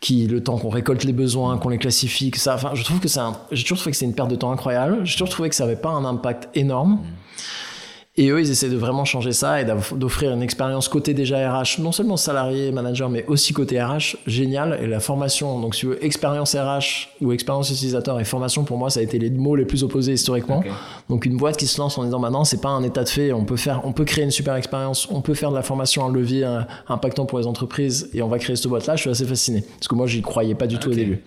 qui, 0.00 0.26
le 0.26 0.42
temps 0.42 0.58
qu'on 0.58 0.68
récolte 0.68 1.04
les 1.04 1.12
besoins, 1.12 1.58
qu'on 1.58 1.68
les 1.68 1.78
classifie, 1.78 2.30
que 2.30 2.38
ça, 2.38 2.54
enfin, 2.54 2.72
je 2.74 2.82
trouve 2.84 3.00
que 3.00 3.08
c'est 3.08 3.20
j'ai 3.52 3.62
toujours 3.62 3.78
trouvé 3.78 3.92
que 3.92 3.96
c'est 3.96 4.04
une 4.04 4.14
perte 4.14 4.30
de 4.30 4.36
temps 4.36 4.52
incroyable. 4.52 5.00
J'ai 5.04 5.12
toujours 5.12 5.28
trouvé 5.28 5.48
que 5.48 5.54
ça 5.54 5.64
avait 5.64 5.76
pas 5.76 5.90
un 5.90 6.04
impact 6.04 6.48
énorme. 6.56 6.94
Mm. 6.94 7.00
Et 8.18 8.28
eux, 8.28 8.40
ils 8.42 8.50
essaient 8.50 8.68
de 8.68 8.76
vraiment 8.76 9.06
changer 9.06 9.32
ça 9.32 9.62
et 9.62 9.64
d'offrir 9.64 10.32
une 10.32 10.42
expérience 10.42 10.86
côté 10.86 11.14
déjà 11.14 11.50
RH, 11.50 11.80
non 11.80 11.92
seulement 11.92 12.18
salarié, 12.18 12.70
manager, 12.70 13.08
mais 13.08 13.24
aussi 13.26 13.54
côté 13.54 13.82
RH, 13.82 14.18
génial. 14.26 14.78
Et 14.82 14.86
la 14.86 15.00
formation, 15.00 15.58
donc 15.60 15.74
si 15.74 15.80
tu 15.80 15.86
veux, 15.86 16.04
expérience 16.04 16.54
RH 16.54 17.08
ou 17.22 17.32
expérience 17.32 17.70
utilisateur 17.70 18.20
et 18.20 18.24
formation, 18.24 18.64
pour 18.64 18.76
moi, 18.76 18.90
ça 18.90 19.00
a 19.00 19.02
été 19.02 19.18
les 19.18 19.30
mots 19.30 19.56
les 19.56 19.64
plus 19.64 19.82
opposés 19.82 20.12
historiquement. 20.12 20.62
Donc 21.08 21.24
une 21.24 21.38
boîte 21.38 21.56
qui 21.56 21.66
se 21.66 21.80
lance 21.80 21.96
en 21.96 22.04
disant, 22.04 22.18
maintenant, 22.18 22.44
c'est 22.44 22.60
pas 22.60 22.68
un 22.68 22.82
état 22.82 23.02
de 23.02 23.08
fait, 23.08 23.32
on 23.32 23.46
peut 23.46 23.56
faire, 23.56 23.80
on 23.84 23.92
peut 23.92 24.04
créer 24.04 24.24
une 24.24 24.30
super 24.30 24.56
expérience, 24.56 25.08
on 25.10 25.22
peut 25.22 25.32
faire 25.32 25.50
de 25.50 25.56
la 25.56 25.62
formation 25.62 26.04
un 26.04 26.12
levier 26.12 26.46
impactant 26.88 27.24
pour 27.24 27.38
les 27.38 27.46
entreprises 27.46 28.10
et 28.12 28.20
on 28.20 28.28
va 28.28 28.38
créer 28.38 28.56
cette 28.56 28.68
boîte-là, 28.68 28.94
je 28.96 29.00
suis 29.00 29.10
assez 29.10 29.24
fasciné. 29.24 29.64
Parce 29.78 29.88
que 29.88 29.94
moi, 29.94 30.06
j'y 30.06 30.20
croyais 30.20 30.54
pas 30.54 30.66
du 30.66 30.78
tout 30.78 30.90
au 30.90 30.94
début. 30.94 31.22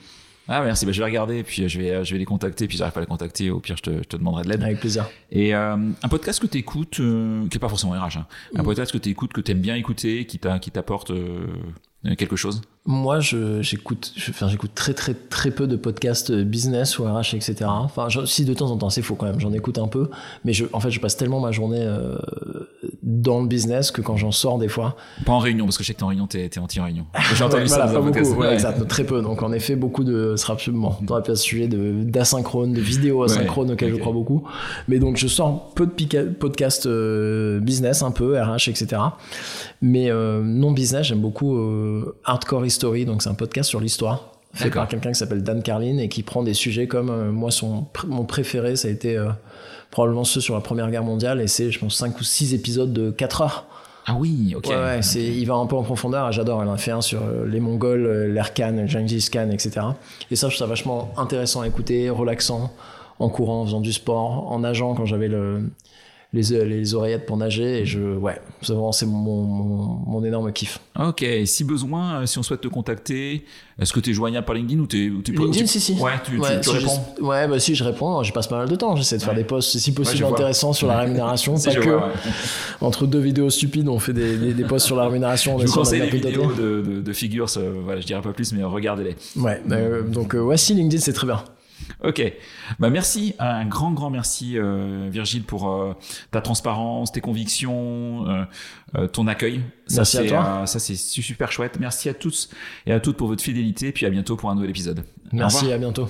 Ah 0.47 0.61
merci, 0.61 0.85
bah, 0.85 0.91
je 0.91 0.99
vais 0.99 1.05
regarder, 1.05 1.43
puis 1.43 1.63
euh, 1.63 1.67
je 1.67 1.79
vais, 1.79 1.91
euh, 1.91 2.03
je 2.03 2.13
vais 2.13 2.19
les 2.19 2.25
contacter, 2.25 2.67
puis 2.67 2.77
j'arrive 2.77 2.93
pas 2.93 2.99
à 2.99 3.03
les 3.03 3.07
contacter, 3.07 3.49
au 3.49 3.59
pire 3.59 3.77
je 3.77 3.81
te, 3.81 3.89
je 3.89 4.07
te 4.07 4.17
demanderai 4.17 4.43
de 4.43 4.49
l'aide. 4.49 4.63
Avec 4.63 4.79
plaisir. 4.79 5.09
Et 5.31 5.55
euh, 5.55 5.75
un 5.75 6.07
podcast 6.07 6.39
que 6.39 6.47
tu 6.47 6.59
écoutes, 6.59 6.99
euh, 6.99 7.47
qui 7.47 7.57
est 7.57 7.59
pas 7.59 7.69
forcément 7.69 7.93
RH, 7.93 8.17
hein, 8.17 8.27
un 8.55 8.61
mm. 8.61 8.65
podcast 8.65 8.91
que 8.91 8.97
tu 8.99 9.09
écoutes, 9.09 9.33
que 9.33 9.41
tu 9.41 9.51
aimes 9.51 9.61
bien 9.61 9.75
écouter, 9.75 10.25
qui 10.25 10.37
t'apporte 10.39 11.11
quelque 12.17 12.35
chose? 12.35 12.61
Moi, 12.87 13.19
j'écoute, 13.19 14.13
enfin, 14.29 14.47
j'écoute 14.47 14.71
très 14.75 14.93
très 14.93 15.15
très 15.15 15.49
peu 15.49 15.65
de 15.65 15.75
podcasts 15.75 16.31
business 16.31 16.99
ou 16.99 17.05
RH, 17.05 17.33
etc. 17.33 17.55
Enfin, 17.67 18.07
si 18.25 18.45
de 18.45 18.53
temps 18.53 18.69
en 18.69 18.77
temps, 18.77 18.91
c'est 18.91 19.01
faux 19.01 19.15
quand 19.15 19.25
même, 19.25 19.39
j'en 19.39 19.53
écoute 19.53 19.79
un 19.79 19.87
peu, 19.87 20.09
mais 20.43 20.53
je, 20.53 20.65
en 20.71 20.79
fait, 20.79 20.91
je 20.91 20.99
passe 20.99 21.17
tellement 21.17 21.39
ma 21.39 21.51
journée 21.51 21.81
euh, 21.81 22.15
dans 23.01 23.41
le 23.41 23.47
business 23.47 23.89
que 23.89 24.01
quand 24.01 24.17
j'en 24.17 24.31
sors 24.31 24.59
des 24.59 24.67
fois. 24.67 24.95
Pas 25.25 25.31
en 25.31 25.39
réunion, 25.39 25.65
parce 25.65 25.79
que 25.79 25.83
je 25.83 25.87
sais 25.87 25.93
que 25.95 25.99
t'es 25.99 26.03
en 26.03 26.09
réunion, 26.09 26.27
t'es, 26.27 26.45
es 26.45 26.59
anti 26.59 26.79
réunion. 26.79 27.07
J'ai 27.33 27.43
entendu 27.43 27.67
ça. 27.67 27.87
Pas 27.87 27.99
beaucoup, 27.99 28.33
ouais, 28.35 28.53
exact, 28.53 28.87
très 28.87 29.03
peu. 29.03 29.23
Donc 29.23 29.41
en 29.41 29.51
effet, 29.51 29.75
beaucoup 29.75 30.03
de, 30.03 30.35
ce 30.35 30.43
sera 30.43 30.53
absolument, 30.53 30.99
on 31.01 31.21
pu 31.21 31.35
sujet 31.35 31.67
de 31.67 32.03
d'asynchrone, 32.03 32.73
de 32.73 32.81
vidéos 32.81 33.23
asynchrones 33.23 33.71
auxquelles 33.71 33.93
je 33.93 33.99
crois 33.99 34.13
beaucoup. 34.13 34.43
Mais 34.87 34.99
donc 34.99 35.17
je 35.17 35.27
sors 35.27 35.71
peu 35.73 35.87
de 35.87 36.31
podcasts 36.33 36.85
euh, 36.85 37.59
business, 37.59 38.03
un 38.03 38.11
peu 38.11 38.39
RH, 38.39 38.69
etc. 38.69 39.01
Mais 39.81 40.11
euh, 40.11 40.41
non 40.43 40.71
business, 40.71 41.07
j'aime 41.07 41.21
beaucoup 41.21 41.57
hardcore 42.25 42.61
Story, 42.75 43.05
donc 43.05 43.21
c'est 43.21 43.29
un 43.29 43.33
podcast 43.33 43.69
sur 43.69 43.79
l'histoire 43.79 44.35
fait 44.55 44.69
par 44.69 44.87
quelqu'un 44.87 45.11
qui 45.11 45.19
s'appelle 45.19 45.43
Dan 45.43 45.61
Carlin 45.61 45.97
et 45.97 46.09
qui 46.09 46.23
prend 46.23 46.43
des 46.43 46.53
sujets 46.53 46.87
comme 46.87 47.09
euh, 47.09 47.31
moi 47.31 47.51
son 47.51 47.85
mon 48.07 48.23
préféré 48.23 48.75
ça 48.75 48.87
a 48.87 48.91
été 48.91 49.17
euh, 49.17 49.29
probablement 49.91 50.23
ceux 50.23 50.41
sur 50.41 50.55
la 50.55 50.61
Première 50.61 50.89
Guerre 50.89 51.03
mondiale 51.03 51.41
et 51.41 51.47
c'est 51.47 51.71
je 51.71 51.79
pense 51.79 51.95
5 51.95 52.19
ou 52.19 52.23
6 52.23 52.53
épisodes 52.53 52.93
de 52.93 53.11
4 53.11 53.41
heures. 53.41 53.65
Ah 54.07 54.15
oui, 54.19 54.53
ok. 54.55 54.67
Ouais, 54.67 55.01
c'est 55.01 55.23
il 55.23 55.45
va 55.45 55.55
un 55.55 55.65
peu 55.65 55.75
en 55.75 55.81
profondeur, 55.81 56.31
j'adore, 56.31 56.61
elle 56.61 56.69
en 56.69 56.73
a 56.73 56.77
fait 56.77 56.91
un 56.91 57.01
sur 57.01 57.23
euh, 57.23 57.45
les 57.47 57.59
Mongols, 57.59 58.31
l'air 58.31 58.53
Khan, 58.53 58.85
Gengis 58.85 59.29
Khan, 59.31 59.49
etc. 59.51 59.87
Et 60.29 60.35
ça 60.35 60.47
je 60.47 60.55
trouve 60.55 60.67
ça 60.67 60.69
vachement 60.69 61.11
intéressant 61.17 61.61
à 61.61 61.67
écouter, 61.67 62.09
relaxant 62.09 62.71
en 63.17 63.29
courant, 63.29 63.61
en 63.61 63.65
faisant 63.65 63.81
du 63.81 63.93
sport, 63.93 64.51
en 64.51 64.59
nageant 64.59 64.93
quand 64.93 65.05
j'avais 65.05 65.27
le 65.27 65.63
les, 66.33 66.65
les 66.65 66.93
oreillettes 66.93 67.25
pour 67.25 67.37
nager 67.37 67.81
et 67.81 67.85
je 67.85 67.99
ouais 67.99 68.39
c'est 68.61 69.05
mon, 69.05 69.43
mon, 69.43 70.23
énorme 70.23 70.51
kiff. 70.51 70.79
Ok 70.99 71.25
si 71.45 71.63
besoin 71.63 72.21
euh, 72.21 72.25
si 72.25 72.37
on 72.39 72.43
souhaite 72.43 72.61
te 72.61 72.67
contacter 72.67 73.45
est-ce 73.79 73.91
que 73.91 73.99
tu 73.99 74.11
es 74.11 74.13
joignable 74.13 74.45
par 74.45 74.55
LinkedIn 74.55 74.81
ou 74.81 74.87
tu 74.87 75.05
es 75.05 75.31
LinkedIn 75.31 75.65
si 75.65 75.79
si. 75.79 75.93
Ouais 75.93 76.11
tu, 76.23 76.39
réponds. 76.69 77.01
Ouais 77.21 77.47
bah 77.47 77.59
si 77.59 77.75
je 77.75 77.83
réponds. 77.83 78.23
J'y 78.23 78.31
passe 78.31 78.47
pas 78.47 78.57
mal 78.57 78.69
de 78.69 78.75
temps. 78.75 78.95
J'essaie 78.95 79.17
de 79.17 79.23
faire 79.23 79.35
des 79.35 79.43
posts 79.43 79.77
si 79.77 79.93
possible 79.93 80.23
intéressants 80.23 80.71
sur 80.71 80.87
la 80.87 80.99
rémunération. 80.99 81.55
Pas 81.65 81.75
que 81.75 81.99
entre 82.79 83.05
deux 83.05 83.19
vidéos 83.19 83.49
stupides 83.49 83.89
on 83.89 83.99
fait 83.99 84.13
des, 84.13 84.53
des, 84.53 84.63
posts 84.63 84.85
sur 84.85 84.95
la 84.95 85.05
rémunération 85.05 85.57
je 85.59 85.65
vous 85.65 85.73
conseille 85.73 86.01
les 86.01 86.09
vidéos 86.09 86.53
de, 86.53 86.81
de, 86.81 87.01
de, 87.01 87.13
figures 87.13 87.47
voilà 87.83 87.99
je 88.01 88.05
dirais 88.05 88.21
pas 88.21 88.33
plus 88.33 88.53
mais 88.53 88.63
regardez-les. 88.63 89.15
Ouais 89.35 89.61
euh, 89.71 90.03
donc 90.03 90.35
euh, 90.35 90.41
ouais 90.41 90.57
si 90.57 90.73
LinkedIn 90.73 91.01
c'est 91.01 91.13
très 91.13 91.27
bien 91.27 91.43
Ok, 92.03 92.21
bah 92.79 92.89
merci, 92.89 93.35
un 93.39 93.65
grand 93.65 93.91
grand 93.91 94.09
merci 94.09 94.57
euh, 94.57 95.09
Virgile 95.11 95.43
pour 95.43 95.69
euh, 95.69 95.93
ta 96.31 96.41
transparence, 96.41 97.11
tes 97.11 97.21
convictions, 97.21 98.27
euh, 98.95 99.07
ton 99.07 99.27
accueil. 99.27 99.61
Ça, 99.87 99.97
merci 99.97 100.17
à 100.17 100.25
toi. 100.25 100.67
ça 100.67 100.79
c'est 100.79 100.95
super 100.95 101.51
chouette. 101.51 101.79
Merci 101.79 102.09
à 102.09 102.13
tous 102.13 102.49
et 102.85 102.91
à 102.91 102.99
toutes 102.99 103.17
pour 103.17 103.27
votre 103.27 103.43
fidélité. 103.43 103.91
Puis 103.91 104.05
à 104.05 104.09
bientôt 104.09 104.35
pour 104.35 104.49
un 104.49 104.55
nouvel 104.55 104.69
épisode. 104.69 105.03
Merci, 105.31 105.71
à 105.71 105.77
bientôt. 105.77 106.07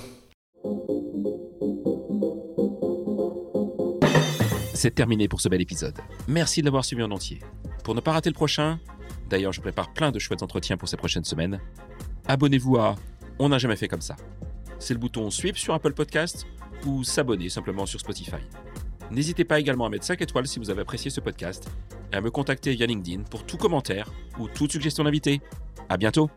C'est 4.74 4.94
terminé 4.94 5.26
pour 5.28 5.40
ce 5.40 5.48
bel 5.48 5.60
épisode. 5.60 5.98
Merci 6.28 6.60
de 6.60 6.66
l'avoir 6.66 6.84
suivi 6.84 7.02
en 7.02 7.10
entier. 7.10 7.40
Pour 7.82 7.94
ne 7.94 8.00
pas 8.00 8.12
rater 8.12 8.28
le 8.28 8.34
prochain, 8.34 8.78
d'ailleurs 9.30 9.52
je 9.52 9.60
prépare 9.60 9.92
plein 9.92 10.10
de 10.10 10.18
chouettes 10.18 10.42
entretiens 10.42 10.76
pour 10.76 10.88
ces 10.88 10.96
prochaines 10.96 11.24
semaines. 11.24 11.60
Abonnez-vous 12.28 12.76
à 12.76 12.96
On 13.38 13.48
n'a 13.48 13.58
jamais 13.58 13.76
fait 13.76 13.88
comme 13.88 14.02
ça 14.02 14.16
c'est 14.78 14.94
le 14.94 15.00
bouton 15.00 15.30
Suivre 15.30 15.56
sur 15.56 15.74
Apple 15.74 15.92
Podcast 15.92 16.46
ou 16.86 17.04
s'abonner 17.04 17.48
simplement 17.48 17.86
sur 17.86 18.00
Spotify. 18.00 18.42
N'hésitez 19.10 19.44
pas 19.44 19.60
également 19.60 19.86
à 19.86 19.88
mettre 19.88 20.04
5 20.04 20.20
étoiles 20.20 20.46
si 20.46 20.58
vous 20.58 20.70
avez 20.70 20.82
apprécié 20.82 21.10
ce 21.10 21.20
podcast 21.20 21.68
et 22.12 22.16
à 22.16 22.20
me 22.20 22.30
contacter 22.30 22.74
via 22.74 22.86
LinkedIn 22.86 23.22
pour 23.22 23.44
tout 23.44 23.56
commentaire 23.56 24.10
ou 24.38 24.48
toute 24.48 24.72
suggestion 24.72 25.04
d'invité. 25.04 25.40
À 25.88 25.96
bientôt! 25.96 26.28